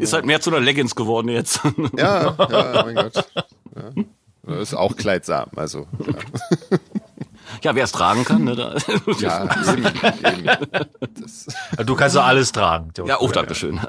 ist 0.00 0.12
halt 0.12 0.26
mehr 0.26 0.40
zu 0.40 0.50
einer 0.50 0.60
Leggings 0.60 0.94
geworden 0.94 1.28
jetzt. 1.28 1.60
Ja, 1.96 2.34
ja, 2.38 2.82
mein 2.84 2.94
Gott. 2.94 3.14
Ja. 3.14 3.24
Das 4.42 4.60
ist 4.60 4.74
auch 4.74 4.96
kleidsam, 4.96 5.48
also. 5.56 5.86
Ja, 7.62 7.74
wer 7.74 7.82
es 7.82 7.90
tragen 7.90 8.24
kann, 8.24 8.44
ne, 8.44 8.54
da. 8.54 8.76
Ja, 9.18 9.44
ja 9.44 9.72
eben, 9.74 9.84
eben. 9.84 10.56
Das, 11.20 11.46
Du 11.84 11.96
kannst 11.96 12.14
doch 12.14 12.24
alles 12.24 12.52
tragen. 12.52 12.92
Ja, 13.06 13.18
oh, 13.20 13.28
Dankeschön. 13.28 13.80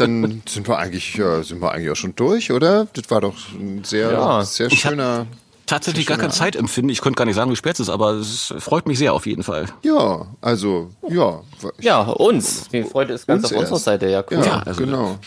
Dann 0.00 0.42
sind 0.48 0.66
wir 0.68 0.78
eigentlich, 0.78 1.14
ja, 1.16 1.42
sind 1.42 1.60
wir 1.60 1.72
eigentlich 1.72 1.90
auch 1.90 1.96
schon 1.96 2.14
durch, 2.16 2.50
oder? 2.50 2.86
Das 2.94 3.10
war 3.10 3.20
doch 3.20 3.34
ein 3.52 3.82
sehr, 3.84 4.12
Ja. 4.12 4.44
sehr 4.44 4.70
schöner. 4.70 5.26
Tatsächlich 5.66 6.04
gar 6.06 6.18
kein 6.18 6.32
Zeitempfinden. 6.32 6.90
Ich 6.90 7.00
könnte 7.00 7.16
gar 7.16 7.26
nicht 7.26 7.36
sagen, 7.36 7.48
wie 7.52 7.56
spät 7.56 7.74
es 7.74 7.80
ist, 7.80 7.90
aber 7.90 8.14
es 8.14 8.52
freut 8.58 8.86
mich 8.88 8.98
sehr 8.98 9.14
auf 9.14 9.24
jeden 9.26 9.44
Fall. 9.44 9.66
Ja, 9.82 10.26
also, 10.40 10.90
ja. 11.08 11.42
Ja, 11.78 12.00
uns. 12.02 12.68
Die 12.70 12.82
Freude 12.82 13.14
ist 13.14 13.28
ganz 13.28 13.44
Uns 13.44 13.52
auf 13.52 13.58
unserer 13.60 13.74
erst. 13.76 13.84
Seite, 13.84 14.08
ja, 14.08 14.24
cool. 14.30 14.38
ja, 14.38 14.44
Ja, 14.44 14.58
also- 14.64 14.84
genau. 14.84 15.18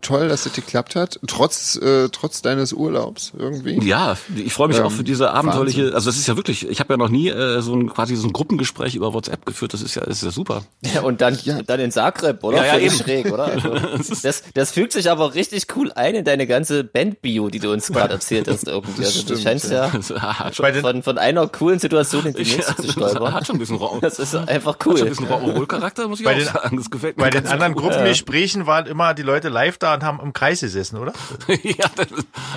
Toll, 0.00 0.28
dass 0.28 0.46
es 0.46 0.52
geklappt 0.52 0.94
hat, 0.94 1.18
trotz, 1.26 1.76
äh, 1.76 2.08
trotz 2.10 2.40
deines 2.40 2.72
Urlaubs 2.72 3.32
irgendwie. 3.36 3.84
Ja, 3.86 4.16
ich 4.36 4.52
freue 4.52 4.68
mich 4.68 4.76
Ähm, 4.78 4.84
auch 4.84 4.92
für 4.92 5.02
diese 5.02 5.32
abenteuerliche, 5.32 5.80
Wahnsinn. 5.82 5.94
also 5.96 6.10
das 6.10 6.18
ist 6.18 6.28
ja 6.28 6.36
wirklich, 6.36 6.68
ich 6.68 6.78
habe 6.78 6.92
ja 6.94 6.96
noch 6.96 7.08
nie 7.08 7.28
äh, 7.28 7.60
so 7.62 7.74
ein 7.74 7.88
quasi 7.92 8.14
so 8.14 8.28
ein 8.28 8.32
Gruppengespräch 8.32 8.94
über 8.94 9.12
WhatsApp 9.12 9.44
geführt, 9.44 9.74
das 9.74 9.82
ist 9.82 9.96
ja, 9.96 10.02
das 10.04 10.18
ist 10.18 10.22
ja 10.22 10.30
super. 10.30 10.62
Ja, 10.82 11.00
und 11.02 11.20
dann, 11.20 11.36
dann 11.66 11.80
in 11.80 11.90
Zagreb, 11.90 12.44
oder? 12.44 12.58
Ja, 12.58 12.76
ja, 12.76 12.78
eben. 12.78 12.94
schräg, 12.94 13.32
oder? 13.32 13.48
Also, 13.98 14.14
das, 14.22 14.42
das 14.54 14.70
fügt 14.70 14.92
sich 14.92 15.10
aber 15.10 15.34
richtig 15.34 15.66
cool 15.76 15.90
ein 15.92 16.14
in 16.14 16.24
deine 16.24 16.46
ganze 16.46 16.84
Band-Bio, 16.84 17.48
die 17.48 17.58
du 17.58 17.72
uns 17.72 17.88
gerade 17.88 18.14
erzählt 18.14 18.46
hast 18.48 18.68
irgendwie. 18.68 19.04
Also, 19.04 19.22
du 19.26 19.36
scheinst 19.36 19.70
ja 19.70 19.90
Das 19.98 20.56
den, 20.56 20.80
von, 20.80 21.02
von 21.02 21.18
einer 21.18 21.48
coolen 21.48 21.80
Situation 21.80 22.24
in 22.26 22.34
die 22.34 22.42
nächste 22.44 22.76
zu 22.76 22.82
das 22.82 22.92
stolpern. 22.92 23.34
hat 23.34 23.46
schon 23.46 23.56
ein 23.56 23.58
bisschen 23.58 23.76
Rock, 23.76 24.00
Das 24.00 24.18
ist 24.20 24.34
einfach 24.34 24.74
hat 24.74 24.82
schon 24.84 24.92
ein 24.96 25.00
cool. 25.02 25.08
bisschen 25.08 25.26
Rock'n'Roll-Charakter, 25.26 26.06
muss 26.08 26.20
ich 26.20 26.24
Bei 26.24 26.34
auch 26.34 26.38
den- 26.38 26.46
sagen. 26.46 26.76
Das 26.76 26.90
gefällt 26.90 27.16
mir 27.16 27.24
bei 27.24 27.30
den 27.30 27.46
anderen 27.48 27.74
gut. 27.74 27.82
Gruppengesprächen 27.84 28.66
waren 28.66 28.86
immer 28.86 29.12
die 29.14 29.22
Leute 29.22 29.48
live 29.48 29.78
da 29.78 29.87
und 29.94 30.02
haben 30.02 30.20
im 30.20 30.32
Kreis 30.32 30.60
gesessen, 30.60 30.96
oder? 30.98 31.12
ja, 31.62 31.86
das, 31.96 32.08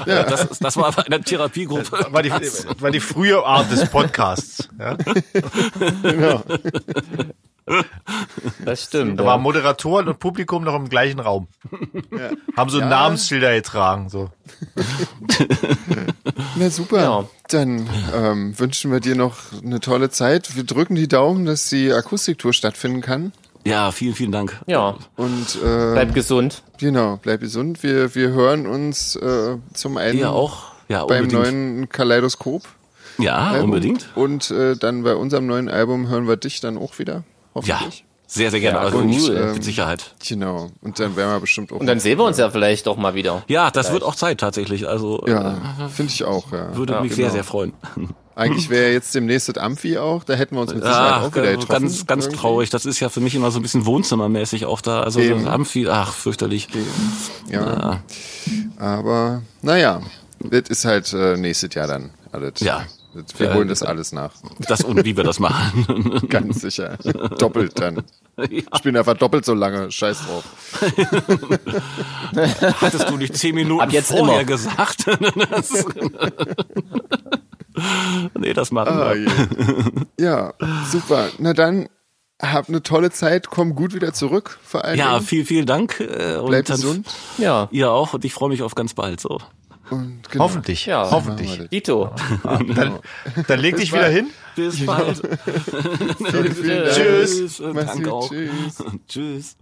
Das, 0.06 0.46
ist- 0.52 0.64
das 0.64 0.78
war 0.78 0.92
bei 0.92 1.06
einer 1.06 1.22
Therapiegruppe. 1.22 2.08
War 2.12 2.22
die, 2.24 2.32
war 2.32 2.92
die 2.92 3.00
frühe 3.00 3.44
Art 3.46 3.72
des 3.72 3.90
Podcasts. 3.90 4.70
Ja? 4.80 4.98
Das 8.66 8.84
stimmt. 8.86 9.20
Da 9.20 9.24
ja. 9.24 9.30
waren 9.30 9.42
Moderatoren 9.42 10.08
und 10.08 10.20
Publikum 10.20 10.64
noch 10.64 10.76
im 10.76 10.90
gleichen 10.90 11.20
Raum. 11.20 11.48
Haben 12.58 12.70
so 12.70 12.80
Namensschilder 12.80 13.54
getragen. 13.54 14.10
So. 14.10 14.30
Na 16.56 16.70
super. 16.70 17.02
Ja. 17.02 17.26
Dann 17.50 17.88
ähm, 18.14 18.58
wünschen 18.60 18.92
wir 18.92 19.00
dir 19.00 19.16
noch 19.16 19.38
eine 19.64 19.80
tolle 19.80 20.10
Zeit. 20.10 20.56
Wir 20.56 20.64
drücken 20.64 20.96
die 20.96 21.08
Daumen, 21.08 21.46
dass 21.46 21.70
die 21.70 21.92
Akustiktour 21.94 22.54
stattfinden 22.54 23.02
kann. 23.02 23.32
Ja, 23.66 23.92
vielen, 23.92 24.16
vielen 24.16 24.32
Dank. 24.32 24.60
Ja, 24.66 24.96
Und 25.18 25.56
äh, 25.64 25.94
bleib 25.94 26.14
gesund. 26.14 26.64
genau, 26.80 27.20
bleib 27.22 27.42
gesund. 27.42 27.84
Wir, 27.84 28.16
wir 28.16 28.30
hören 28.30 28.66
uns 28.68 29.16
äh, 29.16 29.58
zum 29.74 29.98
einen 29.98 30.18
Ihr 30.20 30.32
auch? 30.32 30.72
Ja, 30.90 31.06
beim 31.06 31.24
unbedingt. 31.26 31.44
neuen 31.54 31.90
Kaleidoskop. 31.90 32.64
ja, 33.18 33.38
Album. 33.38 33.66
unbedingt. 33.66 34.10
Und 34.16 34.50
äh, 34.52 34.76
dann 34.76 35.04
bei 35.04 35.16
unserem 35.16 35.46
neuen 35.46 35.70
Album 35.70 36.08
hören 36.10 36.28
wir 36.28 36.38
dich 36.38 36.60
dann 36.60 36.78
auch 36.78 36.98
wieder. 37.00 37.24
Ja, 37.64 37.76
Hoffentlich. 37.80 38.04
sehr, 38.28 38.50
sehr 38.52 38.60
gerne. 38.62 38.80
Ja, 38.80 38.84
also 38.86 38.98
cool. 39.00 39.10
ich, 39.12 39.30
Ähm, 39.30 39.54
mit 39.54 39.64
Sicherheit. 39.64 40.16
Genau. 40.28 40.72
Und 40.82 41.00
dann 41.00 41.16
werden 41.16 41.32
wir 41.32 41.40
bestimmt 41.40 41.72
auch. 41.72 41.80
Und 41.80 41.86
dann 41.86 42.00
sehen 42.00 42.18
wir 42.18 42.26
uns 42.26 42.38
ja 42.40 42.50
vielleicht 42.50 42.88
doch 42.88 42.98
mal 42.98 43.14
wieder. 43.14 43.44
Ja, 43.48 43.70
das 43.72 43.92
wird 43.94 44.04
auch 44.04 44.16
Zeit 44.16 44.40
tatsächlich. 44.40 44.88
Also 44.88 45.24
Ja, 45.28 45.58
äh, 45.86 45.90
finde 45.90 46.12
ich 46.12 46.24
auch, 46.24 46.52
ja. 46.52 46.76
würde 46.76 46.94
mich 47.02 47.12
genau. 47.12 47.16
sehr, 47.16 47.32
sehr 47.32 47.44
freuen. 47.44 47.74
Eigentlich 48.36 48.70
wäre 48.70 48.92
jetzt 48.94 49.14
demnächst 49.14 49.50
das 49.50 49.58
Amphi 49.58 49.98
auch, 49.98 50.24
da 50.24 50.34
hätten 50.34 50.56
wir 50.56 50.62
uns 50.62 50.74
mit 50.74 50.84
Sicherheit 50.84 51.14
Ach, 51.16 51.24
auch 51.24 51.36
wieder 51.36 51.52
getroffen. 51.52 51.68
ganz, 51.84 52.06
ganz 52.08 52.26
irgendwie. 52.26 52.40
traurig. 52.40 52.70
Das 52.70 52.86
ist 52.86 53.00
ja 53.00 53.10
für 53.10 53.20
mich 53.20 53.36
immer 53.36 53.52
so 53.52 53.60
ein 53.60 53.62
bisschen 53.62 53.86
wohnzimmermäßig 53.86 54.66
auch 54.66 54.82
da. 54.82 55.02
Also 55.02 55.20
Eben. 55.20 55.44
das 55.44 55.54
Amphi, 55.54 55.88
ach, 55.90 56.14
fürchterlich. 56.14 56.68
Ja. 57.50 58.02
Aber 58.78 59.42
naja, 59.62 60.02
das 60.40 60.70
ist 60.70 60.86
halt 60.86 61.12
äh, 61.14 61.36
nächstes 61.38 61.74
Jahr 61.76 61.88
dann 61.88 62.12
alles. 62.32 62.54
Ja. 62.62 62.86
Wir 63.38 63.48
Ja, 63.50 63.54
holen 63.56 63.68
das 63.68 63.84
alles 63.84 64.14
nach. 64.14 64.32
Das 64.70 64.86
und 64.86 65.04
wie 65.04 65.18
wir 65.18 65.26
das 65.26 65.40
machen. 65.40 66.22
Ganz 66.30 66.62
sicher. 66.62 66.98
Doppelt 67.38 67.78
dann. 67.78 68.04
Ich 68.50 68.64
bin 68.84 68.96
einfach 68.96 69.18
doppelt 69.18 69.44
so 69.44 69.54
lange. 69.54 69.92
Scheiß 69.92 70.20
drauf. 70.22 70.46
Hattest 72.82 73.10
du 73.10 73.18
nicht 73.18 73.36
zehn 73.36 73.54
Minuten 73.54 73.82
Ab 73.82 73.92
jetzt 73.92 74.12
vorher 74.12 74.36
immer. 74.42 74.46
gesagt? 74.46 75.06
Nee, 78.38 78.54
das 78.54 78.72
machen 78.72 78.94
Ah, 78.98 79.14
wir. 79.14 79.22
je. 79.22 79.28
ja, 80.26 80.54
super. 80.92 81.28
Na 81.40 81.54
dann, 81.54 81.88
hab 82.42 82.70
eine 82.70 82.82
tolle 82.82 83.12
Zeit. 83.12 83.50
Komm 83.50 83.76
gut 83.76 83.94
wieder 83.94 84.14
zurück. 84.14 84.60
Vor 84.64 84.84
allem. 84.86 84.98
Ja, 84.98 85.20
viel, 85.20 85.46
vielen 85.46 85.66
Dank. 85.66 86.00
äh, 86.00 86.38
Und 86.38 86.48
Bleib 86.48 86.66
dann 86.66 86.78
gesund. 86.78 87.08
Ja, 87.38 87.68
Ihr 87.72 87.92
auch 87.92 88.14
und 88.14 88.26
ich 88.26 88.34
freue 88.34 88.50
mich 88.50 88.64
auf 88.64 88.74
ganz 88.76 88.94
bald. 88.94 89.20
So. 89.20 89.40
Und 89.90 90.30
genau. 90.30 90.46
Hoffentlich. 90.46 90.86
Ja. 90.86 91.12
Hoffentlich. 91.12 91.68
Dito. 91.70 92.12
Dann, 92.44 93.00
dann 93.48 93.60
leg 93.60 93.76
dich 93.76 93.92
wieder 93.92 94.08
hin. 94.08 94.28
Bis 94.56 94.86
bald. 94.86 95.22
Vielen, 96.18 96.56
vielen 96.56 96.84
Dank. 96.86 96.96
Tschüss. 96.96 97.60
Mach's 97.74 97.86
Danke 97.88 98.14
auch. 98.14 98.30
Tschüss. 98.30 98.84
Tschüss. 99.08 99.58